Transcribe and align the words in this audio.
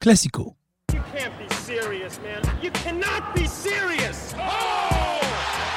Classico. 0.00 0.54
You 0.94 1.02
can't 1.12 1.32
be 1.38 1.54
serious, 1.56 2.18
man. 2.22 2.40
You 2.62 2.70
cannot 2.70 3.34
be 3.34 3.46
serious. 3.46 4.34
Oh! 4.38 5.20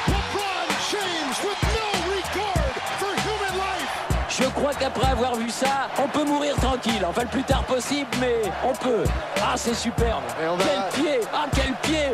LeBron 0.06 0.68
James 0.90 1.36
with 1.44 1.60
no 1.76 1.88
regard 2.08 2.74
for 2.98 3.12
human 3.20 3.58
life. 3.58 3.92
Je 4.30 4.44
crois 4.54 4.72
qu'après 4.72 5.10
avoir 5.10 5.34
vu 5.36 5.50
ça, 5.50 5.90
on 5.98 6.08
peut 6.08 6.24
mourir 6.24 6.56
tranquille. 6.56 7.04
Enfin, 7.06 7.24
le 7.24 7.28
plus 7.28 7.42
tard 7.42 7.64
possible, 7.64 8.08
mais 8.18 8.50
on 8.64 8.72
peut. 8.72 9.04
Ah, 9.42 9.56
c'est 9.56 9.74
superbe. 9.74 10.24
Quel 10.38 11.02
pied 11.02 11.20
Ah, 11.34 11.46
quel 11.54 11.74
pied 11.82 12.12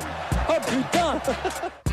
Oh 0.49 0.55
putain 0.67 1.21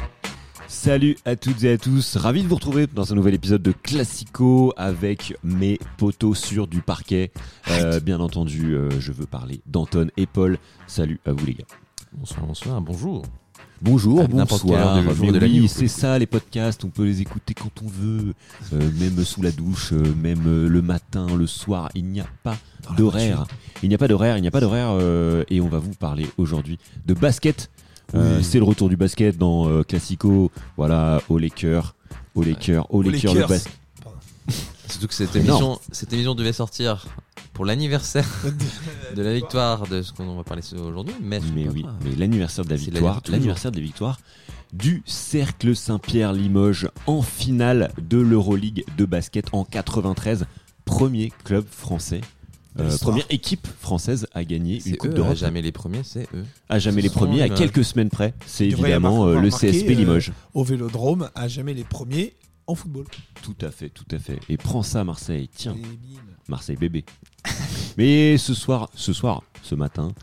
Salut 0.87 1.17
à 1.25 1.35
toutes 1.35 1.65
et 1.65 1.73
à 1.73 1.77
tous, 1.77 2.15
ravi 2.15 2.43
de 2.43 2.47
vous 2.47 2.55
retrouver 2.55 2.87
dans 2.87 3.11
un 3.11 3.15
nouvel 3.17 3.33
épisode 3.33 3.61
de 3.61 3.73
Classico 3.73 4.73
avec 4.77 5.35
mes 5.43 5.79
poteaux 5.97 6.33
sur 6.33 6.65
du 6.65 6.79
parquet. 6.79 7.33
Euh, 7.71 7.99
bien 7.99 8.21
entendu, 8.21 8.73
euh, 8.73 8.89
je 9.01 9.11
veux 9.11 9.25
parler 9.25 9.59
d'Anton 9.65 10.07
et 10.15 10.25
Paul. 10.25 10.57
Salut 10.87 11.19
à 11.25 11.33
vous 11.33 11.45
les 11.45 11.55
gars. 11.55 11.65
Bonsoir, 12.13 12.45
bonsoir, 12.45 12.79
bonjour. 12.79 13.23
Bonjour, 13.81 14.21
À 14.21 14.27
n'importe 14.29 14.61
quelle 14.61 14.71
bonsoir. 14.71 14.95
heure 14.95 15.03
du 15.03 15.13
jour 15.13 15.25
Mais 15.25 15.31
de 15.33 15.39
la 15.39 15.47
oui, 15.47 15.59
nuit, 15.59 15.67
c'est 15.67 15.89
ça 15.89 16.17
les 16.17 16.25
podcasts, 16.25 16.85
on 16.85 16.89
peut 16.89 17.03
les 17.03 17.21
écouter 17.21 17.53
quand 17.53 17.81
on 17.83 17.87
veut, 17.87 18.33
euh, 18.71 18.89
même 18.97 19.25
sous 19.25 19.41
la 19.41 19.51
douche, 19.51 19.91
euh, 19.91 20.15
même 20.15 20.43
euh, 20.47 20.69
le 20.69 20.81
matin, 20.81 21.27
le 21.35 21.47
soir. 21.47 21.89
Il 21.95 22.05
n'y 22.05 22.21
a 22.21 22.27
pas 22.43 22.55
d'horaire. 22.95 23.45
Il 23.83 23.89
n'y 23.89 23.95
a 23.95 23.97
pas 23.97 24.07
d'horaire, 24.07 24.37
il 24.37 24.41
n'y 24.41 24.47
a 24.47 24.51
pas 24.51 24.61
d'horaire, 24.61 24.91
euh, 24.91 25.43
et 25.49 25.59
on 25.59 25.67
va 25.67 25.79
vous 25.79 25.93
parler 25.93 26.27
aujourd'hui 26.37 26.79
de 27.05 27.13
basket. 27.13 27.69
Euh, 28.15 28.41
C'est 28.41 28.59
le 28.59 28.63
retour 28.63 28.89
du 28.89 28.97
basket 28.97 29.37
dans 29.37 29.67
euh, 29.67 29.83
Classico. 29.83 30.51
Voilà, 30.77 31.21
au 31.29 31.37
Lakers, 31.37 31.95
au 32.35 32.43
Lakers, 32.43 32.93
au 32.93 33.01
Lakers, 33.01 33.33
le 33.33 33.45
basket. 33.45 33.73
Surtout 34.89 35.07
que 35.07 35.13
cette 35.13 35.35
Énorme. 35.35 35.49
émission, 35.49 35.81
cette 35.91 36.13
émission 36.13 36.33
devait 36.33 36.53
sortir 36.53 37.05
pour 37.53 37.65
l'anniversaire 37.65 38.27
de 39.15 39.21
la 39.21 39.33
victoire 39.33 39.87
de 39.87 40.01
ce 40.01 40.13
qu'on 40.13 40.35
va 40.37 40.43
parler 40.43 40.63
aujourd'hui. 40.73 41.15
Mais, 41.21 41.41
oui, 41.55 41.85
mais 42.03 42.15
l'anniversaire 42.15 42.63
de 42.63 42.69
la 42.69 42.75
victoire, 42.77 43.01
l'anniversaire 43.01 43.31
l'anniversaire 43.31 43.71
des 43.71 43.81
victoires 43.81 44.19
du 44.73 45.03
Cercle 45.05 45.75
Saint-Pierre 45.75 46.33
Limoges 46.33 46.89
en 47.05 47.21
finale 47.21 47.91
de 48.01 48.17
l'Euroleague 48.17 48.85
de 48.97 49.05
basket 49.05 49.47
en 49.53 49.63
93, 49.63 50.45
premier 50.85 51.31
club 51.43 51.65
français. 51.69 52.21
Euh, 52.79 52.97
première 52.99 53.25
équipe 53.29 53.67
française 53.79 54.27
à 54.33 54.43
gagner 54.43 54.81
une 54.85 54.97
Coupe 54.97 55.13
d'Europe. 55.13 55.31
à 55.31 55.35
jamais 55.35 55.61
les 55.61 55.71
premiers, 55.71 56.03
c'est 56.03 56.27
eux. 56.33 56.45
À 56.69 56.79
jamais 56.79 57.01
les 57.01 57.09
premiers, 57.09 57.41
à 57.41 57.49
quelques 57.49 57.83
semaines 57.83 58.09
près. 58.09 58.33
C'est 58.45 58.67
évidemment 58.67 59.27
euh, 59.27 59.39
le 59.39 59.49
CSP 59.49 59.89
euh, 59.89 59.93
Limoges. 59.93 60.31
Au 60.53 60.63
Vélodrome, 60.63 61.29
à 61.35 61.47
jamais 61.47 61.73
les 61.73 61.83
premiers 61.83 62.33
en 62.67 62.75
football. 62.75 63.05
Tout 63.41 63.55
à 63.61 63.71
fait, 63.71 63.89
tout 63.89 64.05
à 64.11 64.19
fait. 64.19 64.39
Et 64.49 64.57
prends 64.57 64.83
ça 64.83 65.03
Marseille, 65.03 65.49
tiens. 65.53 65.75
Marseille 66.47 66.77
bébé. 66.77 67.05
Mais 67.97 68.37
ce 68.37 68.53
soir, 68.53 68.89
ce 68.93 69.13
soir, 69.13 69.43
ce 69.63 69.75
matin, 69.75 70.13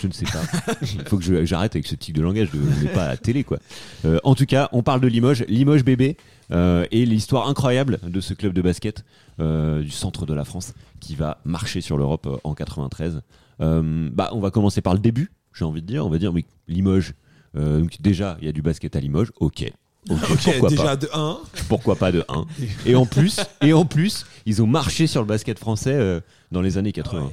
je 0.00 0.06
ne 0.06 0.12
sais 0.12 0.24
pas. 0.26 0.42
Il 0.82 1.02
faut 1.06 1.18
que 1.18 1.24
je- 1.24 1.44
j'arrête 1.44 1.74
avec 1.76 1.86
ce 1.86 1.94
type 1.94 2.16
de 2.16 2.22
langage, 2.22 2.50
de, 2.50 2.58
on 2.58 2.82
n'est 2.82 2.90
pas 2.92 3.04
à 3.04 3.08
la 3.08 3.16
télé 3.16 3.44
quoi. 3.44 3.58
Euh, 4.04 4.18
en 4.24 4.34
tout 4.34 4.46
cas, 4.46 4.68
on 4.72 4.82
parle 4.82 5.00
de 5.00 5.08
Limoges, 5.08 5.44
Limoges 5.48 5.84
bébé, 5.84 6.16
euh, 6.50 6.86
et 6.90 7.04
l'histoire 7.06 7.48
incroyable 7.48 7.98
de 8.02 8.20
ce 8.20 8.34
club 8.34 8.52
de 8.52 8.62
basket 8.62 9.04
euh, 9.40 9.82
du 9.82 9.90
centre 9.90 10.26
de 10.26 10.34
la 10.34 10.44
France 10.44 10.74
qui 11.00 11.14
va 11.14 11.40
marcher 11.44 11.80
sur 11.80 11.98
l'Europe 11.98 12.28
en 12.44 12.54
93. 12.54 13.20
Euh, 13.60 14.08
bah, 14.12 14.30
on 14.32 14.40
va 14.40 14.50
commencer 14.50 14.80
par 14.80 14.94
le 14.94 15.00
début, 15.00 15.30
j'ai 15.52 15.64
envie 15.64 15.82
de 15.82 15.86
dire. 15.86 16.06
On 16.06 16.10
va 16.10 16.18
dire, 16.18 16.32
oui, 16.32 16.44
Limoges. 16.68 17.14
donc 17.54 17.96
déjà, 18.00 18.36
il 18.40 18.46
y 18.46 18.48
a 18.48 18.52
du 18.52 18.62
basket 18.62 18.94
à 18.96 19.00
Limoges, 19.00 19.32
ok. 19.40 19.70
Ok, 20.10 20.18
Ok, 20.30 20.38
pourquoi 20.44 20.68
déjà 20.70 20.82
pas 20.84 20.96
de 20.96 21.08
1. 21.12 21.38
pourquoi 21.68 21.96
pas 21.96 22.12
de 22.12 22.24
1 22.28 22.46
et 22.86 22.94
en 22.94 23.04
plus 23.04 23.40
et 23.60 23.74
en 23.74 23.84
plus 23.84 24.24
ils 24.46 24.62
ont 24.62 24.66
marché 24.66 25.06
sur 25.06 25.20
le 25.20 25.26
basket 25.26 25.58
français 25.58 25.92
euh, 25.92 26.20
dans 26.50 26.62
les 26.62 26.78
années 26.78 26.92
80 26.92 27.30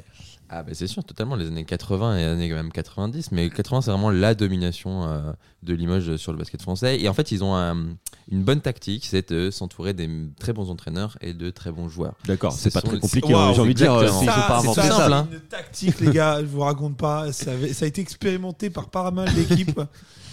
Ah 0.49 0.61
bah 0.63 0.71
c'est 0.73 0.87
sûr, 0.87 1.03
totalement, 1.03 1.35
les 1.35 1.47
années 1.47 1.65
80 1.65 2.17
et 2.17 2.19
les 2.21 2.25
années 2.25 2.53
même 2.53 2.71
90. 2.71 3.31
Mais 3.31 3.49
80, 3.49 3.81
c'est 3.81 3.91
vraiment 3.91 4.11
la 4.11 4.35
domination 4.35 5.03
euh, 5.07 5.31
de 5.63 5.73
Limoges 5.73 6.15
sur 6.17 6.31
le 6.31 6.37
basket 6.37 6.61
français. 6.61 6.99
Et 7.01 7.09
en 7.09 7.13
fait, 7.13 7.31
ils 7.31 7.43
ont 7.43 7.55
un- 7.55 7.95
une 8.31 8.43
bonne 8.43 8.61
tactique, 8.61 9.05
c'est 9.05 9.31
de 9.33 9.49
s'entourer 9.51 9.93
des 9.93 10.09
très 10.39 10.53
bons 10.53 10.69
entraîneurs 10.69 11.17
et 11.21 11.33
de 11.33 11.49
très 11.49 11.71
bons 11.71 11.89
joueurs. 11.89 12.13
d'accord 12.25 12.53
Ce 12.53 12.59
c'est 12.59 12.73
pas 12.73 12.81
très 12.81 12.99
compliqué 12.99 13.33
hein, 13.33 13.53
j'ai 13.53 13.61
envie 13.61 13.73
de 13.73 13.79
dire 13.79 13.93
euh, 13.93 14.07
c'est- 14.07 14.25
pas 14.25 14.61
tout 14.63 14.73
ça 14.73 14.81
simple, 14.83 15.13
hein. 15.13 15.27
une 15.31 15.39
tactique, 15.41 15.99
les 15.99 16.11
gars, 16.11 16.39
je 16.41 16.45
vous 16.45 16.61
raconte 16.61 16.97
pas. 16.97 17.31
Ça, 17.33 17.51
avait- 17.51 17.73
ça 17.73 17.85
a 17.85 17.87
été 17.87 18.01
expérimenté 18.01 18.69
par 18.69 18.89
pas 18.89 19.09
mal 19.11 19.33
d'équipes. 19.33 19.79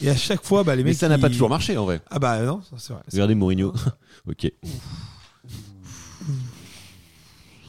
Et 0.03 0.11
à 0.11 0.17
chaque 0.17 0.43
fois, 0.45 0.65
bah, 0.65 0.75
les 0.75 0.83
mais 0.83 0.91
mecs. 0.91 0.99
ça 0.99 1.09
n'a 1.09 1.17
pas 1.19 1.29
toujours 1.29 1.49
marché 1.49 1.77
en 1.79 1.85
vrai 1.85 2.01
Ah 2.11 2.19
bah 2.19 2.43
non, 2.43 2.61
c'est 2.77 2.93
vrai. 2.93 3.03
regardez 3.13 3.35
Mourinho 3.35 3.73
ok 4.29 4.51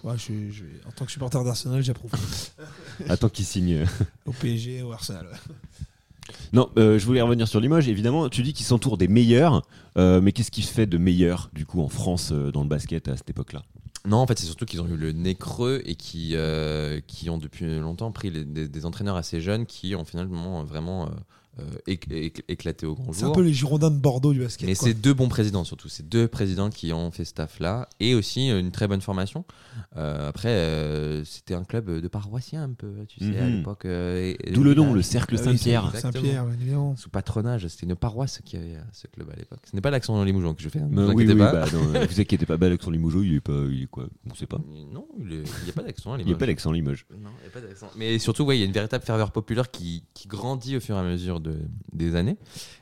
Ouais, 0.03 0.15
je, 0.17 0.51
je- 0.51 0.63
en 0.87 0.91
tant 0.91 1.05
que 1.05 1.11
supporter 1.11 1.43
d'Arsenal, 1.43 1.81
j'approuve. 1.83 2.11
attends 3.09 3.29
qu'il 3.29 3.45
signe 3.45 3.85
Au 4.25 4.31
PSG, 4.33 4.81
au 4.81 4.91
Arsenal. 4.91 5.25
ouais. 5.27 5.55
non 6.53 6.69
euh, 6.77 6.97
je 6.99 7.05
voulais 7.05 7.21
revenir 7.21 7.47
sur 7.47 7.59
Limoges 7.59 7.87
évidemment 7.89 8.29
tu 8.29 8.43
dis 8.43 8.53
qu'ils 8.53 8.65
s'entourent 8.65 8.97
des 8.97 9.07
meilleurs 9.09 9.61
euh, 9.97 10.21
mais 10.21 10.31
qu'est-ce 10.31 10.51
qui 10.51 10.61
se 10.61 10.71
fait 10.73 10.85
de 10.85 10.97
meilleur 10.97 11.49
du 11.53 11.65
coup 11.65 11.81
en 11.81 11.89
France 11.89 12.29
euh, 12.31 12.51
dans 12.51 12.63
le 12.63 12.69
basket 12.69 13.07
à 13.09 13.17
cette 13.17 13.29
époque 13.29 13.53
là 13.53 13.63
Non, 14.05 14.17
en 14.17 14.27
fait, 14.27 14.37
c'est 14.39 14.45
surtout 14.45 14.65
qu'ils 14.65 14.81
ont 14.81 14.87
eu 14.87 14.95
le 14.97 15.11
nez 15.11 15.35
creux 15.35 15.81
et 15.85 15.95
qui, 15.95 16.31
euh, 16.35 16.99
qui 17.07 17.29
ont 17.29 17.37
depuis 17.37 17.79
longtemps 17.79 18.11
pris 18.11 18.29
les- 18.29 18.45
des, 18.45 18.67
des 18.67 18.85
entraîneurs 18.85 19.15
assez 19.17 19.39
jeunes 19.41 19.65
qui 19.65 19.95
ont 19.95 20.05
finalement 20.05 20.63
vraiment 20.63 21.09
euh, 21.59 21.63
éc- 21.87 22.07
éc- 22.09 22.41
éclaté 22.47 22.85
au 22.85 22.95
grand 22.95 23.13
C'est 23.13 23.23
un 23.23 23.27
jour. 23.27 23.35
peu 23.35 23.41
les 23.41 23.53
Girondins 23.53 23.91
de 23.91 23.97
Bordeaux 23.99 24.33
du 24.33 24.39
basket. 24.39 24.67
Mais 24.67 24.75
c'est 24.75 24.93
deux 24.93 25.13
bons 25.13 25.29
présidents 25.29 25.63
surtout, 25.63 25.87
c'est 25.89 26.07
deux 26.07 26.27
présidents 26.27 26.69
qui 26.69 26.91
ont 26.93 27.11
fait 27.11 27.25
ce 27.25 27.33
taf-là 27.33 27.87
et 27.99 28.15
aussi 28.15 28.49
une 28.49 28.71
très 28.71 28.87
bonne 28.87 29.01
formation. 29.01 29.45
Euh, 29.97 30.29
après, 30.29 30.49
euh, 30.49 31.23
c'était 31.25 31.53
un 31.53 31.63
club 31.63 31.89
de 32.01 32.07
paroissiens 32.07 32.63
un 32.63 32.73
peu, 32.73 32.91
tu 33.07 33.19
sais, 33.19 33.37
à 33.39 33.45
Mhm. 33.47 33.57
l'époque. 33.57 33.85
euh, 33.85 34.33
d'où 34.51 34.63
le 34.63 34.73
nom 34.73 34.93
le 34.93 35.01
cercle 35.01 35.35
Ah 35.39 35.43
Saint-Pierre. 35.43 35.91
Saint-Pierre. 35.95 36.45
Sous 36.97 37.09
patronage, 37.09 37.67
c'était 37.67 37.85
une 37.85 37.95
paroisse 37.95 38.41
qui 38.43 38.57
avait 38.57 38.77
ce 38.91 39.07
club 39.07 39.29
à 39.31 39.35
l'époque. 39.35 39.59
Ce 39.69 39.75
n'est 39.75 39.81
pas 39.81 39.91
l'accent 39.91 40.15
dans 40.17 40.23
que 40.55 40.61
je 40.61 40.69
fais, 40.69 40.79
hein, 40.79 40.87
ne 40.89 41.01
vous 41.03 41.07
oui, 41.09 41.23
inquiétez 41.23 41.33
oui, 41.33 41.39
pas. 41.39 41.51
bah, 41.51 41.65
non, 41.73 42.05
vous 42.07 42.19
inquiétez 42.21 42.45
pas, 42.45 42.57
bah, 42.57 42.69
l'accent 42.69 42.89
il 43.23 43.33
est 43.35 43.41
pas, 43.41 43.53
il 43.71 43.83
est 43.83 43.87
quoi 43.87 44.05
On 44.29 44.33
sait 44.35 44.45
pas. 44.47 44.59
Non, 44.91 45.05
il 45.19 45.27
n'y 45.37 45.69
a 45.69 45.73
pas 45.73 45.83
d'accent. 45.83 46.15
Il 46.17 46.25
n'y 46.25 46.33
a 46.33 46.35
pas 46.35 46.45
l'accent 46.45 46.71
Limoges. 46.71 47.05
Non, 47.11 47.29
il 47.39 47.43
n'y 47.43 47.47
a 47.47 47.51
pas 47.51 47.61
d'accent. 47.61 47.89
Mais 47.95 48.17
surtout, 48.19 48.43
ouais, 48.43 48.57
il 48.57 48.59
y 48.59 48.63
a 48.63 48.65
une 48.65 48.71
véritable 48.71 49.03
ferveur 49.03 49.31
populaire 49.31 49.69
qui, 49.71 50.03
qui 50.13 50.27
grandit 50.27 50.77
au 50.77 50.79
fur 50.79 50.95
et 50.95 50.99
à 50.99 51.03
mesure 51.03 51.39
de, 51.43 51.59
des 51.91 52.15
années. 52.15 52.37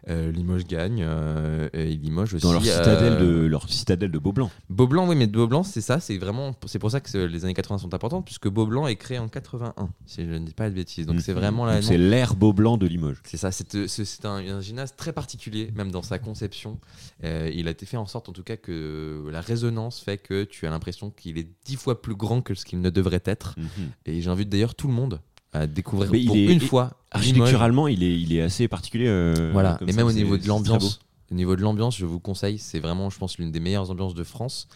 Euh, 0.07 0.31
Limoges 0.31 0.65
gagne. 0.65 1.01
euh, 1.05 1.67
et 1.73 1.87
Limoges 1.95 2.33
aussi. 2.35 2.43
Dans 2.43 2.53
leur 2.53 2.63
citadelle 2.63 3.13
euh, 3.13 3.41
de 3.41 3.45
leur 3.47 3.69
citadelle 3.69 4.11
de 4.11 4.19
Beaublanc. 4.19 4.49
Beaublanc, 4.69 5.07
oui, 5.09 5.15
mais 5.15 5.27
Beaublanc, 5.27 5.63
c'est 5.63 5.81
ça. 5.81 5.99
C'est 5.99 6.17
vraiment. 6.17 6.55
C'est 6.67 6.79
pour 6.79 6.91
ça 6.91 7.01
que 7.01 7.17
les 7.17 7.43
années 7.43 7.53
80 7.53 7.79
sont 7.79 7.93
importantes, 7.93 8.23
puisque 8.25 8.47
Beaublanc 8.47 8.87
est 8.87 8.95
créé 8.95 9.19
en 9.19 9.27
81, 9.27 9.89
si 10.05 10.23
je 10.25 10.29
ne 10.31 10.39
dis 10.45 10.53
pas 10.53 10.69
de 10.69 10.75
bêtises. 10.75 11.05
Donc 11.05 11.19
c'est 11.21 11.33
Mhm. 11.33 11.39
vraiment 11.39 11.65
la. 11.65 11.81
C'est 11.81 11.97
l'ère 11.97 12.35
Beaublanc 12.35 12.77
de 12.77 12.87
Limoges. 12.87 13.21
C'est 13.25 13.37
ça, 13.37 13.51
c'est 13.51 14.25
un, 14.25 14.29
un 14.35 14.61
gymnase 14.61 14.95
très 14.95 15.11
particulier, 15.13 15.71
même 15.75 15.91
dans 15.91 16.01
sa 16.03 16.19
conception. 16.19 16.79
Euh, 17.23 17.51
il 17.53 17.67
a 17.67 17.71
été 17.71 17.85
fait 17.85 17.97
en 17.97 18.05
sorte, 18.05 18.29
en 18.29 18.33
tout 18.33 18.43
cas, 18.43 18.57
que 18.57 19.27
la 19.31 19.41
résonance 19.41 19.99
fait 19.99 20.17
que 20.17 20.43
tu 20.43 20.67
as 20.67 20.69
l'impression 20.69 21.09
qu'il 21.09 21.37
est 21.37 21.47
dix 21.65 21.75
fois 21.75 22.01
plus 22.01 22.15
grand 22.15 22.41
que 22.41 22.53
ce 22.55 22.65
qu'il 22.65 22.81
ne 22.81 22.89
devrait 22.89 23.21
être. 23.25 23.55
Et 24.05 24.21
j'invite 24.21 24.49
d'ailleurs 24.49 24.75
tout 24.75 24.87
le 24.87 24.93
monde 24.93 25.19
à 25.53 25.67
découvrir 25.67 26.11
Mais 26.11 26.21
il 26.21 26.35
est- 26.37 26.53
une 26.53 26.59
fois. 26.61 26.93
Architecturalement, 27.11 27.87
il 27.87 28.03
est, 28.03 28.19
il 28.21 28.33
est 28.33 28.41
assez 28.41 28.67
particulier. 28.67 29.07
euh, 29.07 29.49
Voilà, 29.53 29.77
et 29.85 29.91
ça, 29.91 29.97
même 29.97 30.07
au 30.07 30.11
niveau 30.13 30.37
de 30.37 30.47
l'ambiance, 30.47 30.99
au 31.31 31.35
niveau 31.35 31.55
de 31.55 31.61
l'ambiance, 31.61 31.97
je 31.97 32.05
vous 32.05 32.19
conseille, 32.19 32.57
c'est 32.57 32.79
vraiment, 32.79 33.09
je 33.09 33.17
pense, 33.17 33.37
l'une 33.37 33.51
des 33.51 33.59
meilleures 33.59 33.89
ambiances 33.91 34.13
de 34.13 34.23
France. 34.23 34.67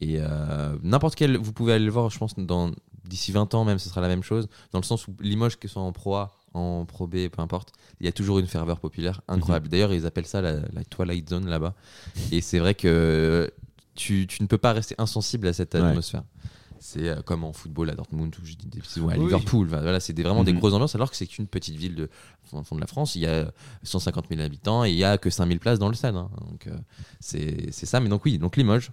Et 0.00 0.16
euh, 0.18 0.76
n'importe 0.82 1.14
quel, 1.16 1.36
vous 1.36 1.52
pouvez 1.52 1.72
aller 1.74 1.84
le 1.84 1.90
voir, 1.90 2.08
je 2.10 2.18
pense, 2.18 2.34
dans 2.38 2.70
d'ici 3.04 3.32
20 3.32 3.52
ans 3.54 3.64
même, 3.64 3.78
ce 3.80 3.88
sera 3.88 4.00
la 4.00 4.08
même 4.08 4.22
chose, 4.22 4.48
dans 4.72 4.78
le 4.78 4.84
sens 4.84 5.08
où 5.08 5.14
Limoges, 5.20 5.56
que 5.58 5.66
ce 5.66 5.72
soit 5.74 5.82
en 5.82 5.90
Pro 5.92 6.14
A, 6.14 6.30
en 6.54 6.84
Pro 6.84 7.06
B, 7.08 7.28
peu 7.28 7.42
importe, 7.42 7.72
il 8.00 8.06
y 8.06 8.08
a 8.08 8.12
toujours 8.12 8.38
une 8.38 8.46
ferveur 8.46 8.78
populaire 8.78 9.20
incroyable. 9.26 9.66
Mhm. 9.66 9.70
D'ailleurs, 9.72 9.92
ils 9.92 10.06
appellent 10.06 10.26
ça 10.26 10.40
la, 10.40 10.52
la 10.72 10.84
Twilight 10.88 11.28
Zone 11.28 11.46
là-bas. 11.48 11.74
Et 12.30 12.40
c'est 12.40 12.60
vrai 12.60 12.74
que 12.74 13.50
tu, 13.96 14.26
tu 14.28 14.42
ne 14.42 14.46
peux 14.46 14.58
pas 14.58 14.72
rester 14.72 14.94
insensible 14.98 15.48
à 15.48 15.52
cette 15.52 15.74
Ouais. 15.74 15.80
C'est 16.82 17.08
euh, 17.08 17.20
comme 17.22 17.44
en 17.44 17.52
football 17.52 17.90
à 17.90 17.94
Dortmund 17.94 18.34
ou 18.34 19.08
à. 19.10 19.14
Liverpool. 19.16 19.68
Voilà, 19.68 20.00
c'est 20.00 20.18
vraiment 20.18 20.44
des 20.44 20.52
Mhm. 20.52 20.58
grosses 20.58 20.72
ambiances 20.72 20.94
alors 20.94 21.10
que 21.10 21.16
c'est 21.16 21.26
qu'une 21.26 21.46
petite 21.46 21.76
ville 21.76 21.94
de 21.94 22.08
fond, 22.44 22.62
fond 22.64 22.74
de 22.74 22.80
la 22.80 22.86
France. 22.86 23.14
Il 23.16 23.20
y 23.22 23.26
a 23.26 23.52
150 23.82 24.26
000 24.30 24.40
habitants 24.40 24.84
et 24.84 24.90
il 24.90 24.96
y 24.96 25.04
a 25.04 25.18
que 25.18 25.28
5000 25.30 25.60
places 25.60 25.78
dans 25.78 25.88
le 25.88 25.94
stade. 25.94 26.16
hein. 26.16 26.30
Donc 26.50 26.66
euh, 26.66 26.76
c'est 27.20 27.70
ça. 27.72 28.00
Mais 28.00 28.08
donc 28.08 28.24
oui, 28.24 28.38
donc 28.38 28.56
Limoges, 28.56 28.92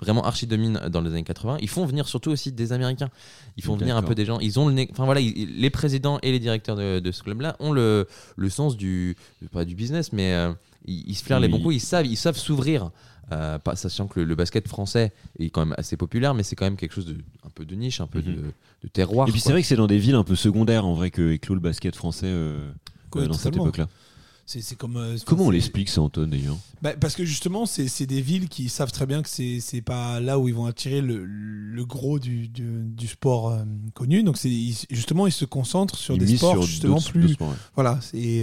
vraiment 0.00 0.24
archi 0.24 0.46
domine 0.46 0.80
dans 0.90 1.00
les 1.02 1.10
années 1.10 1.22
80. 1.22 1.58
Ils 1.60 1.68
font 1.68 1.86
venir 1.86 2.08
surtout 2.08 2.30
aussi 2.30 2.50
des 2.52 2.72
Américains. 2.72 3.10
Ils 3.56 3.62
font 3.64 3.76
venir 3.76 3.96
un 3.96 4.02
peu 4.02 4.14
des 4.16 4.24
gens. 4.24 4.40
Ils 4.40 4.58
ont 4.58 4.68
le 4.68 4.86
enfin 4.90 5.04
voilà, 5.04 5.20
ils- 5.20 5.56
les 5.60 5.70
présidents 5.70 6.18
et 6.22 6.32
les 6.32 6.40
directeurs 6.40 6.76
de, 6.76 6.98
de 6.98 7.12
ce 7.12 7.22
club-là 7.22 7.56
ont 7.60 7.70
le, 7.72 8.08
le 8.36 8.50
sens 8.50 8.76
du 8.76 9.16
pas 9.52 9.64
du 9.64 9.74
business, 9.76 10.12
mais 10.12 10.32
euh, 10.34 10.52
ils, 10.84 11.04
ils 11.10 11.14
se 11.14 11.22
flairent 11.22 11.38
les 11.40 11.48
bons 11.48 11.60
coups. 11.60 11.76
Ils 11.76 11.80
savent 11.80 12.06
ils 12.06 12.16
savent 12.16 12.36
s'ouvrir. 12.38 12.90
Euh, 13.32 13.58
pas 13.58 13.76
sachant 13.76 14.08
que 14.08 14.18
le, 14.18 14.26
le 14.26 14.34
basket 14.34 14.66
français 14.66 15.12
est 15.38 15.50
quand 15.50 15.64
même 15.64 15.74
assez 15.78 15.96
populaire, 15.96 16.34
mais 16.34 16.42
c'est 16.42 16.56
quand 16.56 16.64
même 16.64 16.76
quelque 16.76 16.94
chose 16.94 17.06
de 17.06 17.16
un 17.46 17.50
peu 17.54 17.64
de 17.64 17.74
niche, 17.76 18.00
un 18.00 18.08
peu 18.08 18.22
de, 18.22 18.32
de 18.32 18.88
terroir. 18.88 19.28
Et 19.28 19.30
puis 19.30 19.40
c'est 19.40 19.52
vrai 19.52 19.62
que 19.62 19.68
c'est 19.68 19.76
dans 19.76 19.86
des 19.86 19.98
villes 19.98 20.16
un 20.16 20.24
peu 20.24 20.34
secondaires 20.34 20.84
en 20.84 20.94
vrai 20.94 21.10
que 21.10 21.30
éclot 21.32 21.54
le 21.54 21.60
basket 21.60 21.94
français 21.94 22.26
euh, 22.26 22.70
euh, 23.16 23.26
dans 23.26 23.32
cette 23.34 23.54
époque-là. 23.54 23.88
C'est 24.52 24.62
c'est 24.62 24.74
comme. 24.74 24.96
euh, 24.96 25.16
Comment 25.26 25.44
on 25.46 25.50
l'explique 25.50 25.88
ça, 25.88 26.02
Anton, 26.02 26.26
d'ailleurs? 26.26 26.56
Bah, 26.82 26.94
parce 27.00 27.14
que 27.14 27.24
justement, 27.24 27.66
c'est 27.66 28.06
des 28.06 28.20
villes 28.20 28.48
qui 28.48 28.68
savent 28.68 28.90
très 28.90 29.06
bien 29.06 29.22
que 29.22 29.28
c'est 29.28 29.60
c'est 29.60 29.80
pas 29.80 30.18
là 30.18 30.40
où 30.40 30.48
ils 30.48 30.54
vont 30.54 30.66
attirer 30.66 31.00
le, 31.00 31.24
le 31.24 31.84
gros 31.84 32.18
du, 32.18 32.48
du, 32.48 32.64
du 32.82 33.06
sport 33.06 33.50
euh, 33.50 33.62
connu. 33.94 34.24
Donc, 34.24 34.36
c'est 34.38 34.50
ils- 34.50 34.76
justement, 34.90 35.28
ils 35.28 35.32
se 35.32 35.44
concentrent 35.44 35.96
sur 35.96 36.16
Ils 36.16 36.24
des 36.24 36.36
sports 36.36 36.54
sur 36.54 36.62
justement 36.64 37.00
plus. 37.00 37.20
d'autres 37.20 37.34
sports, 37.34 37.48
ouais. 37.50 37.54
Voilà, 37.76 38.00
et 38.12 38.42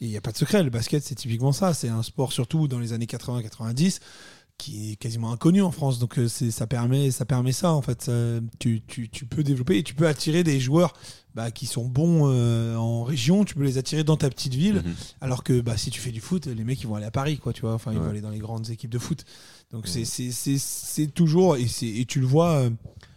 il 0.00 0.08
n'y 0.08 0.16
a 0.16 0.20
pas 0.20 0.32
de 0.32 0.36
secret. 0.38 0.64
Le 0.64 0.70
basket, 0.70 1.04
c'est 1.04 1.14
typiquement 1.14 1.52
ça. 1.52 1.72
C'est 1.72 1.88
un 1.88 2.02
sport, 2.02 2.32
surtout 2.32 2.66
dans 2.66 2.80
les 2.80 2.92
années 2.92 3.06
80-90, 3.06 4.00
qui 4.58 4.92
est 4.92 4.96
quasiment 4.96 5.32
inconnu 5.32 5.62
en 5.62 5.70
France. 5.72 5.98
Donc, 5.98 6.18
euh, 6.18 6.28
ça 6.28 6.66
permet, 6.66 7.10
ça 7.10 7.24
permet 7.24 7.52
ça, 7.52 7.72
en 7.72 7.82
fait. 7.82 8.02
Ça- 8.02 8.40
tu, 8.58 8.82
tu- 8.86 9.08
tu 9.08 9.26
peux 9.26 9.42
développer 9.42 9.78
et 9.78 9.82
tu 9.82 9.94
peux 9.94 10.06
attirer 10.06 10.44
des 10.44 10.60
joueurs 10.60 10.92
bah, 11.34 11.50
qui 11.50 11.66
sont 11.66 11.84
bons 11.86 12.28
euh, 12.30 12.76
en 12.76 13.02
région. 13.02 13.44
Tu 13.44 13.54
peux 13.56 13.64
les 13.64 13.78
attirer 13.78 14.04
dans 14.04 14.16
ta 14.16 14.30
petite 14.30 14.54
ville. 14.54 14.76
Mhm. 14.84 14.94
Alors 15.20 15.42
que 15.42 15.60
bah, 15.60 15.76
si 15.76 15.90
tu 15.90 16.00
fais 16.00 16.12
du 16.12 16.20
foot, 16.20 16.46
les 16.46 16.64
mecs 16.64 16.80
ils 16.80 16.86
vont 16.86 16.94
aller 16.94 17.06
à 17.06 17.10
Paris, 17.10 17.38
quoi, 17.38 17.52
tu 17.52 17.62
vois. 17.62 17.74
Enfin, 17.74 17.90
ils 17.92 17.98
Ouais. 17.98 18.04
vont 18.04 18.10
aller 18.10 18.20
dans 18.20 18.30
les 18.30 18.38
grandes 18.38 18.70
équipes 18.70 18.90
de 18.92 18.98
foot. 18.98 19.24
Donc 19.72 19.88
c'est- 19.88 20.04
c'est 20.04 20.30
c'est- 20.30 20.58
c'est 20.58 21.08
toujours 21.08 21.56
et, 21.56 21.66
et 21.82 22.04
tu 22.04 22.20
le 22.20 22.26
vois 22.26 22.52
euh, 22.52 22.70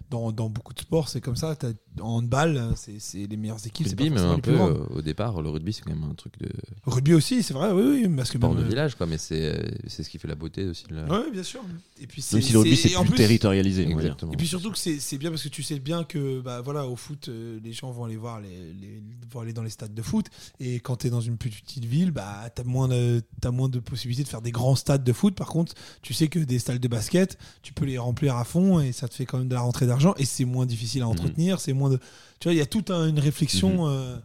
dans, 0.10 0.32
dans 0.32 0.50
beaucoup 0.50 0.74
de 0.74 0.80
sports, 0.80 1.10
c'est 1.10 1.22
comme 1.22 1.36
ça. 1.36 1.56
T'as- 1.56 1.72
En 2.00 2.18
handball, 2.18 2.62
c'est 2.76 3.00
c'est 3.00 3.26
les 3.26 3.38
meilleures 3.38 3.66
équipes. 3.66 3.88
Rugby, 3.88 4.12
mais 4.12 4.20
un 4.22 4.38
peu 4.38 4.52
euh, 4.52 4.76
au 4.92 5.02
départ, 5.02 5.42
le 5.42 5.50
rugby 5.50 5.74
c'est 5.74 5.82
quand 5.82 5.90
même 5.96 6.04
un 6.08 6.14
truc 6.14 6.38
de 6.40 6.48
Rugby 6.86 7.16
aussi, 7.16 7.42
c'est 7.42 7.56
vrai, 7.56 7.72
oui, 7.72 8.04
oui, 8.06 8.16
parce 8.16 8.30
que 8.30 8.38
sport 8.38 8.52
même, 8.54 8.60
de 8.62 8.66
euh, 8.66 8.70
village, 8.70 8.94
quoi. 8.94 9.08
Mais 9.08 9.18
c'est 9.18 9.42
euh, 9.42 9.64
c'est 9.88 10.04
ce 10.04 10.10
qui 10.12 10.20
fait 10.20 10.28
la 10.28 10.36
beauté 10.36 10.66
aussi. 10.66 10.84
de 10.88 10.96
la- 10.96 11.06
Ouais, 11.06 11.32
bien 11.32 11.42
sûr. 11.42 11.62
Et 12.00 12.06
puis 12.06 12.24
Même 12.34 12.42
si 12.44 12.54
le 12.54 12.60
rugby, 12.60 12.76
c'est 12.78 12.90
plus 13.04 13.16
territorialisé. 13.16 13.88
Exactement. 13.90 14.32
Et 14.32 14.38
puis 14.38 14.46
surtout 14.48 14.70
que 14.72 14.78
c'est 14.78 15.00
c'est 15.00 15.18
bien 15.18 15.32
parce 15.32 15.42
que 15.42 15.50
tu 15.50 15.64
sais 15.64 15.80
bien 15.80 16.04
que 16.04 16.40
bah 16.42 16.62
voilà 16.62 16.86
au 16.88 16.96
foot 16.96 17.30
les 17.64 17.74
gens 17.74 17.90
vont 17.92 18.06
aller 18.06 18.16
voir 18.18 18.42
les, 18.42 18.74
les- 18.80 19.02
vont 19.34 19.40
aller 19.42 19.54
dans 19.54 19.64
les 19.64 19.72
stades 19.72 19.96
de 19.96 20.02
foot 20.04 20.28
et 20.60 20.76
quand 20.80 20.98
tu 20.98 21.08
es 21.08 21.10
dans 21.10 21.20
une 21.22 21.38
petite 21.38 21.84
ville 21.86 22.12
bah 22.12 22.48
tu 22.56 22.62
as 22.62 22.64
moins 22.64 22.88
de 22.88 23.24
t'as 23.42 23.50
moins 23.52 23.70
de 23.70 23.80
possibilités 23.80 24.24
de 24.24 24.28
faire 24.30 24.42
des 24.44 24.52
grands 24.52 24.76
stades 24.76 25.04
de 25.04 25.14
foot 25.14 25.34
par 25.36 25.48
contre 25.48 25.74
tu 26.04 26.14
sais 26.14 26.28
que 26.28 26.38
des 26.40 26.60
stades 26.60 26.80
de 26.80 26.88
basket 26.88 27.38
tu 27.64 27.74
peux 27.74 27.86
les 27.86 27.98
remplir 27.98 28.36
à 28.38 28.44
fond 28.44 28.80
et 28.80 28.92
ça 28.92 29.08
te 29.08 29.16
fait 29.16 29.26
quand 29.26 29.40
même 29.40 29.48
de 29.50 29.56
la 29.56 29.62
rentrée 29.62 29.88
d'argent 29.88 29.97
et 30.18 30.26
c'est 30.26 30.46
moins 30.46 30.66
difficile 30.66 31.02
à 31.04 31.08
entretenir 31.08 31.60
c'est 31.60 31.74
moins 31.74 31.90
de 31.90 31.98
tu 32.40 32.48
vois 32.48 32.54
il 32.54 32.58
y 32.58 32.62
a 32.62 32.66
toute 32.66 32.92
un- 32.92 33.08
une 33.08 33.20
réflexion 33.20 33.88
euh, 33.88 34.18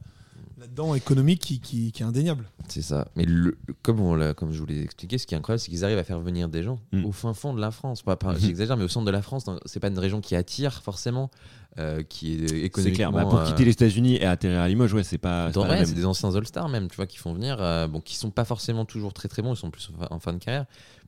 là-dedans 0.60 0.94
économique 0.94 1.40
qui, 1.40 1.60
qui, 1.60 1.90
qui 1.92 2.02
est 2.02 2.06
indéniable 2.06 2.44
C'est 2.68 2.82
ça. 2.82 3.08
Mais 3.16 3.24
le, 3.24 3.58
comme, 3.82 4.00
on 4.00 4.14
l'a- 4.14 4.32
comme 4.32 4.52
je 4.52 4.60
vous 4.60 4.66
l'ai 4.66 4.80
expliqué, 4.82 5.18
ce 5.18 5.26
qui 5.26 5.34
est 5.34 5.36
incroyable, 5.38 5.58
c'est 5.60 5.70
qu'ils 5.70 5.84
arrivent 5.84 5.98
à 5.98 6.04
faire 6.04 6.20
venir 6.20 6.48
des 6.48 6.62
gens 6.62 6.78
Mm. 6.92 7.04
au 7.04 7.10
fin 7.10 7.34
fond 7.34 7.52
de 7.52 7.60
la 7.60 7.72
France. 7.72 8.02
Pas, 8.02 8.14
pas- 8.14 8.34
Mhm. 8.34 8.38
J'exagère, 8.38 8.76
mais 8.76 8.84
au 8.84 8.88
centre 8.88 9.04
de 9.06 9.10
la 9.10 9.22
France, 9.22 9.42
dans- 9.44 9.58
c'est 9.66 9.80
pas 9.80 9.88
une 9.88 9.98
région 9.98 10.20
qui 10.20 10.36
attire 10.36 10.80
forcément, 10.82 11.30
euh, 11.78 12.04
qui 12.04 12.34
est 12.34 12.36
économiquement. 12.44 12.82
C'est 12.84 12.92
clair. 12.92 13.10
Bah, 13.10 13.22
pour 13.24 13.40
euh, 13.40 13.46
quitter 13.48 13.64
les 13.64 13.72
États-Unis 13.72 14.16
et 14.16 14.24
atterrir 14.24 14.60
à 14.60 14.68
Limoges, 14.68 14.94
ouais, 14.94 15.02
c'est 15.02 15.18
pas. 15.18 15.48
c'est 15.48 15.54
dans- 15.54 15.66
même. 15.66 15.84
c'est 15.84 15.94
des 15.94 16.04
anciens 16.06 16.32
All-Stars 16.32 16.68
même, 16.68 16.88
tu 16.88 16.94
vois, 16.94 17.06
qui 17.06 17.18
font 17.18 17.32
venir, 17.34 17.56
euh, 17.60 17.88
bon, 17.88 18.00
qui 18.00 18.14
sont 18.14 18.30
pas 18.30 18.44
forcément 18.44 18.84
toujours 18.84 19.12
très 19.12 19.28
très 19.28 19.42
bons, 19.42 19.54
ils 19.54 19.58
sont 19.58 19.70
plus 19.72 19.90
en 20.10 20.18
fin 20.20 20.32
de 20.32 20.38
carrière, 20.38 20.66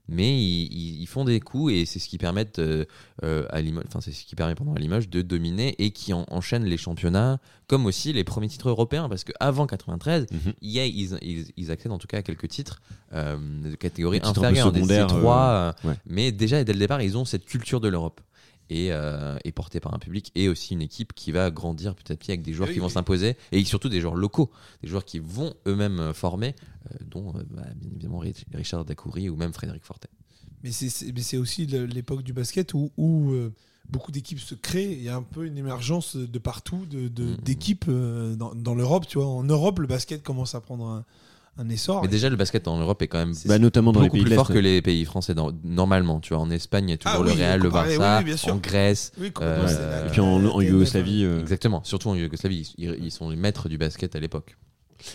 mais 0.09 0.39
ils, 0.39 1.06
font 1.06 1.25
des 1.25 1.41
coups 1.41 1.73
et 1.73 1.85
c'est 1.87 1.99
ce 1.99 2.09
qui 2.09 2.19
permet 2.19 2.47
euh, 2.59 2.85
euh, 3.23 3.47
à 3.51 3.61
Limoges, 3.62 3.85
enfin 3.89 4.01
c'est 4.01 4.12
ce 4.12 4.25
qui 4.25 4.35
permet 4.35 4.55
pendant 4.55 4.75
à 4.75 4.79
Limoges 4.79 5.09
de 5.09 5.23
dominer 5.23 5.75
et 5.79 5.91
qui 5.93 6.12
en- 6.12 6.27
enchaîne 6.31 6.65
les 6.65 6.77
championnats, 6.77 7.39
comme 7.69 7.87
aussi 7.87 8.12
les 8.12 8.25
premiers 8.25 8.49
titres 8.49 8.69
européens, 8.69 9.09
parce 9.09 9.25
qu'avant 9.25 9.67
93, 9.67 10.27
Mhm. 10.31 10.53
il 10.61 10.71
y 10.71 10.81
a- 10.81 10.87
ils, 10.87 11.19
ils, 11.23 11.47
ils 11.56 11.71
accèdent 11.71 11.93
en 11.93 11.99
tout 11.99 12.06
cas 12.06 12.19
à 12.19 12.23
quelques 12.23 12.49
titres 12.49 12.83
euh, 13.15 13.37
de 13.71 13.75
catégorie 13.77 14.21
inférieure, 14.23 14.73
des 14.73 14.81
secondaires, 14.81 15.06
C3, 15.09 15.15
euh, 15.15 15.73
euh, 15.85 15.89
ouais. 15.89 15.95
mais 16.07 16.33
déjà 16.33 16.62
dès 16.65 16.73
le 16.75 16.79
départ, 16.79 17.00
ils 17.00 17.17
ont 17.17 17.25
cette 17.25 17.45
culture 17.47 17.81
de 17.81 17.89
l'Europe. 17.89 18.21
Et, 18.70 18.93
euh, 18.93 19.37
et 19.44 19.52
portée 19.52 19.78
par 19.78 19.93
un 19.93 19.99
public 19.99 20.32
et 20.34 20.49
aussi 20.49 20.72
une 20.72 20.81
équipe 20.81 21.12
qui 21.12 21.32
va 21.32 21.50
grandir 21.50 21.94
petit 21.94 22.12
à 22.12 22.16
petit 22.16 22.31
avec 22.31 22.40
des 22.43 22.55
joueurs 22.55 22.69
Oui, 22.69 22.75
qui 22.75 22.81
vont 22.81 22.87
oui. 22.87 22.93
s'imposer 22.93 23.37
et 23.52 23.62
surtout 23.64 23.90
des 23.90 24.00
joueurs 24.00 24.14
locaux, 24.14 24.50
des 24.82 24.88
joueurs 24.88 25.05
qui 25.05 25.19
vont 25.19 25.52
eux-mêmes 25.66 26.00
euh, 26.00 26.12
former, 26.14 26.55
euh, 26.90 26.96
dont 27.11 27.34
euh, 27.37 27.43
bah, 27.50 27.62
bien 27.76 27.90
évidemment 27.90 28.19
Rich- 28.20 28.46
Richard 28.55 28.87
Dacoury 28.87 29.28
ou 29.28 29.37
même 29.37 29.52
Frédéric 29.52 29.84
Fortet. 29.84 30.08
Mais 30.62 30.72
c'est- 30.72 31.37
aussi 31.37 31.66
l'époque 31.66 32.22
du 32.22 32.32
basket 32.32 32.72
où, 32.72 32.90
où, 32.96 33.32
euh, 33.32 33.52
beaucoup 33.90 34.11
d'équipes 34.11 34.40
se 34.40 34.55
créent. 34.55 34.93
Il 34.93 35.02
y 35.02 35.11
a 35.11 35.16
un 35.16 35.22
peu 35.22 35.44
une 35.44 35.58
émergence 35.58 36.16
de 36.16 36.38
partout 36.38 36.87
de- 36.87 37.08
de- 37.08 37.34
d'équipes 37.37 37.84
euh, 37.88 38.34
dans, 38.34 38.55
dans 38.55 38.75
l'Europe. 38.75 39.06
Tu 39.06 39.19
vois, 39.19 39.26
en 39.26 39.43
Europe, 39.44 39.78
le 39.78 39.87
basket 39.87 40.22
commence 40.22 40.55
à 40.55 40.62
prendre 40.62 40.87
un, 40.87 41.05
un 41.56 41.69
essor. 41.69 42.03
Mais 42.03 42.09
déjà, 42.09 42.29
le 42.31 42.37
basket 42.37 42.67
en 42.69 42.79
Europe 42.79 43.01
est 43.03 43.09
quand 43.09 43.19
même 43.19 43.35
Bah, 43.47 43.59
notamment 43.59 43.93
dans 43.93 44.01
les 44.01 44.06
beaucoup 44.09 44.17
pays 44.17 44.25
plus 44.25 44.35
fort 44.35 44.49
que 44.49 44.59
les 44.59 44.83
pays 44.83 45.05
français 45.05 45.35
dans- 45.35 45.53
normalement. 45.62 46.21
Tu 46.21 46.35
vois, 46.35 46.43
en 46.43 46.51
Espagne, 46.51 46.89
il 46.89 46.91
y 46.93 46.95
a 46.95 46.99
toujours 46.99 47.19
Ah 47.21 47.23
le 47.25 47.31
oui, 47.31 47.37
Real, 47.39 47.61
le 47.61 47.69
Barça, 47.71 48.19
oui, 48.19 48.25
bien 48.25 48.37
sûr. 48.37 48.55
en 48.55 48.56
Grèce. 48.56 49.12
Oui, 49.21 49.31
complètement, 49.31 49.65
Euh, 49.69 50.06
Et 50.06 50.11
puis 50.11 50.21
en, 50.21 50.45
en 50.47 50.59
la- 50.61 50.65
Yougoslavie. 50.67 51.25
euh, 51.25 51.41
Exactement, 51.41 51.83
surtout 51.85 52.09
en 52.09 52.15
Yougoslavie, 52.17 52.75
ils, 52.79 52.97
ils 53.03 53.11
sont 53.11 53.31
les 53.31 53.37
maîtres 53.37 53.69
du 53.69 53.79
basket 53.79 54.17
à 54.17 54.21
l'époque. 54.21 54.56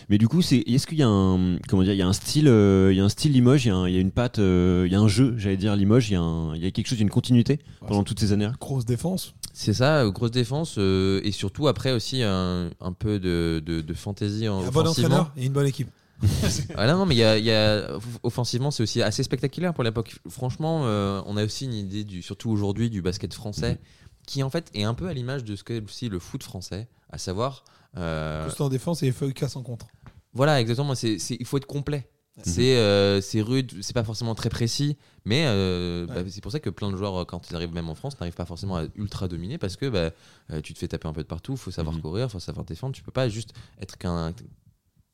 Mais 0.08 0.18
du 0.20 0.28
coup, 0.28 0.42
c'est 0.44 0.58
est-ce 0.58 0.86
qu'il 0.86 1.00
y 1.00 1.04
a 1.04 1.08
un 1.08 1.58
comment 1.68 1.82
dire, 1.84 1.94
il 1.94 1.98
y 1.98 2.02
a 2.04 2.08
un 2.08 2.14
style, 2.14 2.48
euh, 2.48 2.90
il 2.92 2.98
y 2.98 3.02
a 3.02 3.04
un 3.04 3.10
style 3.10 3.32
Limoges, 3.32 3.66
il 3.66 3.70
y 3.70 3.72
a, 3.72 3.76
un- 3.76 3.88
il 3.88 3.96
y 3.96 3.98
a 3.98 4.02
une 4.02 4.12
patte, 4.12 4.38
euh, 4.38 4.84
il 4.86 4.92
y 4.92 4.96
a 4.96 5.00
un 5.00 5.08
jeu, 5.08 5.34
j'allais 5.38 5.58
dire 5.58 5.76
Limoges, 5.76 6.10
il 6.10 6.14
y 6.14 6.16
a 6.16 6.22
un- 6.22 6.54
il 6.56 6.64
y 6.64 6.68
a 6.68 6.72
quelque 6.72 6.88
chose, 6.88 7.00
une 7.00 7.10
continuité 7.10 7.60
pendant 7.88 8.04
toutes 8.04 8.20
ces 8.20 8.32
années. 8.32 8.50
grosse 8.60 8.86
défense. 8.86 9.34
C'est 9.52 9.74
ça, 9.74 10.04
euh, 10.04 10.12
grosse 10.12 10.32
défense 10.32 10.76
euh, 10.78 11.22
et 11.24 11.32
surtout 11.32 11.68
après 11.68 11.92
aussi 11.92 12.22
un, 12.24 12.70
un 12.80 12.94
peu 12.94 13.20
de, 13.20 13.64
de, 13.66 13.82
de 13.82 13.94
fantaisie 13.96 14.48
en 14.48 14.64
Un 14.64 14.70
bon 14.70 14.86
entraîneur 14.88 15.32
et 15.36 15.46
une 15.48 15.54
bonne 15.54 15.66
équipe. 15.68 15.90
Ah 16.76 16.86
là, 16.86 16.94
non, 16.94 17.06
mais 17.06 17.16
il 17.16 17.20
y 17.20 17.24
a, 17.24 17.38
il 17.38 17.46
y 17.46 17.52
a- 17.52 17.98
offensivement, 18.24 18.72
c'est 18.72 18.84
aussi 18.84 19.02
assez 19.02 19.24
spectaculaire 19.24 19.74
pour 19.74 19.84
l'époque. 19.84 20.20
Franchement, 20.30 20.82
euh, 20.86 21.22
on 21.26 21.38
a 21.38 21.44
aussi 21.46 21.66
une 21.66 21.74
idée, 21.74 22.04
du, 22.04 22.22
surtout 22.22 22.50
aujourd'hui, 22.50 22.90
du 22.90 23.02
basket 23.02 23.34
français, 23.34 23.80
qui 24.28 24.44
en 24.44 24.50
fait 24.50 24.70
est 24.74 24.84
un 24.84 24.94
peu 24.94 25.08
à 25.08 25.14
l'image 25.14 25.44
de 25.44 25.56
ce 25.56 25.64
qu'est 25.64 25.82
aussi 25.84 26.10
le 26.10 26.20
foot 26.20 26.44
français, 26.44 26.88
à 27.10 27.18
savoir. 27.18 27.64
euh, 27.98 28.46
Constant 28.46 28.66
en 28.66 28.70
défense 28.70 29.02
et 29.04 29.12
feuille 29.12 29.34
casse 29.34 29.56
en 29.56 29.64
contre. 29.64 29.88
voilà, 30.34 30.60
exactement. 30.62 30.94
C'est, 30.96 31.20
c'est- 31.20 31.38
il 31.40 31.46
faut 31.46 31.58
être 31.58 31.66
complet. 31.66 32.10
C'est, 32.42 32.78
euh, 32.78 33.20
c'est 33.20 33.42
rude, 33.42 33.74
c'est 33.82 33.92
pas 33.94 34.06
forcément 34.06 34.34
très 34.34 34.48
précis, 34.50 34.96
mais 35.26 35.44
euh, 35.48 36.08
Ouais. 36.08 36.24
bah, 36.24 36.30
c'est 36.30 36.40
pour 36.40 36.54
ça 36.54 36.62
que 36.62 36.70
plein 36.70 36.90
de 36.90 36.96
joueurs, 36.96 37.28
quand 37.28 37.50
ils 37.50 37.56
arrivent 37.56 37.74
même 37.74 37.90
en 37.90 37.96
France, 37.96 38.18
n'arrivent 38.18 38.34
pas 38.36 38.46
forcément 38.46 38.78
à 38.78 38.84
ultra 38.96 39.28
dominer 39.28 39.58
parce 39.58 39.76
que 39.76 39.90
bah, 39.90 40.12
euh, 40.52 40.62
tu 40.62 40.74
te 40.74 40.80
fais 40.80 40.88
taper 40.88 41.10
un 41.10 41.12
peu 41.12 41.22
de 41.22 41.28
partout, 41.28 41.58
faut 41.58 41.70
savoir 41.72 41.94
Mhm. 41.96 42.02
courir, 42.02 42.32
faut 42.32 42.40
savoir 42.40 42.66
défendre. 42.66 42.96
Tu 42.96 43.04
peux 43.04 43.12
pas 43.12 43.28
juste 43.28 43.54
être 43.82 43.98
qu'un 43.98 44.32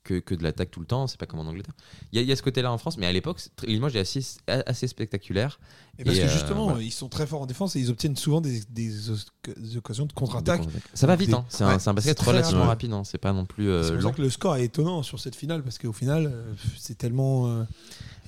que, 0.05 0.19
que 0.19 0.33
de 0.35 0.43
l'attaque 0.43 0.71
tout 0.71 0.79
le 0.79 0.85
temps, 0.85 1.07
c'est 1.07 1.19
pas 1.19 1.25
comme 1.25 1.39
en 1.41 1.45
Angleterre. 1.47 1.73
Il 2.13 2.15
y, 2.15 2.19
a- 2.19 2.21
il 2.21 2.29
y 2.29 2.31
a 2.31 2.35
ce 2.37 2.41
côté-là 2.43 2.71
en 2.71 2.77
France, 2.77 2.97
mais 2.97 3.05
à 3.07 3.11
l'époque, 3.11 3.41
Limoges 3.67 3.95
est 3.97 3.99
assez, 3.99 4.23
assez 4.47 4.87
spectaculaire. 4.87 5.59
Et 5.99 6.03
parce 6.03 6.17
que 6.17 6.23
euh, 6.23 6.29
justement, 6.29 6.65
voilà. 6.69 6.81
ils 6.83 6.91
sont 6.91 7.09
très 7.09 7.25
forts 7.27 7.41
en 7.41 7.45
défense 7.45 7.75
et 7.75 7.79
ils 7.79 7.89
obtiennent 7.89 8.15
souvent 8.15 8.39
des, 8.41 8.61
des 8.69 9.09
os- 9.09 9.25
des 9.57 9.77
occasions 9.77 10.05
de 10.05 10.13
contre-attaque. 10.13 10.61
Ça 10.93 11.07
va 11.07 11.15
vite, 11.15 11.29
Des- 11.29 11.35
hein. 11.35 11.45
c'est, 11.49 11.63
un, 11.63 11.67
Ouais, 11.73 11.79
c'est 11.79 11.89
un 11.89 11.93
basket 11.93 12.19
relativement 12.19 12.65
rapide. 12.65 12.91
rapide, 12.91 12.93
hein. 12.93 13.03
c'est 13.03 13.17
pas 13.17 13.33
non 13.33 13.45
plus 13.45 13.67
euh, 13.69 13.83
C'est 13.83 13.93
pour 13.95 14.03
ça 14.11 14.11
que 14.15 14.21
le 14.21 14.29
score 14.29 14.55
est 14.57 14.65
étonnant 14.65 15.03
sur 15.03 15.19
cette 15.19 15.35
finale 15.35 15.63
parce 15.63 15.77
qu'au 15.77 15.93
final, 15.93 16.31
euh, 16.33 16.53
c'est 16.77 16.97
tellement. 16.97 17.65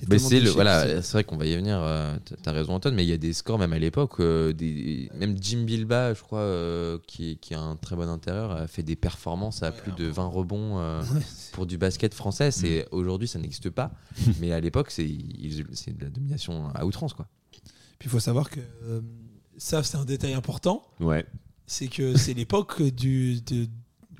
Mais 0.08 0.18
c'est 0.18 0.38
le 0.40 0.50
voilà, 0.50 1.02
c'est- 1.02 1.12
vrai 1.12 1.24
qu'on 1.24 1.36
va 1.36 1.46
y 1.46 1.56
venir. 1.56 1.78
euh, 1.82 2.16
T'as 2.42 2.52
raison 2.52 2.74
Anton, 2.74 2.92
mais 2.94 3.04
il 3.04 3.08
y 3.08 3.12
a 3.12 3.16
des 3.18 3.32
scores 3.32 3.58
même 3.58 3.72
à 3.72 3.78
l'époque, 3.78 4.20
euh, 4.20 4.52
des 4.52 5.10
même 5.18 5.36
Jim 5.40 5.62
Bilba, 5.64 6.14
je 6.14 6.22
crois, 6.22 6.38
euh, 6.40 6.98
qui, 7.06 7.36
qui 7.38 7.54
a 7.54 7.60
un 7.60 7.74
très 7.76 7.96
bon 7.96 8.08
intérieur, 8.08 8.52
a 8.52 8.66
fait 8.68 8.82
des 8.84 8.94
performances 8.96 9.62
à 9.62 9.72
plus 9.72 9.92
de 9.92 10.06
20 10.06 10.26
rebonds 10.26 10.78
euh, 10.78 11.02
pour 11.52 11.66
du 11.66 11.78
basket 11.78 12.14
français. 12.14 12.50
C'est 12.52 12.86
aujourd'hui 12.92 13.26
ça 13.26 13.38
n'existe 13.40 13.70
pas, 13.70 13.90
mais 14.40 14.52
à 14.52 14.60
l'époque 14.60 14.90
c'est 14.90 15.04
ils- 15.06 15.64
c'est 15.72 15.96
de 15.96 16.04
la 16.04 16.10
domination 16.10 16.68
à 16.74 16.84
outrance 16.84 17.12
quoi. 17.14 17.26
Puis 17.98 18.06
il 18.06 18.10
faut 18.10 18.20
savoir 18.20 18.50
que 18.50 18.60
euh, 18.84 19.00
ça, 19.56 19.82
c'est 19.82 19.96
un 19.96 20.04
détail 20.04 20.34
important. 20.34 20.84
Ouais. 21.00 21.26
C'est 21.66 21.88
que 21.88 22.16
c'est 22.16 22.32
l'époque 22.34 22.80
du, 22.82 23.40
de- 23.40 23.66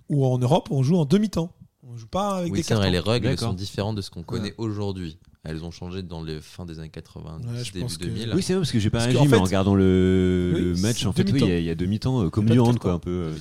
où 0.09 0.27
en 0.27 0.37
Europe, 0.39 0.69
on 0.73 0.83
joue 0.83 0.97
en 0.97 1.05
demi-temps. 1.05 1.53
On 1.85 1.97
joue 1.97 2.09
pas 2.09 2.39
avec 2.39 2.53
Oui, 2.53 2.59
des 2.59 2.63
c'est 2.65 2.75
vrai, 2.75 2.91
cartons. 2.91 3.07
les 3.07 3.13
règles 3.13 3.27
D'accord. 3.29 3.49
sont 3.51 3.55
différentes 3.55 3.97
de 3.97 4.03
ce 4.03 4.11
qu'on 4.11 4.25
connaît 4.25 4.53
aujourd'hui. 4.59 5.17
Elles 5.45 5.65
ont 5.65 5.71
changé 5.71 6.03
dans 6.03 6.23
les 6.23 6.41
fins 6.41 6.67
des 6.67 6.79
années 6.81 6.89
80, 6.89 7.39
Ouais, 7.39 7.63
début 7.73 7.81
pense 7.81 7.97
que- 7.97 8.05
2000. 8.05 8.33
Oui, 8.35 8.43
c'est 8.43 8.55
vrai 8.55 8.61
parce 8.63 8.73
que 8.73 8.79
j'ai 8.81 8.91
pas 8.91 8.99
Parce 8.99 9.11
réagi, 9.13 9.25
mais 9.25 9.31
fait- 9.31 9.41
en 9.41 9.45
regardant 9.45 9.75
le, 9.77 10.53
Oui, 10.55 10.61
le 10.61 10.75
match, 10.77 11.07
en 11.07 11.13
fait, 11.13 11.23
oui, 11.23 11.29
il 11.29 11.33
demi-temps. 11.41 11.47
y 11.59 11.63
y 11.65 11.71
a 11.71 11.75
demi-temps 11.75 12.25
euh, 12.25 12.29
comme 12.31 12.47
du 12.47 12.59
hand, 12.59 12.79
quoi, 12.79 12.93
un 12.93 12.99
peu. 12.99 13.11
euh. 13.11 13.35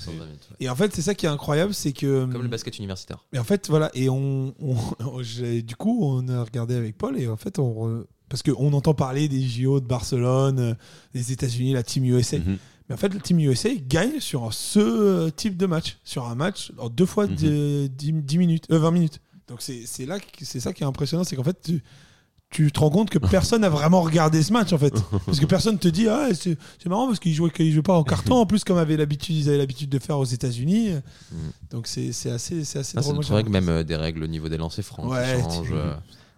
Et 0.60 0.70
en 0.70 0.76
fait, 0.76 0.94
c'est 0.96 1.02
ça 1.02 1.16
qui 1.16 1.26
est 1.26 1.30
incroyable, 1.30 1.74
c'est 1.74 1.94
que. 1.94 2.26
Comme 2.32 2.44
le 2.44 2.48
basket 2.48 2.78
universitaire. 2.78 3.26
Et 3.34 3.40
en 3.40 3.44
fait, 3.44 3.68
voilà, 3.70 3.90
et 3.96 4.10
on, 4.10 4.54
du 5.64 5.76
coup, 5.76 6.00
on 6.04 6.28
a 6.30 6.44
regardé 6.44 6.76
avec 6.76 6.98
Paul, 6.98 7.20
et 7.20 7.28
en 7.28 7.38
fait, 7.38 7.60
on, 7.60 7.74
re- 7.88 8.04
parce 8.30 8.44
qu'on 8.44 8.74
entend 8.74 8.94
parler 8.94 9.28
des 9.28 9.42
JO 9.42 9.80
de 9.80 9.86
Barcelone, 9.88 10.60
euh, 10.60 10.74
des 11.14 11.32
États-Unis, 11.32 11.74
la 11.74 11.84
Team 11.84 12.06
USA. 12.06 12.38
Mhm. 12.40 12.58
Mais 12.90 12.94
en 12.96 12.98
fait, 12.98 13.14
la 13.14 13.20
Team 13.20 13.40
USA 13.40 13.70
gagne 13.76 14.20
sur 14.20 14.54
ce 14.54 15.30
type 15.32 15.58
de 15.58 15.66
match, 15.66 15.98
sur 16.06 16.26
un 16.28 16.36
match 16.36 16.72
en 16.78 16.90
deux 16.90 17.06
fois 17.06 17.28
Mhm. 17.28 17.36
de 17.36 17.88
10, 17.88 18.14
10 18.14 18.38
minutes, 18.38 18.66
euh, 18.72 18.80
20 18.80 18.92
minutes. 18.92 19.20
Donc 19.48 19.62
c'est 19.62 20.06
là, 20.06 20.18
c'est 20.42 20.60
ça 20.60 20.74
qui 20.74 20.84
est 20.84 20.86
impressionnant, 20.86 21.24
c'est 21.24 21.36
qu'en 21.36 21.44
fait, 21.44 21.58
tu, 21.62 21.84
tu 22.50 22.72
te 22.72 22.80
rends 22.80 22.90
compte 22.90 23.10
que 23.10 23.18
personne 23.20 23.62
n'a 23.62 23.70
vraiment 23.70 24.02
regardé 24.02 24.42
ce 24.44 24.52
match 24.54 24.72
en 24.74 24.78
fait, 24.78 24.94
parce 25.26 25.40
que 25.40 25.46
personne 25.46 25.78
te 25.80 25.88
dit 25.88 26.08
ah 26.10 26.30
c'est 26.34 26.58
marrant 26.86 27.08
parce 27.08 27.20
qu'ils 27.20 27.34
jouaient 27.34 27.50
qu'ils 27.52 27.72
jouaient 27.74 27.82
pas 27.82 27.98
en 27.98 28.04
carton 28.04 28.36
en 28.36 28.46
plus 28.46 28.64
comme 28.64 28.78
avaient 28.78 28.98
l'habitude 28.98 29.36
ils 29.36 29.50
avaient 29.50 29.58
l'habitude 29.58 29.90
de 29.90 30.00
faire 30.00 30.18
aux 30.18 30.26
États-Unis. 30.26 30.92
Mhm. 31.32 31.38
Donc 31.72 31.88
c'est 31.88 32.10
assez 32.10 32.64
c'est 32.64 32.80
assez 32.80 32.80
Ah, 32.80 32.84
c'est 32.84 33.00
drôle. 33.02 33.16
Moi, 33.16 33.24
c'est 33.24 33.32
vrai 33.34 33.44
que 33.44 33.50
même 33.50 33.70
euh, 33.70 33.84
des 33.84 33.96
règles 33.96 34.24
au 34.24 34.28
niveau 34.28 34.50
des 34.50 34.58
lancers 34.58 34.84
francs 34.86 35.10
Ouais, 35.10 35.42
changent. 35.42 35.70
euh, 35.74 35.94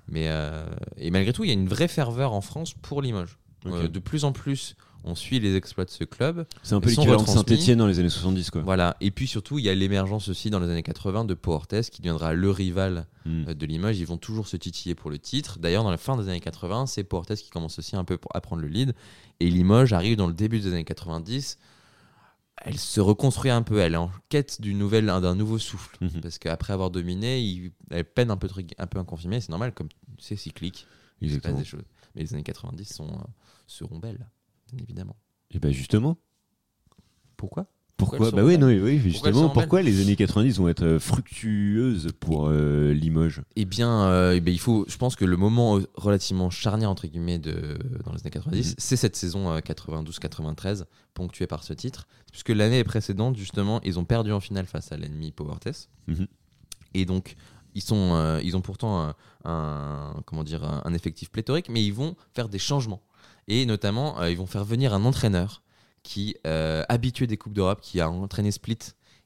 mais 0.07 0.27
euh, 0.27 0.65
et 0.97 1.11
malgré 1.11 1.33
tout, 1.33 1.43
il 1.43 1.47
y 1.47 1.51
a 1.51 1.53
une 1.53 1.67
vraie 1.69 1.87
ferveur 1.87 2.33
en 2.33 2.41
France 2.41 2.73
pour 2.73 3.01
Limoges. 3.01 3.37
De 3.65 3.99
plus 3.99 4.23
en 4.23 4.31
plus, 4.31 4.75
on 5.09 5.15
suit 5.15 5.39
les 5.39 5.55
exploits 5.55 5.85
de 5.85 5.89
ce 5.89 6.03
club. 6.03 6.45
C'est 6.63 6.75
un 6.75 6.79
peu 6.81 6.89
l'équivalent 6.89 7.23
de. 7.23 7.27
Saint-Etienne 7.27 7.77
dans 7.79 7.87
les 7.87 7.99
années 7.99 8.09
70, 8.09 8.49
quoi. 8.51 8.61
Voilà. 8.61 8.95
Et 9.01 9.11
puis 9.11 9.27
surtout, 9.27 9.59
il 9.59 9.65
y 9.65 9.69
a 9.69 9.75
l'émergence 9.75 10.29
aussi 10.29 10.49
dans 10.49 10.59
les 10.59 10.69
années 10.69 10.83
80 10.83 11.25
de 11.25 11.33
Pau 11.33 11.53
Orthez 11.53 11.81
qui 11.91 12.01
deviendra 12.01 12.33
le 12.33 12.49
rival 12.51 13.07
Mm. 13.25 13.49
euh, 13.49 13.53
de 13.53 13.65
Limoges. 13.65 13.99
Ils 13.99 14.05
vont 14.05 14.17
toujours 14.17 14.47
se 14.47 14.55
titiller 14.57 14.95
pour 14.95 15.09
le 15.09 15.19
titre. 15.19 15.59
D'ailleurs, 15.59 15.83
dans 15.83 15.91
la 15.91 15.97
fin 15.97 16.15
des 16.17 16.29
années 16.29 16.39
80, 16.39 16.85
c'est 16.85 17.03
Pau 17.03 17.17
Orthez 17.17 17.35
qui 17.35 17.49
commence 17.49 17.77
aussi 17.79 17.95
un 17.95 18.03
peu 18.05 18.17
à 18.33 18.39
prendre 18.41 18.61
le 18.61 18.67
lead. 18.67 18.93
Et 19.39 19.49
Limoges 19.49 19.91
arrive 19.93 20.15
dans 20.15 20.27
le 20.27 20.33
début 20.33 20.59
des 20.59 20.67
années 20.73 20.85
90. 20.85 21.57
Elle 22.61 22.77
se 22.77 22.99
reconstruit 22.99 23.51
un 23.51 23.61
peu. 23.61 23.79
Elle 23.79 23.93
est 23.93 23.97
en 23.97 24.11
quête 24.27 24.59
d'une 24.61 24.77
nouvelle, 24.77 25.05
d'un 25.05 25.35
nouveau 25.35 25.57
souffle. 25.59 25.95
Mhm. 26.01 26.21
Parce 26.21 26.37
qu'après 26.39 26.73
avoir 26.73 26.89
dominé, 26.91 27.39
il- 27.41 27.71
elle 27.89 28.03
peine 28.05 28.31
un 28.31 28.37
peu, 28.37 28.49
un 28.77 28.87
peu 28.87 28.99
à 28.99 29.03
confirmer. 29.03 29.39
C'est 29.39 29.49
normal, 29.49 29.73
comme 29.73 29.87
c'est 30.17 30.35
cyclique. 30.35 30.85
Il 31.21 31.31
se 31.33 31.37
passe 31.39 31.55
des 31.55 31.65
choses. 31.65 31.83
Mais 32.15 32.21
les 32.23 32.33
années 32.33 32.43
90 32.43 32.93
sont, 32.93 33.07
euh, 33.07 33.17
seront 33.67 33.99
belles, 33.99 34.27
bien 34.71 34.83
évidemment. 34.83 35.15
Et 35.51 35.59
bah 35.59 35.71
justement, 35.71 36.17
Pourquoi? 37.37 37.65
Pourquoi 37.97 38.29
sont 38.29 38.35
Bah 38.37 38.43
oui, 38.45 38.57
non, 38.57 38.67
oui, 38.67 38.97
justement, 38.99 39.49
pourquoi 39.49 39.81
les 39.81 40.01
années 40.01 40.15
90 40.15 40.57
vont 40.59 40.69
être 40.69 40.83
euh, 40.83 40.99
fructueuses 40.99 42.09
pour 42.17 42.47
euh, 42.47 42.93
Limoges? 42.93 43.41
Eh 43.57 43.65
bien, 43.65 44.03
euh, 44.07 44.35
eh 44.35 44.39
bien, 44.39 44.53
il 44.53 44.59
faut, 44.59 44.85
je 44.87 44.95
pense 44.95 45.17
que 45.17 45.25
le 45.25 45.35
moment 45.35 45.77
euh, 45.79 45.85
relativement 45.95 46.49
charnière 46.49 46.89
entre 46.89 47.07
guillemets 47.07 47.39
de, 47.39 47.77
dans 48.05 48.13
les 48.13 48.21
années 48.21 48.29
90, 48.29 48.69
Mhm. 48.69 48.75
c'est 48.77 48.95
cette 48.95 49.17
saison 49.17 49.51
euh, 49.51 49.59
92-93 49.59 50.85
ponctuée 51.13 51.45
par 51.47 51.63
ce 51.63 51.73
titre, 51.73 52.07
puisque 52.31 52.49
l'année 52.49 52.83
précédente 52.85 53.35
justement, 53.35 53.81
ils 53.83 53.99
ont 53.99 54.05
perdu 54.05 54.31
en 54.31 54.39
finale 54.39 54.65
face 54.65 54.93
à 54.93 54.97
l'ennemi 54.97 55.31
Powertess, 55.33 55.89
Mhm. 56.07 56.27
et 56.93 57.03
donc 57.05 57.35
ils 57.75 57.81
sont, 57.81 58.13
euh, 58.15 58.39
ils 58.41 58.55
ont 58.55 58.61
pourtant 58.61 59.01
un, 59.01 59.15
un- 59.43 60.21
comment 60.25 60.45
dire, 60.45 60.63
un 60.63 60.93
effectif 60.93 61.29
pléthorique, 61.31 61.67
mais 61.69 61.83
ils 61.83 61.93
vont 61.93 62.15
faire 62.33 62.47
des 62.47 62.59
changements, 62.59 63.01
et 63.49 63.65
notamment 63.65 64.21
euh, 64.21 64.31
ils 64.31 64.37
vont 64.37 64.45
faire 64.45 64.63
venir 64.63 64.93
un 64.93 65.03
entraîneur 65.03 65.61
qui 66.03 66.37
euh, 66.47 66.83
habitué 66.87 67.27
des 67.27 67.35
coupes 67.37 67.53
d'Europe, 67.53 67.81
qui 67.81 67.99
a 67.99 68.09
entraîné 68.09 68.51
Split. 68.51 68.77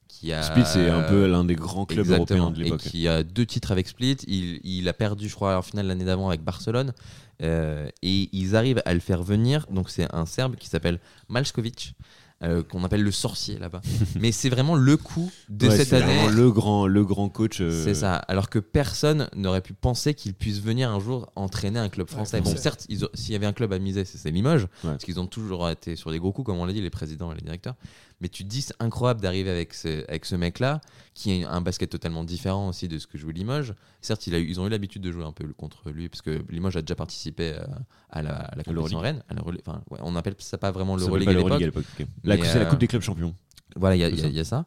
Qui 0.07 0.33
a, 0.33 0.43
Split, 0.43 0.63
c'est 0.65 0.89
un 0.89 1.03
peu 1.03 1.27
l'un 1.27 1.43
des 1.43 1.55
grands 1.55 1.85
clubs 1.85 2.07
européens 2.07 2.51
de 2.51 2.59
l'époque. 2.61 2.85
Et 2.85 2.89
qui 2.89 3.07
a 3.07 3.23
deux 3.23 3.45
titres 3.45 3.71
avec 3.71 3.87
Split. 3.87 4.17
Il, 4.27 4.59
il 4.63 4.87
a 4.87 4.93
perdu, 4.93 5.29
je 5.29 5.35
crois, 5.35 5.57
en 5.57 5.61
finale 5.61 5.87
l'année 5.87 6.05
d'avant 6.05 6.29
avec 6.29 6.43
Barcelone. 6.43 6.93
Euh, 7.41 7.89
et 8.01 8.29
ils 8.31 8.55
arrivent 8.55 8.81
à 8.85 8.93
le 8.93 8.99
faire 8.99 9.23
venir. 9.23 9.65
Donc, 9.69 9.89
c'est 9.89 10.13
un 10.13 10.25
Serbe 10.25 10.55
qui 10.55 10.67
s'appelle 10.67 10.99
Malskovic, 11.29 11.95
euh, 12.43 12.63
qu'on 12.63 12.83
appelle 12.83 13.03
le 13.03 13.11
sorcier 13.11 13.57
là-bas. 13.57 13.81
Mais 14.19 14.31
c'est 14.31 14.49
vraiment 14.49 14.75
le 14.75 14.97
coup 14.97 15.31
de 15.53 15.67
Ouais, 15.67 15.77
cette 15.77 15.89
c'est 15.89 15.95
année. 16.01 16.05
vraiment 16.15 16.29
le 16.29 16.51
grand, 16.51 16.87
le 16.87 17.05
grand 17.05 17.29
coach. 17.29 17.61
euh, 17.61 17.83
C'est 17.83 17.93
ça. 17.93 18.15
Alors 18.15 18.49
que 18.49 18.59
personne 18.59 19.29
n'aurait 19.35 19.61
pu 19.61 19.73
penser 19.73 20.13
qu'il 20.13 20.33
puisse 20.33 20.59
venir 20.59 20.89
un 20.89 20.99
jour 20.99 21.31
entraîner 21.35 21.79
un 21.79 21.89
club 21.89 22.09
français. 22.09 22.37
Ouais, 22.37 22.43
bon, 22.43 22.55
certes, 22.57 22.85
ils 22.89 23.05
ont- 23.05 23.09
s'il 23.13 23.33
y 23.33 23.35
avait 23.35 23.45
un 23.45 23.53
club 23.53 23.71
à 23.71 23.79
miser, 23.79 24.03
c'est 24.05 24.31
Limoges, 24.31 24.63
Ouais. 24.63 24.91
parce 24.91 25.03
qu'ils 25.03 25.19
ont 25.19 25.27
toujours 25.27 25.69
été 25.69 25.95
sur 25.95 26.11
des 26.11 26.19
gros 26.19 26.31
coups, 26.31 26.45
comme 26.47 26.57
on 26.57 26.65
l'a 26.65 26.73
dit, 26.73 26.81
les 26.81 26.89
présidents 26.89 27.31
et 27.31 27.35
les 27.35 27.41
directeurs. 27.41 27.75
Mais 28.21 28.29
tu 28.29 28.43
te 28.43 28.49
dis, 28.49 28.61
c'est 28.61 28.73
incroyable 28.79 29.19
d'arriver 29.21 29.49
avec 29.49 29.73
ce, 29.73 30.05
avec 30.07 30.25
ce 30.25 30.35
mec-là, 30.35 30.79
qui 31.13 31.43
a 31.43 31.51
un 31.51 31.61
basket 31.61 31.89
totalement 31.89 32.23
différent 32.23 32.69
aussi 32.69 32.87
de 32.87 32.97
ce 32.97 33.05
que 33.05 33.17
joue 33.17 33.29
Limoges. 33.29 33.73
Certes, 34.01 34.25
il 34.27 34.35
a 34.35 34.39
eu- 34.39 34.47
ils 34.47 34.59
ont 34.61 34.65
eu 34.67 34.69
l'habitude 34.69 35.01
de 35.01 35.11
jouer 35.11 35.25
un 35.25 35.33
peu 35.33 35.45
contre 35.53 35.89
lui, 35.91 36.09
parce 36.09 36.21
que 36.21 36.43
Limoges 36.49 36.77
a 36.77 36.81
déjà 36.81 36.95
participé 36.95 37.53
euh, 37.53 37.63
à 38.09 38.21
la, 38.21 38.31
à 38.31 38.55
la 38.55 38.63
compétition 38.63 38.73
l'Euroleague. 38.73 39.01
Rennes. 39.01 39.23
à 39.29 39.33
la 39.33 39.41
Rel- 39.41 39.59
enfin, 39.65 39.81
ouais, 39.91 39.99
on 40.01 40.15
appelle 40.15 40.35
ça 40.39 40.57
pas 40.57 40.71
vraiment 40.71 40.95
le 40.95 41.03
à 41.03 41.17
l'époque. 41.59 41.85
La- 42.23 42.37
C'est 42.37 42.59
la 42.59 42.65
euh, 42.65 42.69
Coupe 42.69 42.79
des 42.79 42.87
clubs 42.87 43.01
champions. 43.01 43.35
Voilà, 43.75 43.95
il 43.95 43.99
y, 43.99 44.03
a- 44.03 44.09
y 44.09 44.17
ça. 44.19 44.27
il 44.27 44.33
y 44.35 44.39
a 44.39 44.43
ça. 44.43 44.65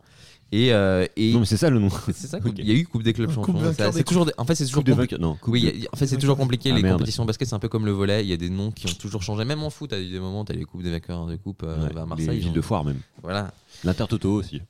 Et, 0.53 0.73
euh, 0.73 1.05
et 1.17 1.33
Non, 1.33 1.41
mais 1.41 1.47
c'est 1.47 1.57
ça 1.57 1.71
le 1.71 1.81
nom. 1.81 1.89
c'est 2.07 2.29
ça, 2.29 2.39
il 2.59 2.65
y 2.67 2.71
a 2.71 2.75
eu 2.75 2.87
Coupe 2.87 3.03
des 3.03 3.13
clubs 3.13 3.31
champions. 3.31 3.53
vainqueur 3.55 3.75
Ça, 3.75 3.91
des 3.91 3.97
C'est 3.99 4.05
toujours, 4.05 4.27
des- 4.27 4.33
en 4.39 4.45
fait, 4.45 4.55
c'est 4.55 4.65
toujours 4.67 4.85
Coupe 4.85 4.95
compli-. 4.95 5.19
Non, 5.19 5.35
Coupe 5.35 5.53
oui, 5.55 5.63
de- 5.63 5.69
il 5.71 5.81
y 5.83 5.87
a- 5.87 5.91
en 5.93 5.97
fait, 5.97 6.07
c'est 6.07 6.19
toujours 6.19 6.37
compliqué. 6.37 6.71
Ah, 6.71 6.77
les 6.77 6.83
merde. 6.83 6.95
compétitions 6.99 7.25
de 7.25 7.27
basket, 7.27 7.49
c'est 7.49 7.55
un 7.55 7.59
peu 7.59 7.69
comme 7.69 7.85
le 7.85 7.91
volet. 7.93 8.25
Il 8.25 8.29
y 8.29 8.33
a 8.33 8.37
des 8.37 8.49
noms 8.51 8.71
qui 8.71 8.87
ont 8.87 8.95
toujours 8.95 9.23
changé. 9.23 9.45
Même 9.45 9.63
en 9.65 9.71
foot, 9.71 9.93
à 9.93 9.99
des 9.99 10.21
moments, 10.21 10.45
tu 10.45 10.53
as 10.53 10.55
les 10.55 10.65
coupes 10.65 10.83
des 10.85 10.91
vainqueurs 10.93 11.27
de 11.27 11.35
coupe 11.37 11.63
euh, 11.65 11.77
Ouais, 11.89 11.97
à 11.97 12.01
les 12.01 12.07
Marseille. 12.07 12.29
ils 12.35 12.39
villes 12.41 12.49
ont- 12.51 12.53
de 12.53 12.61
foire 12.61 12.85
même. 12.85 13.01
Voilà, 13.23 13.53
L'Intertoto 13.83 14.33
aussi. 14.33 14.63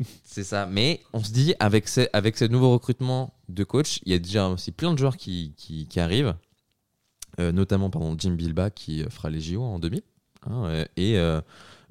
c'est 0.24 0.42
ça. 0.44 0.66
Mais 0.66 1.00
on 1.12 1.22
se 1.22 1.30
dit, 1.30 1.54
avec 1.60 1.86
ce, 1.88 2.08
avec 2.12 2.36
ce 2.36 2.44
nouveau 2.46 2.72
recrutement 2.72 3.32
de 3.48 3.62
coach, 3.62 4.00
il 4.06 4.10
y 4.12 4.14
a 4.14 4.18
déjà 4.18 4.48
aussi 4.48 4.72
plein 4.72 4.92
de 4.92 4.98
joueurs 4.98 5.16
qui, 5.16 5.52
qui, 5.56 5.86
qui 5.86 6.00
arrivent. 6.00 6.34
Euh, 7.38 7.52
notamment, 7.52 7.88
pardon, 7.90 8.16
Jim 8.18 8.32
Bilba 8.32 8.70
qui 8.70 9.02
euh, 9.04 9.08
fera 9.10 9.30
les 9.30 9.40
JO 9.40 9.62
en 9.62 9.78
2000. 9.78 10.02
hein, 10.48 10.64
euh, 10.64 10.84
et 10.96 11.16
euh, 11.18 11.40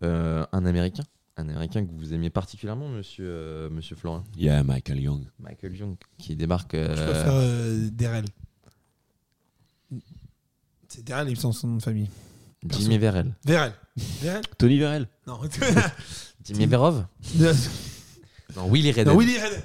euh, 0.03 0.45
un 0.51 0.65
Américain. 0.65 1.03
Un 1.39 1.47
Américain 1.47 1.85
que 1.85 1.91
vous 1.93 2.13
aimiez 2.13 2.29
particulièrement, 2.29 2.89
monsieur, 2.89 3.25
euh, 3.25 3.69
monsieur 3.69 3.95
Florin. 3.95 4.25
Il 4.35 4.43
y 4.43 4.49
a 4.49 4.61
Michael 4.61 4.99
Young. 4.99 5.23
Michael 5.39 5.73
Young, 5.73 5.95
qui 6.17 6.35
débarque. 6.35 6.73
euh, 6.73 6.89
Je 6.97 7.01
préfère 7.03 7.31
euh, 7.33 7.89
Derrell. 7.93 8.25
C'est 10.89 11.03
Derrell, 11.05 11.27
il 11.29 11.31
me 11.31 11.35
semble 11.35 11.53
son 11.53 11.67
nom 11.67 11.77
de 11.77 11.81
famille. 11.81 12.09
Jimmy 12.67 12.97
Verrell. 12.97 13.33
Verrell. 13.45 13.71
Verrell? 14.21 14.41
Tony 14.57 14.79
Verrell. 14.79 15.07
Non. 15.27 15.39
Jimmy 16.43 16.65
Verov 16.65 17.05
Non, 18.57 18.69
Willy 18.69 18.91
Redden. 18.91 19.13
non, 19.13 19.17
Willy 19.19 19.37
Redden. 19.37 19.61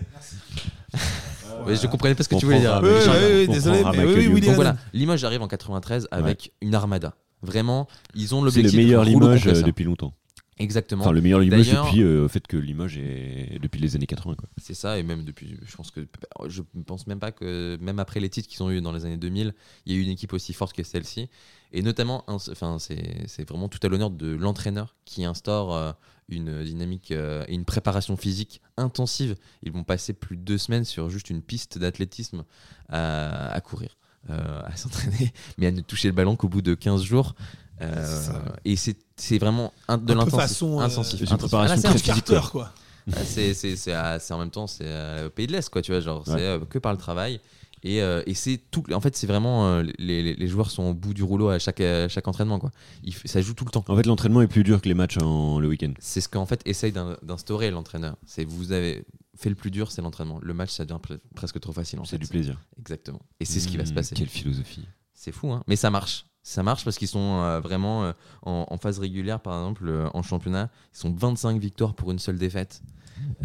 Ouais, 1.66 1.74
je 1.76 1.86
comprenais 1.88 2.14
pas 2.14 2.22
ce 2.22 2.28
que 2.28 2.34
On 2.36 2.38
tu 2.38 2.44
voulais 2.44 2.60
dire. 2.60 2.78
Oui, 2.84 2.88
oui, 2.90 3.46
oui, 3.48 3.48
désolé, 3.48 3.82
mais 3.96 4.04
oui, 4.28 4.40
Donc 4.42 4.54
voilà, 4.54 4.76
Limoges 4.92 5.24
arrive 5.24 5.42
en 5.42 5.48
93 5.48 6.06
avec 6.12 6.52
une 6.60 6.74
armada. 6.74 7.16
Vraiment, 7.42 7.88
ils 8.14 8.32
ont 8.34 8.38
C'est 8.40 8.44
l'objectif. 8.44 8.72
le 8.72 8.78
meilleur 8.84 9.04
Limoges 9.04 9.46
euh, 9.48 9.62
depuis 9.62 9.84
longtemps. 9.84 10.14
Exactement. 10.58 11.02
Enfin, 11.02 11.12
le 11.12 11.20
meilleur 11.20 11.40
Limoges 11.40 11.70
depuis 11.70 12.02
euh, 12.02 12.24
au 12.24 12.28
fait 12.28 12.46
que 12.46 12.56
Limoges 12.56 12.98
est 12.98 13.58
depuis 13.60 13.80
les 13.80 13.96
années 13.96 14.06
80. 14.06 14.36
Quoi. 14.36 14.48
C'est 14.56 14.74
ça, 14.74 14.98
et 14.98 15.02
même 15.02 15.24
depuis, 15.24 15.58
je 15.66 15.76
pense 15.76 15.90
que, 15.90 16.06
je 16.46 16.62
pense 16.86 17.06
même 17.06 17.18
pas 17.18 17.32
que, 17.32 17.76
même 17.80 17.98
après 17.98 18.20
les 18.20 18.28
titres 18.28 18.48
qu'ils 18.48 18.62
ont 18.62 18.70
eu 18.70 18.80
dans 18.80 18.92
les 18.92 19.04
années 19.04 19.16
2000, 19.16 19.52
il 19.86 19.92
y 19.92 19.96
a 19.96 19.98
eu 19.98 20.02
une 20.02 20.10
équipe 20.10 20.32
aussi 20.32 20.52
forte 20.52 20.74
que 20.74 20.84
celle-ci. 20.84 21.28
Et 21.72 21.82
notamment, 21.82 22.22
enfin, 22.28 22.78
c'est 22.78 23.48
vraiment 23.48 23.68
tout 23.68 23.80
à 23.82 23.88
l'honneur 23.88 24.10
de 24.10 24.32
l'entraîneur 24.32 24.94
qui 25.04 25.24
instaure 25.24 25.74
euh, 25.74 25.92
une 26.28 26.62
dynamique 26.62 27.10
euh, 27.10 27.44
et 27.48 27.54
une 27.54 27.64
préparation 27.64 28.16
physique 28.16 28.62
intensive. 28.76 29.34
Ils 29.64 29.72
vont 29.72 29.82
passer 29.82 30.12
plus 30.12 30.36
de 30.36 30.42
deux 30.42 30.58
semaines 30.58 30.84
sur 30.84 31.10
juste 31.10 31.30
une 31.30 31.42
piste 31.42 31.78
d'athlétisme 31.78 32.44
à, 32.88 33.52
à 33.52 33.60
courir, 33.60 33.96
euh, 34.30 34.62
à 34.64 34.76
s'entraîner, 34.76 35.32
mais 35.58 35.66
à 35.66 35.72
ne 35.72 35.80
toucher 35.80 36.06
le 36.06 36.14
ballon 36.14 36.36
qu'au 36.36 36.48
bout 36.48 36.62
de 36.62 36.74
15 36.74 37.02
jours. 37.02 37.34
Euh, 37.80 38.04
C'est 38.06 38.26
ça. 38.32 38.42
et 38.64 38.76
c'est 39.16 39.38
vraiment 39.38 39.72
un- 39.88 39.98
de 39.98 40.12
l'intensif. 40.12 40.38
façon, 40.38 40.80
euh, 40.80 40.84
intensif. 40.84 41.18
c'est 41.18 41.30
une 41.30 41.38
préparation 41.38 41.72
Ah, 41.72 41.76
là, 41.76 41.76
c'est 41.76 41.88
très 42.00 42.10
un- 42.10 42.14
physique, 42.14 42.50
quoi. 42.52 42.72
ah, 43.12 43.24
c'est 43.24 43.52
c'est- 43.54 44.32
en 44.32 44.38
même 44.38 44.50
temps 44.50 44.66
c'est 44.68 44.84
euh, 44.86 45.26
au 45.26 45.30
pays 45.30 45.46
de 45.48 45.52
l'Est 45.52 45.68
quoi 45.70 45.82
tu 45.82 45.90
vois 45.92 46.00
genre 46.00 46.26
Ouais. 46.28 46.34
c'est 46.36 46.40
euh, 46.46 46.60
que 46.60 46.78
par 46.78 46.92
le 46.92 46.98
travail 46.98 47.40
et, 47.82 48.00
euh, 48.00 48.22
et 48.26 48.32
c'est 48.34 48.60
tout 48.70 48.82
en 48.92 49.00
fait 49.00 49.14
c'est 49.16 49.26
vraiment 49.26 49.66
euh, 49.66 49.82
les, 49.98 50.22
les- 50.22 50.34
les 50.36 50.48
joueurs 50.48 50.70
sont 50.70 50.84
au 50.84 50.94
bout 50.94 51.12
du 51.14 51.22
rouleau 51.24 51.48
à 51.48 51.58
chaque 51.58 51.80
à 51.80 52.08
chaque 52.08 52.26
entraînement 52.28 52.58
quoi 52.60 52.70
Il 53.02 53.12
ça 53.12 53.40
joue 53.42 53.54
tout 53.54 53.64
le 53.64 53.70
temps 53.72 53.84
En 53.88 53.96
fait, 53.96 54.06
l'entraînement 54.06 54.40
est 54.40 54.46
plus 54.46 54.62
dur 54.64 54.80
que 54.80 54.88
les 54.88 54.94
matchs 54.94 55.18
en, 55.18 55.58
le 55.58 55.66
week-end. 55.68 55.92
c'est 55.98 56.20
ce 56.20 56.28
qu'en 56.28 56.46
fait 56.46 56.62
essaye 56.66 56.92
d'in- 56.92 57.16
d'instaurer 57.22 57.70
l'entraîneur 57.72 58.16
c'est 58.24 58.44
vous 58.44 58.70
avez 58.72 59.04
fait 59.36 59.48
le 59.50 59.56
plus 59.56 59.70
dur 59.72 59.90
c'est 59.90 60.00
l'entraînement 60.00 60.38
le 60.40 60.54
match 60.54 60.70
ça 60.70 60.84
devient 60.84 61.00
pre- 61.02 61.18
presque 61.34 61.58
trop 61.60 61.72
facile 61.72 61.98
C'est 62.04 62.18
du 62.18 62.28
plaisir. 62.28 62.58
exactement 62.78 63.20
et 63.40 63.44
c'est 63.44 63.58
ce 63.60 63.66
qui 63.68 63.76
va 63.76 63.84
se 63.84 63.90
Mmh, 63.90 63.94
passer 63.96 64.14
Quelle 64.14 64.28
philosophie. 64.28 64.86
c'est 65.12 65.32
fou, 65.32 65.50
hein. 65.52 65.62
mais 65.66 65.76
ça 65.76 65.90
marche. 65.90 66.24
Ça 66.46 66.62
marche 66.62 66.84
parce 66.84 66.98
qu'ils 66.98 67.08
sont 67.08 67.40
euh, 67.42 67.58
vraiment 67.58 68.04
euh, 68.04 68.12
en, 68.42 68.66
en 68.70 68.76
phase 68.76 68.98
régulière, 68.98 69.40
par 69.40 69.54
exemple, 69.58 69.88
euh, 69.88 70.08
en 70.12 70.22
championnat. 70.22 70.70
Ils 70.94 70.98
sont 70.98 71.10
25 71.12 71.58
victoires 71.58 71.94
pour 71.94 72.10
une 72.12 72.18
seule 72.18 72.36
défaite. 72.38 72.82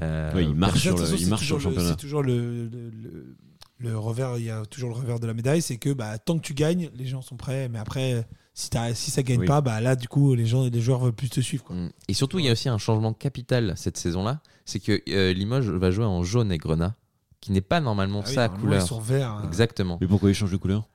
Euh, 0.01 0.34
Ouais, 0.36 0.44
ils 0.44 0.53
marchent 0.53 0.82
sur 0.82 0.96
le, 0.98 1.03
façon, 1.06 1.15
il 1.15 1.24
c'est 1.24 1.29
marche 1.29 1.46
sur 1.46 1.56
le 1.56 1.62
toujours 1.63 1.72
championnat. 1.74 1.89
C'est 1.91 1.98
toujours 2.01 2.24
le, 2.24 2.68
le, 2.68 2.89
le- 2.89 3.36
le 3.82 3.98
revers, 3.98 4.38
il 4.38 4.44
y 4.44 4.50
a 4.50 4.65
toujours 4.65 4.89
le 4.89 4.96
revers 4.96 5.22
de 5.22 5.27
la 5.27 5.34
médaille, 5.34 5.62
c'est 5.62 5.77
que 5.77 5.94
bah, 5.94 6.18
tant 6.18 6.38
que 6.38 6.44
tu 6.44 6.53
gagnes, 6.53 6.89
les 6.96 7.06
gens 7.06 7.22
sont 7.22 7.38
prêts, 7.38 7.70
mais 7.70 7.79
après, 7.79 8.27
si, 8.53 8.70
t'as- 8.70 8.94
si 8.94 9.10
ça 9.12 9.24
gagne 9.24 9.39
Oui. 9.39 9.46
pas, 9.48 9.62
bah, 9.62 9.79
là, 9.79 9.96
du 9.96 10.10
coup, 10.10 10.36
les, 10.36 10.46
gens, 10.46 10.65
les 10.68 10.82
joueurs 10.82 11.00
veulent 11.00 11.13
plus 11.13 11.29
te 11.29 11.39
suivre. 11.39 11.63
Quoi. 11.63 11.77
Mm. 11.77 11.89
Et 12.10 12.13
surtout, 12.13 12.39
il 12.39 12.46
y 12.46 12.50
a 12.50 12.51
aussi 12.51 12.68
un 12.68 12.77
changement 12.77 13.13
capital 13.13 13.74
cette 13.77 13.96
saison-là. 13.96 14.41
C'est 14.65 14.82
que 14.82 15.01
euh, 15.08 15.32
Limoges 15.32 15.70
va 15.70 15.91
jouer 15.91 16.03
en 16.03 16.22
jaune 16.24 16.51
et 16.51 16.58
grenat, 16.58 16.96
qui 17.41 17.51
n'est 17.51 17.62
pas 17.62 17.79
normalement 17.79 18.22
Ah 18.25 18.29
sa 18.29 18.50
couleur. 18.50 18.81
Ils 18.84 18.88
sont 18.88 19.00
verts. 19.00 19.31
hein. 19.31 19.43
Exactement. 19.46 19.98
Mais 20.01 20.08
pourquoi 20.08 20.29
ils 20.29 20.34
changent 20.34 20.51
de 20.51 20.58
couleur? 20.58 20.88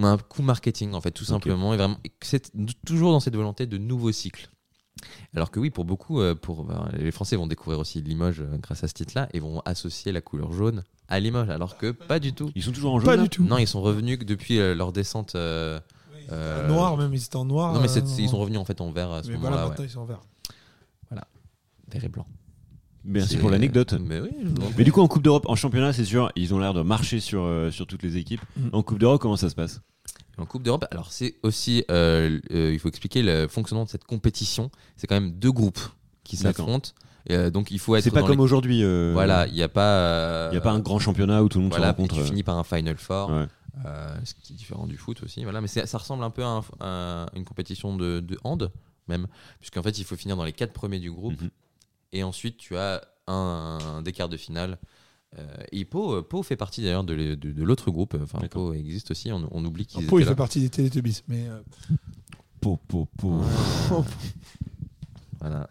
Un 0.00 0.16
coup 0.16 0.42
marketing, 0.42 0.94
en 0.94 1.00
fait, 1.00 1.10
tout 1.10 1.24
simplement. 1.24 1.74
Et 1.74 1.76
vraiment, 1.76 1.98
c'est 2.22 2.50
toujours 2.86 3.12
dans 3.12 3.20
cette 3.20 3.36
volonté 3.36 3.66
de 3.66 3.76
nouveaux 3.78 4.12
cycles. 4.12 4.48
Alors 5.34 5.50
que 5.50 5.58
oui, 5.60 5.70
pour 5.70 5.84
beaucoup, 5.84 6.20
euh, 6.20 6.34
pour, 6.34 6.64
ben, 6.64 6.88
les 6.96 7.10
Français 7.10 7.36
vont 7.36 7.46
découvrir 7.46 7.78
aussi 7.80 8.00
Limoges 8.02 8.40
euh, 8.40 8.56
grâce 8.58 8.84
à 8.84 8.88
ce 8.88 8.94
titre-là 8.94 9.28
et 9.32 9.40
vont 9.40 9.60
associer 9.64 10.12
la 10.12 10.20
couleur 10.20 10.52
jaune 10.52 10.84
à 11.08 11.18
Limoges, 11.18 11.50
alors 11.50 11.76
que 11.76 11.90
pas 11.90 12.20
du 12.20 12.32
tout. 12.32 12.50
Ils 12.54 12.62
sont 12.62 12.72
toujours 12.72 12.94
en 12.94 13.00
jaune 13.00 13.06
Pas 13.06 13.16
du 13.16 13.28
tout. 13.28 13.42
Non, 13.42 13.58
ils 13.58 13.66
sont 13.66 13.82
revenus 13.82 14.18
que 14.18 14.24
depuis 14.24 14.58
euh, 14.60 14.74
leur 14.74 14.92
descente. 14.92 15.34
euh, 15.34 15.80
euh, 16.30 16.68
Noir, 16.68 16.96
même, 16.96 17.12
ils 17.12 17.22
étaient 17.24 17.36
en 17.36 17.44
noir. 17.44 17.72
Non, 17.74 17.80
mais 17.80 17.90
euh, 17.90 18.00
ils 18.18 18.28
sont 18.28 18.38
revenus 18.38 18.58
en 18.60 18.64
fait 18.64 18.80
en 18.80 18.90
vert 18.92 19.10
à 19.10 19.22
ce 19.22 19.28
Mais 19.30 19.36
voilà, 19.36 19.56
moment-là. 19.56 19.68
maintenant, 19.70 19.82
ouais. 19.82 19.88
ils 19.88 19.92
sont 19.92 20.00
en 20.00 20.04
vert. 20.04 20.20
Vert 21.88 22.04
et 22.04 22.08
blanc. 22.08 22.26
Merci 23.04 23.36
pour 23.36 23.50
l'anecdote. 23.50 23.94
Mais 24.00 24.20
oui, 24.20 24.30
Mais 24.78 24.84
du 24.84 24.92
coup, 24.92 25.00
en 25.00 25.08
Coupe 25.08 25.22
d'Europe, 25.22 25.46
en 25.48 25.56
championnat, 25.56 25.92
c'est 25.92 26.04
sûr, 26.04 26.30
ils 26.36 26.54
ont 26.54 26.58
l'air 26.58 26.72
de 26.74 26.82
marcher 26.82 27.20
sur, 27.20 27.42
euh, 27.42 27.70
sur 27.70 27.86
toutes 27.86 28.02
les 28.02 28.16
équipes. 28.16 28.40
Mm. 28.56 28.68
En 28.72 28.82
Coupe 28.82 28.98
d'Europe, 28.98 29.20
comment 29.20 29.36
ça 29.36 29.50
se 29.50 29.54
passe? 29.54 29.80
En 30.38 30.46
Coupe 30.46 30.62
d'Europe, 30.62 30.86
alors 30.90 31.12
c'est 31.12 31.34
aussi, 31.42 31.84
euh, 31.90 32.40
euh, 32.52 32.70
il 32.72 32.78
faut 32.78 32.88
expliquer 32.88 33.22
le 33.22 33.48
fonctionnement 33.48 33.84
de 33.84 33.90
cette 33.90 34.04
compétition. 34.04 34.70
C'est 34.96 35.06
quand 35.06 35.14
même 35.20 35.32
deux 35.32 35.52
groupes 35.52 35.80
qui 36.24 36.36
s'affrontent. 36.36 36.90
Euh, 37.30 37.50
donc 37.50 37.70
il 37.70 37.78
faut 37.78 37.94
être. 37.96 38.02
C'est 38.02 38.10
pas 38.10 38.20
dans 38.20 38.26
comme 38.28 38.38
les- 38.38 38.42
aujourd'hui. 38.42 38.82
euh, 38.82 39.10
Voilà, 39.12 39.46
il 39.46 39.52
n'y 39.54 39.62
a 39.62 39.68
pas. 39.68 40.48
Il 40.48 40.52
n'y 40.52 40.56
a 40.58 40.60
pas 40.62 40.72
un 40.72 40.80
grand 40.80 40.98
championnat 40.98 41.42
où 41.42 41.48
tout 41.48 41.58
le 41.58 41.64
monde 41.64 41.72
Voilà, 41.72 41.88
se 41.88 41.96
rencontre. 41.96 42.14
tu 42.16 42.20
euh, 42.20 42.24
finis 42.24 42.42
par 42.42 42.56
un 42.58 42.64
Final 42.64 42.96
Four, 42.96 43.30
ouais. 43.30 43.46
euh, 43.86 44.16
ce 44.24 44.34
qui 44.34 44.52
est 44.54 44.56
différent 44.56 44.86
du 44.86 44.96
foot 44.96 45.22
aussi. 45.22 45.44
Voilà, 45.44 45.60
mais 45.60 45.68
c'est- 45.68 45.86
ça 45.86 45.98
ressemble 45.98 46.24
un 46.24 46.30
peu 46.30 46.42
à, 46.42 46.48
un- 46.48 46.62
à 46.80 47.26
une 47.36 47.44
compétition 47.44 47.96
de, 47.96 48.20
de 48.20 48.38
hand 48.42 48.70
même, 49.08 49.26
puisqu'en 49.60 49.82
fait, 49.82 49.98
il 49.98 50.04
faut 50.04 50.16
finir 50.16 50.36
dans 50.36 50.44
les 50.44 50.52
quatre 50.52 50.72
premiers 50.72 50.98
du 50.98 51.10
groupe, 51.12 51.40
Mhm. 51.40 51.50
Et 52.12 52.22
ensuite, 52.22 52.56
tu 52.58 52.76
as 52.76 53.02
un, 53.26 53.78
un 53.96 54.02
des 54.02 54.12
quarts 54.12 54.28
de 54.28 54.36
finale. 54.36 54.78
Euh, 55.38 55.46
et 55.72 55.84
Pau, 55.86 56.16
euh, 56.16 56.22
Pau 56.22 56.42
fait 56.42 56.56
partie 56.56 56.82
d'ailleurs 56.82 57.04
de, 57.04 57.14
le- 57.14 57.36
de- 57.36 57.52
de 57.52 57.62
l'autre 57.64 57.90
groupe. 57.90 58.16
Enfin. 58.22 58.38
Pau 58.50 58.74
existe 58.74 59.10
aussi. 59.12 59.32
On, 59.32 59.48
on 59.50 59.64
oublie 59.64 59.86
qu'ils 59.86 60.06
Pau, 60.06 60.18
il 60.18 60.24
là. 60.24 60.30
fait 60.30 60.36
partie 60.36 60.60
des 60.60 60.68
Télétubbies, 60.68 61.22
mais 61.28 61.48
euh, 61.48 61.60
Po, 62.60 62.78
po, 62.86 63.08
po. 63.16 63.40
Voilà. 65.40 65.68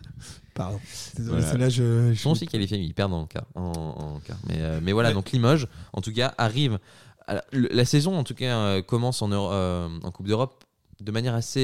pardon. 0.53 0.79
Désolé, 1.15 1.37
Voilà. 1.37 1.51
celle-là, 1.51 1.69
je, 1.69 2.09
Ils 2.09 2.15
je- 2.15 2.21
sont 2.21 2.31
aussi 2.31 2.45
qualifiés, 2.47 2.77
mais 2.77 2.85
ils 2.85 2.93
perdent 2.93 3.13
en 3.13 3.25
quart. 3.25 3.45
En, 3.55 3.61
en 3.71 4.19
quart. 4.19 4.37
Mais, 4.47 4.57
euh, 4.59 4.79
mais 4.83 4.91
voilà, 4.91 5.09
Ouais. 5.09 5.15
donc 5.15 5.31
Limoges, 5.31 5.67
en 5.93 6.01
tout 6.01 6.11
cas, 6.11 6.33
arrive. 6.37 6.79
à 7.27 7.41
la, 7.53 7.85
saison, 7.85 8.17
en 8.17 8.23
tout 8.25 8.33
cas, 8.35 8.57
euh, 8.57 8.81
commence 8.81 9.21
en, 9.21 9.29
Euro- 9.29 9.51
euh, 9.53 9.87
en 10.03 10.11
Coupe 10.11 10.27
d'Europe 10.27 10.63
de 10.99 11.11
manière 11.11 11.33
assez. 11.35 11.59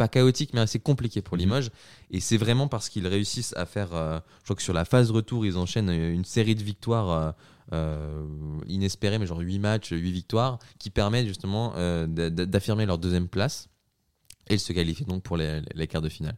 Euh, 0.00 0.04
pas 0.04 0.08
chaotique, 0.08 0.52
mais 0.54 0.60
assez 0.60 0.78
compliquée 0.80 1.22
pour 1.22 1.36
Mhm. 1.36 1.40
Limoges. 1.42 1.70
Et 2.10 2.20
c'est 2.20 2.36
vraiment 2.38 2.68
parce 2.68 2.88
qu'ils 2.88 3.06
réussissent 3.06 3.54
à 3.56 3.66
faire. 3.66 3.94
euh, 3.94 4.18
je 4.40 4.44
crois 4.44 4.56
que 4.56 4.62
sur 4.62 4.74
la 4.74 4.84
phase 4.84 5.10
retour, 5.10 5.44
ils 5.46 5.56
enchaînent 5.58 5.90
euh, 5.90 6.12
une 6.12 6.24
série 6.24 6.54
de 6.54 6.62
victoires. 6.62 7.10
euh, 7.10 7.32
euh, 7.72 8.24
inespérées, 8.66 9.20
mais 9.20 9.26
genre 9.28 9.38
8 9.38 9.60
matchs, 9.60 9.90
8 9.90 10.10
victoires, 10.10 10.58
qui 10.80 10.90
permettent 10.90 11.28
justement 11.28 11.72
euh, 11.76 12.04
d'a- 12.08 12.28
d'a- 12.28 12.44
d'affirmer 12.44 12.84
leur 12.84 12.98
deuxième 12.98 13.28
place 13.28 13.68
et 14.48 14.58
se 14.58 14.72
qualifier 14.72 15.06
donc 15.06 15.22
pour 15.22 15.36
les, 15.36 15.60
les 15.76 15.86
quarts 15.86 16.02
de 16.02 16.08
finale. 16.08 16.36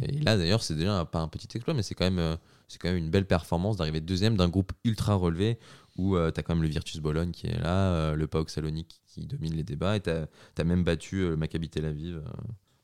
Et 0.00 0.12
là 0.20 0.38
d'ailleurs, 0.38 0.62
c'est 0.62 0.74
déjà 0.76 1.04
pas 1.04 1.18
un 1.20 1.28
petit 1.28 1.48
exploit, 1.54 1.74
mais 1.74 1.82
c'est 1.82 1.94
quand 1.94 2.06
même 2.06 2.18
euh, 2.18 2.36
c'est 2.66 2.78
quand 2.78 2.88
même 2.88 2.96
une 2.96 3.10
belle 3.10 3.26
performance 3.26 3.76
d'arriver 3.76 4.00
deuxième 4.00 4.38
d'un 4.38 4.48
groupe 4.48 4.72
ultra 4.84 5.16
relevé 5.16 5.58
où 5.98 6.16
tu 6.16 6.22
as 6.40 6.42
quand 6.42 6.54
même 6.54 6.62
le 6.62 6.68
Virtus 6.70 6.96
Bologne 7.00 7.32
qui 7.32 7.48
est 7.48 7.58
là, 7.60 7.92
euh, 7.92 8.14
le 8.14 8.26
PAOK 8.26 8.48
Salonique 8.48 9.02
qui 9.06 9.26
domine 9.26 9.54
les 9.54 9.64
débats 9.64 9.96
et 9.96 10.00
tu 10.00 10.08
as, 10.08 10.64
même 10.64 10.82
battu 10.82 11.16
euh, 11.16 11.30
le 11.30 11.36
Maccabi 11.36 11.68
Tel 11.68 11.84
Aviv 11.84 12.16
euh, 12.16 12.22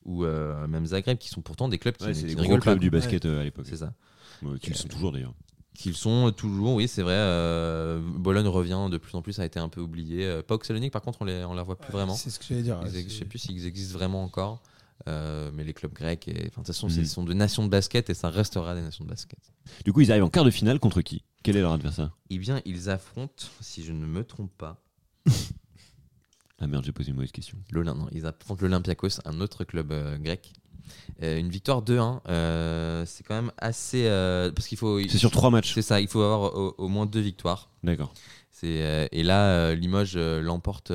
ou 0.07 0.23
euh, 0.25 0.65
même 0.67 0.85
Zagreb 0.87 1.17
qui 1.19 1.29
sont 1.29 1.41
pourtant 1.41 1.69
des 1.69 1.77
clubs 1.77 1.95
qui, 1.95 2.05
Ouais, 2.05 2.13
qui 2.13 2.23
ne 2.25 2.33
gros 2.33 2.41
rigolent 2.41 2.59
clubs 2.61 2.75
pas. 2.77 2.79
du 2.81 2.89
basket 2.89 3.25
euh, 3.25 3.41
à 3.41 3.43
l'époque. 3.43 3.65
C'est 3.69 3.77
ça. 3.77 3.93
Ouais, 4.41 4.57
Qu'ils 4.59 4.75
sont 4.75 4.87
toujours 4.87 5.11
d'ailleurs. 5.11 5.33
Qu'ils 5.75 5.95
sont 5.95 6.31
toujours, 6.31 6.73
oui, 6.73 6.87
c'est 6.87 7.03
vrai. 7.03 7.13
euh, 7.15 8.01
Bologne 8.01 8.47
revient 8.47 8.87
de 8.89 8.97
plus 8.97 9.13
en 9.15 9.21
plus, 9.21 9.39
a 9.39 9.45
été 9.45 9.59
un 9.59 9.69
peu 9.69 9.79
oublié. 9.81 10.25
Euh, 10.25 10.41
Salonique, 10.63 10.91
par 10.91 11.03
contre, 11.03 11.21
on 11.21 11.25
les, 11.25 11.43
on 11.45 11.53
la 11.53 11.61
voit 11.61 11.77
plus 11.77 11.91
vraiment. 11.91 12.15
C'est 12.15 12.31
ce 12.31 12.39
que 12.39 12.45
j'allais 12.49 12.63
dire. 12.63 12.79
Ils 12.83 13.07
je 13.07 13.13
sais 13.13 13.25
plus 13.25 13.37
s'ils 13.37 13.65
existent 13.67 13.95
vraiment 13.97 14.23
encore. 14.23 14.63
euh, 15.07 15.51
mais 15.53 15.63
les 15.63 15.73
clubs 15.75 15.93
grecs, 15.93 16.27
et, 16.27 16.31
enfin, 16.31 16.41
de 16.41 16.49
toute 16.55 16.67
façon, 16.67 16.89
ce 16.89 17.03
sont 17.05 17.23
des 17.23 17.35
nations 17.35 17.63
de 17.63 17.69
basket 17.69 18.09
et 18.09 18.15
ça 18.15 18.31
restera 18.31 18.73
des 18.73 18.81
nations 18.81 19.05
de 19.05 19.09
basket. 19.09 19.37
Du 19.85 19.93
coup, 19.93 20.01
ils 20.01 20.11
arrivent 20.11 20.23
en 20.23 20.29
quart 20.29 20.43
de 20.45 20.49
finale 20.49 20.79
contre 20.79 21.01
qui? 21.01 21.23
Quel 21.43 21.55
est 21.55 21.61
leur 21.61 21.73
adversaire? 21.73 22.17
Eh 22.31 22.39
bien, 22.39 22.59
ils 22.65 22.89
affrontent, 22.89 23.45
si 23.61 23.83
je 23.83 23.91
ne 23.93 24.05
me 24.07 24.23
trompe 24.23 24.51
pas, 24.57 24.81
Ah 26.59 26.67
merde, 26.67 26.83
j'ai 26.85 26.91
posé 26.91 27.09
une 27.09 27.15
mauvaise 27.15 27.31
question. 27.31 27.57
non, 27.71 28.07
ils 28.11 28.25
affrontent 28.25 28.61
l'Olympiakos, 28.63 29.19
un 29.25 29.41
autre 29.41 29.63
club 29.63 29.91
euh, 29.91 30.17
grec. 30.17 30.53
Euh, 31.21 31.37
une 31.37 31.49
victoire 31.49 31.83
2-1, 31.83 32.21
euh, 32.29 33.03
c'est 33.05 33.23
quand 33.23 33.35
même 33.35 33.51
assez. 33.57 34.05
parce 34.55 34.67
qu'il 34.67 34.77
faut. 34.77 34.99
C'est 35.07 35.17
sur 35.17 35.31
trois 35.31 35.51
matchs. 35.51 35.73
C'est 35.73 35.81
ça, 35.81 36.01
il 36.01 36.07
faut 36.07 36.21
avoir 36.21 36.55
au, 36.55 36.73
au 36.77 36.87
moins 36.87 37.05
deux 37.05 37.19
victoires. 37.19 37.69
D'accord. 37.83 38.13
Et 38.63 39.23
là, 39.23 39.75
Limoges 39.75 40.17
l'emporte. 40.17 40.91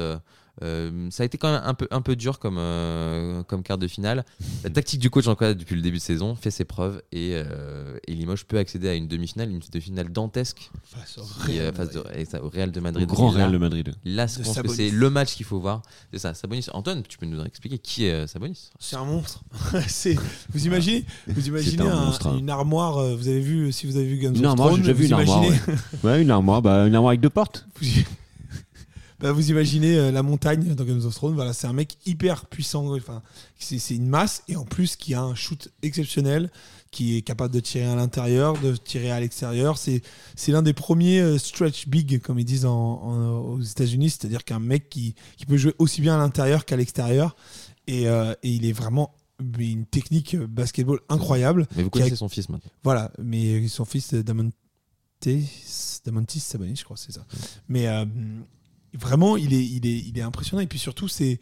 Euh, 0.63 1.09
ça 1.11 1.23
a 1.25 1.27
été 1.27 1.39
quand 1.39 1.53
même 1.53 1.61
un 1.65 1.75
peu, 1.75 1.89
un 1.91 2.01
peu 2.01 2.17
dur 2.17 2.39
comme, 2.39 2.57
euh, 2.59 3.43
comme 3.43 3.63
quart 3.63 3.79
de 3.79 3.89
finale. 3.89 4.25
La 4.65 4.71
tactique 4.75 5.01
du 5.01 5.11
coach, 5.11 5.27
en 5.27 5.33
tout 5.35 5.41
cas, 5.41 5.55
depuis 5.55 5.75
le 5.75 5.83
début 5.83 5.99
de 5.99 6.03
saison, 6.03 6.35
fait 6.35 6.51
ses 6.51 6.65
preuves 6.65 7.03
et, 7.13 7.33
euh, 7.35 7.99
et 8.07 8.15
Limoges 8.15 8.45
peut 8.45 8.59
accéder 8.59 8.89
à 8.89 8.95
une 8.95 9.09
demi-finale, 9.09 9.51
une 9.51 9.61
demi-finale 9.73 10.11
dantesque 10.13 10.71
Face 10.85 11.19
au 11.19 11.23
euh, 11.23 11.25
Real 11.47 11.75
face 11.75 11.91
de- 11.91 11.99
Madrid. 11.99 12.17
et 12.21 12.25
ça, 12.25 12.43
au 12.43 12.49
Real 12.49 12.71
de 12.71 12.81
Au 12.81 12.83
Madrid. 12.83 13.07
grand 13.09 13.29
Real 13.31 13.51
de 13.53 13.59
Madrid. 13.59 13.95
Là, 14.05 14.27
je 14.27 14.37
pense 14.39 14.49
que 14.49 14.55
Sabonis. 14.55 14.77
c'est 14.77 14.91
le 14.91 15.11
match 15.11 15.35
qu'il 15.35 15.47
faut 15.47 15.59
voir. 15.61 15.83
C'est 16.13 16.19
ça, 16.19 16.35
Sabonis. 16.35 16.67
Antoine, 16.73 17.03
tu 17.09 17.19
peux 17.19 17.27
nous 17.27 17.43
expliquer 17.45 17.79
qui 17.79 18.05
est 18.05 18.27
Sabonis? 18.27 18.71
C'est 18.79 18.97
un 18.97 19.05
monstre. 19.05 19.43
c'est 19.89 20.17
vous 20.53 20.67
imaginez, 20.67 21.05
vous 21.27 21.49
imaginez 21.49 21.83
un 21.83 21.91
un- 21.97 22.05
monstre, 22.07 22.29
hein. 22.29 22.37
une 22.39 22.51
armoire. 22.51 22.99
Vous 23.17 23.29
avez 23.29 23.41
vu 23.41 23.73
si 23.73 23.87
vous 23.87 23.97
avez 23.97 24.07
vu 24.07 24.19
Game 24.19 24.35
Une 24.37 24.45
armoire, 24.47 24.75
j'ai 24.77 24.83
déjà 24.83 24.93
vu 24.93 25.07
une 25.07 25.13
armoire. 25.15 25.41
Ouais. 25.43 25.59
Ouais, 26.05 26.23
une 26.23 26.31
armoire, 26.31 26.63
bah, 26.63 26.87
une 26.87 26.95
armoire 26.95 27.11
avec 27.11 27.21
deux 27.21 27.31
portes. 27.31 27.67
Vous, 29.23 29.29
Bah, 29.29 29.33
vous 29.33 29.51
imaginez 29.51 29.97
euh, 29.97 30.11
la 30.11 30.23
montagne 30.23 30.75
dans 30.75 30.85
Game 30.85 31.05
of 31.05 31.15
Thrones. 31.15 31.35
Voilà, 31.35 31.53
c'est 31.53 31.67
un 31.67 31.73
mec 31.73 31.97
hyper 32.07 32.47
puissant. 32.47 32.95
Enfin, 32.95 33.23
c'est 33.59 33.79
c'est 33.79 33.95
une 33.97 34.09
masse 34.09 34.43
et 34.49 34.57
en 34.57 34.65
plus 34.65 34.97
qui 34.97 35.15
a 35.15 35.23
un 35.23 35.35
shoot 35.35 35.69
exceptionnel, 35.83 36.51
qui 36.91 37.17
est 37.17 37.23
capable 37.23 37.55
de 37.55 37.61
tirer 37.61 37.87
à 37.87 37.95
l'intérieur, 37.95 38.59
de 38.61 38.77
tirer 38.77 39.11
à 39.11 39.21
l'extérieur. 39.21 39.79
C'est 39.79 40.03
c'est 40.37 40.53
l'un 40.53 40.63
des 40.63 40.73
premiers 40.75 41.21
euh, 41.21 41.39
stretch 41.39 41.89
big, 41.89 42.21
comme 42.21 42.39
ils 42.39 42.45
disent 42.45 42.67
en- 42.67 42.73
en- 43.03 43.39
aux 43.39 43.61
États-Unis, 43.61 44.11
c'est-à-dire 44.11 44.45
qu'un 44.45 44.59
mec 44.61 44.89
qui, 44.91 45.15
qui 45.37 45.47
peut 45.47 45.57
jouer 45.57 45.75
aussi 45.79 46.01
bien 46.01 46.15
à 46.17 46.19
l'intérieur 46.19 46.65
qu'à 46.65 46.77
l'extérieur. 46.77 47.37
Et, 47.87 48.09
euh, 48.09 48.35
et 48.43 48.51
il 48.51 48.65
est 48.67 48.73
vraiment 48.73 49.15
une 49.59 49.87
technique 49.87 50.37
basketball 50.37 51.01
incroyable. 51.09 51.67
Mais 51.77 51.83
vous 51.83 51.89
a- 51.89 51.91
connaissez 51.91 52.17
son 52.17 52.29
fils 52.29 52.49
maintenant. 52.49 52.71
Voilà, 52.85 53.11
mais 53.19 53.67
son 53.67 53.85
fils 53.85 54.15
Damontis, 54.15 55.49
Damontis 56.05 56.41
Sabonis, 56.41 56.77
je 56.77 56.85
crois, 56.85 56.97
c'est 56.97 57.13
ça. 57.13 57.25
Mais 57.69 57.89
euh, 57.89 58.05
vraiment, 58.95 59.37
il 59.37 59.53
est, 59.55 59.65
il, 59.65 59.87
est, 59.87 59.99
il 59.99 60.19
est 60.19 60.23
impressionnant. 60.23 60.63
Et 60.63 60.67
puis 60.67 60.79
surtout, 60.79 61.09
c'est. 61.09 61.41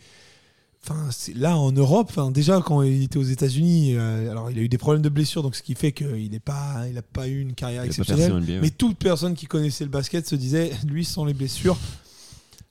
Enfin, 0.83 1.09
c'est 1.11 1.37
là 1.37 1.59
en 1.59 1.73
Europe, 1.73 2.11
déjà 2.33 2.59
quand 2.65 2.81
il 2.81 3.03
était 3.03 3.19
aux 3.19 3.23
États-Unis, 3.23 3.97
euh, 3.97 4.31
alors 4.31 4.51
il 4.51 4.59
a 4.59 4.63
eu 4.63 4.69
des 4.71 4.79
problèmes 4.79 5.03
de 5.03 5.11
blessure, 5.11 5.43
donc 5.43 5.55
ce 5.55 5.63
qui 5.63 5.75
fait 5.75 5.93
qu'il 5.93 6.31
n'a 6.31 6.41
pas, 6.41 6.89
il 6.89 6.97
a 6.97 7.03
pas 7.03 7.29
eu 7.29 7.39
une 7.43 7.53
carrière 7.53 7.83
exceptionnelle. 7.83 8.33
NBA, 8.33 8.53
ouais. 8.55 8.61
Mais 8.63 8.71
toute 8.71 8.97
personne 8.97 9.35
qui 9.35 9.45
connaissait 9.45 9.85
le 9.85 9.91
basket 9.91 10.27
se 10.27 10.37
disait, 10.37 10.71
lui, 10.87 11.05
sans 11.05 11.27
les 11.27 11.35
blessures, 11.35 11.77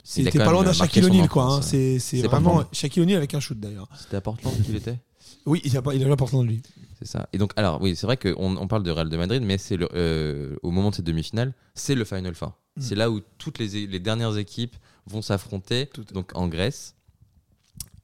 c'était 0.02 0.38
pas 0.38 0.50
loin 0.50 0.64
d'un 0.64 0.72
Shaquille 0.72 1.04
O'Neal, 1.04 1.28
quoi. 1.28 1.44
hein. 1.44 1.62
C'est 1.62 1.98
vraiment. 2.22 2.64
Shaquille 2.72 3.02
O'Neal 3.04 3.18
avec 3.18 3.32
un 3.34 3.40
shoot 3.40 3.58
d'ailleurs. 3.60 3.88
C'était 3.96 4.16
à 4.16 4.20
Portland 4.20 4.60
qu'il 4.64 4.74
était? 4.74 4.98
Oui, 5.46 5.60
il 5.64 5.76
a, 5.76 5.82
il 5.94 6.02
a 6.04 6.08
l'important 6.08 6.42
de 6.42 6.48
lui. 6.48 6.62
C'est 6.98 7.06
ça. 7.06 7.28
Et 7.32 7.38
donc, 7.38 7.52
alors, 7.56 7.80
oui, 7.80 7.94
c'est 7.96 8.06
vrai 8.06 8.16
qu'on 8.16 8.56
on 8.56 8.66
parle 8.66 8.82
de 8.82 8.90
Real 8.90 9.08
de 9.08 9.16
Madrid, 9.16 9.42
mais 9.42 9.56
c'est 9.56 9.78
euh, 9.94 10.56
au 10.62 10.70
moment 10.70 10.90
de 10.90 10.96
cette 10.96 11.06
demi-finale, 11.06 11.54
c'est 11.74 11.94
le 11.94 12.04
Final 12.04 12.34
Four. 12.34 12.58
Mm. 12.80 12.82
C'est 12.82 12.94
là 12.94 13.10
où 13.10 13.20
toutes 13.38 13.58
les, 13.58 13.86
les 13.86 14.00
dernières 14.00 14.36
équipes 14.36 14.76
vont 15.06 15.22
s'affronter, 15.22 15.88
donc 16.12 16.32
en 16.34 16.48
Grèce. 16.48 16.94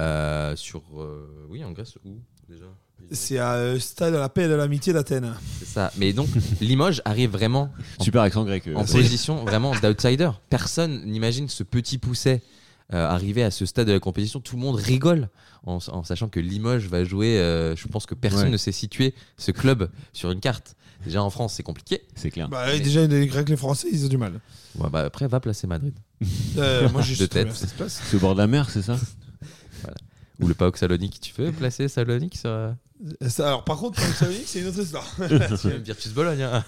Euh, 0.03 0.55
sur. 0.57 0.83
euh, 0.99 1.47
oui, 1.49 1.65
en 1.65 1.73
Grèce, 1.73 1.97
où 2.05 2.19
déjà? 2.49 2.67
C'est 3.13 3.39
à 3.39 3.53
euh, 3.55 3.79
Stade 3.79 4.13
de 4.15 4.19
la 4.19 4.29
paix 4.29 4.45
et 4.45 4.49
de 4.49 4.55
l'amitié 4.55 4.93
d'Athènes. 4.93 5.35
C'est 5.59 5.67
ça. 5.67 5.93
Mais 5.97 6.13
donc, 6.13 6.29
Limoges 6.61 7.03
arrive 7.05 7.31
vraiment 7.31 7.71
Super 8.01 8.23
accent 8.23 8.45
grec. 8.45 8.67
euh, 8.67 8.75
en 8.75 8.85
position 8.85 9.45
vraiment 9.45 9.73
d'outsider. 9.81 10.31
Personne 10.51 11.05
n'imagine 11.05 11.49
ce 11.49 11.63
petit 11.63 11.99
pousset 11.99 12.43
euh, 12.93 13.07
arriver 13.07 13.43
à 13.43 13.51
ce 13.51 13.67
stade 13.67 13.87
de 13.89 13.93
la 13.93 14.01
compétition. 14.01 14.41
Tout 14.41 14.57
le 14.57 14.63
monde 14.63 14.77
rigole 14.77 15.29
en, 15.65 15.79
en 15.89 16.05
sachant 16.05 16.29
que 16.29 16.41
Limoges 16.41 16.87
va 16.89 17.05
jouer. 17.05 17.39
euh, 17.39 17.75
je 17.77 17.89
pense 17.89 18.07
que 18.07 18.15
personne 18.15 18.45
Ouais. 18.45 18.51
ne 18.51 18.57
sait 18.57 18.73
situer 18.73 19.15
ce 19.39 19.51
club 19.51 19.91
sur 20.13 20.31
une 20.31 20.41
carte. 20.41 20.77
Déjà 21.05 21.23
en 21.23 21.31
France, 21.31 21.55
c'est 21.55 21.63
compliqué. 21.63 22.03
C'est 22.15 22.31
clair. 22.31 22.49
Bah, 22.49 22.65
Mais- 22.67 22.81
Déjà, 22.81 23.07
les 23.07 23.27
Grecs, 23.27 23.49
les 23.49 23.57
Français, 23.57 23.89
ils 23.93 24.05
ont 24.05 24.09
du 24.09 24.17
mal. 24.17 24.41
Ouais, 24.79 24.89
bah, 24.91 25.01
après, 25.05 25.29
va 25.29 25.41
placer 25.41 25.67
Madrid. 25.67 25.95
Euh, 26.57 26.89
moi, 26.91 27.03
je 27.03 27.15
De 27.17 27.27
tête. 27.27 27.47
bien 27.47 27.55
ça 27.55 27.67
se 27.67 27.75
passe. 27.75 28.01
C'est 28.05 28.17
au 28.17 28.21
bord 28.21 28.35
de 28.35 28.41
la 28.41 28.47
mer, 28.47 28.71
c'est 28.71 28.83
ça 28.83 28.97
Ou 30.41 30.49
le 30.49 30.55
PAOK 30.55 30.77
Salonique. 30.77 31.19
Tu 31.21 31.33
veux 31.41 31.51
placer 31.51 31.89
Salonique 31.89 32.37
sur. 32.37 32.51
euh, 32.51 32.71
Ça, 33.27 33.47
alors, 33.49 33.65
par 33.65 33.79
contre, 33.79 33.99
dire, 34.01 34.29
c'est 34.47 34.61
une 34.61 34.67
autre 34.67 34.81
histoire. 34.83 35.07
c'est 35.19 35.65
même 35.67 35.83
Virtus 35.83 36.13
Bologne. 36.13 36.43
hein. 36.43 36.63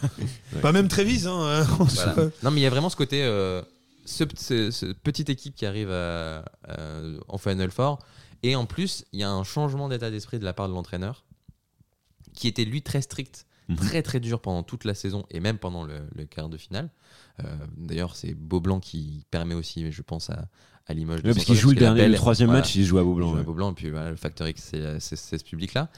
Pas 0.62 0.72
même 0.72 0.88
Trévise. 0.88 1.26
Hein, 1.26 1.66
Voilà. 1.78 2.14
Non, 2.42 2.50
mais 2.50 2.60
il 2.60 2.62
y 2.62 2.66
a 2.66 2.70
vraiment 2.70 2.88
ce 2.88 2.96
côté. 2.96 3.22
euh, 3.22 3.60
ce, 4.08 4.24
ce- 4.36 4.70
ce 4.70 4.86
petite 4.86 5.28
équipe 5.30 5.54
qui 5.54 5.66
arrive 5.66 5.90
à- 5.90 6.38
à- 6.66 7.00
en 7.28 7.38
Final 7.38 7.70
Four. 7.70 7.98
Et 8.42 8.54
en 8.56 8.66
plus, 8.66 9.04
il 9.12 9.20
y 9.20 9.22
a 9.24 9.30
un 9.30 9.44
changement 9.44 9.88
d'état 9.88 10.10
d'esprit 10.10 10.38
de 10.38 10.44
la 10.44 10.52
part 10.52 10.68
de 10.68 10.74
l'entraîneur 10.74 11.24
qui 12.34 12.46
était 12.48 12.64
lui 12.64 12.82
très 12.82 13.02
strict, 13.02 13.46
Mhm. 13.68 13.76
très 13.76 14.02
très 14.02 14.20
dur 14.20 14.40
pendant 14.40 14.62
toute 14.62 14.84
la 14.84 14.94
saison 14.94 15.26
et 15.30 15.40
même 15.40 15.58
pendant 15.58 15.82
le, 15.84 16.00
le 16.14 16.24
quart 16.24 16.48
de 16.48 16.56
finale. 16.56 16.90
Euh, 17.44 17.56
D'ailleurs, 17.76 18.16
c'est 18.16 18.34
Beaublanc 18.34 18.80
qui 18.80 19.24
permet 19.30 19.54
aussi, 19.54 19.90
je 19.92 20.02
pense, 20.02 20.30
à, 20.30 20.48
à 20.86 20.94
Limoges. 20.94 21.22
de 21.22 21.28
Ouais, 21.28 21.34
parce 21.34 21.44
qu'il 21.46 21.54
joue 21.56 21.70
le 21.70 21.74
parce 21.74 21.94
dernier, 21.94 22.08
le 22.08 22.14
troisième 22.14 22.48
voilà. 22.48 22.60
match, 22.62 22.74
il 22.76 22.84
joue 22.84 22.98
à 22.98 23.02
Il 23.02 23.04
Beaublanc. 23.04 23.32
à 23.34 23.36
ouais. 23.38 23.42
Beaublanc, 23.42 23.72
et 23.72 23.74
puis 23.74 23.90
voilà, 23.90 24.10
le 24.10 24.16
facteur 24.16 24.48
X, 24.48 24.62
c'est 24.70 25.00
c'est- 25.00 25.38
ce 25.38 25.44
public-là. 25.44 25.90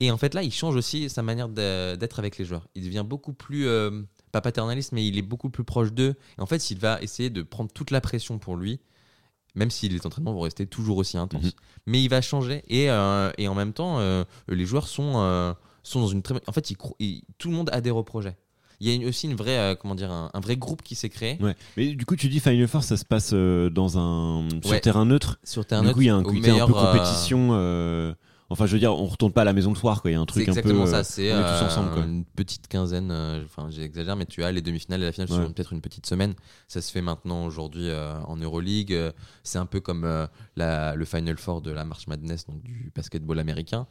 Et 0.00 0.10
en 0.10 0.18
fait, 0.18 0.34
là, 0.34 0.42
il 0.42 0.52
change 0.52 0.76
aussi 0.76 1.08
sa 1.08 1.22
manière 1.22 1.48
d'être 1.48 2.18
avec 2.18 2.36
les 2.36 2.44
joueurs. 2.44 2.68
Il 2.74 2.84
devient 2.84 3.04
beaucoup 3.08 3.32
plus, 3.32 3.66
euh, 3.66 4.02
pas 4.40 4.50
paternaliste, 4.50 4.92
mais 4.92 5.06
il 5.06 5.18
est 5.18 5.22
beaucoup 5.22 5.50
plus 5.50 5.64
proche 5.64 5.92
d'eux. 5.92 6.14
Et 6.38 6.40
en 6.40 6.46
fait, 6.46 6.70
il 6.70 6.78
va 6.78 7.00
essayer 7.02 7.30
de 7.30 7.42
prendre 7.42 7.70
toute 7.72 7.90
la 7.90 8.00
pression 8.00 8.38
pour 8.38 8.56
lui, 8.56 8.80
même 9.54 9.70
si 9.70 9.88
les 9.88 10.06
entraînements 10.06 10.32
vont 10.34 10.40
rester 10.40 10.66
toujours 10.66 10.98
aussi 10.98 11.16
intenses. 11.16 11.44
Mhm. 11.44 11.50
Mais 11.86 12.02
il 12.02 12.08
va 12.08 12.20
changer. 12.20 12.62
Et, 12.68 12.90
euh, 12.90 13.30
et 13.38 13.48
en 13.48 13.54
même 13.54 13.72
temps, 13.72 13.98
euh, 14.00 14.24
les 14.48 14.66
joueurs 14.66 14.88
sont, 14.88 15.14
euh, 15.16 15.52
sont 15.82 16.00
dans 16.00 16.08
une 16.08 16.22
très. 16.22 16.34
En 16.46 16.52
fait, 16.52 16.70
ils 16.70 16.76
cro- 16.76 16.96
ils- 16.98 17.22
tout 17.38 17.48
le 17.48 17.54
monde 17.56 17.70
adhère 17.72 17.96
au 17.96 18.02
projet. 18.04 18.36
Il 18.80 18.86
y 18.86 18.90
a 18.90 18.94
une- 18.94 19.06
aussi 19.08 19.26
une 19.26 19.36
vraie, 19.36 19.56
euh, 19.56 19.74
comment 19.74 19.94
dire, 19.94 20.10
un, 20.10 20.30
un 20.34 20.40
vrai 20.40 20.56
groupe 20.58 20.82
qui 20.82 20.94
s'est 20.96 21.08
créé 21.08 21.38
Ouais. 21.40 21.56
Mais 21.78 21.94
du 21.94 22.04
coup, 22.04 22.14
tu 22.16 22.28
dis 22.28 22.40
Final 22.40 22.68
Four, 22.68 22.82
ça 22.84 22.98
se 22.98 23.06
passe 23.06 23.30
euh, 23.32 23.70
dans 23.70 23.96
un 23.98 24.46
sur 24.62 24.70
Ouais. 24.72 24.80
terrain 24.80 25.06
neutre. 25.06 25.38
sur 25.44 25.64
terrain 25.64 25.80
du 25.80 25.86
neutre, 25.86 25.96
coup, 25.96 26.02
il 26.02 26.06
y 26.06 26.10
a 26.10 26.14
un 26.16 26.22
côté 26.22 26.50
un 26.50 26.66
peu 26.66 26.74
compétition 26.74 27.48
euh, 27.52 28.12
Enfin, 28.48 28.66
je 28.66 28.72
veux 28.74 28.78
dire, 28.78 28.92
on 28.94 29.06
retourne 29.06 29.32
pas 29.32 29.40
à 29.42 29.44
la 29.44 29.52
maison 29.52 29.70
le 29.70 29.76
soir, 29.76 30.00
quoi. 30.02 30.10
Il 30.10 30.14
y 30.14 30.16
a 30.16 30.20
un 30.20 30.24
truc 30.26 30.42
un 30.48 30.52
peu. 30.52 30.58
exactement 30.58 30.84
euh, 30.84 30.86
ça, 30.86 31.02
c'est 31.02 31.32
on 31.32 31.38
est 31.38 31.42
tous 31.42 31.48
euh, 31.48 31.66
ensemble, 31.66 31.90
quoi. 31.94 32.04
une 32.04 32.24
petite 32.24 32.68
quinzaine, 32.68 33.10
euh, 33.10 33.42
enfin 33.44 33.68
j'exagère, 33.70 34.14
mais 34.14 34.24
tu 34.26 34.44
as 34.44 34.52
les 34.52 34.62
demi-finales 34.62 35.02
et 35.02 35.04
la 35.06 35.10
finale 35.12 35.28
Ouais. 35.30 35.36
sur 35.36 35.52
peut-être 35.52 35.72
une 35.72 35.80
petite 35.80 36.06
semaine. 36.06 36.34
Ça 36.68 36.80
se 36.80 36.92
fait 36.92 37.00
maintenant 37.02 37.44
aujourd'hui 37.44 37.88
euh, 37.90 38.16
en 38.20 38.36
Euroleague. 38.36 38.92
Euh, 38.92 39.10
C'est 39.42 39.58
un 39.58 39.66
peu 39.66 39.80
comme 39.80 40.04
euh, 40.04 40.26
la, 40.54 40.94
le 40.94 41.04
Final 41.04 41.36
Four 41.38 41.60
de 41.60 41.72
la 41.72 41.84
March 41.84 42.06
Madness, 42.06 42.46
donc 42.46 42.62
du 42.62 42.92
basketball 42.94 43.38
américain. 43.40 43.86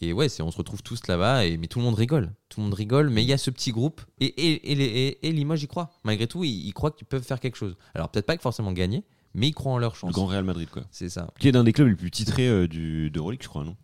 Et 0.00 0.12
ouais, 0.12 0.28
c'est 0.28 0.42
on 0.42 0.50
se 0.50 0.56
retrouve 0.58 0.82
tous 0.82 1.06
là-bas, 1.06 1.44
et 1.46 1.56
mais 1.56 1.68
tout 1.68 1.78
le 1.78 1.84
monde 1.84 1.94
rigole. 1.94 2.32
Tout 2.48 2.58
le 2.60 2.64
monde 2.64 2.74
rigole, 2.74 3.10
mais 3.10 3.22
il 3.22 3.28
y 3.28 3.32
a 3.32 3.38
ce 3.38 3.50
petit 3.50 3.70
groupe. 3.70 4.00
Et, 4.18 4.26
et, 4.26 4.72
et, 4.72 5.06
et, 5.06 5.28
et 5.28 5.32
Limoges 5.32 5.62
y 5.62 5.68
croit. 5.68 5.90
Malgré 6.02 6.26
tout, 6.26 6.42
ils, 6.42 6.66
ils 6.66 6.72
croient 6.72 6.90
qu'ils 6.90 7.06
peuvent 7.06 7.22
faire 7.22 7.38
quelque 7.38 7.56
chose. 7.56 7.76
Alors 7.94 8.08
peut-être 8.08 8.26
pas 8.26 8.36
que 8.36 8.42
forcément 8.42 8.72
gagner, 8.72 9.04
mais 9.34 9.48
ils 9.48 9.54
croient 9.54 9.72
en 9.72 9.78
leur 9.78 9.92
Le 9.92 9.96
chance. 9.98 10.12
grand 10.12 10.26
Real 10.26 10.44
Madrid, 10.44 10.68
quoi. 10.70 10.82
C'est 10.90 11.08
ça. 11.08 11.32
Qui 11.38 11.48
est 11.48 11.52
d'un 11.52 11.64
des 11.64 11.72
clubs 11.72 11.88
les 11.88 11.96
plus 11.96 12.10
titrés 12.10 12.48
euh, 12.48 12.66
du 12.68 13.10
d'Euroleague, 13.10 13.42
je 13.42 13.48
crois, 13.48 13.64
non? 13.64 13.76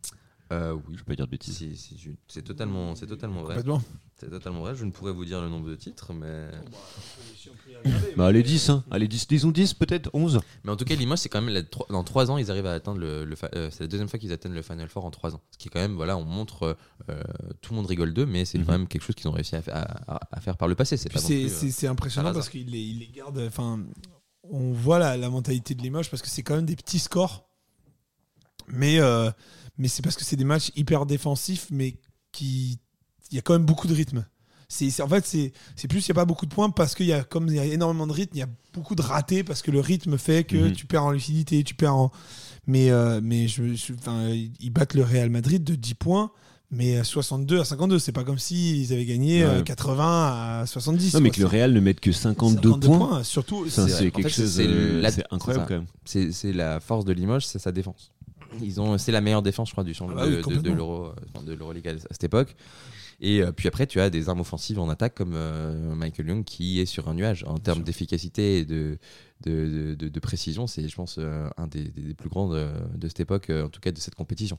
Euh, 0.53 0.75
oui. 0.75 0.95
Je 0.95 0.99
peux 0.99 1.07
pas 1.07 1.17
dire 1.17 1.27
de 1.27 1.31
bêtises. 1.33 1.57
Si, 1.57 1.77
si, 1.77 1.99
je- 1.99 2.11
C'est 2.29 2.43
totalement, 2.43 2.95
c'est 2.95 3.07
totalement 3.09 3.43
vrai. 3.43 3.55
Complètement. 3.57 3.83
C'est 4.17 4.31
totalement 4.31 4.61
vrai. 4.61 4.77
Je 4.77 4.85
ne 4.85 4.93
pourrais 4.93 5.13
vous 5.13 5.25
dire 5.25 5.43
le 5.43 5.49
nombre 5.49 5.69
de 5.69 5.75
titres, 5.75 6.13
mais. 6.13 6.49
Bah, 8.17 8.27
allez 8.27 8.43
10, 8.43 8.71
hein. 8.71 8.85
Allez 8.91 9.09
10, 9.09 9.27
disons 9.29 9.51
10, 9.51 9.75
peut-être 9.75 10.09
11. 10.13 10.41
Mais 10.65 10.71
en 10.71 10.77
tout 10.77 10.85
cas, 10.85 10.95
Limoges, 10.95 11.19
c'est 11.19 11.29
quand 11.29 11.41
même 11.43 11.53
la- 11.53 11.63
tro- 11.63 11.87
dans 11.91 12.03
3 12.05 12.31
ans, 12.31 12.39
ils 12.39 12.51
arrivent 12.51 12.67
à 12.67 12.73
atteindre 12.73 12.99
le. 13.01 13.25
le 13.25 13.37
fa- 13.37 13.51
euh, 13.55 13.69
c'est 13.71 13.81
la 13.85 13.89
deuxième 13.89 14.09
fois 14.09 14.19
qu'ils 14.19 14.33
atteignent 14.33 14.55
le 14.55 14.63
Final 14.63 14.89
Four 14.89 15.05
en 15.05 15.11
3 15.11 15.35
ans. 15.35 15.41
Ce 15.51 15.59
qui 15.59 15.69
est 15.69 15.71
quand 15.71 15.81
même, 15.81 15.95
voilà, 15.97 16.17
on 16.17 16.25
montre. 16.25 16.77
euh, 17.11 17.23
tout 17.61 17.73
le 17.73 17.77
monde 17.77 17.87
rigole 17.87 18.13
d'eux, 18.15 18.27
mais 18.27 18.45
c'est 18.45 18.59
Mhm. 18.59 18.65
quand 18.65 18.73
même 18.73 18.87
quelque 18.89 19.03
chose 19.03 19.15
qu'ils 19.15 19.29
ont 19.29 19.33
réussi 19.33 19.55
à, 19.57 19.63
fa- 19.63 19.73
à- 19.73 20.15
à- 20.17 20.21
à 20.33 20.41
faire 20.41 20.57
par 20.57 20.67
le 20.69 20.75
passé. 20.75 20.97
C'est 20.97 21.09
Puis 21.09 21.15
pas 21.17 21.23
non 21.23 21.29
c'est 21.29 21.35
plus, 21.35 21.45
euh, 21.53 21.57
c'est- 21.57 21.71
c'est 21.71 21.87
impressionnant 21.87 22.29
par 22.29 22.35
parce 22.35 22.47
hasard. 22.47 22.53
qu'il 22.53 22.71
les, 22.71 22.81
il 22.81 22.99
les 23.01 23.09
garde. 23.09 23.39
Enfin, 23.47 23.81
on 24.51 24.73
voit 24.73 24.99
la, 24.99 25.17
la 25.17 25.29
mentalité 25.31 25.75
de 25.75 25.83
Limoges 25.83 26.11
parce 26.11 26.23
que 26.23 26.29
c'est 26.29 26.43
quand 26.43 26.57
même 26.57 26.67
des 26.67 26.77
petits 26.77 26.99
scores. 26.99 27.49
Mais, 28.69 28.99
euh, 28.99 29.31
mais 29.79 29.89
c'est 29.89 30.03
parce 30.03 30.17
que 30.17 30.25
c'est 30.25 30.37
des 30.37 30.45
matchs 30.45 30.71
hyper 30.77 31.07
défensifs, 31.07 31.69
mais 31.71 31.97
qui. 32.33 32.79
Il 33.31 33.35
y 33.35 33.39
a 33.39 33.43
quand 33.43 33.55
même 33.55 33.65
beaucoup 33.67 33.89
de 33.89 33.95
rythme. 33.95 34.25
C'est, 34.69 35.01
en 35.01 35.09
fait, 35.09 35.25
c'est, 35.27 35.53
plus 35.89 36.07
il 36.07 36.11
n'y 36.11 36.13
a 36.13 36.15
pas 36.15 36.25
beaucoup 36.25 36.47
de 36.47 36.55
points 36.55 36.71
parce 36.71 36.95
qu'il 36.97 37.07
y 37.07 37.13
a 37.13 37.23
comme 37.25 37.47
il 37.49 37.55
y 37.55 37.59
a 37.61 37.65
énormément 37.65 38.07
de 38.07 38.13
rythme, 38.13 38.37
il 38.37 38.41
y 38.41 38.43
a 38.43 38.49
beaucoup 38.73 38.95
de 38.97 39.03
ratés 39.03 39.45
parce 39.45 39.63
que 39.63 39.71
le 39.71 39.79
rythme 39.81 40.19
fait 40.19 40.45
que 40.45 40.57
Mhm. 40.57 40.73
tu 40.73 40.87
perds 40.87 41.05
en 41.05 41.11
lucidité, 41.13 41.63
tu 41.65 41.75
perds 41.75 41.95
en. 41.97 42.11
Mais, 42.67 42.91
euh, 42.91 43.21
mais 43.23 43.47
je, 43.49 43.75
je- 43.75 43.93
ils 44.61 44.71
battent 44.71 44.95
le 44.95 45.03
Real 45.05 45.31
Madrid 45.31 45.63
de 45.63 45.75
10 45.77 45.95
points, 45.95 46.33
mais 46.71 46.97
à 46.97 47.05
62 47.05 47.61
à 47.61 47.65
52. 47.65 47.99
C'est 47.99 48.13
pas 48.13 48.25
comme 48.25 48.39
s'ils 48.39 48.93
avaient 48.93 49.05
gagné 49.05 49.43
euh, 49.43 49.59
Ouais. 49.59 49.65
80 49.65 50.61
à 50.63 50.67
70. 50.67 51.15
Non, 51.15 51.21
mais 51.21 51.31
quoi. 51.31 51.37
que 51.37 51.41
le 51.41 51.47
Real 51.47 51.73
ne 51.73 51.81
mette 51.81 52.01
que 52.01 52.13
52, 52.13 52.71
52 52.71 52.87
points. 52.89 53.23
Surtout, 53.23 53.69
C'est 53.69 54.11
quelque 54.11 54.23
fait, 54.29 54.43
chose. 54.43 54.51
c'est 54.51 54.67
euh, 54.67 55.11
incroyable 55.31 55.67
quand 55.69 55.75
même. 55.75 55.87
C'est 56.05 56.53
la 56.53 56.81
force 56.81 57.05
de 57.05 57.13
Limoges, 57.13 57.47
c'est 57.47 57.59
sa 57.59 57.73
défense. 57.73 58.13
Ils 58.63 58.81
ont, 58.81 58.97
c'est 58.97 59.13
la 59.13 59.21
meilleure 59.21 59.43
défense, 59.43 59.69
je 59.69 59.75
crois, 59.75 59.85
du 59.85 59.93
champ 59.93 60.07
Ah 60.11 60.15
bah 60.15 60.27
de, 60.27 60.41
oui, 60.47 60.59
de- 60.63 60.71
l'Euro, 60.71 61.07
euh, 61.07 61.13
enfin, 61.35 61.45
de 61.45 61.53
l'Euroleague 61.53 61.89
à, 61.89 61.93
cette 62.11 62.25
époque. 62.25 62.55
Et 63.21 63.43
euh, 63.43 63.51
puis 63.53 63.67
après, 63.69 63.87
tu 63.87 64.01
as 64.01 64.09
des 64.11 64.29
armes 64.29 64.41
offensives 64.41 64.79
en 64.79 64.89
attaque 64.89 65.15
comme 65.15 65.33
euh, 65.35 65.95
Michael 65.95 66.29
Young 66.29 66.45
qui 66.45 66.81
est 66.81 66.87
sur 66.87 67.09
un 67.09 67.15
nuage 67.15 67.45
en 67.47 67.59
termes 67.59 67.83
d'efficacité 67.83 68.59
et 68.59 68.65
de, 68.65 68.99
de, 69.45 69.51
de- 69.53 69.95
de- 69.95 70.09
de 70.09 70.21
précision. 70.21 70.67
C'est, 70.67 70.87
je 70.89 70.95
pense, 70.95 71.17
euh, 71.19 71.49
un 71.57 71.67
des, 71.67 71.85
plus 72.17 72.29
grands 72.29 72.49
de, 72.49 72.67
de 72.95 73.09
cette 73.09 73.21
époque, 73.21 73.51
euh, 73.51 73.65
en 73.65 73.69
tout 73.69 73.81
cas 73.81 73.91
de 73.93 73.99
cette 73.99 74.15
compétition. 74.15 74.59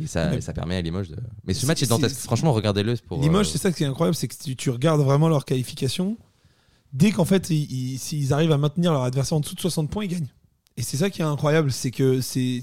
Et 0.00 0.06
ça, 0.06 0.30
Mais- 0.30 0.40
ça 0.40 0.52
permet 0.52 0.76
à 0.76 0.80
Limoges 0.82 1.08
de. 1.08 1.16
Mais 1.44 1.54
ce 1.54 1.66
match 1.66 1.82
est 1.82 1.86
dantesque. 1.86 2.16
Franchement, 2.20 2.52
regardez-le. 2.52 2.96
Pour, 3.06 3.20
Limoges, 3.20 3.48
euh, 3.48 3.50
c'est 3.52 3.58
ça 3.58 3.72
qui 3.72 3.82
est 3.84 3.86
incroyable, 3.86 4.14
c'est 4.16 4.28
que 4.28 4.34
tu, 4.42 4.56
tu 4.56 4.70
regardes 4.70 5.00
vraiment 5.00 5.28
leur 5.28 5.44
qualification. 5.44 6.16
Dès 6.92 7.10
qu'en 7.10 7.24
fait, 7.24 7.50
ils, 7.50 7.70
ils- 7.94 7.98
s'ils 7.98 8.32
arrivent 8.32 8.52
à 8.52 8.58
maintenir 8.58 8.92
leur 8.92 9.02
adversaire 9.02 9.36
en 9.36 9.40
dessous 9.40 9.54
de 9.54 9.60
60 9.60 9.90
points, 9.90 10.04
ils 10.04 10.08
gagnent. 10.08 10.28
Et 10.76 10.82
c'est 10.82 10.96
ça 10.96 11.08
qui 11.10 11.22
est 11.22 11.24
incroyable, 11.24 11.70
c'est 11.70 11.90
que 11.92 12.20
c'est 12.20 12.62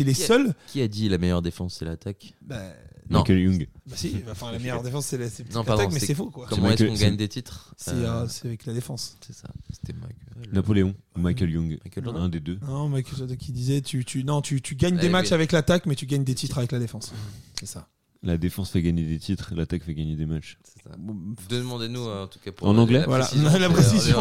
les 0.00 0.12
Qui 0.14 0.22
a- 0.22 0.26
seuls. 0.26 0.54
Qui 0.66 0.82
a 0.82 0.88
dit 0.88 1.08
la 1.08 1.16
meilleure 1.18 1.40
défense, 1.42 1.76
c'est 1.78 1.84
l'attaque? 1.86 2.34
Bah, 2.42 2.60
Non. 3.08 3.20
Michael 3.20 3.40
Young. 3.40 3.68
bah 3.86 3.96
si, 3.96 4.16
enfin 4.30 4.50
la 4.52 4.58
meilleure 4.58 4.82
défense, 4.82 5.06
c'est 5.06 5.16
la 5.18 5.28
c'est 5.30 5.44
Non, 5.52 5.60
l'attaque, 5.60 5.76
pardon, 5.76 5.90
mais 5.92 6.00
c'est- 6.00 6.06
c'est 6.06 6.14
faux 6.14 6.30
quoi. 6.30 6.46
Comment 6.48 6.70
est-ce 6.70 6.82
Michael- 6.82 6.88
qu'on 6.88 6.94
gagne 7.04 7.16
des 7.16 7.28
titres 7.28 7.72
C'est 7.76 7.92
Euh, 7.92 8.22
euh, 8.24 8.28
c'est 8.28 8.46
avec 8.48 8.66
la 8.66 8.72
défense. 8.72 9.16
C'est 9.24 9.32
ça. 9.34 9.48
C'était 9.72 9.92
Michael. 9.92 10.52
Napoléon 10.52 10.94
ou 11.16 11.20
Michael 11.20 11.50
Young. 11.50 11.78
Michael 11.84 12.04
Jordan. 12.04 12.22
Un 12.24 12.28
des 12.28 12.40
deux. 12.40 12.58
Non, 12.66 12.88
Michael 12.88 13.16
Jordan 13.16 13.36
qui 13.36 13.52
disait 13.52 13.80
tu, 13.80 14.04
tu, 14.04 14.24
non, 14.24 14.42
tu, 14.42 14.60
tu 14.60 14.74
gagnes 14.74 14.96
des 14.98 15.08
matchs 15.08 15.26
mais- 15.30 15.34
avec 15.34 15.52
l'attaque, 15.52 15.86
mais 15.86 15.94
tu 15.94 16.06
gagnes 16.06 16.24
des 16.24 16.34
titres 16.34 16.58
avec 16.58 16.72
la 16.72 16.78
défense. 16.80 17.12
C'est 17.58 17.66
ça. 17.66 17.88
La 18.26 18.36
défense 18.36 18.70
fait 18.70 18.82
gagner 18.82 19.04
des 19.04 19.18
titres, 19.20 19.52
l'attaque 19.54 19.84
fait 19.84 19.94
gagner 19.94 20.16
des 20.16 20.26
matchs. 20.26 20.58
Demandez-nous 21.48 22.06
euh, 22.08 22.24
en 22.24 22.26
tout 22.26 22.40
cas 22.44 22.50
pour 22.50 22.66
En 22.66 22.76
anglais 22.76 22.98
la 22.98 23.06
Voilà, 23.06 23.24
précision. 23.24 23.50
la 23.58 23.68
précision, 23.70 24.16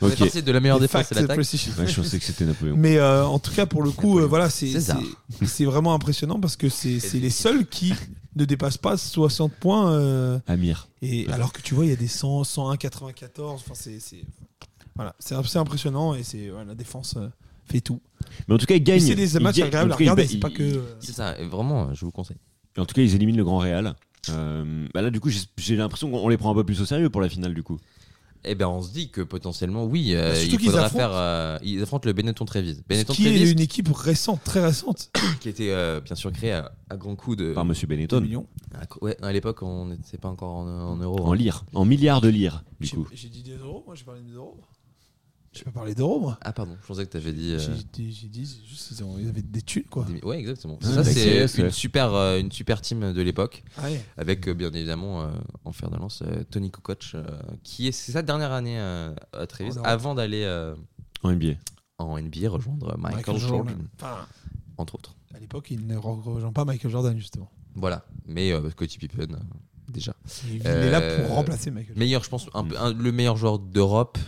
On 0.00 0.08
est 0.08 0.16
passé 0.18 0.42
de 0.42 0.52
la 0.52 0.58
meilleure 0.60 0.78
Des 0.80 0.86
défense 0.86 1.02
facts 1.02 1.12
et 1.12 1.20
l'attaque. 1.22 1.38
Ouais, 1.38 1.86
je 1.86 1.94
pensais 2.00 2.18
que 2.18 2.24
c'était 2.24 2.44
Napoléon. 2.44 2.74
Mais 2.76 2.98
euh, 2.98 3.24
en 3.24 3.38
tout 3.38 3.52
cas, 3.52 3.64
pour 3.66 3.82
le 3.84 3.92
coup, 3.92 4.18
euh, 4.18 4.26
voilà, 4.26 4.50
c'est 4.50 5.64
vraiment 5.64 5.94
impressionnant 5.94 6.40
parce 6.40 6.56
que 6.56 6.68
c'est 6.68 6.98
c'est 6.98 7.20
les 7.20 7.30
seuls 7.30 7.64
qui 7.66 7.94
ne 8.34 8.44
dépassent 8.44 8.76
pas 8.78 8.96
60 8.96 9.52
points. 9.52 9.92
euh, 9.92 10.38
Amir. 10.48 10.88
et 11.00 11.28
alors 11.30 11.52
que 11.52 11.62
tu 11.62 11.74
vois, 11.74 11.84
il 11.86 11.90
y 11.90 11.94
a 11.94 11.96
des 11.96 12.08
100, 12.08 12.42
101, 12.44 12.76
94. 12.76 13.62
Enfin, 13.64 13.74
c'est 13.74 14.00
c'est- 14.00 14.24
voilà, 14.96 15.14
c'est 15.20 15.56
impressionnant 15.56 16.14
et 16.16 16.24
c'est 16.24 16.50
ouais, 16.50 16.64
la 16.66 16.74
défense 16.74 17.16
fait 17.70 17.80
tout. 17.80 18.00
Mais 18.48 18.54
en 18.54 18.58
tout 18.58 18.66
cas, 18.66 18.74
ils 18.74 18.82
gagnent. 18.82 18.96
Et 18.96 19.26
C'est 19.26 19.38
des 19.38 19.44
matchs 19.44 19.60
agréables 19.60 19.92
à 19.92 19.96
regarder. 19.96 20.26
C'est 20.26 20.38
pas 20.38 20.50
que. 20.50 20.82
C'est 20.98 21.12
ça. 21.12 21.38
Et 21.38 21.46
vraiment, 21.46 21.94
je 21.94 22.04
vous 22.04 22.10
conseille. 22.10 22.36
En 22.78 22.86
tout 22.86 22.94
cas, 22.94 23.02
ils 23.02 23.14
éliminent 23.14 23.36
le 23.38 23.44
Grand 23.44 23.58
Real. 23.58 23.94
Euh, 24.30 24.86
bah 24.94 25.02
là, 25.02 25.10
du 25.10 25.20
coup, 25.20 25.30
j'ai- 25.30 25.76
l'impression 25.76 26.10
qu'on 26.10 26.28
les 26.28 26.36
prend 26.36 26.50
un 26.50 26.54
peu 26.54 26.64
plus 26.64 26.80
au 26.80 26.84
sérieux 26.84 27.10
pour 27.10 27.20
la 27.20 27.28
finale, 27.28 27.54
du 27.54 27.62
coup. 27.62 27.78
Eh 28.44 28.54
ben, 28.54 28.68
on 28.68 28.80
se 28.82 28.92
dit 28.92 29.10
que 29.10 29.20
potentiellement, 29.20 29.84
oui, 29.84 30.14
euh, 30.14 30.30
Bah, 30.30 30.34
surtout 30.36 30.54
il 30.54 30.58
qu'ils 30.58 30.66
faudra 30.70 30.84
affrontent- 30.84 30.98
faire. 31.08 31.10
euh, 31.12 31.58
ils 31.64 31.82
affrontent 31.82 32.06
le 32.08 32.12
Benetton 32.12 32.44
Trévise. 32.44 32.84
Benetton 32.88 33.12
qui 33.12 33.26
est 33.26 33.30
Trévise, 33.30 33.50
une 33.50 33.58
équipe 33.60 33.88
récente, 33.92 34.44
très 34.44 34.64
récente. 34.64 35.10
qui 35.40 35.48
était 35.48 35.70
euh, 35.70 36.00
bien 36.00 36.14
sûr 36.14 36.30
créé 36.30 36.52
à, 36.52 36.70
à 36.88 36.96
grands 36.96 37.16
coups 37.16 37.36
de. 37.36 37.52
Par 37.52 37.64
Monsieur 37.64 37.88
Benetton. 37.88 38.44
à, 38.74 38.84
ouais, 39.04 39.16
à 39.22 39.32
l'époque, 39.32 39.62
on 39.62 39.86
n'était 39.86 40.18
pas 40.18 40.28
encore 40.28 40.50
en, 40.50 40.68
en 40.68 40.96
euros. 40.98 41.18
En 41.20 41.32
hein. 41.32 41.36
lire. 41.36 41.64
En 41.74 41.84
milliards 41.84 42.20
de 42.20 42.28
lire, 42.28 42.62
du 42.80 42.86
J'ai 42.86 42.96
coup. 42.96 43.08
j'ai 43.12 43.28
dit 43.28 43.42
des 43.42 43.56
euros, 43.56 43.82
moi 43.86 43.96
j'ai 43.96 44.04
parlé 44.04 44.20
des 44.20 44.32
euros. 44.34 44.56
J'ai 45.58 45.64
pas 45.64 45.70
parlé 45.72 45.94
d'euros, 45.94 46.20
moi. 46.20 46.38
Ah, 46.42 46.52
pardon, 46.52 46.76
je 46.80 46.86
pensais 46.86 47.04
que 47.04 47.10
tu 47.10 47.16
avais 47.16 47.32
dit. 47.32 47.52
euh, 47.52 47.58
J'ai 47.58 47.82
dit, 47.92 48.12
j'ai 48.12 48.28
dit, 48.28 48.62
juste 48.68 48.90
ils, 48.92 49.02
ont- 49.04 49.18
ils 49.18 49.28
avaient 49.28 49.42
des 49.42 49.62
thunes, 49.62 49.84
quoi. 49.90 50.04
des- 50.04 50.20
Ouais, 50.24 50.38
exactement. 50.38 50.78
Ah, 50.82 50.86
ça, 50.86 50.96
bah, 50.96 51.04
c'est 51.04 51.46
c'est- 51.48 51.62
une 51.62 51.70
super, 51.70 52.12
euh, 52.14 52.38
une 52.40 52.52
super 52.52 52.80
team 52.80 53.12
de 53.12 53.22
l'époque. 53.22 53.62
Ah 53.76 53.82
ouais. 53.84 54.00
avec 54.16 54.46
euh, 54.48 54.54
bien 54.54 54.72
évidemment 54.72 55.22
euh, 55.22 55.28
en 55.64 55.72
fer 55.72 55.90
de 55.90 55.96
lance 55.96 56.22
euh, 56.22 56.44
Tony 56.50 56.70
Kukoc 56.70 57.10
euh, 57.14 57.24
qui 57.62 57.88
est 57.88 57.92
c'est 57.92 58.12
sa 58.12 58.22
dernière 58.22 58.52
année 58.52 58.78
euh, 58.78 59.14
à 59.32 59.38
En 59.38 59.64
Europe. 59.68 59.80
avant 59.84 60.14
d'aller 60.14 60.44
euh, 60.44 60.74
En 61.22 61.30
NBA. 61.32 61.54
en 61.98 62.18
NBA 62.20 62.48
rejoindre 62.48 62.96
Michael, 62.98 63.36
Jordan, 63.38 63.88
Enfin, 63.96 64.26
entre 64.76 64.94
autres 64.94 65.14
à 65.34 65.38
l'époque, 65.40 65.70
il 65.70 65.86
ne 65.86 65.96
rejoint 65.96 66.52
pas 66.52 66.64
Michael 66.64 66.90
Jordan, 66.90 67.16
justement. 67.18 67.50
voilà 67.74 68.04
mais 68.26 68.52
euh, 68.52 68.70
Scottie 68.70 68.98
Pippen 68.98 69.32
euh, 69.34 69.36
déjà 69.88 70.14
Il 70.48 70.66
est 70.66 70.90
là 70.90 71.00
pour 71.24 71.34
remplacer 71.36 71.70
Michael 71.70 71.88
Jordan. 71.88 71.98
meilleur 71.98 72.24
je 72.24 72.28
pense 72.30 72.46
un 72.54 72.64
peu- 72.64 72.78
un- 72.78 72.92
le 72.92 73.12
meilleur 73.12 73.36
joueur 73.36 73.58
d'Europe 73.58 74.18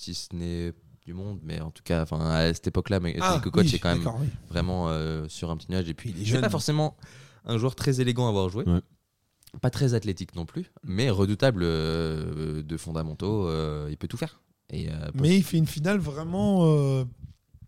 si 0.00 0.14
ce 0.14 0.34
n'est 0.34 0.72
du 1.06 1.14
monde 1.14 1.38
mais 1.42 1.60
en 1.60 1.70
tout 1.70 1.82
cas 1.82 2.02
enfin 2.02 2.18
à 2.30 2.52
cette 2.52 2.66
époque 2.66 2.90
là 2.90 3.00
Tony 3.00 3.14
Kukoc 3.14 3.22
Ah, 3.22 3.40
oui, 3.64 3.74
est 3.74 3.78
quand 3.78 3.88
même 3.96 4.06
oui. 4.20 4.26
vraiment 4.50 4.88
euh, 4.88 5.26
sur 5.28 5.50
un 5.50 5.56
petit 5.56 5.70
nuage 5.70 5.88
et 5.88 5.94
puis 5.94 6.10
il 6.10 6.16
est 6.16 6.24
c'est 6.24 6.30
jeune. 6.32 6.40
pas 6.42 6.50
forcément 6.50 6.96
un 7.46 7.56
joueur 7.58 7.74
très 7.74 8.00
élégant 8.00 8.26
à 8.26 8.28
avoir 8.30 8.48
joué 8.50 8.64
Ouais. 8.66 8.80
pas 9.60 9.70
très 9.70 9.94
athlétique 9.94 10.34
non 10.36 10.44
plus 10.46 10.70
mais 10.84 11.08
redoutable 11.10 11.62
euh, 11.64 12.62
de 12.62 12.76
fondamentaux 12.76 13.46
euh, 13.48 13.88
il 13.90 13.96
peut 13.96 14.08
tout 14.08 14.16
faire 14.18 14.40
et 14.72 14.88
euh, 14.90 15.10
Mais 15.14 15.36
il 15.38 15.42
fait 15.42 15.56
une 15.58 15.66
finale 15.66 15.98
vraiment 15.98 16.60
euh, 16.66 17.04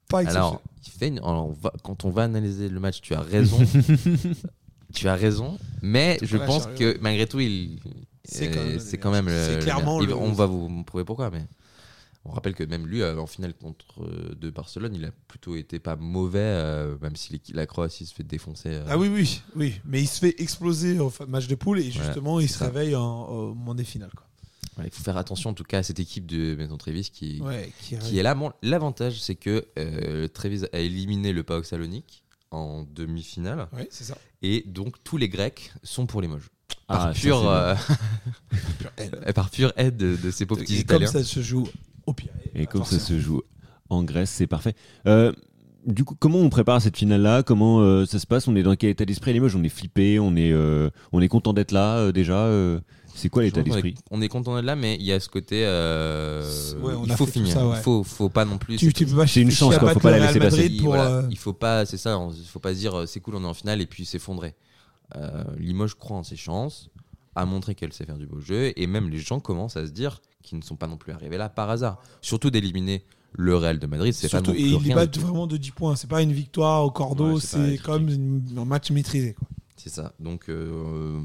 pas 0.09 0.23
exceptionnelle. 0.23 0.37
Alors, 0.51 0.62
il 0.87 0.90
fait 0.92 1.09
une- 1.09 1.18
alors, 1.18 1.49
on 1.49 1.53
va- 1.53 1.73
quand 1.83 2.05
on 2.05 2.11
va 2.11 2.25
analyser 2.25 2.68
le 2.68 2.79
match, 2.81 3.01
tu 3.01 3.14
as 3.14 3.21
raison. 3.23 3.59
tu 4.95 5.09
as 5.09 5.14
raison, 5.14 5.59
mais 5.81 6.18
Tout 6.18 6.27
je 6.27 6.37
pense 6.37 6.66
que 6.66 6.99
malgré 7.01 7.27
tout, 7.27 7.40
il, 7.40 7.79
C'est 8.25 8.51
quand 8.51 8.61
même 8.62 8.79
c'est 8.79 8.99
quand 8.99 9.11
même. 9.11 9.27
clairement 9.61 10.01
le- 10.01 10.14
On 10.14 10.33
va 10.33 10.47
vous 10.47 10.68
vous 10.68 10.85
prouver 10.85 11.05
pourquoi, 11.05 11.31
mais 11.31 11.45
on 12.25 12.31
rappelle 12.31 12.55
que 12.55 12.63
même 12.65 12.87
lui, 12.87 13.03
en 13.05 13.27
finale 13.27 13.53
contre 13.55 14.03
euh, 14.05 14.35
de 14.41 14.51
Barcelone, 14.51 14.95
il 14.95 15.05
a 15.05 15.11
plutôt 15.29 15.57
été 15.57 15.79
pas 15.81 15.97
mauvais, 15.97 16.39
euh, 16.41 16.97
même 17.03 17.17
si 17.17 17.41
la 17.53 17.67
Croatie 17.67 18.07
se 18.07 18.15
fait 18.15 18.23
défoncer. 18.23 18.69
euh, 18.71 18.85
Ah 18.89 18.97
oui, 18.97 19.09
oui, 19.09 19.43
oui. 19.57 19.75
Mais 19.85 20.01
il 20.03 20.07
se 20.07 20.21
fait 20.21 20.41
exploser 20.41 20.99
au 21.01 21.13
match 21.29 21.49
de 21.49 21.55
poule 21.57 21.81
et 21.81 21.91
justement, 21.91 22.39
il 22.39 22.49
se 22.49 22.59
ça. 22.59 22.67
réveille 22.67 22.95
en- 22.95 23.25
au 23.27 23.55
moment 23.55 23.75
des 23.75 23.85
finales. 23.85 24.13
Quoi. 24.15 24.27
il 24.85 24.91
faut 24.91 25.03
faire 25.03 25.17
attention 25.17 25.51
en 25.51 25.55
tout 25.55 25.65
cas 25.65 25.79
à 25.79 25.83
cette 25.83 25.99
équipe 26.01 26.27
de 26.27 26.55
Benton 26.55 26.77
Trevis 26.79 27.11
qui, 27.13 27.41
Ouais, 27.41 27.73
qui, 27.81 27.99
qui 27.99 28.19
est 28.19 28.23
là. 28.23 28.37
L'avantage, 28.63 29.21
c'est 29.21 29.35
que 29.35 29.67
euh, 29.79 30.29
Trevis 30.29 30.63
a 30.73 30.79
éliminé 30.79 31.33
le 31.33 31.43
PAOK 31.43 31.65
Salonique 31.67 32.23
en 32.53 32.83
demi-finale. 32.85 33.67
Ouais, 33.73 33.89
c'est 33.91 34.05
ça. 34.05 34.17
Et 34.43 34.63
donc 34.67 35.03
tous 35.03 35.17
les 35.17 35.29
Grecs 35.29 35.73
sont 35.83 36.07
pour 36.07 36.23
Limoges. 36.23 36.51
Par, 36.87 37.07
Ah, 37.07 37.15
ça, 37.15 37.21
pure, 37.21 37.49
euh, 37.49 37.75
par 39.35 39.51
pure 39.51 39.73
aide 39.77 39.97
de, 39.97 40.17
de 40.17 40.31
ces 40.31 40.47
pauvres 40.47 40.61
petits 40.63 40.79
Et 40.79 40.85
comme 40.85 41.03
Italiens. 41.03 41.11
ça 41.13 41.25
se 41.25 41.41
joue 41.43 41.69
au 42.07 42.12
pire. 42.12 42.31
Et 42.55 42.67
comme 42.67 42.85
ça 42.85 42.99
se 42.99 43.19
joue 43.19 43.43
en 43.91 44.03
Grèce, 44.03 44.31
c'est 44.31 44.47
parfait. 44.47 44.75
Euh, 45.07 45.33
du 45.87 46.05
coup, 46.05 46.15
comment 46.19 46.38
on 46.38 46.49
prépare 46.49 46.81
cette 46.81 46.97
finale-là? 46.97 47.43
Comment 47.43 47.81
euh, 47.81 48.07
ça 48.07 48.19
se 48.19 48.27
passe? 48.27 48.47
On 48.49 48.55
est 48.57 48.62
dans 48.62 48.77
quel 48.77 48.91
état 48.91 49.05
d'esprit 49.05 49.31
à 49.31 49.35
Limoges? 49.35 49.57
On 49.57 49.62
est 49.65 49.69
flippé, 49.69 50.19
on 50.21 50.37
est, 50.37 50.53
euh, 50.53 50.91
on 51.12 51.21
est 51.21 51.29
content 51.29 51.53
d'être 51.53 51.73
là 51.73 51.97
euh, 51.97 52.12
déjà. 52.12 52.38
euh, 52.47 52.79
C'est 53.15 53.29
quoi 53.29 53.43
l'état 53.43 53.62
d'esprit? 53.62 53.97
On 54.11 54.23
est 54.23 54.29
content 54.29 54.55
d'être 54.55 54.65
là, 54.65 54.77
mais 54.77 54.95
il 54.95 55.03
y 55.03 55.12
a 55.12 55.19
ce 55.19 55.29
côté. 55.29 55.65
euh, 55.67 56.43
C'est- 56.49 56.77
ouais, 56.77 56.95
on 56.95 57.05
il 57.05 57.12
a 57.12 57.17
faut 57.17 57.27
finir. 57.27 57.53
ça, 57.53 57.67
ouais. 57.67 57.77
Il 57.79 57.83
faut, 57.83 58.05
faut 58.05 58.29
pas 58.29 58.45
non 58.45 58.59
plus. 58.59 58.77
Tu, 58.77 58.93
tu 58.93 59.07
peux 59.07 59.17
pas 59.17 59.27
C'est 59.27 59.43
une 59.43 59.51
chance, 59.51 59.77
quoi, 59.77 59.93
faut 59.93 60.01
pas 60.01 60.12
la 60.12 60.27
laisser 60.27 60.38
passer. 60.38 60.67
Il, 60.67 60.83
voilà, 60.83 61.11
euh, 61.11 61.23
il 61.31 61.37
faut 61.38 61.53
pas, 61.53 61.85
c'est 61.85 61.97
ça, 61.99 62.17
il 62.33 62.47
faut 62.47 62.61
pas 62.61 62.75
se 62.75 62.79
dire 62.79 63.03
c'est 63.09 63.21
cool, 63.21 63.35
on 63.35 63.43
est 63.43 63.47
en 63.47 63.55
finale 63.55 63.81
et 63.81 63.87
puis 63.87 64.05
s'effondrer. 64.05 64.55
Euh, 65.17 65.43
Limoges 65.59 65.95
croit 65.97 66.17
en 66.17 66.23
ses 66.23 66.37
chances, 66.37 66.91
a 67.35 67.45
montré 67.45 67.75
qu'elle 67.75 67.93
sait 67.93 68.07
faire 68.07 68.19
du 68.19 68.27
beau 68.27 68.41
jeu 68.41 68.73
et 68.77 68.87
même 68.87 69.11
les 69.11 69.19
gens 69.19 69.41
commencent 69.41 69.77
à 69.77 69.85
se 69.87 69.91
dire 69.91 70.21
qu'ils 70.43 70.59
ne 70.59 70.63
sont 70.63 70.77
pas 70.77 70.87
non 70.87 70.97
plus 70.97 71.13
arrivés 71.13 71.39
là 71.39 71.49
par 71.49 71.71
hasard. 71.71 71.99
Surtout 72.21 72.51
d'éliminer 72.51 73.05
le 73.33 73.57
Real 73.57 73.79
de 73.79 73.87
Madrid, 73.87 74.13
c'est 74.13 74.29
pas 74.29 74.41
non 74.41 74.53
et 74.53 74.55
plus 74.55 74.63
ils 74.63 74.73
les 74.73 74.79
du 74.79 74.95
battent 74.95 75.19
vraiment 75.19 75.47
de 75.47 75.57
10 75.57 75.71
points. 75.71 75.97
C'est 75.97 76.11
pas 76.11 76.23
une 76.23 76.33
victoire 76.33 76.85
au 76.85 76.91
cordeau, 76.91 77.35
Ouais, 77.35 77.41
c'est 77.41 77.79
comme 77.79 78.09
un 78.57 78.65
match 78.65 78.91
maîtrisé. 78.91 79.35
Quoi. 79.35 79.49
C'est 79.77 79.89
ça. 79.89 80.13
Donc 80.21 80.49
euh, 80.49 81.23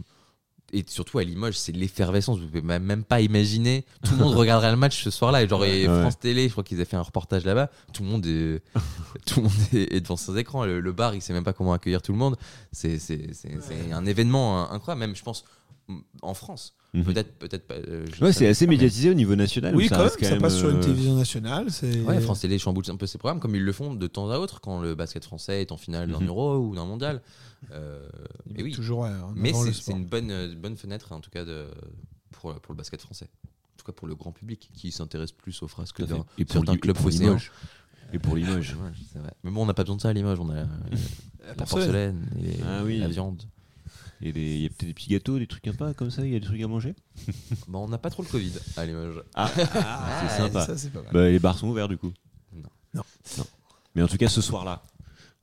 et 0.74 0.84
surtout 0.88 1.18
à 1.20 1.24
Limoges, 1.24 1.58
c'est 1.58 1.72
l'effervescence. 1.72 2.40
Vous 2.40 2.48
pouvez 2.48 2.62
même 2.62 3.04
pas 3.04 3.22
imaginer. 3.22 3.86
Tout 4.04 4.12
le 4.12 4.24
monde 4.24 4.34
regarderait 4.36 4.72
le 4.72 4.78
match 4.78 5.04
ce 5.04 5.12
soir-là. 5.12 5.44
Et 5.44 5.48
genre 5.48 5.64
et 5.64 5.88
Ouais. 5.88 6.02
France 6.02 6.20
Télé, 6.20 6.48
je 6.48 6.52
crois 6.52 6.64
qu'ils 6.64 6.78
avaient 6.78 6.86
fait 6.86 6.98
un 6.98 7.02
reportage 7.02 7.46
là-bas. 7.46 7.70
Tout 7.94 8.04
le 8.04 8.10
monde 8.10 8.26
est, 8.26 8.62
tout 9.26 9.42
le 9.42 9.44
monde 9.44 9.52
est, 9.74 10.02
devant 10.02 10.18
ses 10.18 10.38
écrans. 10.38 10.66
Le, 10.66 10.80
le 10.80 10.92
bar, 10.92 11.16
il 11.16 11.22
sait 11.22 11.34
même 11.34 11.44
pas 11.44 11.54
comment 11.54 11.74
accueillir 11.74 12.02
tout 12.02 12.12
le 12.12 12.18
monde. 12.18 12.36
C'est 12.72 13.00
c'est 13.00 13.30
un 13.92 14.06
événement 14.06 14.62
hein, 14.62 14.70
incroyable. 14.72 15.00
Même 15.00 15.16
je 15.16 15.24
pense 15.24 15.44
en 16.22 16.34
France. 16.34 16.76
Mhm. 16.98 17.04
Peut-être 17.06 17.34
peut-être 17.40 17.68
pas. 17.68 17.76
euh, 17.76 18.06
Ouais, 18.22 18.32
c'est 18.34 18.46
mais- 18.46 18.50
assez 18.50 18.68
médiatisé 18.68 19.10
au 19.10 19.14
niveau 19.14 19.36
national. 19.36 19.76
Oui, 19.76 19.88
quand 19.90 19.98
même, 20.00 20.10
ça 20.26 20.32
même, 20.32 20.42
passe 20.42 20.58
sur 20.58 20.70
une 20.70 20.78
euh, 20.78 20.82
télévision 20.82 21.16
nationale. 21.16 21.70
c'est- 21.72 22.02
Ouais, 22.02 22.20
France 22.22 22.42
Télé 22.42 22.58
chamboule 22.60 22.84
un 22.88 22.96
peu 22.96 23.06
ses 23.08 23.18
programmes 23.18 23.40
comme 23.40 23.56
ils 23.56 23.64
le 23.64 23.72
font 23.72 23.94
de 23.94 24.08
temps 24.08 24.30
à 24.30 24.38
autre 24.40 24.62
quand 24.62 24.80
le 24.82 24.96
basket 24.96 25.24
français 25.26 25.62
est 25.62 25.72
en 25.72 25.78
finale 25.78 26.10
d'un 26.12 26.20
Mhm. 26.20 26.28
Euro 26.28 26.58
ou 26.58 26.76
d'un 26.76 26.86
mondial. 26.86 27.22
Euh, 27.72 28.08
mettent 28.50 28.64
oui, 28.64 28.72
toujours 28.72 29.06
Mais 29.36 29.52
c'est 29.74 29.92
une 29.92 30.06
bonne, 30.06 30.56
bonne 30.56 30.78
fenêtre, 30.78 31.12
en 31.12 31.20
tout 31.22 31.30
cas, 31.32 31.44
de, 31.46 31.68
pour, 32.32 32.54
pour 32.60 32.74
le 32.74 32.78
basket 32.78 33.02
français. 33.02 33.26
En 33.46 33.78
tout 33.78 33.86
cas, 33.86 33.92
pour 33.94 34.08
le 34.08 34.16
grand 34.16 34.32
public 34.32 34.70
qui 34.74 34.92
s'intéresse 34.92 35.32
plus 35.32 35.62
aux 35.64 35.68
à 36.04 36.08
fait. 36.08 36.14
d'un 36.14 36.26
pour 36.46 36.54
certains 36.66 36.74
Li- 36.74 36.80
et 38.14 38.20
pour. 38.20 38.36
Limoges. 38.36 38.76
Mais 39.44 39.52
bon, 39.52 39.64
on 39.64 39.66
n'a 39.66 39.74
pas 39.74 39.84
besoin 39.84 39.98
de 39.98 40.02
ça 40.02 40.10
à 40.10 40.14
Limoges. 40.14 40.40
On 40.40 40.50
a 40.50 40.54
euh, 40.56 40.66
la 41.48 41.54
porcelaine 41.66 42.26
et 42.42 42.58
Ah 42.66 42.82
oui. 42.84 42.98
la 43.00 43.08
viande. 43.08 43.44
Il 44.22 44.30
y 44.62 44.66
a 44.66 44.70
peut-être 44.70 44.86
des 44.88 44.94
petits 44.94 45.10
gâteaux, 45.10 45.38
des 45.38 45.46
trucs 45.48 45.66
sympas 45.66 45.94
comme 45.94 46.10
ça, 46.10 46.26
il 46.26 46.34
y 46.34 46.36
a 46.36 46.40
des 46.40 46.46
trucs 46.46 46.62
à 46.62 46.68
manger 46.68 46.96
Bon, 47.68 47.84
on 47.86 47.88
n'a 47.88 47.98
pas 48.00 48.10
trop 48.10 48.24
le 48.24 48.28
Covid 48.30 48.54
à 48.76 48.86
Limoges. 48.86 49.22
Ah, 49.36 49.50
c'est 49.54 50.38
sympa. 50.38 50.66
Ça, 50.66 50.76
c'est 50.78 50.90
pas 50.92 51.02
mal. 51.04 51.12
Bah, 51.14 51.30
les 51.30 51.40
bars 51.40 51.58
sont 51.58 51.68
ouverts 51.68 51.88
du 51.88 51.98
coup. 51.98 52.12
Non. 52.94 53.04
Non. 53.38 53.46
Mais 53.96 54.02
en 54.04 54.08
tout 54.08 54.18
cas, 54.18 54.28
ce 54.28 54.42
soir-là, 54.42 54.82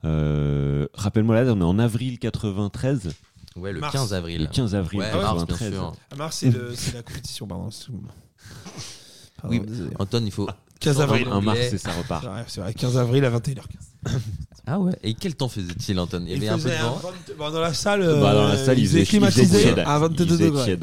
euh, 0.05 0.87
rappelle-moi 0.95 1.41
là, 1.43 1.53
on 1.53 1.61
est 1.61 1.65
en 1.65 1.79
avril 1.79 2.19
93, 2.19 3.13
Ouais, 3.57 3.73
le 3.73 3.79
Mars. 3.81 3.93
15 3.93 4.13
avril. 4.15 4.41
le 4.43 4.47
15 4.49 4.75
avril 4.75 5.01
Ouais, 5.01 5.13
mars, 5.13 5.37
bien 5.37 5.47
93. 5.47 5.73
sûr. 5.73 5.93
À 6.11 6.15
Mars, 6.17 6.37
c'est 6.39 6.51
le- 6.51 6.73
c'est 6.77 6.95
la 6.95 7.03
compétition. 7.03 7.47
Pardon. 7.47 7.71
c'est- 7.71 7.87
Pardon, 9.41 9.57
Oui. 9.59 9.63
Anton, 10.01 10.23
il 10.25 10.33
faut. 10.33 10.49
15 10.81 11.01
avril. 11.01 11.29
Un 11.31 11.41
mars 11.41 11.59
et 11.61 11.79
ça 11.79 11.91
C'est 11.93 11.99
repart. 11.99 12.27
c'est 12.49 12.61
vrai, 12.61 12.75
15 12.75 12.97
avril 12.99 13.25
à 13.25 13.31
21h15. 13.31 14.19
Ah 14.67 14.79
ouais. 14.81 14.93
Et 15.03 15.15
quel 15.15 15.35
temps 15.35 15.49
faisait-il, 15.49 15.99
Anton 16.01 16.25
Il 16.27 16.33
y 16.33 16.37
avait 16.37 16.49
un 16.49 16.59
peu 16.59 16.71
de 16.71 16.75
vent. 16.75 16.97
20 17.29 17.37
bon, 17.37 17.51
dans 17.51 17.61
la 17.61 17.75
salle, 17.75 18.01
Bah, 18.01 18.33
dans 18.35 18.49
la 18.49 18.55
euh, 18.55 18.65
salle, 18.65 18.79
il 18.79 18.83
il 18.85 18.87
faisait 18.89 19.05
faisait, 19.05 19.17
il 19.19 19.27
faisait 19.27 19.43
climatisé 19.45 19.61
tiède. 19.75 19.79
à 19.81 19.97
Il 19.97 20.01
22 20.01 20.27
faisait 20.27 20.45
degrés. 20.45 20.79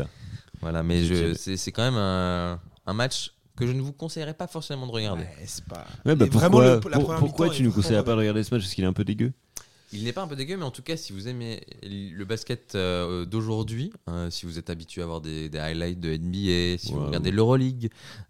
Voilà, 0.61 0.83
mais 0.83 1.03
je- 1.03 1.33
c'est 1.33 1.57
c'est 1.57 1.71
quand 1.71 1.81
même 1.83 1.97
un, 1.97 2.59
un 2.85 2.93
match 2.93 3.31
que 3.57 3.65
je 3.65 3.71
ne 3.71 3.81
vous 3.81 3.93
conseillerais 3.93 4.35
pas 4.35 4.47
forcément 4.47 4.85
de 4.85 4.91
regarder. 4.91 5.23
Ouais, 5.23 5.35
c'est 5.45 5.65
pas. 5.65 5.85
Ouais, 6.05 6.15
bah 6.15 6.25
pourquoi, 6.31 6.61
le- 6.61 6.73
la 6.75 6.79
pour- 6.79 6.91
première 6.91 7.19
pourquoi 7.19 7.45
mi-temps 7.47 7.55
tu 7.57 7.61
est 7.63 7.65
nous 7.65 7.71
conseillerais 7.71 8.03
pas 8.03 8.11
de 8.13 8.17
regarder 8.19 8.43
ce 8.43 8.53
match? 8.53 8.63
Parce 8.63 8.73
qu'il 8.75 8.83
est 8.83 8.87
un 8.87 8.93
peu 8.93 9.03
dégueu 9.03 9.31
Il 9.93 10.03
n'est 10.03 10.13
pas 10.13 10.21
un 10.21 10.27
peu 10.27 10.35
dégueu, 10.35 10.55
mais 10.57 10.63
en 10.63 10.71
tout 10.71 10.83
cas, 10.83 10.95
si 10.95 11.11
vous 11.13 11.27
aimez 11.27 11.61
le 11.83 12.23
basket 12.23 12.75
euh, 12.75 13.25
d'aujourd'hui, 13.25 13.91
euh, 14.09 14.29
si 14.29 14.45
vous 14.45 14.57
êtes 14.59 14.69
habitué 14.69 15.01
à 15.01 15.05
voir 15.07 15.19
des, 15.21 15.49
des 15.49 15.57
highlights 15.57 15.99
de 15.99 16.15
NBA, 16.15 16.77
si 16.77 16.93
vous 16.93 17.05
regardez 17.07 17.31
l'Euroleague, 17.31 17.89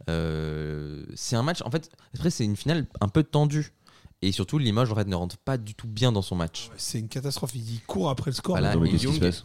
euh, 0.10 1.04
c'est 1.16 1.36
un 1.36 1.44
match. 1.44 1.62
En 1.64 1.72
fait, 1.72 1.90
après, 2.16 2.30
c'est 2.30 2.46
une 2.46 2.56
finale 2.56 2.88
un 3.02 3.08
peu 3.10 3.24
tendue. 3.24 3.72
Et 4.24 4.32
surtout, 4.32 4.60
Limoges 4.60 4.92
en 4.92 4.96
fait, 4.96 5.08
ne 5.08 5.16
rentre 5.16 5.38
pas 5.38 5.58
du 5.58 5.74
tout 5.74 5.88
bien 5.88 6.12
dans 6.12 6.22
son 6.22 6.36
match. 6.36 6.70
C'est 6.78 7.00
une 7.00 7.08
catastrophe. 7.08 7.52
Il 7.56 7.82
court 7.88 8.10
après 8.12 8.30
le 8.32 8.36
score. 8.36 8.54
Voilà, 8.56 8.76
mais 8.78 8.90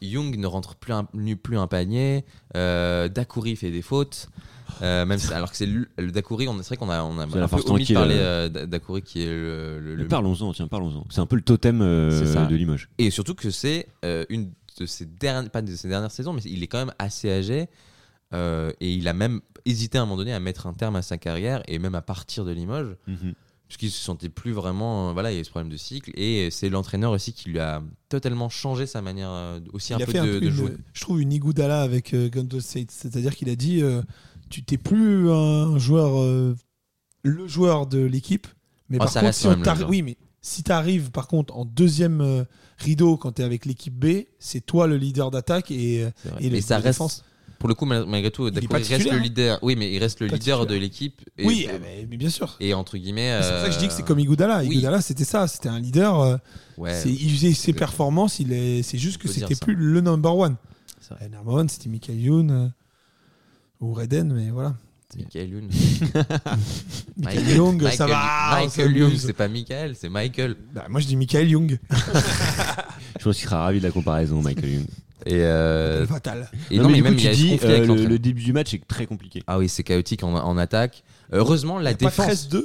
Young, 0.03 0.37
ne 0.37 0.47
rentre 0.47 0.75
plus 0.75 0.93
un, 0.93 1.09
plus 1.37 1.57
un 1.59 1.67
panier. 1.67 2.25
Euh, 2.57 3.09
fait 3.57 3.71
des 3.71 3.81
fautes. 3.83 4.29
Euh, 4.83 5.07
même 5.07 5.19
alors 5.33 5.51
que 5.51 5.57
c'est 5.57 5.65
le, 5.65 5.89
on 6.49 6.59
c'est 6.59 6.75
vrai 6.75 6.77
qu'on 6.77 6.91
a, 6.91 7.03
on 7.05 7.19
a 7.19 7.27
C'est 7.31 7.39
la 7.39 7.45
un 7.45 7.49
peu 7.49 7.63
omis 7.69 7.85
de 7.87 7.95
parler 7.95 8.17
euh. 8.19 8.49
euh, 8.55 8.67
qui 9.01 9.23
est 9.23 9.27
le, 9.27 9.79
le- 9.81 9.97
Mais 9.97 10.03
le- 10.03 10.09
Parlons-en, 10.09 10.53
tiens, 10.53 10.67
parlons-en. 10.69 11.05
C'est 11.09 11.21
un 11.21 11.27
peu 11.27 11.37
le 11.37 11.43
totem 11.43 11.81
euh, 11.81 12.47
de 12.47 12.55
Limoges. 12.57 12.91
Et 12.99 13.11
surtout 13.11 13.35
que 13.35 13.51
c'est 13.51 13.87
euh, 14.05 14.25
une 14.29 14.51
de 14.79 14.85
ses 14.85 15.07
dernières, 15.07 15.51
pas 15.51 15.63
de 15.63 15.75
ses 15.75 15.89
dernières 15.89 16.11
saisons, 16.11 16.35
mais 16.35 16.43
il 16.45 16.63
est 16.63 16.67
quand 16.67 16.79
même 16.79 16.93
assez 16.99 17.31
âgé. 17.31 17.69
euh, 18.35 18.73
et 18.81 18.93
il 18.93 19.09
a 19.09 19.15
même 19.15 19.41
hésité 19.65 19.97
à 19.99 20.03
un 20.03 20.05
moment 20.05 20.17
donné 20.19 20.35
à 20.35 20.41
mettre 20.41 20.67
un 20.67 20.75
terme 20.75 20.97
à 20.97 21.03
sa 21.03 21.17
carrière 21.17 21.63
et 21.69 21.79
même 21.79 21.95
à 21.95 22.03
partir 22.03 22.45
de 22.45 22.51
Limoges, 22.53 22.97
Mhm. 23.07 23.35
Puisqu'il 23.69 23.91
se 23.91 24.01
sentait 24.03 24.29
plus 24.29 24.53
vraiment. 24.53 25.11
euh, 25.11 25.13
voilà, 25.13 25.31
il 25.33 25.35
y 25.35 25.39
a 25.39 25.41
eu 25.41 25.45
ce 25.45 25.51
problème 25.51 25.71
de 25.73 25.77
cycle. 25.77 26.11
Et 26.15 26.51
c'est 26.51 26.69
l'entraîneur 26.69 27.13
aussi 27.13 27.33
qui 27.33 27.51
lui 27.51 27.59
a 27.59 27.83
totalement 28.09 28.49
changé 28.49 28.87
sa 28.87 29.03
manière 29.03 29.31
euh, 29.31 29.61
aussi 29.73 29.93
un 29.95 29.99
il 29.99 30.07
peu 30.07 30.13
de, 30.13 30.19
un 30.19 30.25
peu 30.25 30.41
de 30.41 30.47
une- 30.47 30.53
jouer. 30.53 30.73
je 30.93 31.01
trouve 31.01 31.21
une 31.21 31.33
Iguodala 31.33 31.83
avec 31.83 32.15
euh, 32.15 32.31
State. 32.61 32.91
C'est-à-dire 32.91 33.35
qu'il 33.35 33.49
a 33.51 33.57
dit 33.57 33.83
euh, 33.83 34.03
tu 34.51 34.63
t'es 34.63 34.79
plus 34.79 35.31
un 35.31 35.79
joueur, 35.79 36.21
euh, 36.21 36.55
le 37.23 37.47
joueur 37.49 37.87
de 37.87 37.99
l'équipe. 37.99 38.47
Mais 38.89 38.99
Ah, 39.01 39.05
par 39.05 39.09
ça 39.13 39.21
contre, 39.21 39.27
reste 39.29 39.41
si 39.41 39.47
on 39.49 39.89
oui, 39.89 40.03
mais 40.03 40.17
si 40.41 40.63
tu 40.63 40.71
arrives 40.71 41.11
par 41.11 41.27
contre 41.27 41.57
en 41.57 41.65
deuxième 41.65 42.21
euh, 42.21 42.45
rideau 42.79 43.17
quand 43.17 43.33
tu 43.33 43.43
es 43.43 43.45
avec 43.45 43.67
l'équipe 43.67 43.95
B, 43.99 44.27
c'est 44.39 44.65
toi 44.65 44.87
le 44.87 44.97
leader 44.97 45.33
d'attaque 45.33 45.73
et, 45.73 46.05
euh, 46.05 46.11
et 46.39 46.49
le 46.51 46.57
Et 46.59 46.61
ça 46.61 46.77
reste. 46.77 46.87
défense. 47.01 47.25
Pour 47.59 47.69
le 47.69 47.75
coup, 47.75 47.87
mal- 47.87 48.05
malgré 48.07 48.31
tout, 48.31 48.51
pas 48.69 48.77
reste 48.77 48.91
le 49.05 49.13
hein. 49.13 49.19
leader. 49.19 49.59
Oui, 49.63 49.77
mais 49.77 49.93
il 49.93 49.99
reste 49.99 50.21
le 50.21 50.27
Pas 50.27 50.37
leader 50.37 50.67
de 50.67 50.75
l'équipe. 50.75 51.23
Oui, 51.43 51.67
mais 52.11 52.17
bien 52.17 52.29
sûr. 52.31 52.57
et 52.61 52.75
entre 52.75 52.99
guillemets. 52.99 53.39
C'est 53.43 53.51
pour 53.51 53.61
ça 53.61 53.67
que 53.69 53.73
je 53.75 53.79
dis 53.79 53.89
que 53.89 53.93
euh, 53.93 53.97
c'est 53.97 54.05
comme 54.05 54.19
Iguodala. 54.19 54.61
oui. 54.61 54.69
Iguodala, 54.73 55.01
c'était 55.01 55.25
ça. 55.25 55.47
C'était 55.49 55.69
un 55.69 55.81
leader. 55.81 56.21
euh, 56.21 56.37
Ouais, 56.77 57.01
il 57.07 57.31
faisait 57.33 57.55
ses 57.55 57.73
performances. 57.73 58.39
Il 58.41 58.53
est, 58.53 58.83
c'est 58.83 58.99
juste 58.99 59.19
que 59.19 59.29
c'était 59.29 59.55
plus 59.55 59.75
le 59.75 60.01
number 60.03 60.37
one. 60.37 60.57
c'est 61.01 61.15
vrai. 61.15 61.29
Le 61.31 61.37
number 61.37 61.55
one, 61.55 61.69
c'était 61.69 61.89
Michael 61.89 62.21
Youn 62.21 62.51
euh, 62.51 62.69
ou 63.81 63.95
Reden, 63.95 64.33
mais 64.35 64.51
voilà. 64.51 64.75
Michael 65.17 65.49
Young. 65.49 65.71
Michael 67.17 67.57
Young, 67.57 67.89
ça 67.91 68.07
va. 68.07 68.59
Michael. 68.61 68.97
Young, 68.97 69.15
c'est 69.17 69.33
pas 69.33 69.49
Michael, 69.49 69.95
c'est 69.97 70.09
Michael. 70.11 70.57
Bah, 70.75 70.87
moi, 70.91 71.01
je 71.01 71.07
dis 71.07 71.17
Michael 71.17 71.49
Young. 71.49 71.79
Je 73.19 73.25
pense 73.25 73.37
qu'il 73.37 73.45
sera 73.47 73.63
ravi 73.63 73.79
de 73.79 73.85
la 73.85 73.91
comparaison, 73.93 74.43
Michael 74.43 74.69
Young. 74.75 74.87
Et, 75.27 75.43
euh, 75.43 76.07
Fatal. 76.07 76.49
et 76.71 76.79
non, 76.79 76.89
mais 76.89 77.01
même 77.01 77.15
coup, 77.15 77.21
il 77.21 77.25
y 77.25 77.29
a 77.29 77.33
dis 77.35 77.59
euh, 77.63 77.77
avec 77.77 77.87
le, 77.89 78.19
début 78.19 78.43
du 78.45 78.53
match 78.53 78.73
est 78.75 78.87
très 78.87 79.07
compliqué. 79.07 79.43
Ah 79.47 79.59
oui, 79.59 79.69
c'est 79.69 79.83
chaotique 79.83 80.23
en, 80.23 80.35
en 80.35 80.57
attaque. 80.57 81.03
Heureusement, 81.33 81.79
la 81.81 81.95
défense 81.95 82.49
13-2 82.49 82.57
à 82.57 82.59
un 82.59 82.63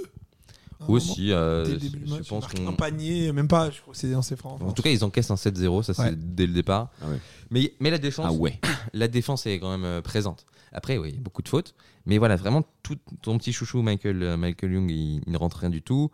moment 0.88 0.93
aussi. 0.97 1.32
euh, 1.32 1.65
Dès 1.65 1.71
le 1.71 1.78
début 1.78 1.97
du 2.00 2.06
je 2.08 2.12
match, 2.13 2.28
pense 2.28 2.45
il 2.54 2.62
marque 2.62 2.65
qu'on- 2.65 2.67
un 2.69 2.74
panier, 2.74 3.32
même 3.32 3.47
pas, 3.47 3.71
je 3.71 3.82
crois 3.82 3.93
que 3.93 4.00
c'est 4.00 4.12
dans 4.12 4.21
ses 4.21 4.36
francs. 4.36 4.62
En 4.62 4.71
tout 4.74 4.82
cas, 4.84 4.89
ils 4.91 5.04
encaissent 5.04 5.32
un 5.32 5.36
7-0, 5.36 5.82
ça 5.84 5.93
c'est 5.95 6.02
Ouais. 6.04 6.13
dès 6.15 6.45
le 6.45 6.54
départ. 6.54 6.89
Ah 7.02 7.10
ouais. 7.10 7.17
Mais, 7.50 7.74
mais 7.80 7.89
la 7.89 7.97
défense, 7.97 8.28
Ah 8.30 8.34
ouais. 8.34 8.60
la 8.93 9.08
défense 9.08 9.45
est 9.47 9.60
quand 9.60 9.71
même 9.71 9.86
euh, 9.86 10.02
présente. 10.02 10.45
Après, 10.71 10.97
oui, 10.97 11.10
il 11.10 11.15
y 11.15 11.17
a 11.17 11.21
beaucoup 11.21 11.41
de 11.41 11.50
fautes. 11.50 11.74
Mais 12.06 12.17
voilà, 12.19 12.36
vraiment, 12.36 12.63
tout 12.84 12.97
ton 13.21 13.38
petit 13.38 13.54
chouchou, 13.54 13.82
Michael, 13.82 14.21
euh, 14.24 14.38
Michael 14.38 14.71
Young, 14.74 14.89
il, 14.91 15.21
il 15.26 15.32
ne 15.32 15.38
rentre 15.38 15.58
rien 15.58 15.69
du 15.71 15.82
tout. 15.82 16.10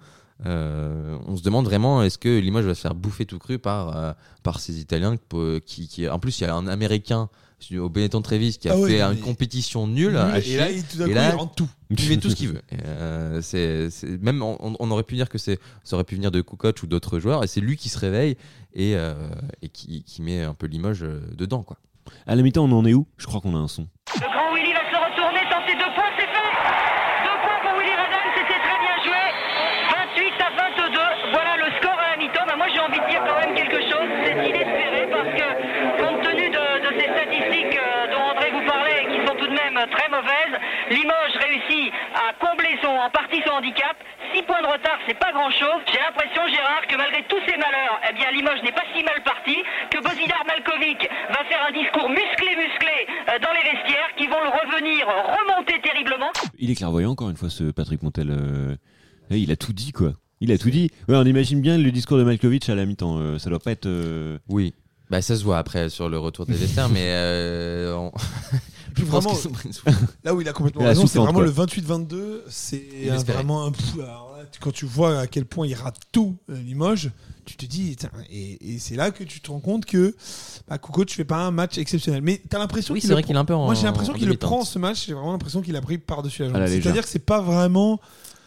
Euh, 0.45 1.17
on 1.27 1.35
se 1.35 1.43
demande 1.43 1.65
vraiment, 1.65 2.03
est-ce 2.03 2.17
que 2.17 2.39
Limoges 2.39 2.65
va 2.65 2.75
se 2.75 2.81
faire 2.81 2.93
bouffer 2.95 3.25
tout 3.25 3.39
cru 3.39 3.57
par, 3.59 3.97
euh, 3.97 4.11
par 4.43 4.59
ces 4.59 4.79
Italiens 4.79 5.15
qui, 5.65 5.87
qui- 5.87 6.07
En 6.07 6.19
plus, 6.19 6.39
il 6.39 6.43
y 6.43 6.47
a 6.47 6.53
un 6.55 6.67
Américain 6.67 7.29
au 7.75 7.89
Benetton 7.89 8.21
Trevis 8.21 8.57
qui 8.59 8.69
a 8.69 8.73
Ah 8.73 8.77
ouais, 8.77 8.87
fait 8.97 9.07
mais- 9.07 9.15
une 9.15 9.19
compétition 9.19 9.87
nulle. 9.87 10.15
À 10.15 10.37
et 10.39 10.57
là, 10.57 10.69
il, 10.69 10.83
tout 10.85 10.97
d'un 10.97 11.05
Et 11.05 11.09
coup, 11.09 11.15
là- 11.15 11.29
il 11.29 11.35
rentre 11.35 11.55
tout. 11.55 11.69
Il 11.89 11.99
fait 11.99 12.17
tout 12.17 12.29
ce 12.29 12.35
qu'il 12.35 12.49
veut. 12.49 12.61
Euh, 12.85 13.41
c'est, 13.41 13.87
même 14.21 14.43
on, 14.43 14.75
on 14.77 14.91
aurait 14.91 15.03
pu 15.03 15.15
dire 15.15 15.29
que 15.29 15.37
c'est, 15.37 15.57
ça 15.85 15.95
aurait 15.95 16.03
pu 16.03 16.15
venir 16.15 16.31
de 16.31 16.41
Kukoc 16.41 16.83
ou 16.83 16.87
d'autres 16.87 17.17
joueurs, 17.19 17.43
et 17.43 17.47
c'est 17.47 17.61
lui 17.61 17.77
qui 17.77 17.87
se 17.89 17.97
réveille 17.97 18.35
et, 18.75 18.95
euh, 18.97 19.13
et 19.61 19.69
qui, 19.69 20.03
qui 20.03 20.21
met 20.21 20.43
un 20.43 20.53
peu 20.53 20.67
Limoges 20.67 21.05
dedans, 21.31 21.63
quoi. 21.63 21.77
À 22.27 22.35
la 22.35 22.41
mi-temps, 22.43 22.65
on 22.65 22.71
en 22.73 22.85
est 22.85 22.93
où? 22.93 23.07
Je 23.17 23.25
crois 23.25 23.39
qu'on 23.41 23.55
a 23.55 23.59
un 23.59 23.67
son. 23.67 23.87
Le 24.15 24.19
grand 24.27 24.53
Willy 24.53 24.71
va 24.73 24.83
se 24.83 24.95
retourner, 24.99 25.41
tenter 25.49 25.73
deux 25.79 25.91
points, 25.95 26.11
c'est 26.19 26.27
fait 26.27 26.49
Deux 27.23 27.37
points 27.39 27.59
pour 27.63 27.73
Willy 27.79 27.95
Radan, 27.95 28.23
c'était 28.35 28.59
très 28.67 28.79
bien 28.83 28.95
joué. 29.07 29.23
28 29.95 30.43
à 30.43 30.49
22, 30.91 31.31
voilà 31.31 31.53
le 31.55 31.67
score 31.79 31.95
à 31.99 32.07
la 32.11 32.17
mi-temps. 32.19 32.45
Bah, 32.47 32.55
moi 32.59 32.67
j'ai 32.67 32.79
envie 32.83 32.99
de 32.99 33.07
dire 33.11 33.23
quand 33.27 33.39
même 33.43 33.55
quelque 33.55 33.79
chose, 33.91 34.07
c'est 34.27 34.35
inespéré 34.43 35.07
parce 35.07 35.31
que 35.39 35.47
compte 36.03 36.19
tenu 36.23 36.47
de, 36.51 36.65
de 36.83 36.89
ces 36.99 37.07
statistiques 37.15 37.75
euh, 37.79 38.11
dont 38.11 38.23
André 38.35 38.51
vous 38.55 38.65
parlait 38.67 39.03
et 39.03 39.07
qui 39.11 39.19
sont 39.27 39.35
tout 39.39 39.47
de 39.47 39.55
même 39.55 39.75
très 39.91 40.07
mauvaises, 40.11 40.55
Limoges 40.91 41.35
réussit 41.43 41.91
à 42.15 42.31
combler 42.39 42.71
son, 42.79 42.95
en 42.95 43.11
partie 43.11 43.43
son 43.43 43.59
handicap. 43.59 43.99
6 44.37 44.43
points 44.45 44.61
de 44.61 44.67
retard, 44.69 44.97
c'est 45.07 45.17
pas 45.17 45.31
grand-chose. 45.33 45.81
J'ai 45.91 45.97
l'impression, 45.97 46.45
Gérard, 46.47 46.85
que 46.87 46.95
malgré 46.95 47.25
tous 47.27 47.41
ces 47.49 47.57
malheurs, 47.57 47.97
eh 48.05 48.13
bien 48.13 48.29
Limoges 48.31 48.61
n'est 48.63 48.71
pas 48.71 48.85
si 48.93 49.01
mal 49.03 49.17
parti, 49.25 49.57
que 49.89 49.97
Bozidar 49.97 50.43
Malkovic 50.45 51.01
va 51.33 51.41
faire 51.49 51.61
un 51.67 51.73
discours 51.73 52.09
musclé, 52.09 52.53
musclé 52.55 52.97
euh, 53.33 53.39
dans 53.41 53.53
les 53.57 53.65
vestiaires 53.65 54.11
qui 54.17 54.27
vont 54.27 54.41
le 54.45 54.51
revenir 54.53 55.07
remonter 55.09 55.81
terriblement. 55.81 56.29
Il 56.59 56.69
est 56.69 56.75
clairvoyant, 56.75 57.11
encore 57.11 57.29
une 57.29 57.37
fois, 57.37 57.49
ce 57.49 57.71
Patrick 57.71 58.03
Montel. 58.03 58.29
euh, 58.29 58.75
eh, 59.31 59.39
il 59.39 59.51
a 59.51 59.55
tout 59.57 59.73
dit, 59.73 59.91
quoi. 59.91 60.13
Il 60.39 60.51
a 60.51 60.57
tout 60.59 60.69
dit. 60.69 60.91
Ouais, 61.09 61.15
on 61.17 61.25
imagine 61.25 61.61
bien 61.61 61.77
le 61.79 61.89
discours 61.91 62.17
de 62.17 62.23
Malkovich 62.23 62.69
à 62.69 62.75
la 62.75 62.85
mi-temps. 62.85 63.17
euh, 63.17 63.39
ça 63.39 63.49
doit 63.49 63.59
pas 63.59 63.71
être. 63.71 63.87
euh, 63.87 64.37
Oui. 64.49 64.73
Bah, 65.09 65.21
ça 65.21 65.35
se 65.37 65.43
voit 65.43 65.57
après 65.57 65.89
sur 65.89 66.09
le 66.09 66.19
retour 66.19 66.45
des 66.45 66.53
vestiaires, 66.53 66.89
mais 66.89 66.99
euh, 67.07 67.95
on- 67.95 68.11
puis 68.93 69.03
Je 69.05 69.09
pense 69.09 69.23
vraiment, 69.23 69.39
sont 69.39 69.51
là 70.25 70.33
où 70.35 70.41
il 70.41 70.49
a 70.49 70.53
complètement 70.53 70.83
raison, 70.83 71.07
c'est 71.07 71.17
vraiment 71.17 71.33
quoi. 71.33 71.45
le 71.45 71.51
28-22. 71.51 72.41
C'est 72.49 72.81
vraiment 73.25 73.65
un. 73.67 73.71
Tu- 74.51 74.59
quand 74.59 74.71
tu 74.71 74.85
vois 74.85 75.19
à 75.21 75.27
quel 75.27 75.45
point 75.45 75.67
il 75.67 75.73
rate 75.75 75.97
tout, 76.11 76.37
euh, 76.49 76.61
Limoges, 76.61 77.11
tu 77.45 77.55
te 77.55 77.65
dis. 77.65 77.95
Et, 78.29 78.75
et 78.75 78.79
c'est 78.79 78.95
là 78.95 79.11
que 79.11 79.23
tu 79.23 79.39
te 79.41 79.49
rends 79.51 79.59
compte 79.59 79.85
que 79.85 80.15
bah, 80.67 80.77
Kukoc 80.77 81.09
fait 81.11 81.25
pas 81.25 81.37
un 81.37 81.51
match 81.51 81.77
exceptionnel. 81.77 82.21
Mais 82.21 82.41
t'as 82.49 82.59
l'impression 82.59 82.93
Oui, 82.93 82.99
qu'il 82.99 83.11
vrai 83.11 83.23
qu'il 83.23 83.35
est 83.35 83.39
un 83.39 83.45
peu 83.45 83.53
en 83.55 83.65
Moi, 83.65 83.73
j'ai 83.75 83.83
l'impression 83.83 84.13
qu'il 84.13 84.27
le 84.27 84.35
prend 84.37 84.63
ce 84.65 84.79
match. 84.79 85.05
J'ai 85.07 85.13
vraiment 85.13 85.31
l'impression 85.31 85.61
qu'il 85.61 85.75
a 85.75 85.81
pris 85.81 85.97
par-dessus 85.97 86.43
la 86.43 86.49
À 86.49 86.65
jambe. 86.67 86.81
C'est-à-dire 86.81 87.03
que 87.03 87.09
c'est 87.09 87.19
pas 87.19 87.41
vraiment. 87.41 87.99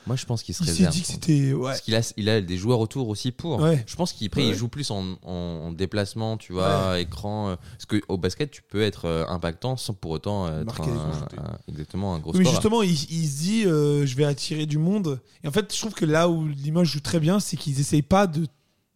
Moi, 0.06 0.16
je 0.16 0.24
pense 0.24 0.42
qu'il 0.42 0.54
se 0.54 0.62
Il 0.62 0.66
s'est 0.66 0.72
réserve. 0.72 0.94
dit 0.94 1.00
que 1.02 1.06
c'était. 1.06 1.52
Ouais. 1.52 1.64
Parce 1.70 1.80
qu'il 1.82 1.94
a, 1.94 2.12
il 2.16 2.28
a 2.28 2.40
des 2.40 2.56
joueurs 2.56 2.80
autour 2.80 3.08
aussi 3.08 3.32
pour. 3.32 3.60
Ouais. 3.60 3.84
Je 3.86 3.94
pense 3.96 4.12
qu'il 4.12 4.30
Ouais. 4.34 4.48
il 4.48 4.54
joue 4.54 4.68
plus 4.68 4.90
en, 4.90 5.04
en- 5.24 5.30
en 5.32 5.72
déplacement, 5.72 6.36
tu 6.36 6.52
vois, 6.52 6.98
écran. 6.98 7.50
euh, 7.50 7.56
Parce 7.72 7.86
qu'au 8.02 8.16
basket, 8.16 8.50
tu 8.50 8.62
peux 8.62 8.80
être 8.82 9.04
euh, 9.04 9.26
impactant 9.28 9.76
sans 9.76 9.92
pour 9.94 10.10
autant 10.12 10.48
être 10.48 10.64
Marquer 10.64 10.90
des 10.90 10.96
un- 11.38 11.42
un- 11.44 11.58
exactement 11.68 12.14
un 12.14 12.18
gros 12.18 12.32
Oui, 12.32 12.38
mais 12.40 12.50
justement, 12.50 12.82
il, 12.82 12.90
il 12.92 13.28
se 13.28 13.38
dit 13.42 13.64
euh, 13.66 14.06
je 14.06 14.16
vais 14.16 14.24
attirer 14.24 14.66
du 14.66 14.78
monde. 14.78 15.20
Et 15.44 15.48
en 15.48 15.52
fait, 15.52 15.72
je 15.74 15.78
trouve 15.78 15.92
que 15.94 16.04
là 16.06 16.28
où 16.28 16.46
Limoges 16.48 16.92
joue 16.92 17.00
très 17.00 17.20
bien, 17.20 17.38
c'est 17.38 17.56
qu'ils 17.56 17.78
essayent 17.80 18.02
pas 18.02 18.26
de, 18.26 18.46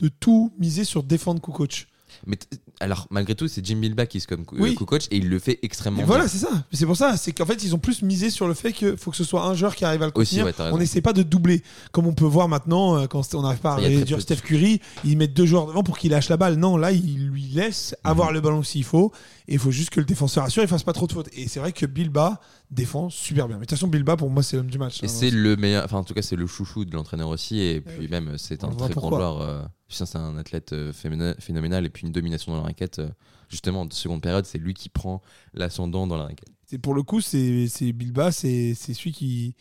de 0.01 0.09
tout 0.09 0.53
miser 0.59 0.85
sur 0.85 1.03
défendre 1.03 1.41
Kukoc. 1.41 1.87
Mais 2.27 2.37
t- 2.37 2.47
alors, 2.81 3.07
malgré 3.11 3.35
tout, 3.35 3.47
c'est 3.49 3.65
Jim 3.65 3.77
Bilbao 3.77 4.05
qui 4.07 4.19
est 4.19 4.27
comme 4.27 4.45
Oui. 4.53 4.77
oui. 4.79 4.87
coach 4.87 5.07
et 5.11 5.17
il 5.19 5.29
le 5.29 5.39
fait 5.39 5.59
extrêmement 5.63 6.01
Et 6.01 6.05
voilà, 6.05 6.27
c'est 6.29 6.39
ça. 6.39 6.51
C'est 6.73 6.87
pour 6.87 6.97
ça. 6.97 7.17
C'est 7.17 7.33
qu'en 7.33 7.47
fait, 7.47 7.63
ils 7.65 7.75
ont 7.75 7.79
plus 7.79 8.03
misé 8.03 8.31
sur 8.31 8.47
le 8.49 8.55
fait 8.55 8.73
qu'il 8.73 8.97
faut 8.97 9.11
que 9.11 9.17
ce 9.17 9.25
soit 9.25 9.45
un 9.47 9.55
joueur 9.55 9.75
qui 9.77 9.85
arrive 9.85 10.03
à 10.03 10.07
le 10.07 10.13
Aussi, 10.17 10.37
contenir. 10.41 10.47
ouais, 10.59 10.65
raison. 10.65 10.77
on 10.77 10.79
n'essaie 10.79 11.01
pas 11.01 11.13
de 11.13 11.23
doubler. 11.23 11.63
Comme 11.93 12.07
on 12.07 12.15
peut 12.15 12.25
voir 12.25 12.49
maintenant, 12.49 12.99
euh, 12.99 13.07
quand 13.07 13.23
on 13.35 13.43
n'arrive 13.43 13.61
pas 13.61 13.73
à 13.73 13.77
réduire 13.77 14.21
Steph 14.21 14.37
Curry, 14.43 14.81
ils 15.05 15.17
mettent 15.17 15.35
deux 15.35 15.47
joueurs 15.47 15.67
devant 15.67 15.83
pour 15.83 15.99
qu'il 15.99 16.11
lâche 16.11 16.29
la 16.29 16.37
balle. 16.37 16.57
Non, 16.57 16.77
là, 16.77 16.93
il 16.93 17.29
lui 17.29 17.43
laisse 17.45 17.95
avoir 18.05 18.29
Mhm. 18.29 18.35
le 18.35 18.41
ballon 18.41 18.63
s'il 18.63 18.85
faut. 18.85 19.13
Et 19.47 19.55
il 19.55 19.59
faut 19.59 19.71
juste 19.71 19.91
que 19.91 20.01
le 20.01 20.07
défenseur 20.07 20.43
assure 20.45 20.63
et 20.63 20.67
fasse 20.67 20.83
pas 20.85 20.95
trop 20.95 21.07
de 21.07 21.13
fautes. 21.13 21.29
Et 21.35 21.49
c'est 21.49 21.61
vrai 21.61 21.73
que 21.73 21.85
Bilba 21.87 22.41
défend 22.71 23.11
super 23.11 23.47
bien. 23.47 23.57
Mais 23.57 23.67
de 23.67 23.67
toute 23.69 23.79
façon, 23.79 23.89
Bilba, 23.89 24.17
pour 24.17 24.31
moi, 24.31 24.43
c'est 24.43 24.57
l'homme 24.57 24.71
du 24.71 24.79
match. 24.79 25.03
Et 25.03 25.07
hein. 25.07 25.09
c'est 25.09 25.31
le 25.31 25.55
meilleur, 25.57 25.85
enfin 25.85 25.99
en 25.99 26.05
tout 26.05 26.15
cas 26.15 26.23
c'est 26.23 26.35
le 26.37 26.47
chouchou 26.47 26.85
de 26.87 26.95
l'entraîneur 26.95 27.29
aussi 27.29 27.61
et 27.61 27.81
puis 27.83 27.95
oui. 28.01 28.09
même 28.11 28.37
c'est 28.39 28.65
un 28.65 28.69
très 28.69 28.95
grand 28.95 29.11
joueur. 29.11 29.41
euh, 29.43 29.61
c'est 29.89 30.17
un 30.17 30.37
athlète 30.39 30.73
euh, 30.73 30.93
phénoménal 31.39 31.85
et 31.85 31.89
puis 31.91 32.07
une 32.07 32.13
domination 32.13 32.57
dans 32.57 32.64
raquette. 32.65 32.99
euh, 32.99 33.09
justement, 33.49 33.85
de 33.87 33.93
seconde 33.93 34.21
période, 34.23 34.45
c'est 34.47 34.59
lui 34.59 34.75
qui 34.75 34.89
prend 34.89 35.23
l'ascendant 35.53 36.07
dans 36.07 36.17
la 36.17 36.25
raquette. 36.25 36.49
C'est 36.67 36.79
pour 36.79 36.95
le 36.95 37.03
coup, 37.03 37.21
c'est 37.21 37.69
c'est 37.69 37.93
Bilba, 37.93 38.33
c'est 38.33 38.75
c'est 38.75 38.95
celui 38.95 39.13
qui, 39.13 39.55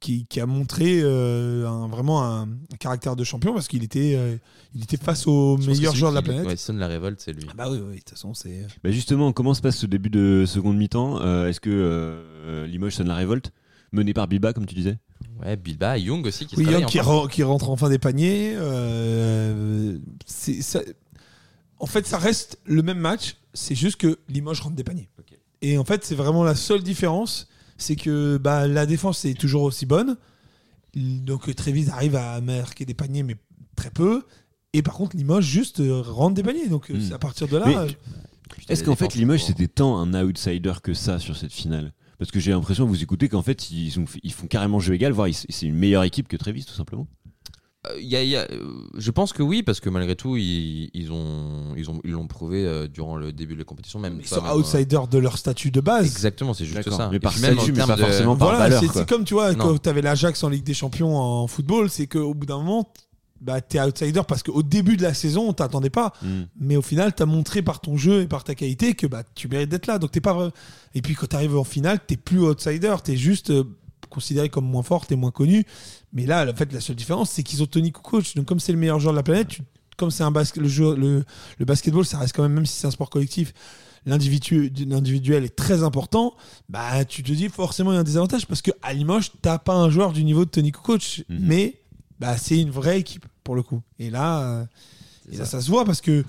qui, 0.00 0.26
qui 0.26 0.40
a 0.40 0.46
montré 0.46 1.00
euh, 1.02 1.68
un- 1.68 1.86
vraiment 1.88 2.24
un, 2.24 2.42
un 2.48 2.76
caractère 2.80 3.14
de 3.14 3.22
champion 3.22 3.52
parce 3.54 3.68
qu'il 3.68 3.84
était, 3.84 4.14
euh, 4.16 4.36
il 4.74 4.82
était 4.82 4.96
face 4.96 5.26
aux 5.28 5.56
Je 5.60 5.70
meilleurs 5.70 5.94
joueurs 5.94 6.10
de 6.10 6.16
la 6.16 6.22
planète. 6.22 6.46
Ouais, 6.46 6.56
sonne 6.56 6.78
la 6.78 6.88
révolte, 6.88 7.20
c'est 7.20 7.32
lui. 7.34 7.44
Ah 7.50 7.54
bah 7.56 7.70
oui, 7.70 7.78
oui, 7.78 7.94
de 7.94 7.98
toute 8.00 8.10
façon, 8.10 8.34
c'est. 8.34 8.66
Bah 8.82 8.90
justement, 8.90 9.30
comment 9.32 9.54
se 9.54 9.60
passe 9.60 9.76
ce 9.76 9.86
début 9.86 10.10
de 10.10 10.44
seconde 10.46 10.76
mi-temps 10.78 11.20
Euh, 11.20 11.48
Est-ce 11.48 11.60
que 11.60 11.70
euh, 11.70 12.66
Limoges 12.66 12.94
sonne 12.96 13.08
la 13.08 13.14
révolte 13.16 13.52
Mené 13.92 14.14
par 14.14 14.26
Bilba, 14.26 14.54
comme 14.54 14.64
tu 14.66 14.74
disais? 14.74 14.98
Ouais, 15.44 15.54
Bilba, 15.56 15.98
Young 15.98 16.26
aussi 16.26 16.46
qui 16.46 16.56
Oui, 16.56 16.64
Young 16.64 16.86
qui, 16.86 17.42
rentre 17.42 17.68
enfin 17.70 17.88
des 17.90 17.98
paniers. 17.98 18.54
euh, 18.56 19.98
c'est 20.26 20.62
ça- 20.62 20.82
En 21.82 21.86
fait, 21.86 22.06
ça 22.06 22.16
reste 22.16 22.58
le 22.64 22.80
même 22.82 22.98
match. 22.98 23.36
C'est 23.52 23.74
juste 23.74 23.96
que 23.96 24.18
Limoges 24.28 24.60
rentre 24.62 24.76
des 24.76 24.84
paniers. 24.84 25.10
Et 25.60 25.76
en 25.76 25.84
fait, 25.84 26.04
c'est 26.04 26.14
vraiment 26.14 26.42
la 26.44 26.54
seule 26.54 26.82
différence. 26.82 27.48
C'est 27.76 27.96
que 27.96 28.38
bah, 28.38 28.66
la 28.66 28.86
défense 28.86 29.24
est 29.26 29.34
toujours 29.38 29.62
aussi 29.64 29.84
bonne. 29.84 30.16
Donc 30.94 31.54
Trévis 31.54 31.88
arrive 31.90 32.16
à 32.16 32.40
marquer 32.40 32.84
des 32.84 32.94
paniers, 32.94 33.22
mais 33.22 33.36
très 33.76 33.90
peu. 33.90 34.24
Et 34.72 34.82
par 34.82 34.94
contre, 34.94 35.16
Limoges 35.16 35.44
juste 35.44 35.80
euh, 35.80 36.00
rentre 36.02 36.34
des 36.34 36.42
paniers. 36.42 36.68
Donc 36.68 36.90
euh, 36.90 36.94
Hmm. 36.94 37.12
à 37.12 37.18
partir 37.18 37.48
de 37.48 37.56
là. 37.56 37.66
Mais- 37.66 37.76
euh, 37.76 37.88
Est-ce 38.68 38.84
qu'en 38.84 38.96
fait 38.96 39.14
Limoges 39.14 39.44
c'était 39.44 39.68
tant 39.68 39.98
un 39.98 40.12
outsider 40.24 40.74
que 40.82 40.94
ça 40.94 41.18
sur 41.18 41.36
cette 41.36 41.52
finale? 41.52 41.92
Parce 42.18 42.30
que 42.30 42.38
j'ai 42.38 42.52
l'impression, 42.52 42.86
vous 42.86 43.02
écoutez, 43.02 43.28
qu'en 43.28 43.42
fait 43.42 43.70
ils, 43.70 43.98
ont 43.98 44.06
fait- 44.06 44.20
ils 44.22 44.32
font 44.32 44.46
carrément 44.46 44.78
jeu 44.78 44.94
égal, 44.94 45.12
voire 45.12 45.28
c'est 45.32 45.66
une 45.66 45.74
meilleure 45.74 46.04
équipe 46.04 46.28
que 46.28 46.36
Trévis 46.36 46.64
tout 46.64 46.74
simplement. 46.74 47.08
Euh, 47.92 48.00
il 48.00 48.08
y 48.08 48.16
a- 48.16 48.22
y 48.24 48.36
a- 48.36 48.46
euh, 48.50 48.64
je 48.96 49.10
pense 49.10 49.32
que 49.32 49.42
oui, 49.42 49.62
parce 49.62 49.80
que 49.80 49.88
malgré 49.88 50.16
tout, 50.16 50.36
ils, 50.36 50.90
ils 50.94 51.12
ont, 51.12 51.74
ils 51.76 51.90
ont, 51.90 52.00
ils 52.04 52.10
l'ont 52.12 52.26
prouvé 52.26 52.64
euh, 52.66 52.88
durant 52.88 53.16
le 53.16 53.32
début 53.32 53.54
de 53.54 53.58
la 53.60 53.64
compétition, 53.64 53.98
même. 53.98 54.18
ils 54.20 54.26
sont 54.26 54.42
même, 54.42 54.50
euh, 54.50 54.56
outsiders 54.56 55.08
de 55.08 55.18
leur 55.18 55.38
statut 55.38 55.70
de 55.70 55.80
base. 55.80 56.06
Exactement, 56.06 56.54
c'est 56.54 56.64
juste 56.64 56.88
ça. 56.90 57.08
Mais 57.10 57.20
par 57.20 57.38
même 57.38 57.54
statut, 57.56 57.72
mais 57.72 57.86
pas 57.86 57.96
de- 57.96 58.02
forcément 58.02 58.36
par 58.36 58.48
Voilà, 58.48 58.68
valeur, 58.76 58.92
c'est 58.92 59.08
comme 59.08 59.24
tu 59.24 59.34
vois, 59.34 59.52
Non. 59.52 59.58
quand 59.58 59.82
tu 59.82 59.88
avais 59.88 60.02
l'Ajax 60.02 60.42
en 60.44 60.48
Ligue 60.48 60.64
des 60.64 60.74
Champions 60.74 61.16
en 61.16 61.46
football, 61.46 61.88
c'est 61.90 62.06
qu'au 62.06 62.34
bout 62.34 62.46
d'un 62.46 62.58
moment, 62.58 62.92
bah, 63.40 63.60
tu 63.60 63.76
es 63.76 63.80
outsider 63.80 64.20
parce 64.26 64.42
qu'au 64.44 64.62
début 64.62 64.96
de 64.96 65.02
la 65.02 65.14
saison, 65.14 65.48
on 65.48 65.52
t'attendait 65.52 65.90
pas. 65.90 66.12
Hmm. 66.22 66.42
Mais 66.60 66.76
au 66.76 66.82
final, 66.82 67.12
tu 67.14 67.22
as 67.24 67.26
montré 67.26 67.60
par 67.60 67.80
ton 67.80 67.96
jeu 67.96 68.22
et 68.22 68.26
par 68.28 68.44
ta 68.44 68.54
qualité 68.54 68.94
que 68.94 69.06
bah, 69.08 69.24
tu 69.34 69.48
mérites 69.48 69.68
d'être 69.68 69.88
là. 69.88 69.98
Donc 69.98 70.12
t'es 70.12 70.20
pas 70.20 70.50
Et 70.94 71.02
puis 71.02 71.14
quand 71.14 71.26
tu 71.26 71.34
arrives 71.34 71.56
en 71.56 71.64
finale, 71.64 71.98
tu 72.06 72.16
plus 72.16 72.38
outsider, 72.38 72.94
tu 73.04 73.12
es 73.12 73.16
juste 73.16 73.52
euh, 74.12 74.14
considéré 74.14 74.48
comme 74.48 74.64
moins 74.66 74.82
fort, 74.82 75.06
tu 75.06 75.14
es 75.14 75.16
moins 75.16 75.30
connu. 75.30 75.64
Mais 76.12 76.26
là, 76.26 76.46
en 76.50 76.54
fait, 76.54 76.72
la 76.72 76.80
seule 76.80 76.96
différence, 76.96 77.30
c'est 77.30 77.42
qu'ils 77.42 77.62
ont 77.62 77.66
Tony 77.66 77.92
Kukoc. 77.92 78.34
Donc 78.36 78.46
comme 78.46 78.60
c'est 78.60 78.72
le 78.72 78.78
meilleur 78.78 79.00
joueur 79.00 79.12
de 79.14 79.18
la 79.18 79.22
planète, 79.22 79.48
tu- 79.48 79.62
comme 79.96 80.10
c'est 80.10 80.24
un 80.24 80.30
basket, 80.30 80.62
le, 80.62 80.68
jeu, 80.68 80.94
le, 80.96 81.24
le 81.58 81.64
basketball, 81.64 82.04
ça 82.04 82.18
reste 82.18 82.34
quand 82.34 82.42
même, 82.42 82.52
même 82.54 82.66
si 82.66 82.78
c'est 82.78 82.86
un 82.86 82.90
sport 82.90 83.10
collectif, 83.10 83.52
l'individu 84.06 84.72
l'individuel 84.86 85.44
est 85.44 85.54
très 85.54 85.82
important, 85.84 86.34
bah 86.68 87.04
tu 87.04 87.22
te 87.22 87.30
dis 87.30 87.48
forcément 87.48 87.92
il 87.92 87.94
y 87.94 87.98
a 87.98 88.00
un 88.00 88.04
désavantage 88.04 88.46
parce 88.46 88.60
que 88.62 88.72
à 88.82 88.92
Limoges, 88.94 89.30
t'as 89.42 89.58
pas 89.58 89.74
un 89.74 89.90
joueur 89.90 90.12
du 90.12 90.24
niveau 90.24 90.44
de 90.44 90.50
Tony 90.50 90.72
Kukoc, 90.72 91.22
Mhm. 91.28 91.38
mais 91.40 91.80
bah, 92.18 92.36
c'est 92.36 92.58
une 92.60 92.70
vraie 92.70 92.98
équipe 92.98 93.26
pour 93.44 93.54
le 93.54 93.62
coup. 93.62 93.80
Et 94.00 94.10
là, 94.10 94.40
euh, 94.42 94.64
et 95.30 95.36
là 95.36 95.44
ça 95.44 95.60
se 95.60 95.70
voit 95.70 95.84
parce 95.84 96.00
que 96.00 96.24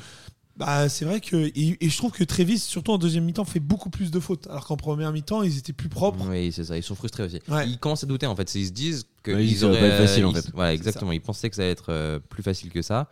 bah, 0.57 0.87
c'est 0.89 1.05
vrai 1.05 1.19
que 1.19 1.35
et, 1.35 1.77
et 1.83 1.89
je 1.89 1.97
trouve 1.97 2.11
que 2.11 2.23
Trévis, 2.23 2.59
surtout 2.59 2.91
en 2.91 2.97
deuxième 2.97 3.23
mi-temps, 3.25 3.45
fait 3.45 3.59
beaucoup 3.59 3.89
plus 3.89 4.11
de 4.11 4.19
fautes, 4.19 4.47
alors 4.47 4.65
qu'en 4.65 4.77
première 4.77 5.11
mi-temps, 5.11 5.41
ils 5.43 5.57
étaient 5.57 5.73
plus 5.73 5.89
propres. 5.89 6.25
Oui, 6.29 6.51
c'est 6.51 6.63
ça. 6.65 6.77
Ils 6.77 6.83
sont 6.83 6.95
frustrés 6.95 7.23
aussi. 7.23 7.39
Ouais. 7.47 7.67
Ils 7.67 7.79
commencent 7.79 8.03
à 8.03 8.07
douter 8.07 8.27
en 8.27 8.35
fait. 8.35 8.53
Ils 8.55 8.67
se 8.67 8.71
disent 8.71 9.05
que 9.23 9.31
Ouais, 9.31 9.43
ils 9.45 9.51
ils 9.51 9.65
auraient. 9.65 9.79
pas 9.79 9.85
être 9.87 10.05
facile, 10.07 10.25
en 10.25 10.33
fait. 10.33 10.45
Voilà, 10.53 10.73
exactement. 10.73 11.11
Ils 11.11 11.21
pensaient 11.21 11.49
que 11.49 11.55
ça 11.55 11.63
allait 11.63 11.71
être 11.71 11.91
euh, 11.91 12.19
plus 12.19 12.43
facile 12.43 12.69
que 12.71 12.81
ça. 12.81 13.09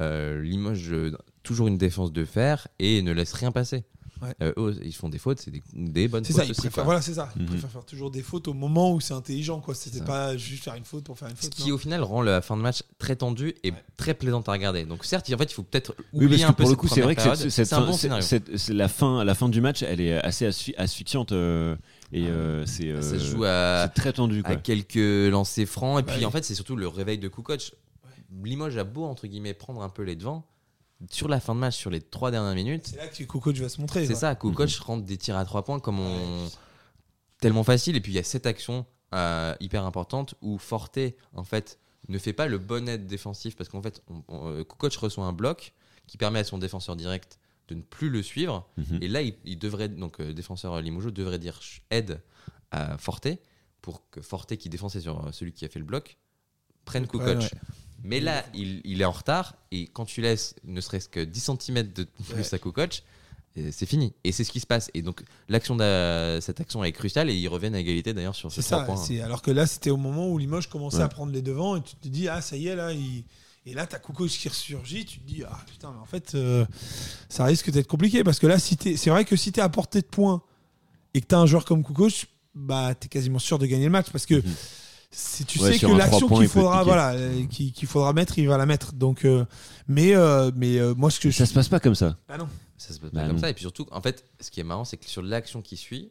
Euh, 0.00 0.40
Limoges, 0.42 0.92
euh, 0.92 1.16
toujours 1.42 1.66
une 1.68 1.76
défense 1.78 2.10
de 2.12 2.24
fer 2.24 2.66
et 2.78 3.02
ne 3.02 3.12
laisse 3.12 3.34
rien 3.34 3.52
passer. 3.52 3.84
Ouais. 4.24 4.34
Euh, 4.42 4.52
eux, 4.56 4.78
ils 4.82 4.94
font 4.94 5.08
des 5.08 5.18
fautes, 5.18 5.38
c'est 5.40 5.50
des, 5.50 5.62
des 5.74 6.08
bonnes 6.08 6.24
C'est 6.24 6.32
fautes 6.32 6.42
ça, 6.42 6.48
ils 6.48 6.54
préfèrent, 6.54 6.84
voilà, 6.84 7.00
c'est 7.02 7.14
ça. 7.14 7.30
Ils 7.36 7.42
Mhm. 7.42 7.48
préfèrent 7.48 7.70
faire 7.70 7.84
toujours 7.84 8.10
des 8.10 8.22
fautes 8.22 8.48
au 8.48 8.54
moment 8.54 8.92
où 8.92 9.00
c'est 9.00 9.14
intelligent, 9.14 9.60
quoi. 9.60 9.74
C'était 9.74 10.04
pas 10.04 10.36
juste 10.36 10.64
faire 10.64 10.74
une 10.74 10.84
faute 10.84 11.04
pour 11.04 11.18
faire 11.18 11.28
une 11.28 11.36
Ce 11.36 11.42
faute. 11.42 11.54
qui 11.54 11.68
non. 11.68 11.74
au 11.74 11.78
final 11.78 12.02
rend 12.02 12.22
la 12.22 12.40
fin 12.42 12.56
de 12.56 12.62
match 12.62 12.82
très 12.98 13.16
tendue 13.16 13.54
et 13.62 13.70
Ouais. 13.70 13.84
très 13.96 14.14
plaisante 14.14 14.48
à 14.48 14.52
regarder. 14.52 14.84
Donc 14.84 15.04
certes, 15.04 15.30
en 15.32 15.38
fait, 15.38 15.44
il 15.50 15.54
faut 15.54 15.62
peut-être 15.62 15.94
Oui, 16.12 16.24
oublier 16.26 16.40
parce 16.40 16.50
un 16.50 16.52
que 16.52 16.56
peu 16.56 16.62
pour 16.64 16.70
le 16.70 16.76
coup, 16.76 16.88
c'est 16.88 17.00
vrai 17.02 17.14
que 17.14 17.22
période. 17.22 17.48
c'est 17.50 17.72
un 17.72 17.80
bon 17.86 17.92
scénario. 17.92 18.22
cette- 18.24 18.56
c'est 18.56 18.74
la 18.74 18.88
fin, 18.88 19.22
la 19.24 19.34
fin 19.34 19.48
du 19.48 19.60
match, 19.60 19.82
elle 19.82 20.00
est 20.00 20.14
assez 20.14 20.46
asphy- 20.48 20.74
asphyxiante 20.76 21.32
euh, 21.32 21.76
et 22.12 22.26
euh, 22.28 22.64
c'est 22.66 22.88
euh, 22.90 23.02
ça 23.02 23.18
se 23.18 23.24
joue 23.24 23.44
à, 23.44 23.88
très 23.94 24.12
tendu. 24.12 24.40
à 24.40 24.54
Quoi. 24.54 24.56
quelques 24.56 25.30
lancers 25.30 25.66
francs. 25.66 26.00
Et 26.00 26.02
puis 26.02 26.18
Ouais. 26.20 26.24
en 26.24 26.30
fait, 26.30 26.44
c'est 26.44 26.54
surtout 26.54 26.76
le 26.76 26.88
réveil 26.88 27.18
de 27.18 27.28
Kukoc. 27.28 27.72
Limoges 28.42 28.76
a 28.78 28.84
beau, 28.84 29.04
entre 29.04 29.26
guillemets, 29.26 29.54
prendre 29.54 29.82
un 29.82 29.88
peu 29.88 30.02
les 30.02 30.16
devants. 30.16 30.44
Sur 31.10 31.28
la 31.28 31.40
fin 31.40 31.54
de 31.54 31.60
match, 31.60 31.76
sur 31.76 31.90
les 31.90 32.00
trois 32.00 32.30
dernières 32.30 32.54
minutes, 32.54 32.86
C'est 32.88 32.96
là 32.96 33.08
que 33.08 33.16
Kukoc 33.24 33.56
va 33.56 33.68
se 33.68 33.80
montrer. 33.80 34.06
c'est 34.06 34.14
ça. 34.14 34.34
Kukoc 34.34 34.70
rentre 34.76 35.04
des 35.04 35.16
tirs 35.18 35.36
à 35.36 35.44
trois 35.44 35.64
points 35.64 35.80
comme 35.80 36.00
on. 36.00 36.48
tellement 37.40 37.64
facile. 37.64 37.96
Et 37.96 38.00
puis 38.00 38.12
il 38.12 38.14
y 38.14 38.18
a 38.18 38.22
cette 38.22 38.46
action 38.46 38.86
euh, 39.14 39.54
hyper 39.60 39.84
importante 39.84 40.34
où 40.40 40.56
Forte, 40.58 40.98
en 41.34 41.44
fait, 41.44 41.78
ne 42.08 42.18
fait 42.18 42.32
pas 42.32 42.46
le 42.46 42.58
bon 42.58 42.88
aide 42.88 43.06
défensif 43.06 43.54
parce 43.56 43.68
qu'en 43.68 43.82
fait, 43.82 44.02
on, 44.08 44.22
on- 44.28 44.48
euh, 44.50 44.64
Kukoc 44.64 44.94
reçoit 44.94 45.24
un 45.26 45.32
bloc 45.32 45.72
qui 46.06 46.16
permet 46.16 46.38
à 46.40 46.44
son 46.44 46.58
défenseur 46.58 46.96
direct 46.96 47.38
de 47.68 47.74
ne 47.74 47.82
plus 47.82 48.10
le 48.10 48.22
suivre. 48.22 48.68
Mhm. 48.76 48.98
Et 49.02 49.08
là, 49.08 49.22
il, 49.22 49.34
il 49.44 49.58
devrait, 49.58 49.88
donc 49.88 50.20
euh, 50.20 50.32
défenseur 50.32 50.80
Limoges 50.80 51.12
devrait 51.12 51.38
dire 51.38 51.60
aide 51.90 52.20
à 52.70 52.96
Forte 52.98 53.28
pour 53.82 54.08
que 54.10 54.20
Forte, 54.22 54.56
qui 54.56 54.68
défendait 54.68 55.00
sur 55.00 55.28
celui 55.34 55.52
qui 55.52 55.64
a 55.64 55.68
fait 55.68 55.78
le 55.78 55.84
bloc, 55.84 56.16
prenne 56.84 57.06
Kukoc. 57.06 57.26
Ouais, 57.26 57.36
ouais. 57.36 57.50
Mais 58.02 58.20
là, 58.20 58.44
il, 58.54 58.80
il 58.84 59.00
est 59.00 59.04
en 59.04 59.10
retard 59.12 59.54
et 59.70 59.86
quand 59.86 60.04
tu 60.04 60.20
laisses 60.20 60.54
ne 60.64 60.80
serait-ce 60.80 61.08
que 61.08 61.20
10 61.20 61.50
cm 61.60 61.92
de 61.92 62.04
plus 62.28 62.52
à 62.52 62.58
Kukoc, 62.58 63.02
euh, 63.56 63.70
c'est 63.72 63.86
fini. 63.86 64.12
Et 64.24 64.32
c'est 64.32 64.44
ce 64.44 64.50
qui 64.50 64.60
se 64.60 64.66
passe. 64.66 64.90
Et 64.94 65.00
donc, 65.02 65.22
l'action 65.48 65.76
cette 66.40 66.60
action 66.60 66.82
est 66.84 66.92
cruciale 66.92 67.30
et 67.30 67.34
ils 67.34 67.48
reviennent 67.48 67.74
à 67.74 67.80
égalité 67.80 68.12
d'ailleurs 68.12 68.34
sur 68.34 68.50
ces 68.52 68.62
trois 68.62 68.80
ça. 68.80 68.84
points. 68.84 68.96
c'est- 68.96 69.20
Alors 69.20 69.40
que 69.42 69.50
là, 69.50 69.66
c'était 69.66 69.90
au 69.90 69.96
moment 69.96 70.28
où 70.28 70.36
Limoges 70.38 70.68
commençait 70.68 70.98
Ouais. 70.98 71.02
à 71.04 71.08
prendre 71.08 71.32
les 71.32 71.40
devants 71.42 71.76
et 71.76 71.82
tu 71.82 71.94
te 71.96 72.08
dis, 72.08 72.28
ah, 72.28 72.40
ça 72.42 72.56
y 72.56 72.66
est, 72.66 72.76
là, 72.76 72.92
il. 72.92 73.24
Et 73.66 73.72
là, 73.72 73.86
t'as 73.86 73.98
Kukoc 73.98 74.28
qui 74.28 74.48
ressurgit, 74.50 75.06
tu 75.06 75.20
te 75.20 75.26
dis, 75.26 75.42
ah 75.48 75.58
putain, 75.66 75.90
mais 75.92 76.00
en 76.00 76.04
fait, 76.04 76.34
euh, 76.34 76.66
ça 77.30 77.44
risque 77.46 77.70
d'être 77.70 77.86
compliqué 77.86 78.22
parce 78.22 78.38
que 78.38 78.46
là, 78.46 78.58
si 78.58 78.76
t'es- 78.76 78.98
c'est 78.98 79.08
vrai 79.08 79.24
que 79.24 79.36
si 79.36 79.52
t'es 79.52 79.62
à 79.62 79.70
portée 79.70 80.02
de 80.02 80.06
points 80.06 80.42
et 81.14 81.22
que 81.22 81.26
t'as 81.26 81.38
un 81.38 81.46
joueur 81.46 81.64
comme 81.64 81.82
Kukoc, 81.82 82.26
bah, 82.54 82.94
t'es 82.94 83.08
quasiment 83.08 83.38
sûr 83.38 83.58
de 83.58 83.64
gagner 83.64 83.84
le 83.86 83.90
match 83.90 84.10
parce 84.10 84.26
que 84.26 84.34
Mhm. 84.34 84.54
Si 85.16 85.44
tu 85.44 85.60
Ouais, 85.60 85.72
sais 85.72 85.78
que 85.78 85.92
l'action 85.92 86.28
qu'il 86.28 86.48
faudra, 86.48 86.82
voilà, 86.84 87.12
euh, 87.12 87.46
qu'il 87.46 87.86
faudra 87.86 88.12
mettre, 88.12 88.38
il 88.38 88.48
va 88.48 88.56
la 88.58 88.66
mettre. 88.66 88.92
Donc, 88.92 89.24
euh, 89.24 89.44
mais, 89.88 90.14
euh, 90.14 90.50
mais 90.56 90.78
euh, 90.78 90.94
moi, 90.94 91.10
ce 91.10 91.20
que 91.20 91.30
je. 91.30 91.36
Ça 91.36 91.46
se 91.46 91.54
passe 91.54 91.68
pas 91.68 91.80
comme 91.80 91.94
ça. 91.94 92.16
Ah 92.28 92.36
non. 92.38 92.48
Ça 92.76 92.92
se 92.92 92.98
passe 93.00 93.10
Bah 93.12 93.20
pas 93.20 93.26
comme 93.28 93.36
non. 93.36 93.42
ça. 93.42 93.50
Et 93.50 93.54
puis 93.54 93.62
surtout, 93.62 93.86
en 93.92 94.00
fait, 94.00 94.24
ce 94.40 94.50
qui 94.50 94.60
est 94.60 94.64
marrant, 94.64 94.84
c'est 94.84 94.96
que 94.96 95.06
sur 95.08 95.22
l'action 95.22 95.62
qui 95.62 95.76
suit, 95.76 96.10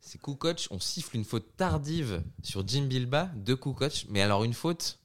c'est 0.00 0.20
Kukoc, 0.20 0.68
on 0.70 0.78
siffle 0.78 1.16
une 1.16 1.24
faute 1.24 1.46
tardive 1.56 2.22
sur 2.42 2.66
Jim 2.68 2.82
Bilba 2.82 3.30
de 3.34 3.54
Kukoc, 3.54 4.06
mais 4.10 4.22
alors 4.22 4.44
une 4.44 4.52
faute 4.54 4.98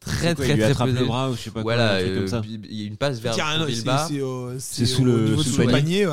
très 0.00 0.34
quoi, 0.34 0.44
très 0.44 0.54
très 0.56 0.62
attrape 0.64 0.88
pesée. 0.88 1.00
le 1.00 1.06
bras 1.06 1.30
ou 1.30 1.36
je 1.36 1.40
sais 1.42 1.50
pas 1.50 1.62
Voilà, 1.62 1.94
euh, 1.96 2.28
comme 2.28 2.42
il 2.44 2.74
y 2.74 2.82
a 2.82 2.86
une 2.86 2.96
passe 2.96 3.18
vers 3.20 3.34
Tiens, 3.34 3.58
non, 3.58 3.66
c'est- 3.66 3.72
Bilba. 3.72 4.08
c'est 4.58 4.86
sous 4.86 5.04
le- 5.04 5.36
sous 5.38 5.60
le 5.60 5.66
panier. 5.70 6.08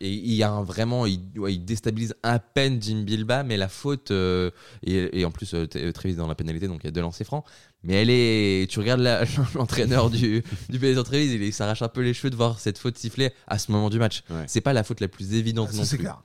Et 0.00 0.08
il 0.10 0.32
y 0.34 0.42
a 0.42 0.50
un 0.50 0.62
vraiment, 0.62 1.04
il, 1.06 1.20
ouais, 1.36 1.54
il 1.54 1.64
déstabilise 1.64 2.14
à 2.22 2.38
peine 2.38 2.80
Jim 2.80 3.02
Bilba, 3.04 3.42
mais 3.42 3.56
la 3.56 3.68
faute 3.68 4.10
euh, 4.10 4.50
et, 4.82 5.20
et 5.20 5.24
en 5.24 5.30
plus 5.30 5.52
euh, 5.54 5.66
euh, 5.76 5.92
Trévis 5.92 6.16
dans 6.16 6.26
la 6.26 6.34
pénalité, 6.34 6.68
donc 6.68 6.80
il 6.82 6.86
y 6.86 6.88
a 6.88 6.90
deux 6.92 7.00
lancers 7.02 7.26
francs. 7.26 7.44
Mais 7.82 7.94
elle 8.02 8.10
est, 8.10 8.70
tu 8.70 8.78
regardes 8.78 9.00
l'entraîneur 9.54 10.10
du 10.10 10.42
du 10.68 10.78
PSG 10.78 11.02
Trévis, 11.04 11.34
il, 11.34 11.42
il 11.42 11.52
s'arrache 11.52 11.82
un 11.82 11.88
peu 11.88 12.00
les 12.02 12.14
cheveux 12.14 12.30
de 12.30 12.36
voir 12.36 12.58
cette 12.58 12.78
faute 12.78 12.96
sifflée 12.98 13.32
à 13.46 13.58
ce 13.58 13.70
moment 13.72 13.90
du 13.90 13.98
match. 13.98 14.22
Ouais. 14.30 14.44
C'est 14.46 14.60
pas 14.60 14.72
la 14.72 14.84
faute 14.84 15.00
la 15.00 15.08
plus 15.08 15.34
évidente 15.34 15.70
Ça, 15.70 15.76
non 15.76 15.84
c'est 15.84 15.96
plus. 15.96 16.04
clair. 16.04 16.22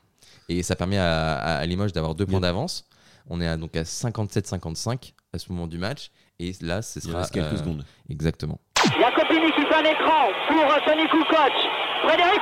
Et 0.47 0.61
ça 0.63 0.76
permet 0.76 0.97
à, 0.97 1.36
à- 1.36 1.55
à 1.57 1.65
Limoges 1.65 1.91
d'avoir 1.93 2.15
deux 2.15 2.26
points 2.26 2.39
d'avance. 2.41 2.86
On 3.30 3.41
est 3.41 3.47
à, 3.47 3.57
donc 3.57 3.76
à 3.76 3.84
57-55 3.84 5.13
à 5.34 5.39
ce 5.39 5.51
moment 5.51 5.67
du 5.67 5.78
match. 5.80 6.11
Et 6.39 6.53
là, 6.61 6.82
ce 6.82 6.99
Il 6.99 7.03
sera 7.03 7.19
reste 7.19 7.32
quelques 7.34 7.53
euh, 7.53 7.57
secondes. 7.57 7.84
Exactement. 8.09 8.59
Jacopini 8.84 9.51
qui 9.55 9.61
fait 9.61 9.76
un 9.76 9.84
écran 9.84 10.28
pour 10.47 10.86
Tony 10.86 11.07
Kukoc. 11.09 11.53
Frédéric. 12.07 12.41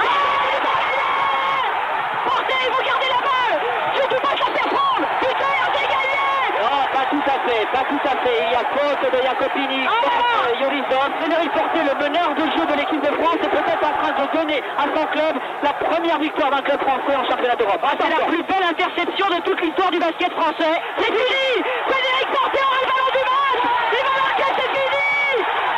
Portez, 2.44 2.68
vous 2.72 2.84
gardez 2.84 3.08
la 3.08 3.22
balle 3.24 3.60
Surtout 3.96 4.22
pas 4.22 4.36
se 4.36 4.44
la 4.44 4.52
faire 4.52 4.70
prendre 4.74 5.08
Putain, 5.20 5.54
c'est 5.74 5.88
gagné 5.88 6.24
Non, 6.60 6.80
pas 6.91 7.06
tout 7.10 7.24
à 7.24 7.38
fait, 7.48 7.66
pas 7.72 7.86
tout 7.88 8.04
à 8.04 8.16
fait. 8.24 8.38
Il 8.48 8.52
y 8.52 8.56
a 8.56 8.66
faute 8.76 9.04
de 9.12 9.20
Jacopini 9.24 9.86
contre 9.86 10.60
Yoris 10.62 10.84
Dom. 10.89 11.10
Frédéric 11.20 11.52
Portet, 11.54 11.84
le 11.84 11.96
meneur 12.04 12.30
de 12.36 12.46
jeu 12.58 12.66
de 12.66 12.74
l'équipe 12.76 13.02
de 13.02 13.14
France, 13.22 13.39
est 13.44 13.50
peut-être 13.50 13.84
en 13.84 13.96
train 14.02 14.14
de 14.14 14.38
donner 14.38 14.64
à 14.78 14.84
son 14.96 15.06
club 15.08 15.36
la 15.64 15.74
première 15.74 16.20
victoire 16.20 16.52
d'un 16.52 16.62
club 16.62 16.82
français 16.82 17.16
en 17.16 17.24
championnat 17.30 17.56
d'Europe. 17.56 17.82
c'est 18.00 18.10
la 18.10 18.26
plus 18.26 18.44
belle 18.44 18.64
interception 18.70 19.28
de 19.30 19.39
toute 19.41 19.62
l'histoire 19.62 19.91
du 19.91 20.00
basket 20.00 20.32
français. 20.34 20.76
C'est 20.98 21.06
fini 21.12 21.64
Frédéric 21.88 22.28
Portet 22.34 22.60
aura 22.60 22.80
le 22.84 22.88
ballon 22.91 23.12
du 23.14 23.24
match 23.24 23.62
Il 23.94 24.04
va 24.04 24.14
marquer, 24.20 24.50
c'est 24.58 24.72
fini 24.76 25.08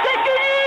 C'est 0.04 0.20
fini 0.26 0.58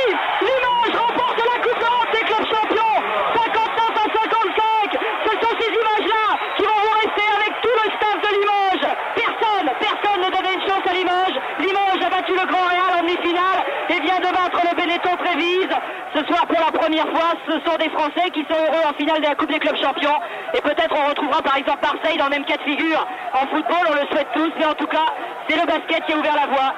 Limoges 0.47 0.97
remporte 0.99 1.41
la 1.43 1.59
Coupe 1.63 1.79
d'Europe 1.79 2.11
des 2.13 2.25
clubs 2.29 2.47
champions 2.47 2.97
59 3.35 3.91
à 3.99 4.07
55 4.15 4.99
Ce 5.27 5.33
sont 5.43 5.55
ces 5.59 5.71
images-là 5.75 6.27
qui 6.57 6.65
vont 6.65 6.81
vous 6.83 6.95
rester 7.03 7.27
avec 7.39 7.53
tout 7.63 7.77
le 7.83 7.87
staff 7.99 8.17
de 8.23 8.31
Limoges 8.39 8.89
Personne, 9.15 9.69
personne 9.79 10.21
ne 10.23 10.31
donnait 10.31 10.55
une 10.55 10.67
chance 10.69 10.85
à 10.87 10.93
Limoges 10.95 11.39
Limoges 11.59 12.03
a 12.07 12.11
battu 12.11 12.33
le 12.33 12.47
Grand 12.47 12.67
Real 12.67 12.93
en 12.99 13.03
demi-finale 13.03 13.61
et 13.91 14.01
vient 14.01 14.21
de 14.21 14.31
battre 14.31 14.61
le 14.63 14.77
Benetton 14.77 15.17
Trévise 15.19 15.75
ce 16.15 16.25
soir 16.25 16.47
pour 16.47 16.59
la 16.59 16.73
première 16.73 17.07
fois, 17.09 17.35
ce 17.47 17.58
sont 17.69 17.77
des 17.77 17.91
Français 17.91 18.31
qui 18.33 18.41
sont 18.49 18.57
heureux 18.57 18.85
en 18.89 18.95
finale 18.97 19.21
de 19.21 19.27
la 19.29 19.35
Coupe 19.35 19.51
des 19.53 19.59
clubs 19.59 19.77
champions. 19.77 20.17
Et 20.57 20.61
peut-être 20.63 20.95
on 20.97 21.09
retrouvera 21.11 21.43
par 21.43 21.57
exemple 21.57 21.81
Marseille 21.83 22.17
dans 22.19 22.25
le 22.25 22.31
même 22.31 22.45
cas 22.45 22.57
de 22.57 22.63
figure. 22.63 23.03
En 23.35 23.45
football, 23.53 23.85
on 23.91 23.95
le 23.95 24.07
souhaite 24.11 24.29
tous, 24.35 24.53
mais 24.59 24.65
en 24.67 24.75
tout 24.75 24.87
cas, 24.87 25.07
c'est 25.49 25.57
le 25.61 25.67
basket 25.67 26.05
qui 26.07 26.13
a 26.13 26.19
ouvert 26.19 26.35
la 26.35 26.47
voie. 26.49 26.75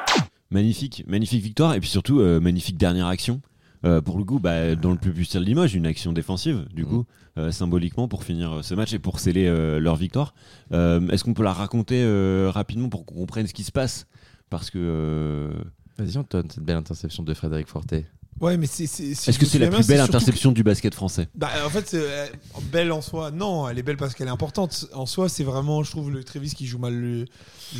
Magnifique, 0.50 1.04
magnifique 1.06 1.42
victoire 1.42 1.74
et 1.74 1.80
puis 1.80 1.88
surtout 1.88 2.18
euh, 2.20 2.40
magnifique 2.40 2.76
dernière 2.76 3.06
action. 3.06 3.40
Euh, 3.86 4.02
pour 4.02 4.18
le 4.18 4.24
coup, 4.24 4.38
bah, 4.40 4.74
dans 4.74 4.90
le 4.90 4.98
plus 4.98 5.12
puissant 5.12 5.38
de 5.40 5.44
Limoges, 5.44 5.74
une 5.74 5.86
action 5.86 6.12
défensive, 6.12 6.66
du 6.74 6.82
Mm. 6.82 6.86
coup, 6.86 7.04
euh, 7.38 7.50
symboliquement 7.50 8.08
pour 8.08 8.24
finir 8.24 8.58
ce 8.62 8.74
match 8.74 8.92
et 8.92 8.98
pour 8.98 9.20
sceller 9.20 9.46
euh, 9.46 9.78
leur 9.80 9.96
victoire. 9.96 10.34
Euh, 10.72 11.08
Est-ce 11.08 11.24
qu'on 11.24 11.32
peut 11.32 11.44
la 11.44 11.52
raconter 11.54 12.02
euh, 12.04 12.50
rapidement 12.52 12.88
pour 12.90 13.06
qu'on 13.06 13.14
comprenne 13.14 13.46
ce 13.46 13.54
qui 13.54 13.62
se 13.64 13.72
passe? 13.72 14.06
Parce 14.50 14.70
que. 14.70 14.78
euh, 14.78 15.50
Vas-y, 15.98 16.22
donne 16.30 16.50
cette 16.50 16.62
belle 16.64 16.76
interception 16.78 17.22
de 17.22 17.32
Frédéric 17.32 17.68
Fortet. 17.68 18.06
Ouais, 18.40 18.56
mais 18.56 18.66
c'est. 18.66 18.86
si 18.86 19.12
Est-ce 19.12 19.38
que 19.38 19.44
c'est 19.44 19.58
la 19.58 19.68
plus 19.68 19.86
belle 19.86 20.00
interception 20.00 20.52
du 20.52 20.62
basket 20.62 20.94
français? 20.94 21.28
Bah, 21.34 21.50
en 21.64 21.68
fait, 21.68 21.92
euh, 21.94 22.26
belle 22.72 22.90
en 22.90 23.02
soi, 23.02 23.30
non, 23.30 23.68
elle 23.68 23.78
est 23.78 23.82
belle 23.82 23.98
parce 23.98 24.14
qu'elle 24.14 24.28
est 24.28 24.32
importante. 24.32 24.86
En 24.94 25.06
soi, 25.06 25.28
c'est 25.28 25.44
vraiment, 25.44 25.82
je 25.82 25.90
trouve, 25.90 26.10
le 26.10 26.24
Trévis 26.24 26.54
qui 26.54 26.66
joue 26.66 26.78
mal 26.78 26.94
le, 26.94 27.26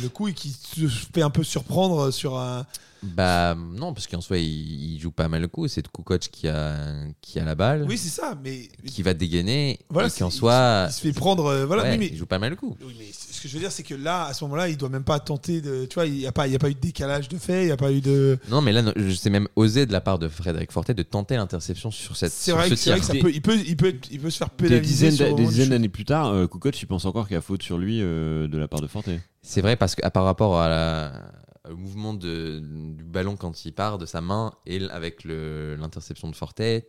le 0.01 0.09
coup 0.09 0.27
et 0.27 0.33
qui 0.33 0.49
se 0.51 0.87
fait 0.87 1.21
un 1.21 1.29
peu 1.29 1.43
surprendre 1.43 2.11
sur 2.11 2.37
un. 2.37 2.65
Bah 3.03 3.55
non, 3.55 3.93
parce 3.95 4.05
qu'en 4.05 4.21
soi, 4.21 4.37
il, 4.37 4.93
il 4.93 4.99
joue 4.99 5.09
pas 5.09 5.27
mal 5.27 5.41
le 5.41 5.47
coup. 5.47 5.67
C'est 5.67 5.81
Kukoc 5.87 6.19
qui 6.31 6.47
a, 6.47 6.75
qui 7.19 7.39
a 7.39 7.43
la 7.43 7.55
balle, 7.55 7.83
Oui, 7.89 7.97
c'est 7.97 8.09
ça, 8.09 8.37
mais. 8.43 8.69
qui 8.85 9.01
va 9.01 9.15
dégainer, 9.15 9.79
Voilà, 9.89 10.07
et 10.07 10.11
qui 10.11 10.21
en 10.23 10.29
c'est- 10.29 10.37
soi, 10.37 10.85
Il 10.87 10.93
se 10.93 11.01
fait 11.01 11.11
prendre. 11.11 11.47
euh, 11.47 11.65
voilà, 11.65 11.81
ouais, 11.81 11.91
oui, 11.93 11.97
mais. 11.97 12.09
il 12.11 12.15
joue 12.17 12.27
pas 12.27 12.37
mal 12.37 12.51
le 12.51 12.55
coup. 12.57 12.77
Oui, 12.85 12.93
mais 12.99 13.05
ce 13.11 13.41
que 13.41 13.47
je 13.47 13.53
veux 13.55 13.59
dire, 13.59 13.71
c'est 13.71 13.81
que 13.81 13.95
là, 13.95 14.25
à 14.25 14.35
ce 14.35 14.43
moment-là, 14.43 14.69
il 14.69 14.77
doit 14.77 14.89
même 14.89 15.03
pas 15.03 15.19
tenter 15.19 15.61
de. 15.61 15.85
Tu 15.85 15.95
vois, 15.95 16.05
il 16.05 16.13
n'y 16.13 16.27
a, 16.27 16.31
pas- 16.31 16.45
il 16.45 16.53
y 16.53 16.55
a 16.55 16.59
pas 16.59 16.69
eu 16.69 16.75
de 16.75 16.79
décalage 16.79 17.27
de 17.27 17.39
fait, 17.39 17.63
il 17.63 17.65
n'y 17.65 17.71
a 17.71 17.77
pas 17.77 17.91
eu 17.91 18.01
de. 18.01 18.37
Non, 18.51 18.61
mais 18.61 18.71
là, 18.71 18.83
non, 18.83 18.93
je 18.95 19.11
sais 19.15 19.31
même 19.31 19.47
osé 19.55 19.87
de 19.87 19.91
la 19.93 20.01
part 20.01 20.19
de 20.19 20.27
Frédéric 20.27 20.71
Fortet 20.71 20.93
de 20.93 21.01
tenter 21.01 21.37
l'interception 21.37 21.89
sur 21.89 22.15
cette 22.15 22.31
C'est 22.31 22.51
vrai, 22.51 22.65
ce 22.65 22.69
que- 22.69 22.75
c'est 22.75 22.91
vrai 22.91 22.99
que 22.99 23.05
ça 23.07 23.13
peut, 23.15 23.31
il, 23.33 23.41
peut, 23.41 23.57
il, 23.65 23.77
peut, 23.77 23.95
il 24.11 24.19
peut 24.19 24.29
se 24.29 24.37
faire 24.37 24.49
Des 24.59 24.67
pénaliser. 24.67 25.09
des 25.09 25.33
dizaines 25.33 25.69
d'années 25.69 25.89
plus 25.89 26.05
tard, 26.05 26.27
euh, 26.27 26.45
Kukoc, 26.45 26.79
il 26.79 26.85
pense 26.85 27.05
encore 27.05 27.25
qu'il 27.27 27.33
y 27.33 27.37
a 27.37 27.41
faute 27.41 27.63
sur 27.63 27.79
lui 27.79 27.97
euh, 28.03 28.47
de 28.47 28.59
la 28.59 28.67
part 28.67 28.81
de 28.81 28.85
Forte. 28.85 29.09
C'est 29.41 29.61
vrai 29.61 29.75
parce 29.75 29.95
que 29.95 30.05
à 30.05 30.11
par 30.11 30.23
rapport 30.23 30.59
à 30.59 30.69
la- 30.69 31.31
au 31.71 31.75
mouvement 31.75 32.13
de, 32.13 32.59
du 32.59 33.03
ballon 33.03 33.35
quand 33.35 33.65
il 33.65 33.71
part 33.71 33.97
de 33.97 34.05
sa 34.05 34.21
main 34.21 34.53
et 34.65 34.83
avec 34.89 35.23
l'interception 35.25 36.29
de 36.29 36.35
Fortet, 36.35 36.87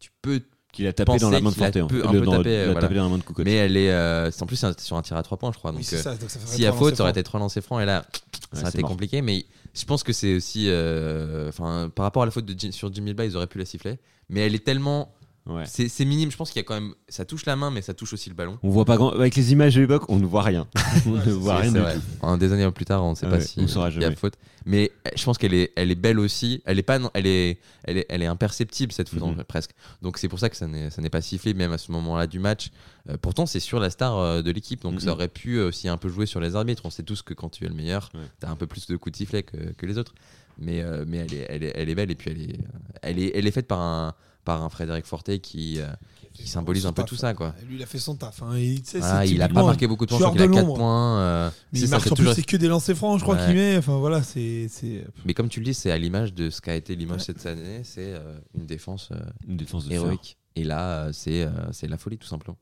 tu 0.00 0.10
peux. 0.22 0.42
Qu'il 0.70 0.86
a 0.86 0.92
tapé 0.92 1.16
dans 1.18 1.30
la 1.30 1.40
main 1.40 1.50
de 1.50 1.54
a 1.54 1.58
Forte. 1.64 1.76
hein. 1.78 1.86
peu- 1.88 1.96
Le- 2.02 2.06
un 2.06 2.10
peu 2.12 2.20
dans- 2.20 2.36
tapé, 2.36 2.50
il 2.50 2.60
a 2.60 2.64
voilà. 2.66 2.80
tapé 2.82 2.94
dans 2.94 3.04
la 3.04 3.08
main 3.08 3.16
de 3.18 3.22
Kukoc. 3.22 3.44
Mais 3.46 3.54
elle 3.54 3.76
est. 3.76 3.90
euh, 3.90 4.30
en 4.40 4.46
plus, 4.46 4.56
c'est 4.56 4.80
sur 4.80 4.96
un 4.98 5.02
tir 5.02 5.16
à 5.16 5.22
trois 5.22 5.38
points, 5.38 5.50
je 5.50 5.56
crois. 5.58 5.70
Oui, 5.70 5.78
donc, 5.78 5.84
c'est 5.86 5.96
euh, 5.96 6.02
ça, 6.02 6.14
donc 6.14 6.28
ça 6.28 6.38
a 6.68 6.72
faute, 6.72 6.94
ça 6.94 7.02
aurait 7.04 7.12
été 7.12 7.22
trois 7.22 7.40
lancers 7.40 7.62
francs 7.64 7.80
et 7.80 7.86
là, 7.86 8.04
ça 8.52 8.58
Ouais, 8.58 8.62
c'est 8.64 8.68
été 8.74 8.82
mort. 8.82 8.90
compliqué. 8.90 9.22
Mais 9.22 9.46
je 9.74 9.84
pense 9.86 10.02
que 10.02 10.12
c'est 10.12 10.34
aussi. 10.36 10.66
euh, 10.68 11.48
Enfin, 11.48 11.90
par 11.94 12.04
rapport 12.04 12.22
à 12.22 12.26
la 12.26 12.30
faute 12.32 12.44
de 12.44 12.70
sur 12.70 12.92
Jimmy 12.92 13.06
Bilbao, 13.14 13.24
ils 13.24 13.34
auraient 13.36 13.46
pu 13.46 13.58
la 13.58 13.64
siffler. 13.64 13.98
Mais 14.28 14.40
elle 14.40 14.54
est 14.54 14.64
tellement. 14.64 15.14
Ouais. 15.48 15.64
C'est 15.66 15.88
c'est 15.88 16.04
minime. 16.04 16.30
Je 16.30 16.36
pense 16.36 16.50
qu'il 16.50 16.60
y 16.60 16.64
a 16.64 16.64
quand 16.64 16.74
même. 16.74 16.94
Ça 17.08 17.24
touche 17.24 17.46
la 17.46 17.56
main, 17.56 17.70
mais 17.70 17.80
ça 17.82 17.94
touche 17.94 18.12
aussi 18.12 18.28
le 18.28 18.34
ballon. 18.34 18.58
On 18.62 18.68
voit 18.68 18.84
pas 18.84 18.96
grand. 18.96 19.10
Avec 19.10 19.34
les 19.34 19.52
images 19.52 19.74
de 19.74 19.80
l'époque, 19.80 20.04
on 20.08 20.18
ne 20.18 20.26
voit 20.26 20.42
rien. 20.42 20.66
on 21.06 21.10
ne 21.12 21.32
voit 21.32 21.56
rien 21.56 21.72
du 21.72 21.78
tout. 21.78 22.26
Un 22.26 22.36
des 22.36 22.52
années 22.52 22.70
plus 22.70 22.84
tard, 22.84 23.02
on 23.04 23.10
ne 23.10 23.14
sait 23.14 23.26
Ah 23.26 23.30
pas 23.30 23.36
ouais, 23.38 23.42
si 23.44 23.58
on 23.60 23.66
saura 23.66 23.88
il 23.88 23.94
y 23.94 23.98
a 23.98 24.00
jamais. 24.02 24.16
faute. 24.16 24.34
Mais 24.66 24.92
euh, 25.06 25.10
je 25.16 25.24
pense 25.24 25.38
qu'elle 25.38 25.54
est, 25.54 25.72
elle 25.76 25.90
est 25.90 25.94
belle 25.94 26.18
aussi. 26.18 26.60
Elle 26.66 26.78
est 26.78 26.82
pas, 26.82 26.98
non, 26.98 27.10
elle 27.14 27.26
est, 27.26 27.58
elle 27.84 27.96
est, 27.96 28.06
elle 28.10 28.22
est 28.22 28.26
imperceptible 28.26 28.92
cette 28.92 29.08
faute 29.08 29.22
Mhm. 29.22 29.44
presque. 29.44 29.70
Donc 30.02 30.18
c'est 30.18 30.28
pour 30.28 30.38
ça 30.38 30.50
que 30.50 30.56
ça 30.56 30.66
n'est, 30.66 30.90
ça 30.90 31.00
n'est 31.00 31.08
pas 31.08 31.22
sifflé 31.22 31.54
même 31.54 31.72
à 31.72 31.78
ce 31.78 31.90
moment-là 31.92 32.26
du 32.26 32.38
match. 32.38 32.68
Euh, 33.08 33.16
pourtant 33.16 33.46
c'est 33.46 33.60
sur 33.60 33.80
la 33.80 33.88
star 33.88 34.18
euh, 34.18 34.42
de 34.42 34.50
l'équipe, 34.50 34.82
donc 34.82 34.94
Mhm. 34.94 35.00
ça 35.00 35.12
aurait 35.12 35.28
pu 35.28 35.58
aussi 35.60 35.88
un 35.88 35.96
peu 35.96 36.10
jouer 36.10 36.26
sur 36.26 36.40
les 36.40 36.56
arbitres. 36.56 36.82
On 36.84 36.90
sait 36.90 37.02
tous 37.04 37.22
que 37.22 37.32
quand 37.32 37.48
tu 37.48 37.64
es 37.64 37.68
le 37.68 37.74
meilleur, 37.74 38.10
Ouais. 38.14 38.20
tu 38.40 38.46
as 38.46 38.50
un 38.50 38.56
peu 38.56 38.66
plus 38.66 38.86
de 38.86 38.96
coups 38.96 39.12
de 39.12 39.16
sifflet 39.16 39.42
que, 39.44 39.56
que 39.72 39.86
les 39.86 39.96
autres. 39.96 40.14
Mais, 40.58 40.82
euh, 40.82 41.04
mais 41.06 41.18
elle 41.18 41.32
est, 41.34 41.46
elle 41.48 41.62
est, 41.62 41.72
elle 41.74 41.88
est 41.88 41.94
belle 41.94 42.10
et 42.10 42.14
puis 42.16 42.30
elle 42.30 42.42
est, 42.42 42.58
elle 43.02 43.18
est, 43.20 43.30
elle 43.34 43.46
est 43.46 43.50
faite 43.52 43.68
par 43.68 43.80
un, 43.80 44.12
par 44.48 44.62
un 44.62 44.70
Frédéric 44.70 45.04
Fortet 45.04 45.40
qui, 45.40 45.78
euh, 45.78 45.86
qui 46.32 46.48
symbolise 46.48 46.86
un 46.86 46.92
peu 46.94 47.02
taf. 47.02 47.08
tout 47.10 47.16
ça 47.16 47.34
quoi. 47.34 47.54
Lui, 47.68 47.76
il 47.76 47.82
a 47.82 47.86
fait 47.86 47.98
son 47.98 48.16
taf. 48.16 48.42
hein. 48.42 48.54
Et, 48.56 48.76
Ah, 49.02 49.20
c'est 49.26 49.30
il 49.34 49.42
a 49.42 49.48
pas 49.50 49.62
marqué 49.62 49.86
beaucoup 49.86 50.06
de 50.06 50.08
points, 50.10 50.18
je 50.18 50.24
crois 50.24 50.32
qu'il 50.32 50.42
a 50.42 50.46
de 50.46 50.52
4 50.54 50.62
l'ombre. 50.62 50.76
points. 50.78 51.18
euh, 51.18 51.50
Mais 51.72 51.80
c'est 51.80 51.84
il 51.84 51.88
ça, 51.88 51.96
marque 51.96 52.06
plus, 52.06 52.14
toujours- 52.16 52.32
c'est 52.32 52.42
que 52.44 52.56
des 52.56 52.68
lancers 52.68 52.96
francs, 52.96 53.18
je 53.18 53.24
crois 53.24 53.36
Ouais. 53.36 53.44
qu'il 53.44 53.54
met. 53.56 53.76
Enfin 53.76 53.98
voilà, 53.98 54.22
c'est. 54.22 54.68
c'est- 54.70 55.04
Mais 55.26 55.34
comme 55.34 55.50
tu 55.50 55.60
le 55.60 55.66
dis, 55.66 55.74
c'est 55.74 55.90
à 55.90 55.98
l'image 55.98 56.32
de 56.32 56.48
ce 56.48 56.62
qu'a 56.62 56.74
été 56.76 56.96
Limoges 56.96 57.20
cette 57.20 57.44
année, 57.44 57.82
c'est 57.84 58.14
euh, 58.14 58.38
une 58.56 58.64
défense 58.64 59.10
euh, 59.12 59.16
Une 59.46 59.58
défense 59.58 59.84
de 59.84 59.90
fer. 59.90 60.00
héroïque. 60.00 60.38
Et 60.56 60.64
là, 60.64 61.10
c'est 61.12 61.42
euh, 61.42 61.50
c'est 61.72 61.86
la 61.88 61.98
folie 61.98 62.16
tout 62.16 62.26
simplement. 62.26 62.56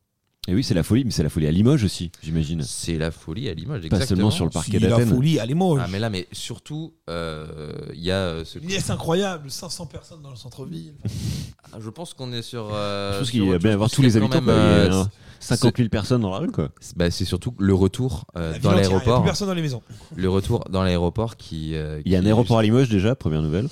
Et 0.49 0.55
oui, 0.55 0.62
c'est 0.62 0.74
la 0.74 0.82
folie, 0.84 1.05
mais 1.05 1.11
c'est 1.11 1.22
la 1.24 1.28
folie 1.28 1.47
à 1.49 1.51
Limoges 1.51 1.82
aussi, 1.82 2.12
j'imagine. 2.22 2.62
C'est 2.62 2.99
la 2.99 3.11
folie 3.11 3.49
à 3.49 3.55
Limoges, 3.55 3.80
Pas 3.80 3.86
exactement. 3.97 4.07
seulement 4.07 4.30
sur 4.30 4.44
le 4.44 4.51
parquet 4.51 4.72
Si, 4.72 4.78
la 4.78 4.90
d'Athènes. 4.90 5.09
folie, 5.09 5.40
allez, 5.40 5.55
moi. 5.55 5.80
Ah 5.82 5.88
mais 5.90 5.99
là, 5.99 6.09
mais 6.09 6.28
surtout, 6.30 6.94
euh, 7.11 7.47
il 7.94 8.01
y 8.05 8.11
a 8.12 8.16
euh, 8.16 8.44
ce. 8.44 8.59
Une 8.61 8.68
liesse 8.68 8.90
incroyable, 8.90 9.51
500 9.51 9.86
personnes 9.86 10.22
dans 10.22 10.30
le 10.30 10.36
centre-ville. 10.36 10.94
Ah, 11.72 11.78
Je 11.80 11.90
pense 11.90 12.14
qu'on 12.14 12.32
est 12.32 12.42
sur. 12.42 12.68
euh, 12.72 13.14
Je 13.14 13.18
pense 13.18 13.30
qu'il 13.32 13.51
va 13.51 13.59
bien 13.59 13.72
avoir 13.72 13.90
tous 13.90 14.01
les 14.01 14.16
habitants. 14.16 14.40
même, 14.40 14.44
Il 14.44 14.49
y 14.49 14.92
a, 14.92 14.94
euh, 14.94 15.03
hein, 15.03 15.11
50 15.40 15.76
000 15.78 15.88
personnes 15.88 16.20
dans 16.22 16.30
la 16.30 16.38
rue, 16.38 16.53
quoi. 16.53 16.68
c'est- 16.80 16.97
bah, 16.97 17.11
c'est 17.11 17.24
surtout 17.24 17.55
le 17.59 17.74
retour 17.74 18.24
euh, 18.36 18.53
La 18.53 18.59
dans 18.61 18.70
ville 18.70 18.70
entière, 18.70 18.70
Il 18.70 18.76
n'y 18.76 18.78
a 18.78 18.88
l'aéroport. 18.92 19.20
plus 19.22 19.26
personne 19.26 19.49
dans 19.49 19.55
les 19.55 19.62
maisons. 19.62 19.82
Le 20.14 20.28
retour 20.30 20.64
dans 20.70 20.84
l'aéroport 20.84 21.36
qui. 21.36 21.74
euh, 21.74 22.01
Il 22.05 22.12
y 22.12 22.16
a 22.16 22.20
un 22.20 22.24
aéroport 22.24 22.59
à 22.59 22.62
Limoges 22.62 22.88
déjà, 22.88 23.16
première 23.16 23.42
nouvelle. 23.42 23.66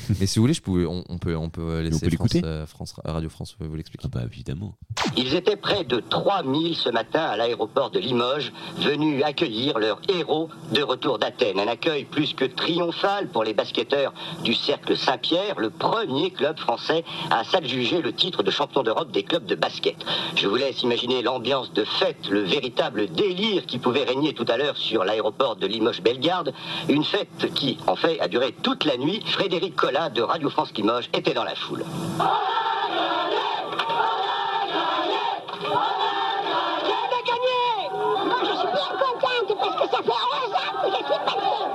Mais 0.20 0.26
si 0.26 0.38
vous 0.38 0.44
voulez, 0.44 0.54
je 0.54 0.62
pouvais, 0.62 0.84
on, 0.86 1.04
on 1.08 1.18
peut, 1.18 1.36
on 1.36 1.48
peut 1.50 1.80
laisser 1.80 2.00
peut 2.00 2.10
l'écouter 2.10 2.40
France, 2.40 2.48
euh, 2.50 2.66
France- 2.66 2.94
Radio 3.04 3.28
France 3.28 3.56
vous 3.58 3.76
l'expliquer. 3.76 4.04
Ah 4.06 4.08
bah 4.18 4.24
évidemment. 4.30 4.74
Ils 5.16 5.34
étaient 5.34 5.56
près 5.56 5.84
de 5.84 6.00
3000 6.00 6.76
ce 6.76 6.88
matin 6.88 7.20
à 7.22 7.36
l'aéroport 7.36 7.90
de 7.90 7.98
Limoges, 7.98 8.52
venus 8.78 9.22
accueillir 9.24 9.78
leur 9.78 10.00
héros 10.08 10.48
de 10.72 10.82
retour 10.82 11.18
d'Athènes. 11.18 11.58
Un 11.58 11.68
accueil 11.68 12.04
plus 12.04 12.34
que 12.34 12.44
triomphal 12.44 13.28
pour 13.28 13.44
les 13.44 13.54
basketteurs 13.54 14.12
du 14.44 14.54
Cercle 14.54 14.96
Saint-Pierre, 14.96 15.58
le 15.58 15.70
premier 15.70 16.30
club 16.30 16.58
français 16.58 17.04
à 17.30 17.44
s'adjuger 17.44 18.02
le 18.02 18.12
titre 18.12 18.42
de 18.42 18.50
champion 18.50 18.82
d'Europe 18.82 19.10
des 19.12 19.22
clubs 19.22 19.46
de 19.46 19.54
basket. 19.54 19.96
Je 20.36 20.48
vous 20.48 20.56
laisse 20.56 20.82
imaginer 20.82 21.22
l'ambiance 21.22 21.72
de 21.72 21.84
fête, 21.84 22.28
le 22.28 22.40
véritable 22.40 23.08
délire 23.08 23.66
qui 23.66 23.78
pouvait 23.78 24.04
régner 24.04 24.32
tout 24.34 24.46
à 24.48 24.56
l'heure 24.56 24.76
sur 24.76 25.04
l'aéroport 25.04 25.56
de 25.56 25.66
Limoges-Bellegarde. 25.66 26.52
Une 26.88 27.04
fête 27.04 27.52
qui, 27.54 27.78
en 27.86 27.96
fait, 27.96 28.20
a 28.20 28.28
duré 28.28 28.52
toute 28.62 28.84
la 28.84 28.96
nuit. 28.96 29.22
Frédéric 29.26 29.76
Collat 29.82 30.10
de 30.10 30.22
Radio 30.22 30.48
France 30.48 30.72
Limoges 30.76 31.08
était 31.12 31.34
dans 31.34 31.42
la 31.42 31.56
foule. 31.56 31.84
J'avais 36.86 37.22
gagné 37.26 37.90
Moi, 37.90 38.36
je 38.42 38.54
suis 38.58 38.68
bien 38.68 38.92
contente 38.96 39.58
parce 39.58 39.74
que 39.74 39.88
ça 39.88 39.98
fait 40.04 40.20
11 40.46 40.54
ans 40.54 40.72
que 40.82 40.88
je 40.88 40.94
suis 40.94 41.18
passée. 41.26 41.66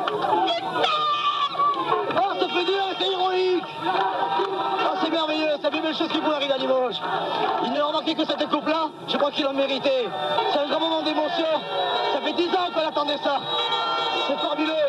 Oh, 2.15 2.31
ça 2.39 2.47
fait 2.47 2.63
dur, 2.63 2.85
c'est 2.97 3.11
héroïque 3.11 3.63
Oh, 3.83 4.95
c'est 5.03 5.09
merveilleux, 5.09 5.49
c'est 5.57 5.63
la 5.63 5.69
plus 5.69 5.81
belle 5.81 5.95
chose 5.97 6.07
qui 6.07 6.19
pouvait 6.19 6.35
arriver 6.35 6.53
à 6.53 6.57
Limoges. 6.59 7.01
Il 7.65 7.73
ne 7.73 7.77
leur 7.77 7.91
manquait 7.91 8.15
que 8.15 8.23
cette 8.23 8.47
coupe-là, 8.47 8.87
je 9.09 9.17
crois 9.17 9.31
qu'il 9.31 9.45
en 9.47 9.53
méritait. 9.53 10.07
C'est 10.53 10.59
un 10.59 10.67
grand 10.69 10.79
moment 10.79 11.01
d'émotion. 11.01 11.45
Ça 12.13 12.21
fait 12.21 12.31
10 12.31 12.47
ans 12.55 12.69
qu'on 12.73 12.87
attendait 12.87 13.17
ça. 13.17 13.41
C'est 14.27 14.37
fabuleux. 14.37 14.86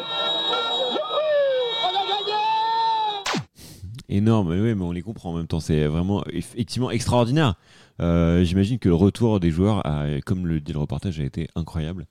Énorme. 4.08 4.48
Oui, 4.50 4.74
mais 4.74 4.84
on 4.84 4.92
les 4.92 5.02
comprend 5.02 5.30
en 5.32 5.36
même 5.36 5.46
temps. 5.46 5.60
C'est 5.60 5.86
vraiment 5.86 6.24
effectivement 6.32 6.90
extraordinaire. 6.90 7.54
Euh, 8.00 8.44
J'imagine 8.44 8.78
que 8.78 8.88
le 8.88 8.94
retour 8.94 9.40
des 9.40 9.50
joueurs, 9.50 9.84
a, 9.86 10.06
comme 10.24 10.46
le 10.46 10.60
dit 10.60 10.72
le 10.72 10.78
reportage, 10.78 11.18
a 11.20 11.24
été 11.24 11.48
incroyable. 11.56 12.06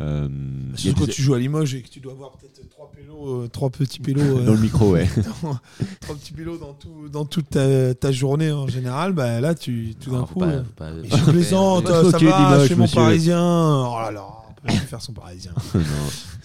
Euh, 0.00 0.28
Surtout 0.76 1.00
quand 1.00 1.06
des- 1.06 1.12
tu 1.12 1.20
joues 1.22 1.34
à 1.34 1.38
Limoges 1.38 1.74
et 1.74 1.82
que 1.82 1.88
tu 1.88 2.00
dois 2.00 2.12
avoir 2.12 2.30
peut-être 2.32 2.68
trois 2.70 2.90
pélos, 2.90 3.42
euh, 3.44 3.48
trois 3.48 3.68
petits 3.68 4.00
pélos. 4.00 4.20
euh, 4.38 4.44
Dans 4.46 4.54
le 4.54 4.60
micro, 4.60 4.92
ouais. 4.92 5.06
dans- 5.42 5.58
trois 6.00 6.14
petits 6.16 6.32
pélos 6.32 6.56
dans, 6.58 6.72
tout, 6.72 7.08
dans 7.12 7.24
toute 7.26 7.50
ta, 7.50 7.94
ta 7.94 8.10
journée 8.10 8.50
en 8.50 8.66
général, 8.66 9.12
bah 9.12 9.40
là, 9.40 9.54
tu, 9.54 9.94
tout 10.00 10.10
d'un 10.12 10.20
faut 10.24 10.34
coup. 10.34 10.40
pas- 10.40 10.46
euh, 10.46 10.62
pas- 10.74 10.90
je 11.04 11.24
plaisante, 11.30 11.84
Pas 11.84 12.10
ça 12.10 12.18
va, 12.18 12.66
chez 12.66 12.76
mon 12.76 12.88
parisien. 12.88 13.38
Oh 13.42 13.98
là 14.00 14.10
là, 14.10 14.26
peut 14.68 14.86
faire 14.86 15.00
son 15.02 15.12
parisien. 15.12 15.52
C'est 15.72 15.78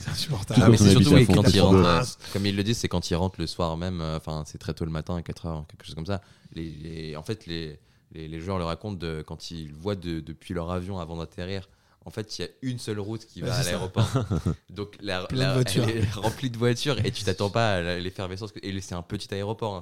Ah, 0.07 0.11
insupportable. 0.11 0.61
Quand 0.61 0.69
mais 0.71 0.77
c'est 0.77 0.83
habite 0.91 1.01
surtout 1.01 1.15
à 1.15 1.19
oui, 1.19 1.25
quand 1.27 1.33
rentrent, 1.61 1.77
de- 1.81 1.85
euh, 1.85 2.03
comme 2.33 2.45
ils 2.45 2.55
le 2.55 2.63
disent, 2.63 2.77
c'est 2.77 2.87
quand 2.87 3.09
ils 3.09 3.15
rentrent 3.15 3.39
le 3.39 3.47
soir 3.47 3.75
même, 3.77 4.01
euh, 4.01 4.17
enfin 4.17 4.43
c'est 4.45 4.57
très 4.57 4.73
tôt 4.73 4.85
le 4.85 4.91
matin, 4.91 5.19
4h, 5.19 5.65
quelque 5.67 5.85
chose 5.85 5.95
comme 5.95 6.05
ça. 6.05 6.21
Les, 6.53 6.69
les- 6.69 7.15
en 7.15 7.23
fait, 7.23 7.45
les, 7.47 7.79
les, 8.13 8.27
les 8.27 8.39
joueurs 8.39 8.57
le 8.57 8.63
racontent 8.65 8.97
de, 8.97 9.23
quand 9.25 9.51
ils 9.51 9.73
voient 9.73 9.95
de- 9.95 10.19
depuis 10.19 10.53
leur 10.53 10.69
avion 10.71 10.99
avant 10.99 11.17
d'atterrir. 11.17 11.67
En 12.07 12.11
fait, 12.11 12.37
il 12.37 12.41
y 12.43 12.45
a 12.45 12.47
une 12.61 12.77
seule 12.77 12.99
route 12.99 13.25
qui 13.25 13.41
va 13.41 13.55
à 13.55 13.63
l'aéroport. 13.63 14.07
Donc, 14.69 14.89
la, 15.01 15.27
elle 15.31 15.41
est 15.41 16.11
remplie 16.13 16.51
de 16.51 16.57
voitures 16.57 17.03
et 17.03 17.09
tu 17.11 17.23
t'attends 17.23 17.49
pas 17.49 17.73
à 17.77 17.81
l'effervescence. 17.97 18.51
Et 18.61 18.79
c'est 18.79 18.93
un 18.93 19.01
petit 19.01 19.33
aéroport, 19.33 19.75
hein, 19.75 19.81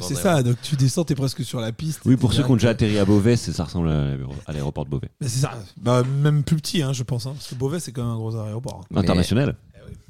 c'est 0.00 0.14
Ouais. 0.14 0.20
ça, 0.20 0.42
donc 0.42 0.56
tu 0.62 0.76
descends, 0.76 1.04
t'es 1.04 1.14
presque 1.14 1.44
sur 1.44 1.60
la 1.60 1.70
piste. 1.72 2.00
Oui, 2.06 2.16
pour 2.16 2.32
ceux 2.32 2.42
qui 2.42 2.50
ont 2.50 2.54
déjà 2.56 2.70
atterri 2.70 2.98
à 2.98 3.04
Beauvais, 3.04 3.36
c'est- 3.36 3.52
ça 3.52 3.64
ressemble 3.64 3.90
à 3.90 4.06
à 4.46 4.52
l'aéroport 4.52 4.86
de 4.86 4.90
Beauvais. 4.90 5.10
Mais 5.20 5.28
c'est 5.28 5.40
ça, 5.40 5.52
bah, 5.76 6.02
même 6.04 6.42
plus 6.42 6.56
petit, 6.56 6.82
hein, 6.82 6.92
je 6.94 7.02
pense. 7.02 7.26
hein, 7.26 7.32
parce 7.34 7.48
que 7.48 7.54
Beauvais, 7.54 7.80
c'est 7.80 7.92
quand 7.92 8.02
même 8.02 8.12
un 8.12 8.16
gros 8.16 8.34
aéroport. 8.36 8.80
hein. 8.82 8.86
Mais- 8.90 9.00
International. 9.00 9.54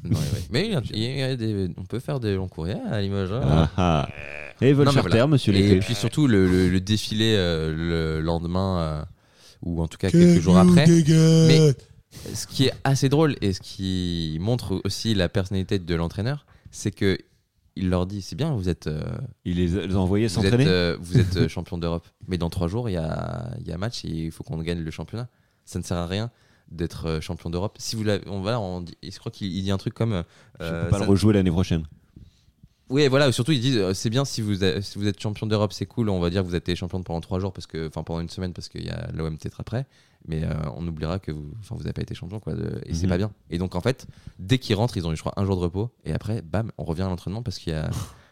Ouais, 0.04 0.11
ouais. 0.11 0.16
Mais 0.52 0.66
il 0.66 0.72
y 0.72 0.76
a- 0.76 0.82
il 0.92 1.18
y 1.18 1.22
a 1.22 1.34
des- 1.36 1.70
on 1.76 1.84
peut 1.84 1.98
faire 1.98 2.20
des 2.20 2.36
longs 2.36 2.46
courriers 2.48 2.76
à 2.88 3.00
Limoges. 3.00 3.32
hein. 3.32 3.40
Ah, 3.42 3.70
ah. 3.76 4.09
Et 4.61 4.72
vol 4.72 4.86
Non, 4.86 4.92
mais 4.92 4.96
charter, 4.96 5.11
voilà. 5.11 5.26
monsieur 5.26 5.54
Et 5.54 5.80
puis 5.80 5.94
surtout 5.96 6.26
le, 6.28 6.46
le- 6.46 6.68
le 6.68 6.80
défilé 6.80 7.34
euh, 7.36 7.72
le 7.74 8.20
lendemain, 8.20 8.78
euh, 8.78 9.02
ou 9.62 9.82
en 9.82 9.88
tout 9.88 9.98
cas 9.98 10.11
Que 10.11 10.18
quelques 10.18 10.40
jours 10.42 10.59
après. 10.59 10.86
Mais 11.48 11.74
ce 12.34 12.46
qui 12.46 12.66
est 12.66 12.72
assez 12.84 13.09
drôle 13.09 13.36
et 13.40 13.52
ce 13.52 13.61
qui 13.61 14.38
montre 14.40 14.80
aussi 14.84 15.14
la 15.14 15.28
personnalité 15.28 15.78
de 15.78 15.94
l'entraîneur, 15.94 16.46
c'est 16.70 16.90
que 16.90 17.18
il 17.76 17.90
leur 17.90 18.06
dit 18.06 18.22
c'est 18.22 18.34
bien, 18.34 18.52
vous 18.54 18.68
êtes, 18.68 18.88
euh, 18.88 19.02
Il 19.44 19.56
les 19.56 19.78
a 19.78 19.96
envoyés 19.98 20.26
vous 20.26 20.38
êtes, 20.38 20.42
s'entraîner 20.44 20.66
euh, 20.66 20.96
vous 21.00 21.18
êtes 21.18 21.36
euh, 21.36 21.48
champion 21.48 21.78
d'Europe, 21.78 22.06
mais 22.26 22.36
dans 22.38 22.50
trois 22.50 22.66
jours 22.66 22.88
il 22.88 22.94
y 22.94 22.96
a, 22.96 23.50
il 23.61 23.68
y 23.68 23.72
a 23.72 23.78
match 23.78 24.04
et 24.04 24.09
il 24.09 24.32
faut 24.32 24.42
qu'on 24.42 24.59
gagne 24.62 24.80
le 24.80 24.90
championnat. 24.90 25.28
Ça 25.64 25.78
ne 25.78 25.84
sert 25.84 25.96
à 25.96 26.06
rien 26.06 26.30
d'être 26.72 27.06
euh, 27.06 27.20
champion 27.20 27.50
d'Europe. 27.50 27.76
Si 27.78 27.94
vous 27.94 28.02
l'avez- 28.04 28.26
on 28.28 28.40
va, 28.40 28.59
on 28.61 28.80
dit, 28.80 28.96
je 29.02 29.16
crois 29.18 29.30
qu'il 29.30 29.54
il 29.54 29.62
dit 29.62 29.70
un 29.70 29.78
truc 29.78 29.94
comme. 29.94 30.24
Je 30.61 30.64
euh, 30.64 30.84
peux 30.84 30.90
pas 30.90 30.98
ça- 30.98 31.04
le 31.04 31.11
rejouer 31.11 31.34
l'année 31.34 31.50
prochaine. 31.50 31.84
Oui, 32.91 33.07
voilà, 33.09 33.30
surtout 33.32 33.53
ils 33.53 33.61
disent 33.61 33.76
euh, 33.76 33.95
c'est 33.95 34.11
bien 34.11 34.24
si 34.24 34.41
vous, 34.41 34.64
êtes- 34.64 34.82
si 34.82 34.99
vous 34.99 35.07
êtes 35.07 35.20
champion 35.20 35.47
d'Europe, 35.47 35.72
c'est 35.72 35.86
cool, 35.86 36.09
on 36.09 36.20
va 36.20 36.30
dire 36.30 36.43
que 36.43 36.49
vous 36.49 36.55
êtes 36.55 36.74
champion 36.74 37.03
pendant 37.03 37.20
trois 37.20 37.39
jours, 37.41 37.53
parce 37.53 37.66
que, 37.66 37.89
enfin 37.89 38.03
pendant 38.03 38.20
une 38.20 38.28
semaine, 38.28 38.53
parce 38.53 38.68
qu'il 38.68 38.84
y 38.84 38.91
a 38.91 39.09
l'OM 39.12 39.36
peut-être 39.39 39.61
après, 39.61 39.86
mais 40.26 40.43
euh, 40.45 40.53
on 40.76 40.86
oubliera 40.86 41.18
que 41.18 41.30
vous 41.32 41.47
enfin, 41.61 41.74
vous 41.74 41.82
n'avez 41.82 41.93
pas 41.93 42.03
été 42.03 42.14
champion, 42.14 42.41
quoi, 42.41 42.55
de- 42.55 42.80
et 42.86 42.95
c'est 42.95 43.05
Mhm. 43.05 43.11
pas 43.11 43.18
bien. 43.18 43.30
Et 43.51 43.59
donc 43.59 43.74
en 43.74 43.80
fait, 43.80 44.07
dès 44.39 44.59
qu'ils 44.59 44.76
rentrent, 44.76 44.97
ils 44.97 45.07
ont 45.07 45.12
eu, 45.12 45.16
je 45.16 45.20
crois, 45.20 45.34
un 45.36 45.45
jour 45.45 45.57
de 45.57 45.61
repos, 45.61 45.91
et 46.05 46.12
après, 46.12 46.43
bam, 46.43 46.70
on 46.78 46.84
revient 46.84 47.03
à 47.03 47.09
l'entraînement 47.09 47.43
parce 47.43 47.59
qu'il 47.59 47.72
y 47.72 47.76
a, 47.76 47.91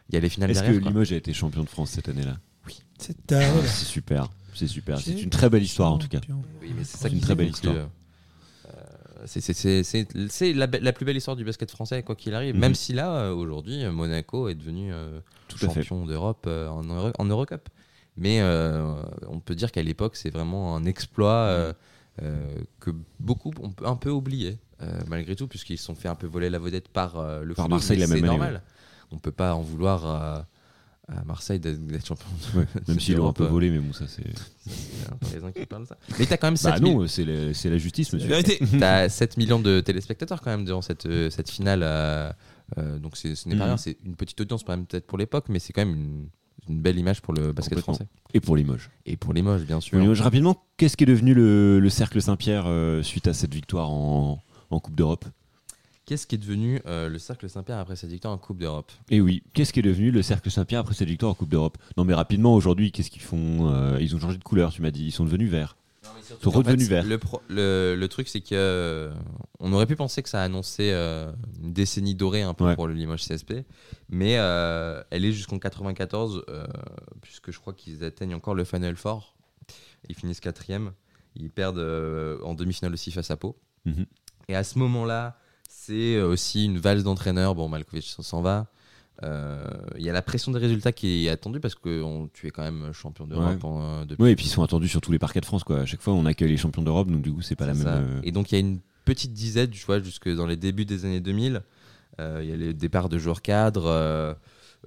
il 0.08 0.14
y 0.14 0.18
a 0.18 0.20
les 0.20 0.28
finales 0.28 0.50
Est-ce 0.50 0.60
que 0.60 0.64
derrière. 0.66 0.82
quoi. 0.82 0.90
Limoges 0.90 1.12
a 1.12 1.16
été 1.16 1.32
champion 1.32 1.62
de 1.64 1.68
France 1.68 1.90
cette 1.90 2.08
année-là? 2.08 2.36
C'est 2.98 3.26
ta- 3.26 3.62
C'est 3.66 3.84
super. 3.84 4.30
C'est 4.54 4.66
super. 4.66 4.98
C'est 4.98 5.20
une 5.20 5.28
très 5.28 5.50
belle 5.50 5.62
histoire 5.62 5.92
en 5.92 5.98
tout 5.98 6.08
cas. 6.08 6.20
Oui, 6.62 6.72
mais 6.74 6.82
c'est 6.82 6.96
C'est 6.96 7.02
ça 7.02 7.08
une 7.08 7.16
qui 7.16 7.20
très 7.20 7.34
belle 7.34 7.50
histoire. 7.50 7.74
euh, 7.76 7.84
C'est 9.24 9.40
c'est- 9.40 10.52
la, 10.52 10.66
la 10.66 10.92
plus 10.92 11.04
belle 11.06 11.16
histoire 11.16 11.36
du 11.36 11.44
basket 11.44 11.70
français, 11.70 12.02
quoi 12.02 12.14
qu'il 12.14 12.34
arrive. 12.34 12.54
Mhm. 12.54 12.60
Même 12.60 12.74
si 12.74 12.92
là, 12.92 13.10
euh, 13.16 13.32
aujourd'hui, 13.34 13.84
euh, 13.84 13.90
Monaco 13.92 14.48
est 14.48 14.54
devenu 14.54 14.92
euh, 14.92 15.20
Tout 15.48 15.58
champion 15.58 16.04
d'Europe 16.06 16.44
euh, 16.46 16.68
en, 16.68 16.82
Euro- 16.84 17.12
en 17.18 17.24
Eurocup. 17.24 17.68
Mais 18.18 18.40
euh, 18.40 18.94
on 19.28 19.40
peut 19.40 19.54
dire 19.54 19.70
qu'à 19.72 19.82
l'époque, 19.82 20.16
c'est 20.16 20.30
vraiment 20.30 20.74
un 20.76 20.84
exploit 20.84 21.32
euh, 21.32 21.72
euh, 22.22 22.46
que 22.80 22.90
beaucoup 23.20 23.52
ont 23.60 23.72
un 23.84 23.96
peu 23.96 24.10
oublié, 24.10 24.58
euh, 24.82 25.00
malgré 25.06 25.36
tout, 25.36 25.46
puisqu'ils 25.48 25.76
se 25.78 25.84
sont 25.84 25.94
fait 25.94 26.08
un 26.08 26.14
peu 26.14 26.26
voler 26.26 26.48
la 26.48 26.58
vedette 26.58 26.88
par 26.88 27.18
euh, 27.18 27.42
le 27.42 27.54
Par 27.54 27.68
Marseille 27.68 27.98
la 27.98 28.06
même 28.06 28.16
C'est 28.18 28.18
année, 28.24 28.26
normal. 28.28 28.62
On 29.12 29.18
peut 29.18 29.32
pas 29.32 29.54
en 29.54 29.60
vouloir 29.60 30.46
à, 31.08 31.24
Marseille 31.24 31.60
d'être 31.60 32.06
champion. 32.06 32.26
Ouais, 32.54 32.66
Même 32.88 33.00
s'ils 33.00 33.16
l'ont 33.16 33.28
un 33.28 33.32
peu 33.32 33.44
euh, 33.44 33.48
volé, 33.48 33.70
mais 33.70 33.78
bon, 33.78 33.92
ça 33.92 34.06
c'est. 34.08 34.24
c'est 35.22 35.52
qui 35.60 35.66
parle 35.66 35.82
de 35.84 35.88
ça. 35.88 35.96
Mais 36.18 36.26
t'as 36.26 36.36
quand 36.36 36.48
même 36.48 36.56
7 36.56 36.72
Bah 36.72 36.80
non, 36.80 37.06
c'est 37.06 37.24
le- 37.24 37.52
c'est 37.52 37.70
la 37.70 37.78
justice, 37.78 38.12
monsieur. 38.12 38.30
T'as 38.80 39.08
7 39.08 39.36
millions 39.36 39.60
de 39.60 39.80
téléspectateurs 39.80 40.40
quand 40.40 40.50
même 40.50 40.64
durant 40.64 40.82
cette, 40.82 41.06
euh, 41.06 41.30
cette 41.30 41.50
finale. 41.50 41.80
euh, 41.82 42.30
euh, 42.78 42.98
donc 42.98 43.16
c'est- 43.16 43.34
ce 43.36 43.48
n'est 43.48 43.54
pas 43.56 43.64
Mhm. 43.64 43.68
rien, 43.70 43.76
c'est 43.76 43.96
une 44.04 44.16
petite 44.16 44.40
audience 44.40 44.66
même 44.66 44.86
peut-être 44.86 45.06
pour 45.06 45.18
l'époque, 45.18 45.44
mais 45.48 45.60
c'est 45.60 45.72
quand 45.72 45.84
même 45.86 45.94
une, 45.94 46.28
une 46.68 46.82
belle 46.82 46.98
image 46.98 47.22
pour 47.22 47.32
le 47.34 47.52
basket 47.52 47.78
français. 47.78 48.08
Et 48.34 48.40
pour 48.40 48.56
Limoges. 48.56 48.90
Et 49.06 49.16
pour 49.16 49.32
Limoges, 49.32 49.62
bien 49.64 49.80
sûr. 49.80 49.96
Limoges, 50.00 50.20
rapidement, 50.20 50.64
qu'est-ce 50.76 50.96
qui 50.96 51.04
est 51.04 51.06
devenu 51.06 51.32
le, 51.34 51.78
le 51.78 51.88
Cercle 51.90 52.20
Saint-Pierre 52.20 52.64
euh, 52.66 53.04
suite 53.04 53.28
à 53.28 53.32
cette 53.34 53.54
victoire 53.54 53.90
en, 53.90 54.42
en 54.70 54.80
Coupe 54.80 54.96
d'Europe? 54.96 55.24
Qu'est-ce 56.06 56.26
qui 56.28 56.36
est 56.36 56.38
devenu 56.38 56.80
euh, 56.86 57.08
le 57.08 57.18
Cercle 57.18 57.48
Saint-Pierre 57.48 57.78
après 57.78 57.96
cette 57.96 58.10
victoire 58.10 58.32
en 58.32 58.38
Coupe 58.38 58.58
d'Europe? 58.58 58.92
Et 59.10 59.20
oui, 59.20 59.42
qu'est-ce 59.54 59.72
qui 59.72 59.80
est 59.80 59.82
devenu 59.82 60.12
le 60.12 60.22
Cercle 60.22 60.50
Saint-Pierre 60.52 60.80
après 60.80 60.94
cette 60.94 61.08
victoire 61.08 61.32
en 61.32 61.34
Coupe 61.34 61.48
d'Europe? 61.48 61.78
Non, 61.96 62.04
mais 62.04 62.14
rapidement, 62.14 62.54
aujourd'hui, 62.54 62.92
qu'est-ce 62.92 63.10
qu'ils 63.10 63.22
font 63.22 63.72
Euh, 63.74 63.98
Ils 64.00 64.14
ont 64.14 64.20
changé 64.20 64.38
de 64.38 64.44
couleur, 64.44 64.72
tu 64.72 64.82
m'as 64.82 64.92
dit. 64.92 65.04
Ils 65.06 65.10
sont 65.12 65.24
devenus 65.24 65.50
verts. 65.50 65.76
Ils 66.04 66.24
sont 66.24 66.48
En 66.48 66.50
fait, 66.52 66.58
redevenus 66.58 66.88
verts. 66.88 67.04
Le, 67.04 67.18
pro- 67.18 67.42
le, 67.48 67.96
le 67.98 68.08
truc, 68.08 68.28
c'est 68.28 68.40
que 68.40 68.54
euh, 68.54 69.12
on 69.58 69.72
aurait 69.72 69.86
pu 69.86 69.96
penser 69.96 70.22
que 70.22 70.28
ça 70.28 70.42
annonçait 70.44 70.92
euh, 70.92 71.32
une 71.60 71.72
décennie 71.72 72.14
dorée 72.14 72.42
un 72.42 72.54
peu 72.54 72.64
Ouais. 72.66 72.74
pour 72.76 72.86
le 72.86 72.94
Limoges 72.94 73.26
CSP, 73.26 73.64
mais 74.08 74.32
elle 74.32 75.24
est 75.24 75.32
jusqu'en 75.32 75.58
94, 75.58 76.44
euh, 76.48 76.66
puisque 77.20 77.50
je 77.50 77.58
crois 77.58 77.72
qu'ils 77.72 78.04
atteignent 78.04 78.34
encore 78.34 78.54
le 78.54 78.62
Final 78.64 78.94
Four. 78.94 79.34
Ils 80.08 80.14
finissent 80.14 80.38
quatrième. 80.40 80.92
Ils 81.34 81.50
perdent 81.50 81.84
en 82.44 82.54
demi-finale 82.54 82.92
aussi 82.92 83.10
face 83.10 83.32
à 83.32 83.36
Pau. 83.36 83.56
Mhm. 83.86 84.06
Et 84.48 84.54
à 84.54 84.62
ce 84.62 84.78
moment-là, 84.78 85.36
c'est 85.86 86.20
aussi 86.20 86.64
une 86.64 86.78
valse 86.78 87.02
d'entraîneurs. 87.04 87.54
Bon, 87.54 87.68
Malkovich 87.68 88.16
s'en 88.20 88.42
va. 88.42 88.66
Euh, 89.22 89.64
Il 89.96 90.04
y 90.04 90.10
a 90.10 90.12
la 90.12 90.20
pression 90.22 90.52
des 90.52 90.58
résultats 90.58 90.92
qui 90.92 91.26
est 91.26 91.30
attendue 91.30 91.58
parce 91.60 91.74
que 91.74 92.02
on- 92.02 92.28
tu 92.28 92.46
es 92.46 92.50
quand 92.50 92.62
même 92.62 92.92
champion 92.92 93.26
d'Europe 93.26 93.62
Ouais. 93.64 93.68
en, 93.70 94.04
depuis 94.04 94.22
Oui, 94.22 94.30
et 94.30 94.36
puis 94.36 94.44
ils 94.46 94.50
sont 94.50 94.62
attendus 94.62 94.88
sur 94.88 95.00
tous 95.00 95.10
les 95.12 95.18
parquets 95.18 95.40
de 95.40 95.46
France. 95.46 95.64
Quoi. 95.64 95.80
À 95.80 95.86
chaque 95.86 96.02
fois, 96.02 96.12
on 96.12 96.26
accueille 96.26 96.50
les 96.50 96.56
champions 96.58 96.82
d'Europe, 96.82 97.08
donc 97.10 97.22
du 97.22 97.32
coup, 97.32 97.40
c'est 97.42 97.56
pas 97.56 97.66
la 97.66 97.72
même. 97.74 97.82
ça. 97.82 97.94
euh, 97.96 98.20
Et 98.24 98.32
donc 98.32 98.52
il 98.52 98.56
y 98.56 98.58
a 98.58 98.60
une 98.60 98.80
petite 99.06 99.32
dizaine, 99.32 99.70
tu 99.70 99.84
vois, 99.86 100.00
jusque 100.00 100.28
dans 100.28 100.46
les 100.46 100.56
débuts 100.56 100.84
des 100.84 101.04
années 101.06 101.20
2000. 101.20 101.62
Euh, 102.20 102.40
Il 102.42 102.50
y 102.50 102.52
a 102.52 102.56
les 102.56 102.74
départs 102.74 103.08
de 103.08 103.18
joueurs 103.18 103.40
cadres. 103.42 103.86
euh, 103.86 104.34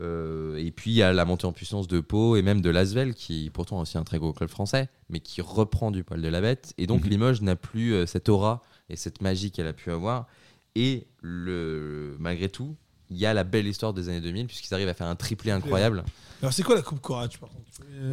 euh, 0.02 0.56
et 0.58 0.72
puis 0.72 0.91
il 0.91 0.95
y 0.95 1.02
a 1.04 1.12
la 1.12 1.26
montée 1.26 1.45
en 1.45 1.52
puissance 1.52 1.88
de 1.88 2.00
Pau 2.00 2.36
et 2.36 2.41
même 2.41 2.62
de 2.62 2.70
Lasvel, 2.70 3.14
qui 3.16 3.50
pourtant 3.52 3.80
aussi 3.82 3.97
un 3.97 4.04
très 4.04 4.18
gros 4.20 4.32
club 4.34 4.50
français, 4.50 4.89
mais 5.10 5.20
qui 5.20 5.41
reprend 5.41 5.89
du 5.91 6.04
poil 6.04 6.22
de 6.22 6.28
la 6.28 6.39
bête. 6.41 6.74
Et 6.78 6.86
donc 6.88 7.04
Mhm. 7.04 7.10
Limoges 7.10 7.41
n'a 7.41 7.56
plus 7.56 7.93
euh, 7.93 8.06
cette 8.06 8.30
aura 8.30 8.62
et 8.89 8.95
cette 8.95 9.22
magie 9.22 9.52
qu'elle 9.52 9.68
a 9.68 9.74
pu 9.74 9.91
avoir. 9.91 10.28
Et 10.76 11.08
le, 11.22 12.16
malgré 12.20 12.50
tout, 12.50 12.76
il 13.10 13.18
y 13.18 13.26
a 13.26 13.34
la 13.34 13.44
belle 13.44 13.68
histoire 13.68 13.94
des 13.94 14.08
années 14.10 14.22
2000, 14.22 14.48
puisqu'ils 14.48 14.74
arrivent 14.74 14.88
à 14.90 14.94
faire 14.94 15.08
un 15.08 15.16
triplé 15.16 15.52
incroyable. 15.52 16.04
Alors, 16.42 16.54
c'est 16.54 16.64
quoi 16.64 16.76
la 16.76 16.82
Coupe 16.82 17.02
Courage, 17.02 17.40
par 17.40 17.50
contre 17.50 17.66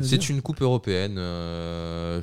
C'est 0.02 0.28
une 0.28 0.42
coupe 0.42 0.62
européenne. 0.62 1.16
euh, 1.18 2.20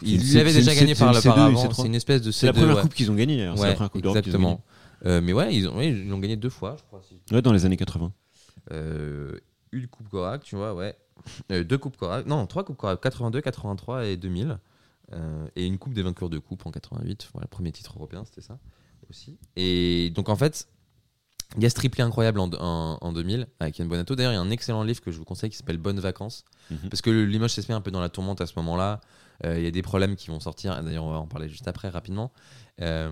C'est 0.00 0.06
Il 0.08 0.14
une- 0.28 0.34
l'avait 0.36 0.50
c'est 0.52 0.58
déjà 0.58 0.72
une- 0.72 0.78
gagné 0.80 0.94
c'est 0.94 1.04
par 1.04 1.14
une 1.14 1.20
C2, 1.20 1.28
l'auparavant. 1.28 1.62
C3. 1.68 1.74
C'est 1.74 1.86
une 1.86 1.94
espèce 1.94 2.22
de 2.22 2.30
C'est 2.32 2.46
la 2.46 2.52
C2, 2.52 2.56
première 2.58 2.76
ouais. 2.76 2.82
coupe 2.82 2.94
qu'ils 2.94 3.10
ont 3.10 3.14
gagnée. 3.14 3.36
d'ailleurs. 3.38 3.56
C'est 3.56 3.62
la 3.64 3.68
Ouais, 3.70 3.74
première 3.74 3.90
coupe 3.90 4.02
gagnée. 4.02 4.18
exactement. 4.18 4.64
Euh, 5.06 5.20
mais 5.20 5.32
ouais, 5.32 5.54
ils 5.54 5.68
ont, 5.68 5.76
ouais, 5.76 5.88
ils 5.90 6.08
l'ont 6.08 6.18
gagné 6.18 6.36
deux 6.36 6.50
fois, 6.50 6.76
je 6.78 6.82
crois. 6.84 7.00
si. 7.08 7.20
Ouais, 7.34 7.40
dans 7.42 7.52
les 7.52 7.64
années 7.64 7.76
80. 7.76 8.12
Euh, 8.72 9.32
une 9.72 9.86
coupe 9.88 10.08
Korak, 10.08 10.42
tu 10.44 10.56
vois, 10.56 10.74
ouais. 10.74 10.94
Euh, 11.50 11.64
deux 11.64 11.78
coupes 11.78 11.96
Korak, 11.96 12.26
non, 12.26 12.46
trois 12.46 12.64
coupes 12.64 12.76
Korak, 12.76 13.00
82, 13.00 13.40
83 13.40 14.06
et 14.06 14.16
2000. 14.16 14.58
Euh, 15.12 15.46
et 15.56 15.66
une 15.66 15.78
coupe 15.78 15.92
des 15.94 16.02
vainqueurs 16.02 16.30
de 16.30 16.38
coupe 16.38 16.64
en 16.66 16.70
88. 16.70 17.28
Voilà, 17.32 17.44
le 17.44 17.48
premier 17.48 17.70
titre 17.72 17.92
européen, 17.96 18.24
c'était 18.24 18.40
ça 18.40 18.58
aussi. 19.12 19.38
Et 19.56 20.10
donc 20.14 20.28
en 20.30 20.36
fait, 20.36 20.66
il 21.56 21.62
y 21.62 21.66
a 21.66 21.70
ce 21.70 21.74
triplé 21.74 22.02
incroyable 22.02 22.40
en, 22.40 22.50
en, 22.58 22.96
en 23.00 23.12
2000 23.12 23.46
avec 23.60 23.78
Yann 23.78 23.86
Bonato. 23.86 24.14
D'ailleurs, 24.16 24.32
il 24.32 24.36
y 24.36 24.38
a 24.38 24.40
un 24.40 24.50
excellent 24.50 24.82
livre 24.84 25.00
que 25.02 25.10
je 25.12 25.18
vous 25.18 25.24
conseille 25.26 25.50
qui 25.50 25.56
s'appelle 25.56 25.76
Bonnes 25.76 26.00
vacances. 26.00 26.44
Mhm. 26.70 26.88
Parce 26.88 27.02
que 27.02 27.10
Limoges 27.10 27.50
s'est 27.52 27.72
un 27.72 27.80
peu 27.82 27.90
dans 27.90 28.00
la 28.00 28.08
tourmente 28.08 28.40
à 28.40 28.46
ce 28.46 28.54
moment-là. 28.56 29.00
Euh, 29.44 29.58
Il 29.58 29.64
y 29.64 29.66
a 29.66 29.70
des 29.70 29.82
problèmes 29.82 30.16
qui 30.16 30.28
vont 30.28 30.40
sortir. 30.40 30.82
D'ailleurs, 30.82 31.04
on 31.04 31.10
va 31.10 31.18
en 31.18 31.26
parler 31.26 31.48
juste 31.50 31.68
après, 31.68 31.90
rapidement. 31.90 32.32
Euh, 32.80 33.10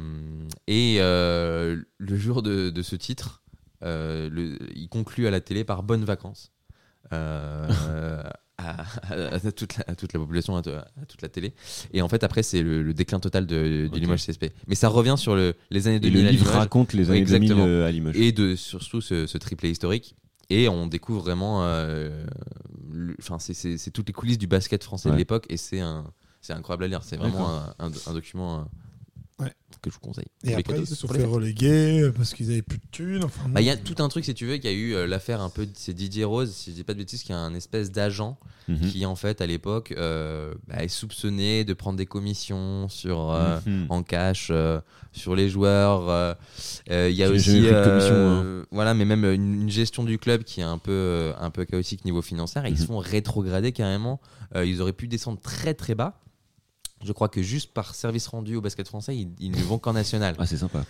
et 0.66 0.96
euh, 1.00 1.82
le 1.98 2.16
jour 2.16 2.42
de, 2.42 2.70
de 2.70 2.82
ce 2.82 2.96
titre, 2.96 3.42
le- 3.82 4.56
il 4.74 4.88
conclut 4.88 5.26
à 5.26 5.30
la 5.30 5.40
télé 5.42 5.64
par 5.64 5.82
Bonnes 5.82 6.04
vacances. 6.04 6.50
À, 8.60 8.82
à- 9.14 9.34
à 9.34 9.52
toute 9.52 9.76
la, 9.78 9.84
à 9.88 9.94
toute 9.94 10.12
la 10.12 10.20
population, 10.20 10.56
à, 10.56 10.62
toute 10.62 11.22
la 11.22 11.28
télé. 11.28 11.52
Et 11.92 12.02
en 12.02 12.08
fait, 12.08 12.22
après, 12.24 12.42
c'est 12.42 12.62
le, 12.62 12.82
le 12.82 12.94
déclin 12.94 13.20
total 13.20 13.46
de, 13.46 13.88
du. 13.92 14.00
Limoges 14.00 14.26
CSP. 14.26 14.46
Mais 14.68 14.74
ça 14.74 14.88
revient 14.88 15.14
sur 15.16 15.34
le, 15.34 15.54
les 15.70 15.86
années 15.86 15.96
Et 15.96 16.00
2000 16.00 16.22
le 16.22 16.28
à 16.28 16.32
livre 16.32 16.50
raconte 16.50 16.92
les 16.92 17.10
années 17.10 17.22
2000 17.24 17.34
exactement. 17.42 17.64
euh, 17.66 17.86
à 17.86 17.90
Limoges. 17.90 18.16
et 18.16 18.32
de 18.32 18.54
surtout 18.56 19.00
ce, 19.00 19.26
ce 19.26 19.38
triplé 19.38 19.70
historique. 19.70 20.14
Et 20.50 20.68
on 20.68 20.86
découvre 20.88 21.20
vraiment, 21.22 21.64
euh, 21.64 22.24
le- 22.92 23.14
enfin, 23.20 23.38
c'est- 23.38 23.90
toutes 23.92 24.08
les 24.08 24.12
coulisses 24.12 24.38
du 24.38 24.46
basket 24.48 24.82
français 24.82 25.08
Ouais. 25.08 25.14
de 25.14 25.18
l'époque, 25.18 25.46
et 25.48 25.56
c'est 25.56 25.80
un, 25.80 26.04
c'est 26.40 26.52
incroyable 26.52 26.84
à 26.84 26.88
lire. 26.88 27.02
C'est 27.04 27.16
vraiment 27.16 27.48
un, 27.50 27.74
un- 27.78 27.90
un 28.06 28.12
document 28.12 28.58
euh, 28.58 28.62
Ouais. 29.40 29.52
Que 29.82 29.88
je 29.88 29.94
vous 29.94 30.00
conseille. 30.00 30.26
Et 30.44 30.50
après, 30.50 30.62
cadeaux, 30.62 30.82
ils 30.82 30.86
se 30.86 30.94
sont 30.94 31.08
fait 31.08 31.24
reléguer 31.24 32.02
euh, 32.02 32.12
parce 32.12 32.34
qu'ils 32.34 32.50
avaient 32.50 32.60
plus 32.60 32.76
de 32.78 32.84
thunes. 32.90 33.24
Enfin, 33.24 33.48
Bah, 33.48 33.62
Il 33.62 33.66
y 33.66 33.70
a 33.70 33.76
tout 33.78 33.94
un 34.02 34.08
truc, 34.08 34.26
si 34.26 34.34
tu 34.34 34.44
veux, 34.46 34.56
qu'il 34.58 34.70
y 34.70 34.74
a 34.74 34.76
eu 34.76 34.94
euh, 34.94 35.06
l'affaire 35.06 35.40
un 35.40 35.48
peu. 35.48 35.66
C'est 35.74 35.94
Didier 35.94 36.24
Rose, 36.24 36.52
si 36.52 36.70
je 36.70 36.76
dis 36.76 36.84
pas 36.84 36.92
de 36.92 36.98
bêtises, 36.98 37.22
qui 37.22 37.32
est 37.32 37.36
un 37.36 37.54
espèce 37.54 37.90
d'agent 37.90 38.38
Mhm. 38.68 38.88
qui, 38.90 39.06
en 39.06 39.16
fait, 39.16 39.40
à 39.40 39.46
l'époque, 39.46 39.94
euh, 39.96 40.52
bah, 40.68 40.84
est 40.84 40.88
soupçonné 40.88 41.64
de 41.64 41.72
prendre 41.72 41.96
des 41.96 42.04
commissions 42.06 42.88
sur, 42.90 43.30
euh, 43.30 43.58
Mhm. 43.66 43.86
en 43.88 44.02
cash 44.02 44.48
euh, 44.50 44.80
sur 45.12 45.34
les 45.34 45.48
joueurs. 45.48 46.08
euh, 46.10 46.34
euh, 46.90 47.08
Il 47.10 47.16
y 47.16 47.24
a 47.24 47.30
aussi. 47.30 47.62
euh, 47.66 48.64
Voilà, 48.70 48.92
mais 48.94 49.04
même 49.06 49.24
une, 49.24 49.62
une 49.62 49.70
gestion 49.70 50.04
du 50.04 50.18
club 50.18 50.44
qui 50.44 50.60
est 50.60 50.64
un 50.64 50.78
peu, 50.78 50.92
euh, 50.92 51.32
un 51.40 51.50
peu 51.50 51.64
chaotique 51.64 52.04
niveau 52.04 52.20
financier. 52.22 52.60
Et 52.66 52.68
Ils 52.70 52.76
se 52.76 52.82
Mhm. 52.82 52.88
font 52.88 52.98
rétrograder 52.98 53.72
carrément. 53.72 54.20
Euh, 54.54 54.64
ils 54.66 54.82
auraient 54.82 54.92
pu 54.92 55.08
descendre 55.08 55.40
très 55.40 55.72
très 55.74 55.94
bas. 55.94 56.20
Je 57.04 57.12
crois 57.12 57.28
que 57.28 57.42
juste 57.42 57.72
par 57.72 57.94
service 57.94 58.26
rendu 58.28 58.56
au 58.56 58.60
basket 58.60 58.86
français, 58.88 59.16
ils, 59.16 59.30
ils 59.38 59.50
ne 59.50 59.62
vont 59.62 59.78
qu'en 59.78 59.92
national. 59.94 60.34
Ah, 60.38 60.46
c'est 60.46 60.56
sympa. 60.58 60.84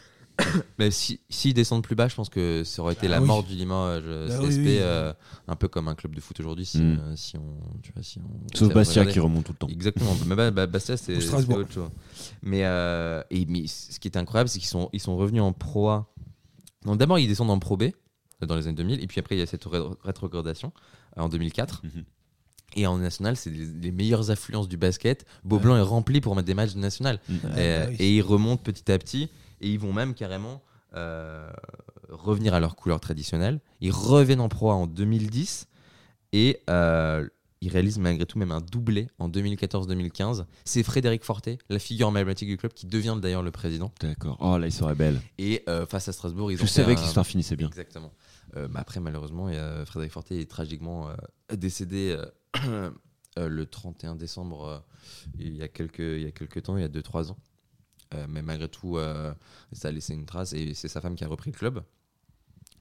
Mais 0.79 0.91
si- 0.91 1.21
s'ils 1.29 1.53
descendent 1.55 1.83
plus 1.83 1.95
bas, 1.95 2.09
je 2.09 2.15
pense 2.15 2.31
que 2.31 2.65
ça 2.65 2.81
aurait 2.83 2.95
été 2.95 3.07
Ah 3.07 3.11
la 3.11 3.21
oui. 3.21 3.27
mort 3.27 3.43
du 3.43 3.55
Limoges 3.55 4.05
Bah 4.07 4.27
CSP, 4.39 4.43
oui, 4.49 4.57
oui. 4.65 4.79
euh, 4.81 5.13
un 5.49 5.55
peu 5.57 5.69
comme 5.69 5.87
un 5.89 5.95
club 5.95 6.15
de 6.15 6.21
foot 6.21 6.41
aujourd'hui. 6.41 6.65
Si, 6.65 6.79
Mm. 6.79 6.99
euh, 7.01 7.17
si 7.17 7.37
on, 7.37 7.57
tu 7.83 7.93
vois, 7.93 8.03
si 8.03 8.19
on 8.21 8.57
Sauf 8.57 8.73
Bastia 8.73 9.03
regarder. 9.03 9.13
qui 9.13 9.21
remonte 9.21 9.45
tout 9.45 9.53
le 9.53 9.59
temps. 9.59 9.69
Exactement. 9.69 10.17
Mais 10.27 10.35
bah, 10.35 10.51
bah, 10.51 10.67
Bastia, 10.67 10.97
c'est 10.97 11.15
Ou 11.17 11.21
c'est 11.21 11.27
Strasbourg. 11.27 11.59
autre 11.59 11.73
chose. 11.73 11.91
Mais, 12.43 12.65
euh, 12.65 13.23
et, 13.31 13.45
mais 13.47 13.67
ce 13.67 14.01
qui 14.01 14.09
était 14.09 14.19
incroyable, 14.19 14.49
c'est 14.49 14.59
qu'ils 14.61 14.69
sont, 14.69 14.89
ils 14.95 15.01
sont 15.01 15.17
revenus 15.17 15.43
en 15.43 15.53
Pro 15.53 15.91
A. 15.91 16.07
Donc 16.87 16.97
d'abord, 16.97 17.19
ils 17.19 17.29
descendent 17.29 17.51
en 17.51 17.59
Pro 17.59 17.77
B 17.77 17.85
dans 18.41 18.57
les 18.57 18.67
années 18.67 18.77
2000, 18.77 19.05
et 19.05 19.07
puis 19.07 19.21
après, 19.21 19.37
il 19.37 19.41
y 19.41 19.43
a 19.43 19.47
cette 19.47 19.65
ré- 19.67 19.79
rétrogradation 20.03 20.73
euh, 21.19 21.23
en 21.23 21.29
2004. 21.29 21.83
Mhm. 21.85 22.05
Et 22.77 22.87
en 22.87 22.99
national, 22.99 23.37
c'est 23.37 23.51
les, 23.51 23.67
les 23.67 23.91
meilleures 23.91 24.31
affluences 24.31 24.69
du 24.69 24.77
basket. 24.77 25.25
Beaublanc 25.45 25.77
est 25.77 25.83
rempli 25.83 26.21
pour 26.21 26.35
mettre 26.37 26.47
des 26.47 26.55
matchs 26.55 26.75
de 26.75 26.79
national. 26.81 27.21
Ah, 27.29 27.33
et, 27.33 27.79
bah 27.79 27.87
oui. 27.91 27.97
et 27.99 28.17
ils 28.17 28.23
remontent 28.23 28.63
petit 28.63 28.91
à 28.91 28.99
petit, 28.99 29.31
et 29.61 29.71
ils 29.71 29.79
vont 29.79 29.93
même 29.93 30.15
carrément 30.15 30.63
euh, 30.95 31.51
revenir 32.09 32.55
à 32.55 32.61
leur 32.61 32.77
couleur 32.77 33.01
traditionnelle. 33.01 33.61
Ils 33.81 33.93
reviennent 33.93 34.41
en 34.41 34.49
Pro 34.49 34.71
A 34.71 34.75
en 34.75 34.87
2010, 34.87 35.69
et 36.33 36.61
euh, 36.69 37.29
ils 37.61 37.71
réalisent 37.71 37.99
malgré 37.99 38.25
tout 38.25 38.39
même 38.39 38.53
un 38.53 38.61
doublé 38.61 39.09
en 39.19 39.29
2014-2015. 39.29 40.45
C'est 40.65 40.83
Frédéric 40.83 41.25
Forté, 41.25 41.59
la 41.69 41.79
figure 41.79 42.09
emblématique 42.09 42.49
du 42.49 42.57
club, 42.57 42.73
qui 42.73 42.87
devient 42.87 43.17
d'ailleurs 43.21 43.43
le 43.43 43.51
président. 43.51 43.93
D'accord. 44.01 44.39
Oh, 44.41 44.57
là, 44.57 44.67
il 44.67 44.73
serait 44.73 44.95
belle. 44.95 45.21
Et 45.39 45.63
euh, 45.69 45.87
face 45.87 46.09
à 46.09 46.13
Strasbourg, 46.13 46.51
ils 46.51 46.59
Je 46.59 46.63
ont 46.63 46.67
savais 46.67 46.91
fait 46.91 46.97
que 46.97 47.01
l'histoire 47.03 47.27
finissait 47.27 47.57
bien. 47.57 47.69
Exactement. 47.69 48.13
Euh, 48.57 48.67
bah 48.67 48.81
après, 48.81 48.99
malheureusement, 48.99 49.49
Frédéric 49.85 50.13
Forté 50.13 50.41
est 50.41 50.51
tragiquement 50.51 51.09
euh, 51.09 51.57
décédé 51.57 52.17
le 53.37 53.65
31 53.65 54.17
décembre, 54.17 54.65
euh, 54.65 54.79
il, 55.39 55.57
y 55.57 55.63
a 55.63 55.69
quelques, 55.69 55.99
il 56.01 56.23
y 56.23 56.27
a 56.27 56.33
quelques 56.33 56.63
temps, 56.63 56.77
il 56.77 56.83
y 56.83 56.85
a 56.85 56.89
2-3 56.89 57.31
ans. 57.31 57.39
Euh, 58.15 58.27
mais 58.29 58.43
malgré 58.43 58.69
tout, 58.69 58.99
euh, 58.99 59.33
ça 59.73 59.89
a 59.89 59.91
laissé 59.93 60.15
une 60.15 60.27
trace 60.27 60.53
et 60.53 60.75
c'est 60.75 60.89
sa 60.89 61.01
femme 61.01 61.15
qui 61.15 61.25
a 61.25 61.29
repris 61.29 61.51
le 61.53 61.57
club. 61.57 61.83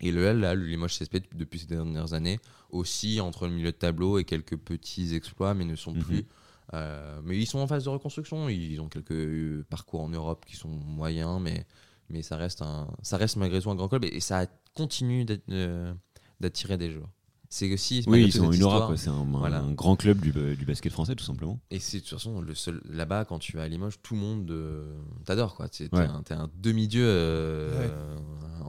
Et 0.01 0.11
le 0.11 0.24
L, 0.26 0.39
là, 0.39 0.55
le 0.55 0.65
Limoges 0.65 0.97
CSP, 0.97 1.17
depuis 1.36 1.59
ces 1.59 1.67
dernières 1.67 2.13
années, 2.13 2.39
aussi 2.70 3.20
entre 3.22 3.45
le 3.47 3.53
milieu 3.53 3.72
de 3.72 3.78
tableau 3.78 4.17
et 4.17 4.24
quelques 4.24 4.57
petits 4.57 5.13
exploits, 5.13 5.53
mais 5.53 5.65
ne 5.65 5.76
sont 5.76 5.93
Mhm. 5.93 6.01
plus. 6.03 6.26
euh, 6.74 7.20
mais 7.24 7.38
ils 7.38 7.45
sont 7.47 7.59
en 7.59 7.67
phase 7.67 7.84
de 7.86 7.89
reconstruction. 7.89 8.47
Ils 8.49 8.80
ont 8.80 8.89
quelques 8.89 9.11
euh, 9.11 9.65
parcours 9.70 10.01
en 10.01 10.09
Europe 10.09 10.45
qui 10.45 10.55
sont 10.55 10.70
moyens, 10.70 11.41
mais, 11.41 11.65
mais 12.09 12.22
ça, 12.22 12.38
reste 12.38 12.61
un, 12.61 12.88
ça 13.01 13.17
reste 13.17 13.36
malgré 13.38 13.61
tout 13.61 13.70
un 13.72 13.76
grand 13.76 13.89
club 13.89 14.05
et, 14.05 14.15
et 14.15 14.20
ça 14.20 14.45
continue 14.76 15.26
euh, 15.49 15.93
d'attirer 16.39 16.78
des 16.78 16.91
joueurs. 16.91 17.09
C'est 17.52 17.74
aussi. 17.74 18.04
Oui, 18.06 18.26
ils 18.26 18.32
toute 18.32 18.41
ont 18.43 18.52
cette 18.52 18.60
une 18.62 18.64
aura, 18.66 18.86
quoi. 18.86 18.95
C'est 18.95 19.10
un, 19.10 19.72
grand 19.72 19.95
club 19.95 20.20
du, 20.22 20.32
du 20.32 20.66
basket 20.66 20.91
français, 20.93 21.16
tout 21.16 21.24
simplement. 21.26 21.60
et 21.72 21.80
c'est 21.80 21.97
de 21.97 22.04
toute 22.04 22.12
façon 22.12 22.41
le 22.41 22.54
seul 22.54 22.80
là-bas 22.88 23.26
quand 23.26 23.39
tu 23.39 23.58
vas 23.58 23.64
à 23.64 23.68
Limoges, 23.68 24.00
tout 24.04 24.14
le 24.14 24.20
monde 24.22 24.52
euh, 24.52 24.95
t'adore 25.26 25.56
quoi. 25.56 25.68
T'es, 25.68 25.89
Ouais. 25.93 26.02
un, 26.02 26.22
t'es 26.22 26.36
un 26.36 26.50
demi-dieu, 26.62 27.04
euh, 27.04 27.80
Ouais. 27.80 27.91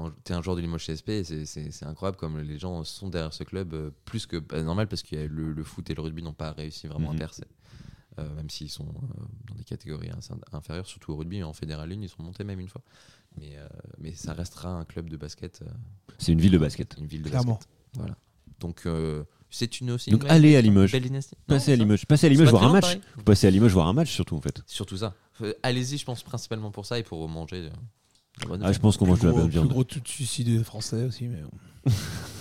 euh, 0.07 0.11
t'es 0.25 0.33
un 0.33 0.41
joueur 0.41 0.57
du 0.57 0.63
Limoges 0.63 0.87
CSP. 0.87 1.23
C'est, 1.25 1.45
c'est, 1.45 1.71
c'est 1.71 1.85
incroyable 1.85 2.17
comme 2.17 2.39
les 2.41 2.59
gens 2.59 2.83
sont 2.85 3.11
derrière 3.11 3.35
ce 3.35 3.45
club 3.45 3.75
euh, 3.75 3.91
plus 4.07 4.25
que 4.27 4.39
bah, 4.39 4.63
normal 4.63 4.89
parce 4.89 5.03
que 5.03 5.15
le, 5.15 5.53
le 5.53 5.65
foot 5.65 5.91
et 5.91 5.95
le 5.95 6.01
rugby 6.01 6.23
n'ont 6.23 6.33
pas 6.33 6.53
réussi 6.53 6.87
vraiment 6.87 7.11
Mhm. 7.11 7.17
à 7.17 7.19
percer. 7.19 7.45
Euh, 8.19 8.35
même 8.35 8.49
s'ils 8.49 8.71
sont 8.71 8.89
euh, 8.89 9.23
dans 9.49 9.55
des 9.57 9.65
catégories 9.65 10.09
assez 10.11 10.33
inférieures, 10.53 10.87
surtout 10.87 11.13
au 11.13 11.17
rugby 11.17 11.43
en 11.43 11.53
fédéral 11.53 11.93
1, 11.93 12.01
ils 12.01 12.09
sont 12.09 12.23
montés 12.23 12.45
même 12.45 12.61
une 12.61 12.69
fois. 12.69 12.83
Mais, 13.39 13.57
euh, 13.57 13.69
mais 13.99 14.15
ça 14.15 14.33
restera 14.33 14.71
un 14.71 14.85
club 14.87 15.11
de 15.11 15.17
basket, 15.19 15.61
euh, 15.63 15.71
C'est 16.19 16.33
une 16.33 16.41
ville 16.41 16.51
de 16.53 16.59
basket. 16.59 16.97
une 16.99 17.07
ville 17.07 17.23
de 17.23 17.29
Clairement. 17.29 17.55
basket. 17.57 17.69
Voilà. 17.95 18.17
Donc 18.61 18.83
euh, 18.87 19.25
c'est 19.51 19.81
une 19.81 19.91
aussi. 19.91 20.11
Donc 20.11 20.23
une 20.25 20.31
allez 20.31 20.55
à 20.57 20.61
Limoges. 20.61 20.93
belle 20.93 21.03
dynastie. 21.03 21.35
Non, 21.49 21.57
Passez 21.57 21.73
à. 21.73 21.77
Limoges. 21.77 22.07
Passez 22.07 22.27
à 22.27 22.29
Limoges 22.29 22.51
voir 22.51 22.65
un 22.65 22.73
match. 22.73 22.83
pareil. 22.83 23.01
Vous 23.17 23.23
passez 23.25 23.47
à 23.47 23.51
Limoges 23.51 23.73
voir 23.73 23.89
un 23.89 23.93
match, 23.93 24.11
surtout, 24.13 24.37
en 24.37 24.41
fait. 24.41 24.63
Surtout 24.67 24.97
ça. 24.99 25.15
Euh, 25.43 25.53
Allez-y, 25.63 25.99
je 25.99 26.05
pense 26.05 26.23
principalement 26.23 26.71
pour 26.71 26.87
ça 26.87 26.99
et 26.99 27.03
pour 27.03 27.27
manger. 27.29 27.57
euh, 27.57 27.69
de 27.69 28.43
la 28.43 28.47
bonne 28.49 28.63
Ah, 28.65 28.73
je 28.73 28.79
pense 28.79 28.97
qu'on 28.97 29.07
mange 29.07 29.21
de 29.21 29.27
la 29.27 29.31
gros, 29.33 29.41
bonne 29.41 29.49
plus 29.49 29.59
viande. 29.59 29.69
gros 29.69 29.85
taux 29.85 30.01
de 30.01 30.07
suicide 30.09 30.63
français 30.63 31.05
aussi. 31.05 31.27
Mais... 31.27 31.39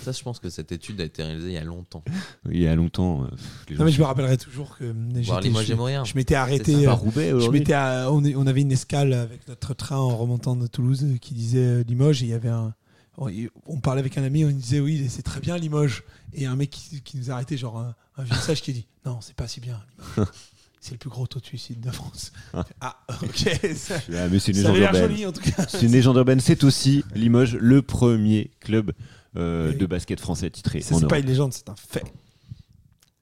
Ça, 0.02 0.12
je 0.12 0.22
pense 0.22 0.38
que 0.38 0.48
cette 0.50 0.70
étude 0.72 1.00
a 1.00 1.04
été 1.04 1.22
réalisée 1.22 1.48
il 1.48 1.54
y 1.54 1.58
a 1.58 1.64
longtemps. 1.64 2.04
Il 2.50 2.60
y 2.60 2.66
a 2.66 2.74
longtemps. 2.74 3.24
euh, 3.24 3.26
pff, 3.28 3.66
les 3.68 3.74
gens 3.74 3.80
Non, 3.80 3.84
mais 3.86 3.92
je 3.92 4.00
me 4.00 4.06
rappellerai 4.06 4.36
toujours 4.36 4.76
que 4.76 4.84
euh, 4.84 4.94
je, 5.22 6.14
m'étais 6.14 6.34
arrêté. 6.34 6.86
euh, 6.86 6.90
à 6.90 6.94
Roubaix 6.94 7.32
je 7.38 7.50
m'étais 7.50 7.74
on, 7.74 8.46
avait 8.46 8.60
une 8.62 8.72
escale 8.72 9.12
avec 9.14 9.46
notre 9.48 9.74
train 9.74 9.96
en 9.96 10.16
remontant 10.16 10.56
de 10.56 10.66
Toulouse 10.66 11.04
euh, 11.04 11.16
qui 11.16 11.34
disait 11.34 11.58
euh, 11.58 11.84
Limoges 11.86 12.22
et 12.22 12.26
il 12.26 12.30
y 12.30 12.34
avait 12.34 12.48
un. 12.50 12.74
On, 13.20 13.30
on 13.66 13.80
parlait 13.80 14.00
avec 14.00 14.16
un 14.18 14.22
ami, 14.24 14.44
on 14.44 14.50
disait 14.50 14.80
oui, 14.80 15.06
c'est 15.08 15.22
très 15.22 15.40
bien 15.40 15.56
Limoges. 15.58 16.02
Et 16.32 16.46
un 16.46 16.56
mec 16.56 16.70
qui, 16.70 17.00
qui 17.02 17.16
nous 17.18 17.30
a 17.30 17.34
arrêté, 17.34 17.56
genre 17.56 17.78
un, 17.78 17.94
un 18.16 18.22
vieux 18.24 18.34
sage 18.34 18.62
qui 18.62 18.72
dit 18.72 18.86
non, 19.04 19.20
c'est 19.20 19.34
pas 19.36 19.46
si 19.46 19.60
bien 19.60 19.80
Limoges. 20.16 20.28
C'est 20.82 20.92
le 20.92 20.96
plus 20.96 21.10
gros 21.10 21.26
taux 21.26 21.40
de 21.40 21.44
suicide 21.44 21.78
de 21.82 21.90
France. 21.90 22.32
ah, 22.80 23.04
ok. 23.22 23.60
Ça, 23.76 23.96
Ah, 24.16 24.28
mais 24.30 24.38
c'est 24.38 24.52
une 24.52 24.62
ça 24.62 24.72
légende 24.72 24.76
urbaine. 24.78 25.02
joli 25.10 25.26
en 25.26 25.32
tout 25.32 25.42
cas. 25.42 25.66
C'est 25.68 25.82
une 25.82 25.92
légende 25.92 26.16
urbaine. 26.16 26.40
C'est 26.40 26.64
aussi 26.64 27.04
Limoges, 27.14 27.54
le 27.56 27.82
premier 27.82 28.50
club 28.60 28.92
euh, 29.36 29.72
Oui. 29.72 29.76
de 29.76 29.84
basket 29.84 30.18
français 30.20 30.48
titré 30.48 30.80
c'est 30.80 31.06
pas 31.06 31.18
une 31.18 31.26
légende, 31.26 31.52
c'est 31.52 31.68
un 31.68 31.74
fait. 31.76 32.02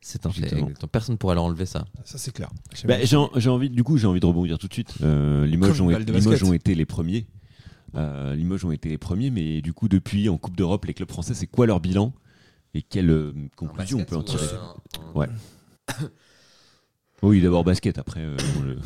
C'est 0.00 0.24
un 0.24 0.30
fait. 0.30 0.54
Personne 0.92 1.14
ne 1.14 1.18
pourra 1.18 1.34
leur 1.34 1.42
enlever 1.42 1.66
ça. 1.66 1.84
Ça, 2.04 2.16
c'est 2.16 2.30
clair. 2.32 2.48
Bah, 2.84 3.04
j'ai 3.04 3.16
en- 3.16 3.30
j'ai 3.34 3.50
envie, 3.50 3.68
du 3.70 3.82
coup, 3.82 3.98
j'ai 3.98 4.06
envie 4.06 4.20
de 4.20 4.26
rebondir 4.26 4.56
tout 4.58 4.68
de 4.68 4.72
suite. 4.72 4.94
Euh, 5.02 5.44
Limoges, 5.44 5.80
ont 5.80 6.52
été 6.52 6.76
les 6.76 6.86
premiers. 6.86 7.26
Euh, 7.94 8.34
Limoges 8.34 8.64
ont 8.64 8.70
été 8.72 8.88
les 8.88 8.98
premiers, 8.98 9.30
mais 9.30 9.60
du 9.62 9.72
coup, 9.72 9.88
depuis 9.88 10.28
en 10.28 10.36
Coupe 10.38 10.56
d'Europe, 10.56 10.84
les 10.84 10.94
clubs 10.94 11.10
français, 11.10 11.34
c'est 11.34 11.46
quoi 11.46 11.66
leur 11.66 11.80
bilan 11.80 12.12
et 12.74 12.82
quelle 12.82 13.10
euh, 13.10 13.32
conclusion 13.56 13.98
on 14.00 14.04
peut 14.04 14.16
en 14.16 14.22
tirer 14.22 14.46
Ouais. 15.14 15.26
Ouais. 15.28 15.28
Oui, 17.22 17.40
d'abord 17.42 17.64
basket, 17.64 17.98
après. 17.98 18.20
euh, 18.20 18.36
le- 18.62 18.78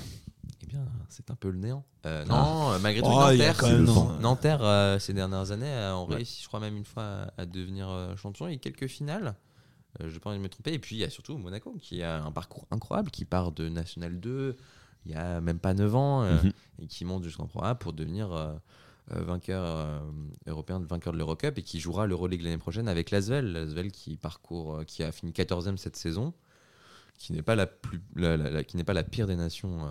Eh 0.62 0.66
bien, 0.66 0.84
c'est 1.10 1.30
un 1.30 1.34
peu 1.34 1.50
le 1.50 1.58
néant. 1.58 1.84
Euh, 2.06 2.24
Ah. 2.28 2.32
non, 2.32 2.72
euh, 2.72 2.78
malgré 2.78 3.02
tout, 3.02 3.08
Oh, 3.10 3.28
il 3.30 3.38
y 3.38 3.42
a 3.42 3.48
Nanterre, 3.48 3.56
quand 3.58 3.66
c'est 3.66 3.72
même, 3.72 3.80
le 3.82 3.86
non. 3.86 3.92
vent. 3.92 4.18
Nanterre, 4.20 4.62
euh, 4.62 4.98
ces 4.98 5.12
dernières 5.12 5.50
années, 5.50 5.66
euh, 5.66 5.94
ont 5.96 6.08
Ouais. 6.08 6.16
réussi, 6.16 6.40
je 6.42 6.48
crois, 6.48 6.60
même 6.60 6.76
une 6.76 6.84
fois 6.86 7.02
à, 7.36 7.42
à 7.42 7.46
devenir 7.46 7.90
euh, 7.90 8.16
champion. 8.16 8.48
Il 8.48 8.52
y 8.52 8.56
a 8.56 8.58
quelques 8.58 8.86
finales. 8.86 9.34
Euh, 10.00 10.08
je 10.08 10.14
n'ai 10.14 10.18
pas 10.20 10.30
envie 10.30 10.38
de 10.38 10.42
me 10.42 10.48
tromper. 10.48 10.72
Et 10.72 10.78
puis, 10.78 10.96
il 10.96 11.00
y 11.00 11.04
a 11.04 11.10
surtout 11.10 11.36
Monaco, 11.36 11.76
qui 11.78 12.02
a 12.02 12.22
un 12.24 12.32
parcours 12.32 12.66
incroyable, 12.70 13.10
qui 13.10 13.26
part 13.26 13.52
de 13.52 13.68
National 13.68 14.18
2 14.18 14.56
il 15.04 15.10
y 15.10 15.14
a 15.16 15.40
même 15.40 15.58
pas 15.58 15.74
9 15.74 15.94
ans, 15.96 16.22
euh, 16.22 16.40
Mhm. 16.42 16.52
et 16.78 16.86
qui 16.86 17.04
monte 17.04 17.24
jusqu'en 17.24 17.46
Pro 17.48 17.64
A 17.64 17.74
pour 17.74 17.92
devenir 17.92 18.32
euh, 18.32 18.52
vainqueur 19.08 19.64
euh, 19.64 20.00
européen, 20.46 20.78
vainqueur 20.80 21.12
de 21.12 21.18
l'Eurocup, 21.18 21.58
et 21.58 21.62
qui 21.62 21.80
jouera 21.80 22.06
l'Euroleague 22.06 22.42
l'année 22.42 22.58
prochaine 22.58 22.88
avec 22.88 23.10
l'Asvel. 23.10 23.52
L'Asvel 23.52 23.90
qui, 23.92 24.16
parcourt, 24.16 24.76
euh, 24.76 24.84
qui 24.84 25.02
a 25.02 25.12
fini 25.12 25.32
14e 25.32 25.76
cette 25.76 25.96
saison, 25.96 26.32
qui 27.18 27.32
n'est 27.32 27.42
pas 27.42 27.54
la, 27.56 27.66
plus, 27.66 28.00
la- 28.16 28.36
la- 28.36 28.50
la- 28.50 28.64
qui 28.64 28.76
n'est 28.76 28.84
pas 28.84 28.94
la 28.94 29.04
pire 29.04 29.26
des 29.26 29.36
nations. 29.36 29.84
euh, 29.86 29.88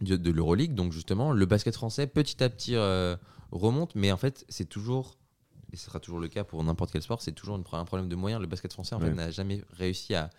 de, 0.00 0.16
de 0.16 0.30
l'Euroleague. 0.32 0.74
Donc 0.74 0.92
justement, 0.92 1.32
le 1.32 1.46
basket 1.46 1.74
français 1.74 2.06
petit 2.08 2.42
à 2.42 2.48
petit 2.48 2.74
euh, 2.74 3.14
remonte, 3.52 3.94
mais 3.94 4.10
en 4.10 4.16
fait, 4.16 4.44
c'est 4.48 4.64
toujours, 4.68 5.16
et 5.72 5.76
ce 5.76 5.84
sera 5.84 6.00
toujours 6.00 6.18
le 6.18 6.26
cas 6.28 6.42
pour 6.42 6.64
n'importe 6.64 6.90
quel 6.90 7.02
sport, 7.02 7.20
c'est 7.22 7.30
toujours 7.32 7.54
un 7.56 7.84
problème 7.84 8.08
de 8.08 8.16
moyens. 8.16 8.40
Le 8.40 8.48
basket 8.48 8.72
français 8.72 8.94
en 8.96 9.00
fait 9.00 9.10
n'a 9.14 9.30
jamais 9.30 9.62
réussi 9.74 10.14
à 10.16 10.30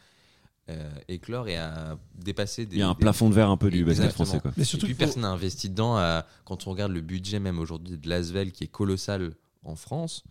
euh, 0.69 0.89
éclore 1.07 1.47
et 1.49 1.57
à 1.57 1.97
dépasser 2.15 2.65
des. 2.65 2.77
Il 2.77 2.79
y 2.79 2.81
a 2.81 2.87
un 2.89 2.93
des- 2.93 2.99
plafond 2.99 3.29
de 3.29 3.35
verre 3.35 3.49
un 3.49 3.57
peu 3.57 3.69
du 3.69 3.83
basket 3.83 4.05
Exactement. 4.05 4.25
français. 4.25 4.39
Quoi. 4.41 4.51
Mais 4.57 4.63
Et 4.63 4.65
surtout, 4.65 4.85
puis 4.85 4.95
qu'il 4.95 5.03
faut- 5.03 5.07
personne 5.07 5.23
n'a 5.23 5.29
investi 5.29 5.69
dedans. 5.69 5.97
à- 5.97 6.25
quand 6.45 6.67
on 6.67 6.71
regarde 6.71 6.91
le 6.91 7.01
budget 7.01 7.39
même 7.39 7.59
aujourd'hui 7.59 7.97
de 7.97 8.09
l'Asvel 8.09 8.51
qui 8.51 8.63
est 8.63 8.67
colossal 8.67 9.33
en 9.63 9.75
France 9.75 10.23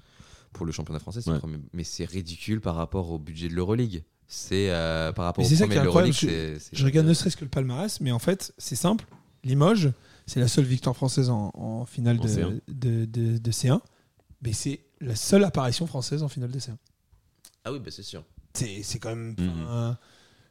pour 0.53 0.65
le 0.67 0.73
championnat 0.73 1.01
français, 1.01 1.21
c'est 1.23 1.29
Ouais. 1.31 1.35
le 1.37 1.41
premier- 1.41 1.59
mais 1.73 1.85
c'est 1.85 2.05
ridicule 2.05 2.61
par 2.61 2.75
rapport 2.77 3.11
au 3.11 3.19
budget 3.19 3.49
de 3.49 3.55
l'Euroleague. 3.55 4.05
C'est 4.27 4.71
euh, 4.71 5.13
par 5.13 5.27
rapport 5.27 5.43
Mais 5.43 5.47
au 5.47 5.51
c'est 5.51 5.57
ça 5.57 5.65
premier 5.67 5.75
qui 5.75 5.79
est 5.81 5.83
de 5.83 5.87
incroyable, 5.89 6.17
l'Euroleague. 6.23 6.59
c'est- 6.61 6.71
c'est- 6.71 6.77
Je 6.77 6.85
regarde 6.87 7.07
ne 7.07 7.13
serait-ce 7.15 7.37
que 7.37 7.45
le 7.45 7.51
palmarès, 7.51 8.01
mais 8.01 8.13
en 8.13 8.19
fait, 8.19 8.55
c'est 8.57 8.77
simple. 8.77 9.05
Limoges, 9.45 9.93
c'est 10.27 10.41
la 10.41 10.49
seule 10.49 10.65
victoire 10.65 10.97
française 10.97 11.29
en, 11.29 11.51
en 11.55 11.85
finale 11.85 12.19
En 12.19 12.23
de, 12.23 12.29
C1. 12.29 12.61
de, 12.69 13.05
de- 13.05 13.37
de 13.39 13.51
C1. 13.51 13.81
Mais 14.41 14.53
c'est 14.55 14.81
la 15.01 15.15
seule 15.17 15.45
apparition 15.45 15.87
française 15.87 16.23
en 16.23 16.29
finale 16.29 16.51
de 16.51 16.59
C1. 16.59 16.77
Ah 17.65 17.73
oui, 17.73 17.79
bah, 17.81 17.91
c'est 17.91 18.03
sûr. 18.03 18.25
C'est 18.55 18.99
quand 18.99 19.11
même. 19.11 19.35
Mhm. 19.39 19.49
enfin, 19.65 19.99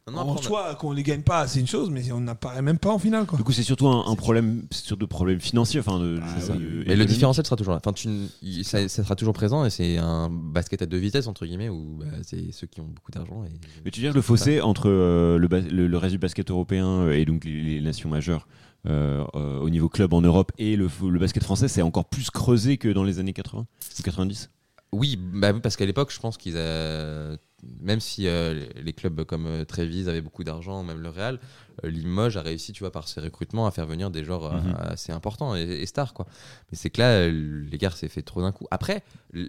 Non, 0.08 0.14
non, 0.14 0.20
en 0.20 0.22
après, 0.22 0.34
on 0.34 0.40
a- 0.40 0.42
soi, 0.48 0.76
qu'on 0.76 0.92
les 0.94 1.04
gagne 1.04 1.22
pas, 1.22 1.48
c'est 1.48 1.60
une 1.60 1.68
chose, 1.68 1.90
mais 1.92 2.12
on 2.12 2.22
n'apparaît 2.22 2.62
même 2.64 2.80
pas 2.80 2.90
en 2.90 2.98
finale. 2.98 3.26
Quoi. 3.28 3.38
Du 3.38 3.44
coup, 3.44 3.52
c'est 3.52 3.62
surtout 3.64 3.88
un, 3.88 4.06
un 4.08 4.16
problème, 4.16 4.64
surtout 4.72 5.08
problème 5.08 5.40
financier. 5.40 5.80
Enfin, 5.80 6.00
de, 6.00 6.20
Ah, 6.22 6.36
oui, 6.58 6.66
oui. 6.80 6.84
Mais 6.88 6.96
le 6.96 7.06
différentiel 7.06 7.46
sera 7.46 7.56
toujours 7.56 7.74
là. 7.74 7.80
Enfin, 7.84 7.94
tu, 7.94 8.10
il- 8.42 8.66
ça, 8.66 8.88
ça 8.90 9.04
sera 9.04 9.16
toujours 9.16 9.34
présent 9.34 9.64
et 9.64 9.70
c'est 9.70 9.98
un 9.98 10.30
basket 10.30 10.82
à 10.82 10.86
deux 10.88 10.98
vitesses, 10.98 11.28
entre 11.28 11.46
guillemets, 11.46 11.70
où 11.70 11.98
bah, 12.00 12.08
c'est 12.24 12.52
ceux 12.52 12.66
qui 12.68 12.82
ont 12.82 12.88
beaucoup 12.88 13.12
d'argent. 13.12 13.44
Et... 13.46 13.52
Mais 13.86 13.92
tu 13.92 14.00
veux 14.02 14.08
dire 14.08 14.14
le 14.16 14.22
fossé 14.22 14.60
entre 14.60 14.90
euh, 14.90 15.38
le, 15.38 15.48
bas- 15.48 15.60
le, 15.62 15.88
le 15.88 15.98
reste 15.98 16.14
du 16.14 16.20
basket 16.20 16.50
européen 16.50 16.88
euh, 16.88 17.12
et 17.12 17.24
donc 17.26 17.46
les, 17.46 17.62
les 17.62 17.82
nations 17.82 18.10
majeures 18.10 18.48
euh, 18.88 19.24
euh, 19.36 19.60
au 19.60 19.70
niveau 19.70 19.88
club 19.90 20.14
en 20.14 20.22
Europe 20.22 20.52
et 20.58 20.76
le, 20.76 20.90
le 21.08 21.20
basket 21.20 21.44
français, 21.44 21.68
c'est 21.68 21.84
encore 21.84 22.06
plus 22.06 22.32
creusé 22.32 22.78
que 22.78 22.88
dans 22.90 23.04
les 23.04 23.20
années 23.20 23.34
80 23.34 23.62
ou 24.00 24.02
90 24.04 24.50
Oui, 24.94 25.16
bah 25.18 25.52
oui, 25.54 25.62
parce 25.62 25.78
qu'à 25.78 25.86
l'époque, 25.86 26.12
je 26.14 26.20
pense 26.20 26.38
qu'ils 26.38 26.58
a... 26.58 27.38
même 27.80 28.02
si 28.02 28.28
euh, 28.28 28.66
les 28.76 28.92
clubs 28.92 29.24
comme 29.24 29.46
euh, 29.46 29.64
Trévise 29.64 30.10
avaient 30.10 30.20
beaucoup 30.22 30.44
d'argent, 30.44 30.84
même 30.84 31.00
le 31.00 31.08
Real, 31.08 31.40
euh, 31.86 31.90
Limoges 31.90 32.36
a 32.36 32.42
réussi, 32.42 32.74
tu 32.74 32.84
vois, 32.84 32.92
par 32.92 33.08
ses 33.08 33.22
recrutements, 33.22 33.66
à 33.68 33.72
faire 33.72 33.86
venir 33.86 34.12
des 34.12 34.26
joueurs 34.26 34.44
euh, 34.54 34.60
Mhm. 34.60 34.76
assez 34.82 35.14
importants 35.14 35.56
et, 35.56 35.62
et 35.62 35.86
stars, 35.86 36.14
quoi. 36.14 36.26
Mais 36.72 36.78
c'est 36.78 36.90
que 36.90 37.00
là, 37.00 37.30
les 37.30 37.78
gars, 37.78 37.92
c'est 37.96 38.10
fait 38.10 38.22
trop 38.22 38.42
d'un 38.42 38.52
coup. 38.52 38.68
Après, 38.70 39.02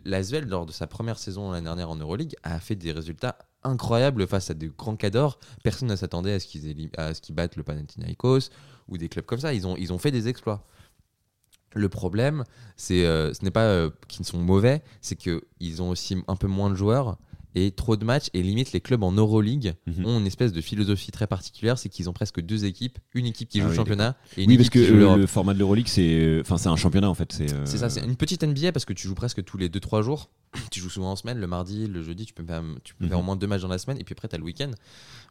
l'Asvel, 0.05 0.47
lors 0.47 0.65
de 0.65 0.71
sa 0.73 0.87
première 0.87 1.19
saison 1.19 1.51
l'année 1.51 1.65
dernière 1.65 1.91
en 1.91 1.97
Euroleague, 1.97 2.37
a 2.45 2.61
fait 2.61 2.77
des 2.77 2.93
résultats 2.93 3.37
incroyables 3.65 4.27
face 4.29 4.49
à 4.51 4.55
des 4.55 4.69
grands 4.77 4.97
cadors. 4.97 5.41
Personne 5.65 5.89
ne 5.89 5.97
s'attendait 5.97 6.35
à 6.35 6.41
ce 6.41 6.47
qu'ils 7.21 7.35
battent 7.35 7.57
le 7.57 7.63
Panathinaikos 7.65 8.51
ou 8.89 8.97
des 8.97 9.09
clubs 9.09 9.25
comme 9.25 9.41
ça. 9.41 9.53
Ils 9.55 9.67
ont, 9.67 9.77
ils 9.77 9.93
ont 9.93 9.99
fait 9.99 10.11
des 10.13 10.29
exploits. 10.29 10.65
Le 11.75 11.89
problème, 11.89 12.45
c'est, 12.77 13.05
euh, 13.07 13.33
ce 13.35 13.45
n'est 13.45 13.51
pas 13.51 13.65
euh, 13.65 13.91
qu'ils 14.09 14.25
sont 14.27 14.39
mauvais, 14.39 14.83
c'est 15.01 15.17
qu'ils 15.17 15.83
ont 15.83 15.91
aussi 15.91 16.17
un 16.29 16.37
peu 16.37 16.47
moins 16.47 16.71
de 16.71 16.75
joueurs 16.75 17.19
et 17.55 17.71
trop 17.71 17.97
de 17.97 18.05
matchs. 18.05 18.29
Et 18.33 18.43
limite, 18.43 18.73
les 18.73 18.81
clubs 18.81 19.03
en 19.03 19.13
Euroleague 19.13 19.75
Mhm. 19.87 20.07
ont 20.07 20.19
une 20.21 20.27
espèce 20.27 20.53
de 20.53 20.61
philosophie 20.61 21.11
très 21.11 21.27
particulière, 21.27 21.79
c'est 21.79 21.89
qu'ils 21.91 22.09
ont 22.09 22.13
presque 22.15 22.41
deux 22.41 22.65
équipes, 22.65 22.99
une 23.15 23.27
équipe 23.27 23.49
qui 23.51 23.59
Ah 23.61 23.65
joue 23.65 23.69
oui, 23.69 23.73
le 23.73 23.77
championnat 23.77 24.17
et 24.37 24.45
une 24.45 24.51
Oui, 24.51 24.57
parce 24.57 24.71
que 24.71 24.79
qui 24.79 24.87
joue 24.87 24.95
euh, 24.97 25.17
le 25.17 25.27
format 25.27 25.53
de 25.55 25.59
l'Euroleague, 25.59 25.89
c'est 25.89 26.15
euh, 26.15 26.41
enfin 26.41 26.57
c'est 26.57 26.69
un 26.71 26.77
championnat 26.77 27.11
en 27.11 27.15
fait. 27.15 27.33
C'est 27.33 27.49
C'est 27.67 27.79
ça, 27.79 27.91
c'est 27.91 28.05
une 28.05 28.17
petite 28.17 28.43
NBA 28.43 28.73
parce 28.73 28.85
que 28.87 28.93
tu 28.95 29.07
joues 29.07 29.15
presque 29.15 29.45
tous 29.45 29.59
les 29.59 29.69
2-3 29.69 30.03
jours. 30.03 30.31
tu 30.71 30.81
joues 30.81 30.91
souvent 30.91 31.13
en 31.13 31.17
semaine, 31.17 31.39
le 31.39 31.47
mardi, 31.47 31.87
le 31.87 32.03
jeudi, 32.03 32.27
tu 32.27 32.35
peux 32.35 32.45
faire, 32.45 32.63
tu 32.85 32.95
peux 32.95 33.07
faire 33.07 33.19
au 33.19 33.21
Mhm. 33.21 33.27
moins 33.27 33.37
deux 33.37 33.47
matchs 33.47 33.63
dans 33.63 33.69
la 33.69 33.79
semaine 33.79 33.99
et 33.99 34.05
puis 34.05 34.13
après 34.13 34.29
tu 34.29 34.35
as 34.35 34.39
le 34.39 34.45
week-end. 34.45 34.71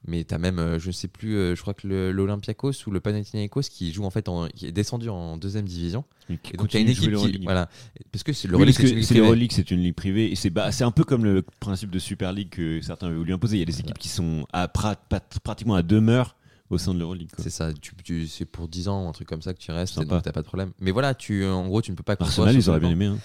Mais 0.07 0.23
tu 0.23 0.33
as 0.33 0.39
même, 0.39 0.57
euh, 0.57 0.79
je 0.79 0.87
ne 0.87 0.91
sais 0.91 1.07
plus, 1.07 1.35
euh, 1.35 1.55
je 1.55 1.61
crois 1.61 1.75
que 1.75 1.87
le- 1.87 2.11
l'Olympiakos 2.11 2.71
ou 2.87 2.91
le 2.91 2.99
Panathinaikos 2.99 3.61
qui 3.69 3.93
joue 3.93 4.03
en 4.03 4.09
fait, 4.09 4.27
en- 4.29 4.47
qui 4.47 4.65
est 4.65 4.71
descendu 4.71 5.09
en 5.09 5.37
deuxième 5.37 5.65
division. 5.65 6.03
Et 6.29 6.57
donc 6.57 6.69
tu 6.69 6.77
as 6.77 6.79
une 6.79 6.89
équipe 6.89 7.13
qui. 7.15 7.43
Voilà. 7.43 7.69
Parce 8.11 8.23
que 8.23 8.33
c'est 8.33 8.47
Oui, 8.47 8.51
l'Euroleague, 8.53 8.75
parce 8.75 8.87
c'est 8.87 8.91
une 8.91 8.95
ligue 8.97 9.03
c'est 9.05 9.13
privée. 9.13 9.21
l'Euroleague, 9.25 9.51
c'est 9.51 9.71
une 9.71 9.79
ligue 9.81 9.95
privée. 9.95 10.31
Et 10.31 10.35
c'est 10.35 10.49
bah, 10.49 10.71
c'est 10.71 10.83
un 10.85 10.91
peu 10.91 11.03
comme 11.03 11.23
le 11.23 11.43
principe 11.59 11.91
de 11.91 11.99
Super 11.99 12.33
League 12.33 12.49
que 12.49 12.81
certains 12.81 13.07
avaient 13.07 13.15
voulu 13.15 13.33
imposer. 13.33 13.57
Il 13.57 13.59
y 13.59 13.63
a 13.63 13.65
des 13.65 13.79
équipes 13.79 13.99
qui 13.99 14.09
sont 14.09 14.47
à 14.53 14.67
pratiquement 14.67 15.75
à 15.75 15.83
demeure 15.83 16.35
au 16.71 16.77
sein 16.79 16.93
de 16.95 16.99
l'Euroleague. 16.99 17.29
C'est 17.37 17.49
ça, 17.49 17.71
tu, 17.73 17.91
tu- 18.03 18.27
c'est 18.27 18.45
pour 18.45 18.67
10 18.69 18.87
ans, 18.87 19.07
un 19.07 19.11
truc 19.11 19.27
comme 19.27 19.41
ça 19.41 19.53
que 19.53 19.59
tu 19.59 19.71
restes, 19.71 19.99
donc 19.99 20.23
t'as 20.23 20.31
pas 20.31 20.41
de 20.41 20.47
problème. 20.47 20.71
Mais 20.79 20.91
voilà, 20.91 21.13
tu, 21.13 21.45
en 21.45 21.67
gros, 21.67 21.81
tu 21.81 21.91
ne 21.91 21.95
peux 21.95 22.01
pas. 22.03 22.15
Arsenal, 22.19 22.55
ils 22.55 22.69
auraient 22.69 22.79
le 22.79 22.85
bien 22.87 22.91
aimé. 22.95 23.05
hein. 23.05 23.19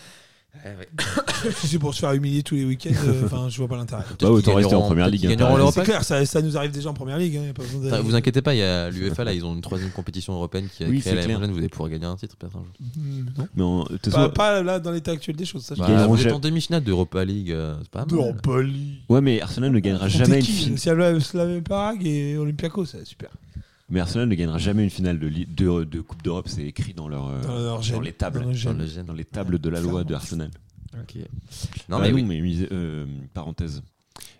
Ouais. 0.65 0.89
Si 1.61 1.69
c'est 1.69 1.79
pour 1.79 1.95
se 1.95 2.01
faire 2.01 2.13
humilier 2.13 2.43
tous 2.43 2.55
les 2.55 2.65
week-ends, 2.65 2.91
euh, 3.07 3.23
enfin, 3.27 3.49
je 3.49 3.57
vois 3.59 3.69
pas 3.69 3.77
l'intérêt. 3.77 4.03
Bah, 4.21 4.31
autant 4.31 4.55
rester 4.55 4.75
en 4.75 4.83
première 4.83 5.09
ligue. 5.09 5.27
hein, 5.27 5.37
l'Europe. 5.57 5.75
C'est 5.75 5.85
clair, 5.85 6.03
ça, 6.03 6.25
ça 6.27 6.41
nous 6.43 6.57
arrive 6.57 6.73
déjà 6.73 6.91
en 6.91 6.95
première 6.95 7.19
ligue. 7.19 7.37
hein, 7.37 7.43
y 7.47 7.51
a 7.51 7.53
pas 7.53 7.63
besoin 7.63 7.81
Putain, 7.81 7.91
d'aller- 7.97 8.03
Vous 8.03 8.15
inquiétez 8.15 8.43
pas, 8.43 8.55
il 8.55 8.59
y 8.59 8.63
a 8.63 8.91
l'UEFA 8.91 9.23
là, 9.23 9.33
ils 9.33 9.45
ont 9.45 9.55
une 9.55 9.61
troisième 9.61 9.91
compétition 9.91 10.33
européenne 10.33 10.67
qui 10.75 10.83
a 10.83 10.89
Oui, 10.89 11.01
créé 11.01 11.03
c'est 11.03 11.11
l'année 11.15 11.27
clair. 11.27 11.37
prochaine. 11.39 11.53
Vous 11.53 11.59
allez 11.59 11.69
pouvoir 11.69 11.91
gagner 11.91 12.07
un 12.07 12.17
titre 12.17 12.37
peut-être 12.37 12.57
un 12.57 12.61
jour. 12.65 12.73
Hmm, 12.97 13.25
non. 13.39 13.49
Mais 13.55 13.63
en- 13.63 13.83
de 13.85 13.89
toute 13.99 14.11
Pas, 14.13 14.19
façon- 14.23 14.31
pas 14.33 14.63
là 14.63 14.81
dans 14.81 14.91
l'état 14.91 15.13
actuel 15.13 15.37
des 15.37 15.45
choses. 15.45 15.63
Ça, 15.63 15.75
je 15.75 15.81
Bah, 15.81 15.87
dis. 15.87 15.93
gagneront 15.93 16.09
vous 16.09 16.17
êtes 16.17 16.23
jamais. 16.25 16.35
en 16.37 16.41
demi-finale 16.41 16.83
d'Europa 16.83 17.25
League, 17.25 17.53
euh, 17.53 17.77
c'est 17.83 17.91
pas 17.91 18.05
mal. 18.07 18.09
Europa 18.15 18.63
League. 18.63 18.95
Ouais, 19.09 19.21
mais 19.21 19.41
Arsenal 19.41 19.71
ne 19.71 19.79
gagnera 19.79 20.07
Contre 20.07 20.19
jamais 20.19 20.39
une 20.39 20.43
qui 20.45 20.53
finale. 20.53 20.79
Slavia 20.79 21.21
Slavia 21.21 21.61
Prague 21.61 22.07
et 22.07 22.37
Olympiakos, 22.39 22.87
c'est 22.87 23.05
super. 23.05 23.29
Mais 23.89 24.01
Arsenal 24.01 24.29
ne 24.29 24.35
gagnera 24.35 24.59
jamais 24.59 24.83
une 24.85 24.91
finale 24.91 25.19
de, 25.19 25.27
li- 25.27 25.47
de, 25.47 25.85
de 25.85 26.01
Coupe 26.01 26.23
d'Europe. 26.23 26.49
C'est 26.49 26.65
écrit 26.65 26.93
dans 26.93 27.09
leur 27.09 27.29
euh, 27.29 27.41
Dans 27.43 27.59
leur 27.59 28.01
les 28.01 28.13
tables, 28.13 28.41
Dans 28.43 28.47
le 28.51 28.55
les 29.15 29.25
tables 29.25 29.59
de 29.59 29.69
la 29.69 29.81
loi 29.81 30.03
de 30.05 30.15
Arsenal. 30.15 30.51
Ok. 30.95 31.17
Non, 31.89 31.99
Ah 31.99 32.01
mais 32.01 32.09
non, 32.11 32.15
oui. 32.17 32.23
mais 32.25 32.69
euh, 32.73 33.07
parenthèse. 33.35 33.83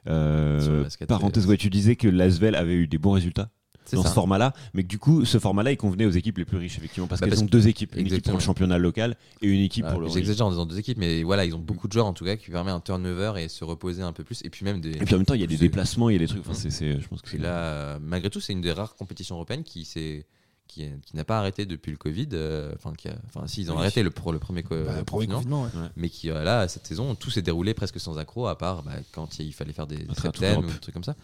Euh, 0.09 0.83
basket, 0.85 1.09
parenthèse, 1.09 1.47
ouais, 1.47 1.57
tu 1.57 1.69
disais 1.71 1.97
que 1.97 2.09
l'Asvel 2.09 2.55
avait 2.55 2.75
eu 2.75 2.87
des 2.87 2.99
bons 2.99 3.13
résultats 3.13 3.51
dans 3.95 4.03
ça. 4.03 4.09
ce 4.09 4.15
format-là, 4.15 4.53
mais 4.75 4.83
que 4.83 4.89
du 4.89 4.99
coup, 4.99 5.25
ce 5.25 5.39
format-là, 5.39 5.71
il 5.71 5.77
convenait 5.77 6.07
aux 6.07 6.11
équipes 6.11 6.39
les 6.39 6.45
plus 6.45 6.57
riches, 6.57 6.77
effectivement, 6.79 7.07
parce 7.07 7.21
Bah, 7.21 7.29
qu'elles 7.29 7.41
ont 7.41 7.47
que- 7.47 7.51
deux 7.53 7.69
équipes, 7.69 7.95
une 7.95 8.07
équipe 8.07 8.25
pour 8.25 8.33
le 8.35 8.41
championnat 8.41 8.79
local 8.79 9.17
et 9.43 9.47
une 9.47 9.61
équipe 9.61 9.85
Ah, 9.87 9.93
pour 9.93 10.01
le. 10.01 10.09
J'exagère 10.09 10.47
en 10.47 10.51
disant 10.51 10.67
deux 10.67 10.79
équipes, 10.79 10.99
mais 10.99 11.23
voilà, 11.23 11.45
ils 11.45 11.55
ont 11.55 11.61
beaucoup 11.61 11.87
de 11.87 11.93
joueurs 11.93 12.07
en 12.07 12.13
tout 12.15 12.25
cas 12.25 12.37
qui 12.37 12.51
permet 12.51 12.73
un 12.73 12.81
turnover 12.81 13.35
et 13.39 13.49
se 13.49 13.63
reposer 13.63 14.03
un 14.03 14.13
peu 14.13 14.25
plus. 14.25 14.41
Et 14.45 14.51
puis 14.51 14.65
même 14.65 14.81
des. 14.81 14.91
Et 14.91 15.05
puis 15.05 15.15
en 15.15 15.19
même 15.19 15.27
temps, 15.27 15.35
il 15.35 15.41
y 15.41 15.45
a 15.45 15.47
des 15.47 15.57
déplacements, 15.59 16.09
il 16.09 16.15
y 16.15 16.17
a 16.17 16.19
des 16.19 16.27
trucs. 16.27 16.41
Enfin, 16.41 16.53
Mmh. 16.53 16.55
c'est, 16.57 16.71
c'est- 16.71 16.99
je 17.01 17.07
pense 17.07 17.23
que 17.23 17.29
c'est 17.29 17.39
là, 17.39 17.55
euh, 17.59 17.99
malgré 18.01 18.31
tout, 18.31 18.41
c'est 18.41 18.53
une 18.55 18.63
des 18.63 18.73
rares 18.73 18.97
compétitions 18.97 19.37
européennes 19.37 19.63
qui 19.63 19.85
s'est 19.85 20.27
qui, 20.69 20.85
qui 21.07 21.15
n'a 21.17 21.23
pas 21.23 21.39
arrêté 21.39 21.65
depuis 21.65 21.93
le 21.93 21.97
Covid. 21.97 22.27
euh, 22.33 22.73
Enfin, 22.75 22.93
a- 23.09 23.13
enfin, 23.29 23.47
si 23.47 23.61
ils 23.63 23.71
ont 23.71 23.75
Oui. 23.75 23.81
arrêté 23.83 24.03
le, 24.03 24.11
pour 24.11 24.33
le 24.33 24.41
premier, 24.41 24.65
co- 24.65 24.75
Bah, 24.85 25.05
premier 25.07 25.29
confinement, 25.29 25.63
confinement, 25.63 25.85
ouais. 25.85 25.91
mais 25.97 26.09
qui 26.09 26.29
euh, 26.29 26.43
là 26.43 26.67
cette 26.67 26.85
saison 26.89 27.15
tout 27.15 27.31
s'est 27.31 27.41
déroulé 27.41 27.73
presque 27.73 28.01
sans 28.01 28.19
accroc 28.19 28.49
à 28.49 28.57
part 28.57 28.83
bah, 28.83 28.95
quand 29.13 29.39
il 29.39 29.53
fallait 29.53 29.73
faire 29.73 29.87
des 29.87 30.05
septaines 30.21 30.57
tour 30.57 30.65
ou 30.65 30.67
des 30.67 30.79
trucs 30.81 30.93
comme 30.93 31.05
ça. 31.05 31.15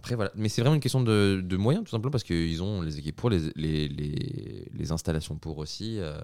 Après 0.00 0.14
voilà, 0.14 0.30
mais 0.34 0.48
c'est 0.48 0.62
vraiment 0.62 0.74
une 0.76 0.80
question 0.80 1.02
de, 1.02 1.42
de 1.44 1.56
moyens 1.58 1.84
tout 1.84 1.90
simplement 1.90 2.10
parce 2.10 2.24
qu'ils 2.24 2.62
ont 2.62 2.80
les 2.80 2.98
équipes 2.98 3.16
pour 3.16 3.28
les, 3.28 3.50
les, 3.54 3.86
les, 3.86 4.66
les 4.72 4.92
installations 4.92 5.36
pour 5.36 5.58
aussi. 5.58 5.98
euh, 5.98 6.18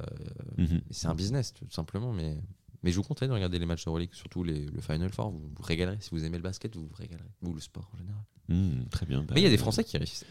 Mhm. 0.57 0.81
c'est 0.91 1.09
un 1.09 1.15
business 1.15 1.53
tout 1.53 1.67
simplement, 1.71 2.11
mais 2.15 2.37
mais 2.83 2.91
je 2.93 2.97
vous 2.97 3.03
conseille 3.03 3.29
de 3.29 3.35
regarder 3.35 3.59
les 3.59 3.67
matchs 3.67 3.85
d'Euroleague, 3.85 4.15
surtout 4.15 4.43
les, 4.45 4.65
le 4.67 4.81
Final 4.81 5.11
Four. 5.11 5.31
Vous 5.31 5.41
vous 5.55 5.63
régalerez 5.63 5.99
si 6.01 6.11
vous 6.13 6.25
aimez 6.25 6.39
le 6.39 6.43
basket, 6.43 6.75
vous 6.75 6.87
vous 6.87 6.95
régalerez 6.95 7.29
ou 7.43 7.53
le 7.53 7.61
sport 7.61 7.91
en 7.95 7.99
général. 7.99 8.23
Mmh, 8.49 8.89
très 8.91 9.05
bien. 9.07 9.27
mais 9.35 9.41
il 9.41 9.45
y 9.45 9.47
a 9.47 9.51
des 9.51 9.57
Français 9.59 9.83
qui 9.85 9.99
réussissent 9.99 10.25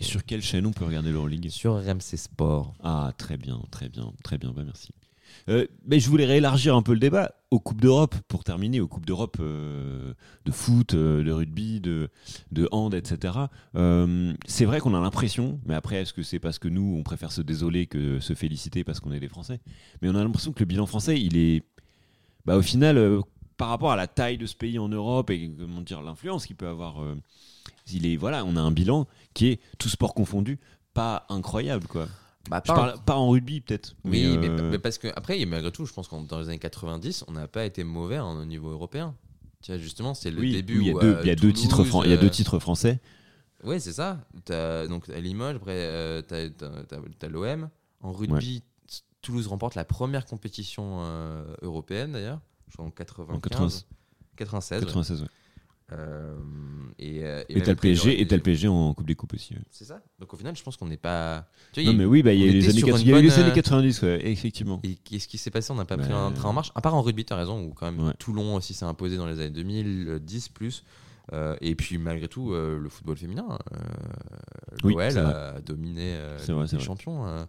Sur 0.00 0.24
quelle 0.24 0.42
chaîne 0.42 0.64
on 0.66 0.72
peut 0.72 0.84
regarder 0.86 1.12
l'Euroleague? 1.12 1.50
Sur 1.50 1.74
RMC 1.84 2.16
Sport. 2.16 2.74
Ah, 2.82 3.12
très 3.16 3.36
bien, 3.36 3.60
très 3.70 3.88
bien, 3.90 4.12
très 4.24 4.38
bien, 4.38 4.52
bah, 4.52 4.62
merci. 4.64 4.88
Euh, 5.48 5.66
mais 5.86 6.00
je 6.00 6.08
voulais 6.08 6.24
réélargir 6.24 6.76
un 6.76 6.82
peu 6.82 6.92
le 6.92 6.98
débat 6.98 7.34
aux 7.50 7.58
Coupes 7.58 7.80
d'Europe, 7.80 8.14
pour 8.28 8.44
terminer, 8.44 8.80
aux 8.80 8.88
Coupes 8.88 9.04
d'Europe 9.04 9.36
euh, 9.40 10.14
de 10.44 10.50
foot, 10.50 10.94
euh, 10.94 11.22
de 11.22 11.32
rugby, 11.32 11.80
de, 11.80 12.08
de 12.50 12.68
hand, 12.70 12.94
etc. 12.94 13.34
C'est 14.46 14.64
vrai 14.64 14.80
qu'on 14.80 14.94
a 14.94 15.00
l'impression, 15.00 15.60
mais 15.66 15.74
après, 15.74 15.96
est-ce 15.96 16.12
que 16.12 16.22
c'est 16.22 16.38
parce 16.38 16.58
que 16.58 16.68
nous, 16.68 16.96
on 16.96 17.02
préfère 17.02 17.32
se 17.32 17.42
désoler 17.42 17.86
que 17.86 18.20
se 18.20 18.34
féliciter 18.34 18.84
parce 18.84 19.00
qu'on 19.00 19.12
est 19.12 19.20
des 19.20 19.28
Français? 19.28 19.60
Mais 20.00 20.08
on 20.08 20.14
a 20.14 20.22
l'impression 20.24 20.52
que 20.52 20.60
le 20.60 20.66
bilan 20.66 20.86
français, 20.86 21.20
il 21.20 21.36
est, 21.36 21.62
bah, 22.46 22.56
au 22.56 22.62
final, 22.62 23.20
par 23.56 23.68
rapport 23.68 23.92
à 23.92 23.96
la 23.96 24.06
taille 24.06 24.38
de 24.38 24.46
ce 24.46 24.56
pays 24.56 24.78
en 24.78 24.88
Europe 24.88 25.30
et 25.30 25.50
comment 25.50 25.82
dire 25.82 26.02
l'influence 26.02 26.46
qu'il 26.46 26.56
peut 26.56 26.68
avoir, 26.68 26.96
il 27.92 28.06
est, 28.06 28.16
voilà, 28.16 28.44
on 28.44 28.56
a 28.56 28.60
un 28.60 28.72
bilan 28.72 29.06
qui 29.34 29.48
est, 29.48 29.60
tout 29.78 29.88
sport 29.88 30.14
confondu, 30.14 30.58
pas 30.94 31.26
incroyable, 31.28 31.86
quoi. 31.86 32.08
Bah, 32.50 32.60
parle 32.60 32.94
pas 33.04 33.16
en 33.16 33.30
rugby 33.30 33.60
peut-être. 33.60 33.94
Oui, 34.04 34.36
mais, 34.38 34.48
euh, 34.48 34.70
mais 34.70 34.78
parce 34.78 34.98
que 34.98 35.08
après, 35.14 35.40
et 35.40 35.46
malgré 35.46 35.70
tout, 35.70 35.86
je 35.86 35.92
pense 35.92 36.08
qu'en 36.08 36.22
dans 36.22 36.40
les 36.40 36.48
années 36.48 36.58
90, 36.58 37.24
on 37.28 37.32
n'a 37.32 37.46
pas 37.46 37.64
été 37.64 37.84
mauvais 37.84 38.16
hein, 38.16 38.40
au 38.40 38.44
niveau 38.44 38.70
européen. 38.70 39.14
Tu 39.62 39.70
vois, 39.70 39.78
justement, 39.80 40.12
c'est 40.12 40.30
le 40.32 40.40
oui, 40.40 40.52
début 40.52 40.78
oui, 40.78 40.86
il 40.86 40.88
y 40.88 40.90
a 40.90 40.94
où, 40.94 41.00
deux, 41.00 41.14
euh, 41.14 41.20
il 41.22 41.28
y 41.28 41.30
a 41.30 41.34
deux 41.36 41.52
Toulouse, 41.52 41.60
titres 41.60 42.04
il 42.04 42.10
y 42.10 42.14
a 42.14 42.16
deux 42.16 42.26
euh, 42.26 42.30
titres 42.30 42.58
français. 42.58 43.00
Ouais, 43.62 43.78
c'est 43.78 43.92
ça. 43.92 44.18
Donc 44.88 45.08
à 45.08 45.20
Limoges, 45.20 45.56
après, 45.56 45.76
euh, 45.76 46.20
t'as- 46.22 46.50
t'as 46.50 47.28
l'OM. 47.28 47.68
En 48.00 48.10
rugby, 48.12 48.64
Toulouse 49.20 49.46
remporte 49.46 49.76
la 49.76 49.84
première 49.84 50.26
compétition 50.26 50.98
euh, 51.02 51.44
européenne 51.62 52.12
d'ailleurs, 52.12 52.40
en 52.78 52.90
95, 52.90 53.36
En 53.36 53.40
80. 53.40 53.68
96. 54.36 54.80
ouais. 54.80 54.86
96, 54.86 55.22
ouais. 55.22 55.28
Euh, 55.98 56.34
et, 56.98 57.24
euh, 57.24 57.42
Et 57.48 57.60
t'as 57.62 57.70
le 57.72 57.76
PSG, 57.76 58.20
et 58.20 58.26
t'as 58.26 58.36
le 58.36 58.42
PSG 58.42 58.68
en 58.68 58.94
Coupe 58.94 59.06
des 59.06 59.14
Coupes 59.14 59.34
aussi. 59.34 59.54
ouais. 59.54 59.60
C'est 59.70 59.84
ça. 59.84 60.00
Donc 60.18 60.32
au 60.32 60.36
final, 60.36 60.54
je 60.56 60.62
pense 60.62 60.76
qu'on 60.76 60.86
n'est 60.86 60.96
pas. 60.96 61.46
Tu 61.72 61.82
vois, 61.82 61.92
Non 61.92 61.98
mais 61.98 62.04
oui, 62.04 62.22
bah, 62.22 62.32
il 62.32 62.40
y 62.40 62.44
a 62.44 62.46
eu 62.46 62.50
les 62.52 62.58
était 62.58 62.70
années, 62.70 62.78
sur 62.78 62.86
80, 62.88 63.00
une 63.02 63.06
il 63.08 63.10
y 63.10 63.14
a 63.14 63.18
eu 63.18 63.22
les 63.22 63.38
années 63.40 63.50
euh, 63.50 63.54
90, 63.54 64.02
ouais, 64.02 64.26
effectivement. 64.30 64.80
Et 64.84 64.94
qu'est-ce 64.96 65.26
qui 65.28 65.38
s'est 65.38 65.50
passé 65.50 65.72
On 65.72 65.76
n'a 65.76 65.84
pas 65.84 65.96
pris 65.96 66.10
Bah, 66.10 66.18
un 66.20 66.32
train 66.32 66.48
en 66.50 66.52
marche. 66.52 66.70
À 66.74 66.80
part 66.80 66.94
en 66.94 67.02
rugby, 67.02 67.24
tu 67.24 67.32
as 67.32 67.36
raison, 67.36 67.62
où 67.64 67.72
quand 67.74 67.90
même 67.90 68.06
Ouais. 68.06 68.12
Toulon 68.18 68.54
aussi 68.56 68.74
s'est 68.74 68.84
imposé 68.84 69.16
dans 69.16 69.26
les 69.26 69.40
années 69.40 69.50
2010 69.50 70.48
plus. 70.50 70.84
Euh, 71.32 71.56
et 71.60 71.74
puis 71.74 71.98
malgré 71.98 72.28
tout, 72.28 72.52
euh, 72.52 72.78
le 72.78 72.88
football 72.88 73.16
féminin, 73.16 73.46
euh, 73.72 73.78
Oui, 74.84 74.92
l'OL 74.94 75.10
vrai. 75.12 75.16
a 75.18 75.60
dominé 75.60 76.14
euh, 76.16 76.38
les 76.72 76.78
champions. 76.80 77.26
euh. 77.26 77.44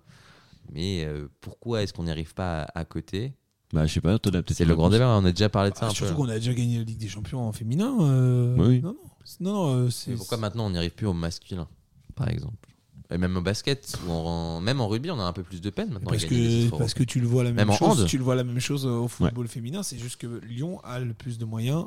mais 0.71 1.03
euh, 1.05 1.27
pourquoi 1.41 1.81
est-ce 1.81 1.91
qu'on 1.91 2.03
n'y 2.03 2.11
arrive 2.11 2.33
pas 2.35 2.61
à, 2.61 2.79
à 2.79 2.85
côté? 2.85 3.33
Bah, 3.73 3.85
je 3.87 3.93
sais 3.93 4.01
pas, 4.01 4.17
peut-être. 4.19 4.53
C'est 4.53 4.65
le 4.65 4.75
grand 4.75 4.89
débat, 4.89 5.09
on 5.19 5.25
a 5.25 5.31
déjà 5.31 5.49
parlé 5.49 5.71
de 5.71 5.75
ça 5.75 5.87
Ah, 5.87 5.89
un 5.89 5.93
surtout 5.93 6.13
peu. 6.13 6.17
qu'on 6.19 6.29
a 6.29 6.35
déjà 6.35 6.53
gagné 6.53 6.77
la 6.77 6.83
Ligue 6.83 6.99
des 6.99 7.07
Champions 7.07 7.41
en 7.47 7.51
féminin. 7.51 7.95
euh, 8.01 8.55
Oui. 8.57 8.81
Non, 8.81 8.89
non. 8.89 8.95
Non, 9.39 9.53
non, 9.53 9.75
euh, 9.85 9.89
c'est. 9.89 10.11
Mais 10.11 10.17
pourquoi 10.17 10.37
maintenant 10.37 10.67
on 10.67 10.69
n'y 10.69 10.77
arrive 10.77 10.91
plus 10.91 11.07
au 11.07 11.13
masculin, 11.13 11.67
par 12.15 12.27
exemple? 12.29 12.69
Et 13.09 13.17
même 13.17 13.35
au 13.37 13.41
basket, 13.41 13.97
ou 14.07 14.11
en, 14.11 14.59
même 14.61 14.79
en 14.81 14.87
rugby, 14.87 15.09
on 15.11 15.19
a 15.19 15.23
un 15.23 15.33
peu 15.33 15.43
plus 15.43 15.59
de 15.61 15.69
peine 15.69 15.89
maintenant. 15.91 16.09
à 16.09 16.13
parce 16.13 16.25
gagner 16.25 16.47
des 16.47 16.55
que, 16.57 16.63
titres 16.65 16.77
parce 16.77 16.93
que 16.93 17.03
tu 17.03 17.19
le 17.19 17.27
vois 17.27 17.43
la 17.43 17.49
même, 17.49 17.57
Même 17.57 17.69
en 17.69 17.75
chose. 17.77 18.05
Tu 18.07 18.17
le 18.17 18.23
vois 18.23 18.35
la 18.35 18.43
même 18.43 18.59
chose 18.59 18.85
au 18.85 19.07
football 19.07 19.47
féminin. 19.47 19.81
C'est 19.83 19.97
juste 19.97 20.17
que 20.17 20.27
Lyon 20.47 20.79
a 20.83 20.99
le 20.99 21.13
plus 21.13 21.37
de 21.37 21.45
moyens 21.45 21.85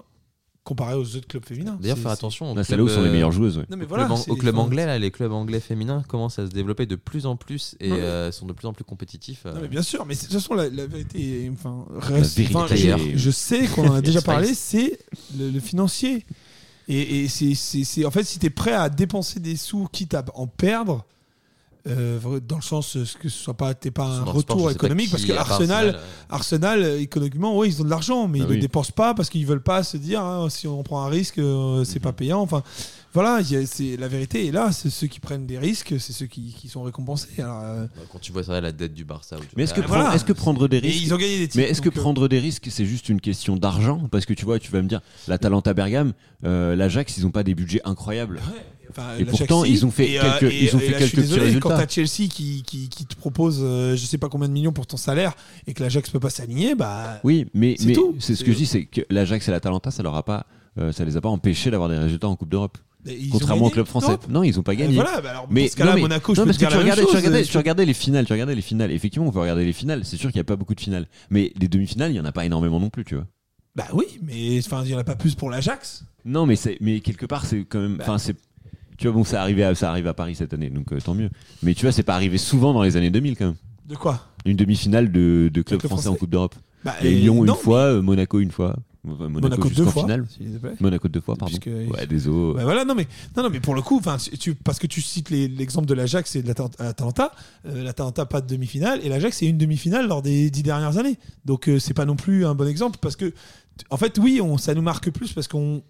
comparé 0.66 0.94
aux 0.94 1.16
autres 1.16 1.26
clubs 1.28 1.44
féminins. 1.46 1.78
D'ailleurs, 1.80 1.96
faire 1.96 2.10
attention. 2.10 2.54
Là, 2.54 2.62
c'est 2.64 2.74
clubs, 2.74 2.86
là 2.86 2.92
où 2.92 2.94
sont 2.94 3.02
les 3.02 3.10
meilleures 3.10 3.32
joueuses, 3.32 3.56
ouais. 3.56 3.64
Non, 3.70 3.76
mais 3.76 3.84
Au 3.84 3.88
voilà. 3.88 4.08
club, 4.38 4.56
au 4.56 4.58
anglais, 4.60 4.84
là, 4.84 4.98
les 4.98 5.10
clubs 5.10 5.32
anglais 5.32 5.60
féminins 5.60 6.02
commencent 6.08 6.38
à 6.38 6.46
se 6.46 6.50
développer 6.50 6.84
de 6.86 6.96
plus 6.96 7.24
en 7.24 7.36
plus 7.36 7.76
et 7.80 7.92
euh, 7.92 8.30
sont 8.32 8.46
de 8.46 8.52
plus 8.52 8.66
en 8.66 8.72
plus 8.74 8.84
compétitifs. 8.84 9.44
euh. 9.46 9.54
Non, 9.54 9.60
mais 9.62 9.68
bien 9.68 9.82
sûr, 9.82 10.04
mais 10.04 10.14
de 10.14 10.20
toute 10.20 10.32
façon, 10.32 10.54
la, 10.54 10.68
la 10.68 10.86
vérité, 10.86 11.50
enfin, 11.52 11.86
reste. 11.94 12.36
vérité 12.36 12.56
enfin, 12.56 12.66
d'ailleurs. 12.74 12.98
je, 12.98 13.16
je 13.16 13.30
sais 13.30 13.66
qu'on 13.68 13.88
en 13.88 13.94
a 13.94 14.00
déjà 14.02 14.20
parlé, 14.20 14.52
c'est 14.54 14.98
le, 15.38 15.50
le 15.50 15.60
financier. 15.60 16.26
Et, 16.88 17.24
et 17.24 17.28
c'est- 17.28 18.04
en 18.04 18.10
fait, 18.10 18.24
si 18.24 18.38
tu 18.38 18.46
es 18.46 18.50
prêt 18.50 18.72
à 18.72 18.88
dépenser 18.88 19.40
des 19.40 19.56
sous, 19.56 19.88
quitte 19.90 20.14
à 20.14 20.24
en 20.34 20.46
perdre, 20.46 21.04
euh, 21.86 22.40
dans 22.40 22.56
le 22.56 22.62
sens 22.62 22.96
euh, 22.96 23.04
que 23.20 23.28
ce 23.28 23.38
soit 23.38 23.54
pas, 23.56 23.74
t'aies 23.74 23.90
pas 23.90 24.04
un 24.06 24.24
Dans 24.24 24.32
le 24.32 24.40
sport, 24.40 24.56
retour 24.56 24.70
économique, 24.70 25.10
parce 25.10 25.24
que 25.24 25.32
Arsenal, 25.32 25.88
Arsenal, 25.88 25.94
euh, 25.94 26.80
Arsenal, 26.84 27.00
économiquement, 27.00 27.56
oui, 27.58 27.68
ils 27.68 27.80
ont 27.80 27.84
de 27.84 27.90
l'argent, 27.90 28.28
mais 28.28 28.40
Ah 28.40 28.44
ils 28.46 28.50
oui. 28.50 28.56
ne 28.56 28.60
dépensent 28.60 28.92
pas 28.94 29.14
parce 29.14 29.28
qu'ils 29.30 29.46
veulent 29.46 29.62
pas 29.62 29.82
se 29.82 29.96
dire 29.96 30.20
hein, 30.22 30.48
si 30.50 30.66
on 30.66 30.82
prend 30.82 31.02
un 31.04 31.08
risque, 31.08 31.38
euh, 31.38 31.84
c'est 31.84 31.96
Mhm. 31.96 32.02
pas 32.02 32.12
payant. 32.12 32.40
Enfin, 32.40 32.62
voilà, 33.14 33.40
c'est 33.64 33.96
la 33.96 34.08
vérité. 34.08 34.44
Et 34.44 34.52
là, 34.52 34.72
c'est 34.72 34.90
ceux 34.90 35.06
qui 35.06 35.20
prennent 35.20 35.46
des 35.46 35.58
risques, 35.58 35.94
c'est 35.98 36.12
ceux 36.12 36.26
qui, 36.26 36.52
qui 36.52 36.68
sont 36.68 36.82
récompensés. 36.82 37.28
Alors, 37.38 37.60
euh, 37.62 37.86
bah, 37.96 38.02
Quand 38.12 38.18
tu 38.18 38.30
vois 38.30 38.42
ça, 38.42 38.60
la 38.60 38.72
dette 38.72 38.92
du 38.92 39.04
Barça. 39.06 39.36
Mais 39.56 39.62
est-ce 39.62 39.72
que, 39.72 39.80
voilà. 39.80 40.02
prendre, 40.04 40.16
est-ce 40.16 40.24
que 40.26 40.32
prendre 40.34 40.68
des 40.68 40.76
et 40.76 40.80
risques 40.80 41.02
ils 41.02 41.14
ont 41.14 41.16
gagné 41.16 41.38
des 41.38 41.48
titres. 41.48 41.56
Mais 41.56 41.70
est-ce 41.70 41.80
que 41.80 41.88
euh, 41.88 41.92
prendre 41.92 42.28
des 42.28 42.38
risques, 42.38 42.66
c'est 42.70 42.84
juste 42.84 43.08
une 43.08 43.20
question 43.22 43.56
d'argent 43.56 44.02
Parce 44.10 44.26
que 44.26 44.34
tu 44.34 44.44
vois, 44.44 44.58
tu 44.58 44.70
vas 44.70 44.82
me 44.82 44.88
dire, 44.88 45.00
la 45.28 45.38
Talenta 45.38 45.72
Bergame, 45.72 46.12
euh, 46.44 46.76
l'Ajax, 46.76 47.16
ils 47.16 47.22
n'ont 47.24 47.30
pas 47.30 47.42
des 47.42 47.54
budgets 47.54 47.80
incroyables. 47.86 48.40
Enfin, 48.98 49.08
Et 49.18 49.24
pourtant, 49.26 49.64
ils 49.64 49.84
ont 49.84 49.90
fait 49.90 50.12
Et, 50.12 50.18
quelques- 50.18 50.52
et- 50.52 50.64
ils 50.64 50.74
ont 50.74 50.78
et 50.78 50.82
fait 50.82 50.92
là, 50.92 50.98
petits 51.06 51.16
désolé, 51.16 51.40
Quand 51.60 51.68
résultats. 51.68 51.86
t'as 51.86 51.88
Chelsea 51.88 52.28
qui, 52.30 52.62
qui, 52.66 52.88
qui 52.88 53.04
te 53.04 53.14
propose 53.16 53.60
euh, 53.62 53.94
je 53.96 54.04
sais 54.06 54.16
pas 54.18 54.28
combien 54.30 54.48
de 54.48 54.52
millions 54.54 54.72
pour 54.72 54.86
ton 54.86 54.96
salaire 54.96 55.34
et 55.66 55.74
que 55.74 55.82
l'Ajax 55.82 56.08
peut 56.10 56.20
pas 56.20 56.30
s'aligner, 56.30 56.74
bah. 56.74 57.20
Oui, 57.24 57.46
mais 57.52 57.74
C'est 57.78 57.94
c'est 58.20 58.34
ce 58.36 58.42
que 58.44 58.52
je 58.52 58.56
dis, 58.56 58.66
c'est 58.66 58.84
que 58.86 59.02
l'Ajax 59.10 59.46
et 59.48 59.50
la 59.50 59.60
Talenta, 59.60 59.90
ça 59.90 60.02
leur 60.02 60.14
a 60.14 60.22
pas, 60.24 60.46
euh, 60.78 60.92
ça 60.92 61.04
les 61.04 61.16
a 61.16 61.20
pas 61.20 61.28
empêchés 61.28 61.70
d'avoir 61.70 61.88
des 61.90 61.98
résultats 61.98 62.28
en 62.28 62.36
Coupe 62.36 62.48
d'Europe. 62.48 62.78
Contrairement 63.30 63.66
au 63.66 63.70
club 63.70 63.86
français. 63.86 64.16
Non, 64.28 64.42
ils 64.42 64.58
ont 64.58 64.64
pas 64.64 64.72
Euh, 64.72 64.76
gagné. 64.76 64.94
Voilà, 64.96 65.20
bah 65.20 65.30
alors, 65.30 65.46
Mais 65.48 65.62
dans 65.66 65.68
ce 65.70 65.76
cas-là, 65.76 65.90
non, 65.90 65.94
mais- 65.96 66.02
Monaco, 66.02 66.34
je 66.34 66.40
non, 66.40 66.44
peux 66.44 66.48
parce 66.48 66.58
te 66.58 66.64
que 66.64 66.68
dire 66.68 66.68
tu 66.70 66.74
la 66.74 66.78
même 66.78 66.84
regardais, 66.92 67.02
tu 67.02 67.06
chose, 67.06 67.16
regardais, 67.16 67.42
euh, 67.42 67.46
tu 67.52 67.56
regardais 67.58 67.84
les 67.86 67.94
finales, 67.94 68.26
tu 68.26 68.32
regardais 68.32 68.54
les 68.56 68.62
finales. 68.62 68.90
Effectivement, 68.90 69.28
on 69.28 69.30
peut 69.30 69.38
regarder 69.40 69.64
les 69.64 69.72
finales. 69.72 70.00
C'est 70.04 70.16
sûr 70.16 70.30
qu'il 70.32 70.38
n'y 70.38 70.40
a 70.40 70.44
pas 70.44 70.56
beaucoup 70.56 70.74
de 70.74 70.80
finales, 70.80 71.06
mais 71.30 71.52
les 71.60 71.68
demi-finales, 71.68 72.10
il 72.10 72.16
y 72.16 72.20
en 72.20 72.24
a 72.24 72.32
pas 72.32 72.44
énormément 72.44 72.80
non 72.80 72.90
plus, 72.90 73.04
tu 73.04 73.14
vois. 73.14 73.26
Bah 73.76 73.86
oui, 73.92 74.06
mais 74.22 74.58
enfin, 74.58 74.82
il 74.84 74.90
y 74.90 74.94
en 74.94 74.98
a 74.98 75.04
pas 75.04 75.14
plus 75.14 75.34
pour 75.36 75.50
l'Ajax. 75.50 76.04
Non, 76.24 76.46
mais 76.46 76.56
c'est, 76.56 76.78
mais 76.80 76.98
quelque 77.00 77.26
part, 77.26 77.44
c'est 77.46 77.64
quand 77.68 77.78
même, 77.78 77.98
Bah. 78.04 78.16
c'est, 78.18 78.34
tu 78.98 79.06
vois, 79.08 79.16
bon, 79.16 79.24
ça 79.24 79.40
arrive 79.42 79.60
à, 79.62 79.74
ça 79.74 79.90
arrive 79.90 80.06
à 80.06 80.14
Paris 80.14 80.34
cette 80.34 80.52
année, 80.54 80.70
donc 80.70 80.92
euh, 80.92 81.00
tant 81.00 81.14
mieux. 81.14 81.30
Mais 81.62 81.74
tu 81.74 81.82
vois, 81.82 81.92
c'est 81.92 82.02
pas 82.02 82.14
arrivé 82.14 82.38
souvent 82.38 82.72
dans 82.72 82.82
les 82.82 82.96
années 82.96 83.10
2000 83.10 83.36
quand 83.36 83.46
même. 83.46 83.54
De 83.88 83.94
quoi? 83.96 84.20
Une 84.44 84.56
demi-finale 84.56 85.10
de, 85.12 85.50
de 85.52 85.62
club 85.62 85.80
français, 85.82 86.08
en. 86.08 86.14
Coupe 86.14 86.30
d'Europe. 86.30 86.54
bah, 86.84 86.94
euh, 87.04 87.08
Lyon 87.08 87.44
non, 87.44 87.54
une 87.54 87.60
fois, 87.60 87.78
euh, 87.80 88.02
Monaco 88.02 88.40
une 88.40 88.50
fois, 88.50 88.76
Enfin, 89.08 89.28
Monaco, 89.28 89.40
Monaco 89.62 89.68
deux 89.68 89.84
fois. 89.84 90.02
finale. 90.02 90.26
Monaco 90.80 91.06
deux 91.06 91.20
fois, 91.20 91.36
pardon. 91.36 91.56
Puisque- 91.56 91.92
Ouais, 91.94 92.06
désolé. 92.08 92.54
Bah 92.56 92.64
voilà, 92.64 92.84
non 92.84 92.96
mais, 92.96 93.06
non, 93.36 93.44
non, 93.44 93.50
mais 93.50 93.60
pour 93.60 93.76
le 93.76 93.80
coup, 93.82 94.00
tu, 94.40 94.56
parce 94.56 94.80
que 94.80 94.88
tu 94.88 95.00
cites 95.00 95.30
l'exemple 95.30 95.86
de 95.86 95.94
l'Ajax 95.94 96.34
et 96.34 96.42
de 96.42 96.48
l'Ata- 96.48 96.70
l'Atalanta, 96.80 97.30
euh, 97.66 97.84
l'Atalanta 97.84 98.26
pas 98.26 98.40
de 98.40 98.48
demi-finale 98.48 98.98
et 99.04 99.08
l'Ajax 99.08 99.36
c'est 99.38 99.46
une 99.46 99.58
demi-finale 99.58 100.08
lors 100.08 100.22
des 100.22 100.50
dix 100.50 100.64
dernières 100.64 100.98
années. 100.98 101.18
Donc 101.44 101.68
euh, 101.68 101.78
c'est 101.78 101.94
pas 101.94 102.04
non 102.04 102.16
plus 102.16 102.44
un 102.44 102.56
bon 102.56 102.66
exemple 102.66 102.98
parce 103.00 103.14
que, 103.14 103.32
en 103.90 103.96
fait, 103.96 104.18
oui, 104.18 104.40
on, 104.42 104.58
ça 104.58 104.74
nous 104.74 104.82
marque 104.82 105.10
plus 105.10 105.32
parce 105.32 105.46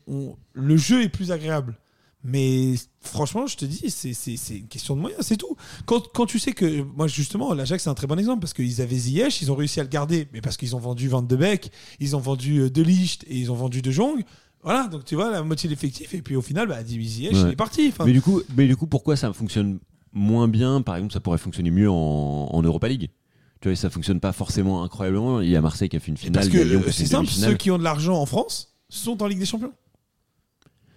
on- 0.06 0.36
le 0.52 0.76
jeu 0.76 1.02
est 1.02 1.08
plus 1.08 1.32
agréable. 1.32 1.74
Mais 2.28 2.74
franchement, 3.00 3.46
je 3.46 3.56
te 3.56 3.64
dis, 3.64 3.88
c'est- 3.90 4.56
une 4.56 4.66
question 4.66 4.96
de 4.96 5.00
moyens, 5.00 5.22
c'est 5.24 5.36
tout. 5.36 5.56
Quand, 5.84 6.02
quand 6.12 6.26
tu 6.26 6.38
sais 6.38 6.52
que, 6.52 6.82
moi 6.96 7.06
justement, 7.06 7.54
l'Ajax 7.54 7.84
c'est 7.84 7.90
un 7.90 7.94
très 7.94 8.06
bon 8.08 8.18
exemple 8.18 8.40
parce 8.40 8.52
qu'ils 8.52 8.80
avaient 8.82 8.96
Ziyech, 8.96 9.40
ils 9.42 9.52
ont 9.52 9.54
réussi 9.54 9.78
à 9.78 9.84
le 9.84 9.88
garder, 9.88 10.26
mais 10.32 10.40
parce 10.40 10.56
qu'ils 10.56 10.74
ont 10.74 10.80
vendu 10.80 11.08
Van 11.08 11.22
de 11.22 11.36
Beek, 11.36 11.70
ils 12.00 12.16
ont 12.16 12.20
vendu 12.20 12.58
euh, 12.62 12.70
De 12.70 12.82
Ligt 12.82 13.24
et 13.28 13.36
ils 13.38 13.52
ont 13.52 13.54
vendu 13.54 13.80
De 13.80 13.90
Jong. 13.90 14.24
Voilà, 14.64 14.88
donc 14.88 15.04
tu 15.04 15.14
vois, 15.14 15.30
la 15.30 15.42
moitié 15.44 15.68
de 15.68 15.74
l'effectif, 15.74 16.12
et 16.14 16.22
puis 16.22 16.34
au 16.34 16.42
final, 16.42 16.66
bah, 16.66 16.82
Ziyech, 16.84 17.32
Ouais. 17.34 17.40
il 17.42 17.48
est 17.52 17.56
parti. 17.56 17.92
Mais 18.04 18.12
du 18.12 18.20
coup, 18.22 18.40
mais 18.56 18.66
du 18.66 18.74
coup, 18.76 18.86
pourquoi 18.88 19.14
ça 19.14 19.32
fonctionne 19.32 19.78
moins 20.12 20.48
bien? 20.48 20.82
Par 20.82 20.96
exemple, 20.96 21.12
ça 21.12 21.20
pourrait 21.20 21.38
fonctionner 21.38 21.70
mieux 21.70 21.88
en, 21.90 21.94
en 22.52 22.62
Europa 22.62 22.88
League. 22.88 23.10
Tu 23.60 23.68
vois, 23.68 23.76
ça 23.76 23.88
fonctionne 23.90 24.18
pas 24.20 24.32
forcément 24.32 24.82
incroyablement. 24.82 25.40
Il 25.40 25.48
y 25.48 25.54
a 25.56 25.60
Marseille 25.60 25.88
qui 25.88 25.96
a 25.96 26.00
fait 26.00 26.10
une 26.10 26.16
finale, 26.16 26.32
parce 26.34 26.48
que 26.48 26.58
euh, 26.58 26.82
c'est 26.90 27.06
simple, 27.06 27.28
ceux 27.30 27.54
qui 27.54 27.70
ont 27.70 27.78
de 27.78 27.84
l'argent 27.84 28.20
en 28.20 28.26
France 28.26 28.74
sont 28.88 29.22
en 29.22 29.26
Ligue 29.26 29.38
des 29.38 29.46
Champions. 29.46 29.72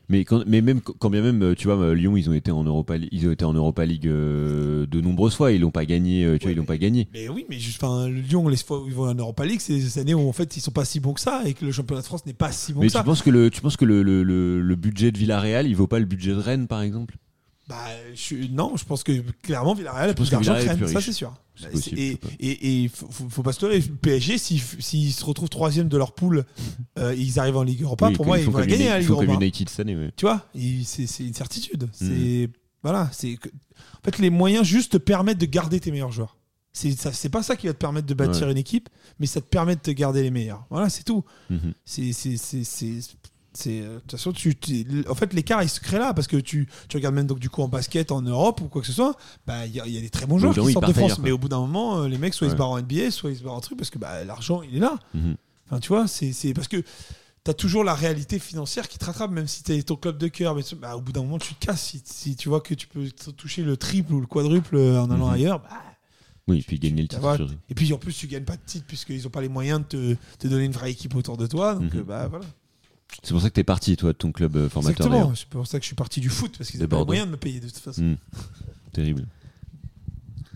Mais, 0.09 0.25
quand, 0.25 0.43
mais 0.47 0.61
même 0.61 0.81
quand 0.81 1.09
bien 1.11 1.21
même, 1.21 1.43
euh, 1.43 1.53
tu 1.55 1.67
vois, 1.67 1.77
euh, 1.77 1.93
Lyon, 1.93 2.17
ils 2.17 2.29
ont 2.29 2.33
été 2.33 2.49
en 2.49 2.63
Europa, 2.63 2.95
ils 3.11 3.27
ont 3.27 3.31
été 3.31 3.45
en 3.45 3.53
Europa 3.53 3.85
League 3.85 4.07
euh, 4.07 4.87
de 4.87 5.01
nombreuses 5.01 5.35
fois. 5.35 5.51
Ils 5.51 5.61
l'ont 5.61 5.69
pas 5.69 5.85
gagné. 5.85 6.25
tu 6.39 6.45
vois, 6.45 6.51
ils 6.51 6.57
l'ont 6.57 6.65
pas 6.65 6.77
gagné. 6.79 7.07
Mais 7.13 7.29
oui, 7.29 7.45
mais 7.47 7.59
juste, 7.59 7.83
enfin, 7.83 8.09
Lyon, 8.09 8.47
les 8.47 8.57
fois 8.57 8.81
où 8.81 8.87
ils 8.87 8.93
vont 8.93 9.07
en 9.07 9.13
Europa 9.13 9.45
League, 9.45 9.59
c'est 9.61 9.73
des 9.75 9.99
années 9.99 10.15
où 10.15 10.27
en 10.27 10.33
fait 10.33 10.57
ils 10.57 10.61
sont 10.61 10.71
pas 10.71 10.85
si 10.85 10.99
bons 10.99 11.13
que 11.13 11.21
ça 11.21 11.43
et 11.45 11.53
que 11.53 11.63
le 11.63 11.71
championnat 11.71 12.01
de 12.01 12.07
France 12.07 12.25
n'est 12.25 12.33
pas 12.33 12.51
si 12.51 12.73
bon 12.73 12.79
mais 12.81 12.87
que 12.87 12.91
tu 12.91 12.97
ça. 12.97 13.03
penses 13.03 13.21
que 13.21 13.29
le, 13.29 13.51
tu 13.51 13.61
penses 13.61 13.77
que 13.77 13.85
le, 13.85 14.01
le, 14.01 14.23
le, 14.23 14.61
le 14.61 14.75
budget 14.75 15.11
de 15.11 15.17
Villarreal, 15.19 15.67
il 15.67 15.75
vaut 15.75 15.85
pas 15.87 15.99
le 15.99 16.05
budget 16.05 16.31
de 16.31 16.37
Rennes, 16.39 16.67
par 16.67 16.81
exemple? 16.81 17.15
Bah, 17.69 17.85
je 18.15 18.35
non, 18.51 18.75
je 18.77 18.83
pense 18.83 19.03
que 19.03 19.21
clairement 19.43 19.75
Villarreal 19.75 20.09
a 20.09 20.13
plus 20.15 20.31
d'argent 20.31 20.55
que 20.55 20.67
Rennes, 20.67 20.87
ça 20.87 20.99
c'est 21.01 21.13
sûr. 21.13 21.31
Bah, 21.61 21.67
possible, 21.71 21.99
et 21.99 22.17
et, 22.39 22.83
et 22.85 22.87
faut, 22.89 23.43
pas 23.43 23.53
se 23.53 23.63
leurrer, 23.65 23.79
le 23.79 23.95
PSG, 23.95 24.37
s'ils 24.39 24.59
s'ils 24.79 25.13
se 25.13 25.23
retrouvent 25.23 25.49
troisième 25.49 25.87
de 25.87 25.95
leur 25.97 26.13
poule, 26.13 26.45
euh, 26.97 27.11
et 27.13 27.19
ils 27.19 27.37
arrivent 27.39 27.57
en 27.57 27.63
Ligue 27.63 27.83
Europa, 27.83 28.07
Oui, 28.07 28.13
pour 28.15 28.25
moi 28.25 28.39
ils 28.39 28.45
vont 28.45 28.57
la 28.57 28.65
gagner 28.65 28.85
Uni- 28.85 28.89
la 28.89 28.99
Ligue 28.99 29.09
Europa. 29.09 29.33
United 29.33 29.69
cette 29.69 29.79
année. 29.81 29.95
ouais. 29.95 30.11
Tu 30.15 30.25
vois, 30.25 30.47
c'est 30.83 31.19
une 31.23 31.33
certitude. 31.35 31.83
Mm. 31.83 31.87
C'est 31.91 32.49
voilà, 32.81 33.07
c'est 33.13 33.37
en 33.37 34.03
fait 34.03 34.17
les 34.17 34.29
moyens 34.31 34.65
juste 34.65 34.93
te 34.93 34.97
permettent 34.97 35.37
de 35.37 35.45
garder 35.45 35.79
tes 35.79 35.91
meilleurs 35.91 36.11
joueurs. 36.11 36.37
C'est 36.73 37.29
pas 37.29 37.43
ça 37.43 37.55
qui 37.55 37.67
va 37.67 37.73
te 37.73 37.77
permettre 37.79 38.07
de 38.07 38.13
bâtir 38.13 38.45
Ouais. 38.47 38.51
une 38.53 38.57
équipe, 38.57 38.89
mais 39.19 39.25
ça 39.27 39.41
te 39.41 39.45
permet 39.47 39.75
de 39.75 39.81
te 39.81 39.91
garder 39.91 40.23
les 40.23 40.31
meilleurs. 40.31 40.65
Voilà, 40.69 40.89
c'est 40.89 41.03
tout. 41.03 41.23
Mhm. 41.49 41.73
C'est 41.85 42.13
c'est 42.13 42.37
c'est 43.53 43.81
euh, 43.81 43.95
de 43.95 43.99
toute 44.01 44.11
façon 44.11 44.31
tu, 44.31 44.55
tu- 44.55 44.85
en 45.09 45.15
fait 45.15 45.33
l'écart 45.33 45.63
il 45.63 45.69
se 45.69 45.79
crée 45.79 45.97
là 45.99 46.13
parce 46.13 46.27
que 46.27 46.37
tu, 46.37 46.67
tu 46.87 46.97
regardes 46.97 47.15
même 47.15 47.27
donc 47.27 47.39
du 47.39 47.49
coup 47.49 47.61
en 47.61 47.67
basket 47.67 48.11
en 48.11 48.21
Europe 48.21 48.61
ou 48.61 48.65
quoi 48.67 48.81
que 48.81 48.87
ce 48.87 48.93
soit 48.93 49.15
bah 49.47 49.65
il 49.65 49.73
y, 49.75 49.79
a- 49.79 49.87
il 49.87 49.93
y 49.93 49.97
a 49.97 50.01
des 50.01 50.09
très 50.09 50.25
bons 50.25 50.37
joueurs 50.37 50.53
qui 50.53 50.59
oui, 50.59 50.73
sortent 50.73 50.87
de 50.87 50.93
France 50.93 51.19
mais 51.19 51.31
au 51.31 51.37
bout 51.37 51.49
d'un 51.49 51.59
moment 51.59 52.01
euh, 52.01 52.07
les 52.07 52.17
mecs 52.17 52.33
soit 52.33 52.47
ils 52.47 52.51
se 52.51 52.55
barrent 52.55 52.71
en 52.71 52.79
NBA 52.81 53.11
soit 53.11 53.31
ils 53.31 53.37
se 53.37 53.43
barrent 53.43 53.55
en 53.55 53.61
truc 53.61 53.77
parce 53.77 53.89
que 53.89 53.97
bah, 53.97 54.23
l'argent 54.23 54.61
il 54.61 54.75
est 54.75 54.79
là 54.79 54.97
Mhm. 55.13 55.35
Enfin, 55.71 55.79
tu 55.79 55.89
vois, 55.89 56.07
c'est 56.07 56.31
c'est 56.33 56.53
parce 56.55 56.67
que 56.67 56.77
tu 56.77 57.51
as 57.51 57.53
toujours 57.53 57.83
la 57.83 57.93
réalité 57.93 58.39
financière 58.39 58.87
qui 58.87 58.97
te 58.97 59.05
rattrape, 59.05 59.29
même 59.29 59.47
si 59.47 59.61
tu 59.61 59.71
es 59.71 59.83
ton 59.83 59.95
club 59.97 60.17
de 60.17 60.27
cœur. 60.27 60.55
Mais 60.55 60.63
bah, 60.81 60.97
au 60.97 61.01
bout 61.01 61.11
d'un 61.11 61.21
moment, 61.21 61.37
tu 61.37 61.53
te 61.53 61.63
casses. 61.63 61.83
Si, 61.91 62.01
si 62.03 62.35
tu 62.35 62.49
vois 62.49 62.59
que 62.59 62.73
tu 62.73 62.87
peux 62.87 63.07
toucher 63.37 63.61
le 63.61 63.77
triple 63.77 64.13
ou 64.15 64.19
le 64.19 64.25
quadruple 64.25 64.77
euh, 64.77 64.99
en 64.99 65.11
allant 65.11 65.27
Mhm. 65.27 65.33
ailleurs, 65.33 65.59
bah, 65.59 65.69
Oui, 66.47 66.63
puis 66.67 66.79
gagner 66.79 67.03
le 67.03 67.07
titre. 67.07 67.47
et 67.69 67.75
puis 67.75 67.93
en 67.93 67.99
plus, 67.99 68.13
tu 68.17 68.25
gagnes 68.25 68.45
pas 68.45 68.55
de 68.57 68.61
titre 68.65 68.85
puisqu'ils 68.87 69.27
ont 69.27 69.29
pas 69.29 69.41
les 69.41 69.47
moyens 69.47 69.81
de 69.81 70.15
te, 70.15 70.17
te 70.39 70.47
donner 70.47 70.65
une 70.65 70.71
vraie 70.71 70.89
équipe 70.89 71.13
autour 71.13 71.37
de 71.37 71.45
toi. 71.45 71.75
Donc, 71.75 71.93
Mhm. 71.93 72.01
bah 72.01 72.27
voilà. 72.27 72.45
C'est 73.23 73.31
pour 73.33 73.41
ça 73.41 73.49
que 73.49 73.55
t'es 73.55 73.63
parti, 73.63 73.97
toi, 73.97 74.13
de 74.13 74.17
ton 74.17 74.31
club 74.31 74.55
euh, 74.55 74.69
formateur. 74.69 75.07
Exactement. 75.07 75.33
C'est 75.35 75.47
pour 75.49 75.67
ça 75.67 75.77
que 75.79 75.83
je 75.83 75.87
suis 75.87 75.95
parti 75.95 76.19
du 76.21 76.29
foot 76.29 76.53
parce 76.57 76.69
qu'ils 76.71 76.79
n'ont 76.81 76.87
pas 76.87 77.03
moyens 77.05 77.27
de 77.27 77.31
me 77.31 77.37
payer 77.37 77.59
de 77.59 77.67
toute 77.67 77.77
façon. 77.79 78.01
Hmm. 78.01 78.15
Terrible. 78.93 79.25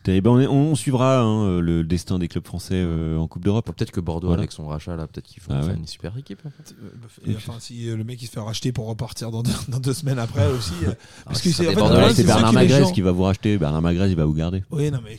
Terrible. 0.04 0.28
On, 0.28 0.40
est- 0.40 0.48
on 0.48 0.76
suivra 0.76 1.22
hein, 1.22 1.46
euh, 1.46 1.62
le 1.62 1.84
destin 1.86 2.20
des 2.20 2.28
clubs 2.28 2.46
français 2.46 2.74
euh, 2.76 3.18
en 3.18 3.28
Coupe 3.28 3.44
d'Europe. 3.46 3.66
Peut-être 3.74 3.92
que 3.92 4.02
Bordeaux, 4.02 4.28
Voilà. 4.28 4.42
avec 4.42 4.52
son 4.52 4.68
rachat, 4.68 4.96
là, 4.98 5.08
peut-être 5.08 5.26
qu'ils 5.26 5.42
font 5.42 5.54
Ah 5.56 5.62
faire 5.62 5.72
ouais. 5.72 5.78
une 5.78 5.88
super 5.88 6.18
équipe. 6.18 6.40
en 6.46 6.50
fait. 6.50 6.76
Euh, 6.84 6.90
bah, 7.02 7.08
Et 7.26 7.36
enfin, 7.38 7.54
si 7.60 7.88
euh, 7.90 7.96
le 7.96 8.04
mec 8.04 8.22
il 8.22 8.26
se 8.28 8.32
fait 8.32 8.40
racheter 8.42 8.72
pour 8.74 8.88
repartir 8.88 9.32
dans 9.32 9.44
deux, 9.44 9.52
dans 9.70 9.80
deux 9.80 9.94
semaines 9.94 10.20
après 10.20 10.46
aussi. 10.52 10.74
euh, 10.84 10.94
parce 11.26 11.40
Ah, 11.40 11.42
que 11.44 11.50
ça 11.52 11.56
c'est 11.64 11.68
en 11.68 11.70
des 11.70 11.70
fait, 11.70 11.70
le 11.70 11.76
Bordelais, 11.76 11.88
problème, 12.00 12.10
c'est 12.10 12.16
c'est 12.16 12.24
Bernard 12.28 12.52
que 12.52 12.56
les 12.58 12.62
Magrez 12.68 12.80
gens- 12.84 12.92
qui 12.92 13.02
va 13.02 13.12
vous 13.14 13.24
racheter. 13.24 13.58
Bernard 13.58 13.82
Magrez, 13.82 14.10
il 14.10 14.16
va 14.18 14.26
vous 14.26 14.34
garder. 14.34 14.64
Oui, 14.72 14.92
non, 14.92 15.00
mais 15.06 15.14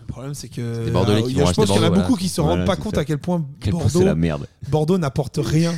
le 0.00 0.06
problème, 0.06 0.32
c'est 0.34 0.48
que. 0.48 0.84
des 0.86 0.90
Bordelais 0.90 1.22
qui 1.22 1.30
il 1.32 1.36
y 1.36 1.40
a- 1.40 1.44
vont 1.44 1.50
je 1.50 1.54
pense 1.54 1.68
racheter 1.68 1.72
qu'il 1.74 1.82
y 1.82 1.84
en 1.84 1.86
a 1.86 1.90
Bordeaux, 1.90 1.96
beaucoup 2.00 2.12
voilà. 2.14 2.22
qui 2.22 2.28
se 2.30 2.40
Voilà, 2.40 2.56
rendent 2.56 2.66
pas 2.66 2.74
c'est 2.76 2.80
compte 2.82 2.94
ça. 2.94 3.00
à 3.02 3.04
quel 3.04 3.18
point 3.18 3.46
Quel 3.60 3.72
point 3.72 3.80
Bordeaux, 3.82 3.98
c'est 3.98 4.04
la 4.06 4.14
merde. 4.14 4.46
Bordeaux 4.70 4.96
n'apporte 4.96 5.38
rien 5.42 5.74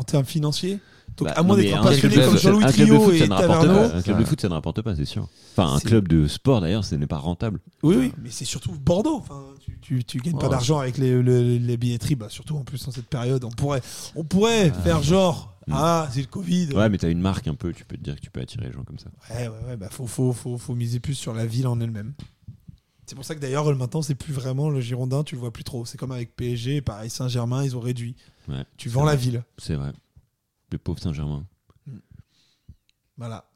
en 0.00 0.02
termes 0.02 0.24
financiers. 0.24 0.78
Donc, 1.16 1.28
Bah, 1.28 1.34
à 1.36 1.42
moins 1.42 1.56
d'être 1.56 1.82
passionné 1.82 2.14
club- 2.14 2.26
comme 2.26 2.38
Jean-Louis 2.38 2.64
Trio 2.72 3.12
et 3.12 3.28
Taverneau. 3.28 3.78
Un 3.94 4.00
club 4.00 4.20
de 4.20 4.24
foot, 4.24 4.40
ça 4.40 4.48
ne 4.48 4.54
rapporte 4.54 4.80
pas, 4.80 4.94
c'est 4.96 5.04
sûr. 5.04 5.28
Enfin, 5.56 5.74
un 5.74 5.80
club 5.80 6.08
de 6.08 6.26
sport, 6.28 6.60
d'ailleurs, 6.60 6.84
ce 6.84 6.94
n'est 6.94 7.06
pas 7.08 7.18
rentable. 7.18 7.58
Oui, 7.82 7.96
oui, 7.98 8.12
mais 8.22 8.30
c'est 8.30 8.44
surtout 8.46 8.72
Bordeaux. 8.72 9.16
Enfin, 9.16 9.42
tu, 9.60 9.76
tu, 9.80 10.04
tu 10.04 10.18
gagnes 10.18 10.38
pas 10.38 10.48
d'argent 10.48 10.78
avec 10.78 10.96
les, 10.98 11.20
le- 11.20 11.58
les 11.58 11.76
billetteries, 11.76 12.14
bah, 12.14 12.28
surtout 12.30 12.56
en 12.56 12.62
plus 12.62 12.84
dans 12.86 12.92
cette 12.92 13.08
période. 13.08 13.44
On 13.44 13.50
pourrait, 13.50 13.82
on 14.16 14.24
pourrait 14.24 14.72
faire 14.84 15.02
genre, 15.02 15.48
Mm. 15.66 15.72
ah, 15.76 16.08
c'est 16.10 16.20
le 16.22 16.26
Covid. 16.26 16.68
Ouais, 16.74 16.88
mais 16.88 16.96
t'as 16.96 17.10
une 17.10 17.20
marque 17.20 17.46
un 17.46 17.54
peu, 17.54 17.72
tu 17.74 17.84
peux 17.84 17.96
te 17.96 18.02
dire 18.02 18.16
que 18.16 18.20
tu 18.20 18.30
peux 18.30 18.40
attirer 18.40 18.66
les 18.66 18.72
gens 18.72 18.82
comme 18.82 18.98
ça. 18.98 19.10
Ouais, 19.34 19.46
ouais, 19.48 19.54
ouais, 19.68 19.76
bah 19.76 19.88
faut, 19.90 20.06
faut, 20.06 20.32
faut, 20.32 20.56
faut 20.56 20.74
miser 20.74 21.00
plus 21.00 21.14
sur 21.14 21.34
la 21.34 21.44
ville 21.44 21.66
en 21.66 21.78
elle-même. 21.80 22.14
C'est 23.10 23.16
pour 23.16 23.24
ça 23.24 23.34
que 23.34 23.40
d'ailleurs, 23.40 23.74
maintenant, 23.74 24.02
c'est 24.02 24.14
plus 24.14 24.32
vraiment 24.32 24.70
le 24.70 24.80
Girondin, 24.80 25.24
tu 25.24 25.34
le 25.34 25.40
vois 25.40 25.52
plus 25.52 25.64
trop. 25.64 25.84
C'est 25.84 25.98
comme 25.98 26.12
avec 26.12 26.36
PSG, 26.36 26.80
pareil, 26.80 27.10
Saint-Germain, 27.10 27.64
ils 27.64 27.76
ont 27.76 27.80
réduit. 27.80 28.14
Ouais, 28.48 28.64
Tu 28.76 28.88
vends 28.88 29.04
la 29.04 29.16
vrai. 29.16 29.20
ville. 29.24 29.42
C'est 29.58 29.74
vrai. 29.74 29.90
Le 30.70 30.78
pauvre 30.78 31.00
Saint-Germain. 31.00 31.44
Voilà. 33.18 33.46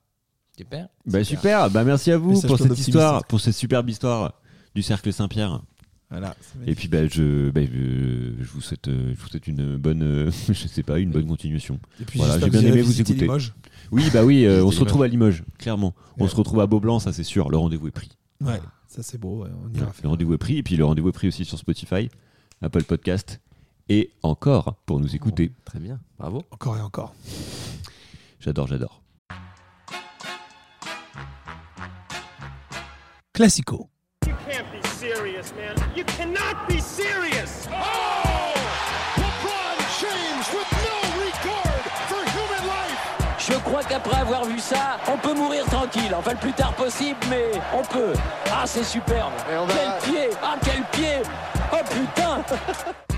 Super. 0.58 0.88
Bah 1.06 1.22
super, 1.22 1.70
bah 1.70 1.84
merci 1.84 2.10
à 2.10 2.18
vous 2.18 2.30
Message 2.30 2.48
pour 2.48 2.58
cette 2.58 2.76
histoire, 2.76 3.24
pour 3.26 3.40
cette 3.40 3.54
superbe 3.54 3.88
histoire 3.88 4.34
du 4.74 4.82
cercle 4.82 5.12
Saint-Pierre. 5.12 5.62
Voilà. 6.10 6.34
Et 6.66 6.74
puis 6.74 6.88
bah 6.88 7.06
je, 7.06 7.50
bah, 7.50 7.60
je, 7.64 8.34
je 8.42 8.50
vous 8.50 8.60
souhaite, 8.60 8.88
euh, 8.88 9.14
je 9.16 9.20
vous 9.22 9.28
souhaite 9.28 9.46
une 9.46 9.76
bonne, 9.76 10.02
euh, 10.02 10.30
je 10.48 10.66
sais 10.66 10.82
pas, 10.82 10.98
une 10.98 11.10
bonne 11.12 11.28
continuation. 11.28 11.78
Et 12.00 12.04
puis 12.04 12.18
Voilà, 12.18 12.40
j'ai 12.40 12.50
bien 12.50 12.60
aimé 12.60 12.82
vous 12.82 13.00
écouter. 13.00 13.20
Limoges. 13.20 13.54
Oui 13.92 14.10
bah 14.12 14.24
oui, 14.24 14.46
euh, 14.46 14.64
on 14.64 14.72
se 14.72 14.80
retrouve 14.80 15.04
à 15.04 15.08
Limoges, 15.08 15.44
clairement. 15.58 15.94
On 16.18 16.24
Ouais. 16.24 16.28
se 16.28 16.34
retrouve 16.34 16.58
à 16.58 16.66
Beaublanc, 16.66 16.98
ça 16.98 17.12
c'est 17.12 17.22
sûr. 17.22 17.50
Le 17.50 17.56
rendez-vous 17.56 17.86
est 17.86 17.92
pris. 17.92 18.10
Ouais, 18.40 18.60
ça 18.94 19.02
c'est 19.02 19.18
beau, 19.18 19.42
ouais, 19.42 19.50
on 19.64 19.72
ira 19.74 19.86
Le 19.86 19.92
faire. 19.92 20.10
rendez-vous 20.10 20.34
est 20.34 20.38
pris 20.38 20.58
et 20.58 20.62
puis 20.62 20.76
le 20.76 20.84
rendez-vous 20.84 21.08
est 21.08 21.12
pris 21.12 21.26
aussi 21.28 21.44
sur 21.44 21.58
Spotify, 21.58 22.08
Apple 22.62 22.84
Podcast 22.84 23.40
et 23.88 24.12
encore 24.22 24.76
pour 24.86 25.00
nous 25.00 25.16
écouter. 25.16 25.50
Très 25.64 25.80
bien. 25.80 25.98
Bravo. 26.16 26.42
Encore 26.52 26.76
et 26.76 26.80
encore. 26.80 27.12
J'adore, 28.38 28.68
j'adore. 28.68 29.02
Classico. 33.32 33.88
You 34.26 34.32
can't 34.48 34.66
be 34.72 34.86
serious, 34.86 35.52
man. 35.56 35.74
You 35.96 36.04
cannot 36.04 36.68
be 36.68 36.78
serious. 36.80 37.66
LeBron 37.66 38.23
qu'après 43.94 44.20
avoir 44.22 44.44
vu 44.44 44.58
ça, 44.58 44.98
on 45.06 45.16
peut 45.16 45.34
mourir 45.34 45.64
tranquille. 45.66 46.12
Enfin, 46.16 46.32
le 46.32 46.38
plus 46.38 46.52
tard 46.52 46.72
possible, 46.72 47.18
mais 47.30 47.52
on 47.72 47.82
peut. 47.82 48.12
Ah, 48.50 48.64
c'est 48.64 48.82
superbe. 48.82 49.32
Quel 49.46 50.12
pied 50.12 50.30
Ah, 50.42 50.56
quel 50.64 50.82
pied 50.90 51.22
Oh 51.72 51.76
putain 51.88 52.42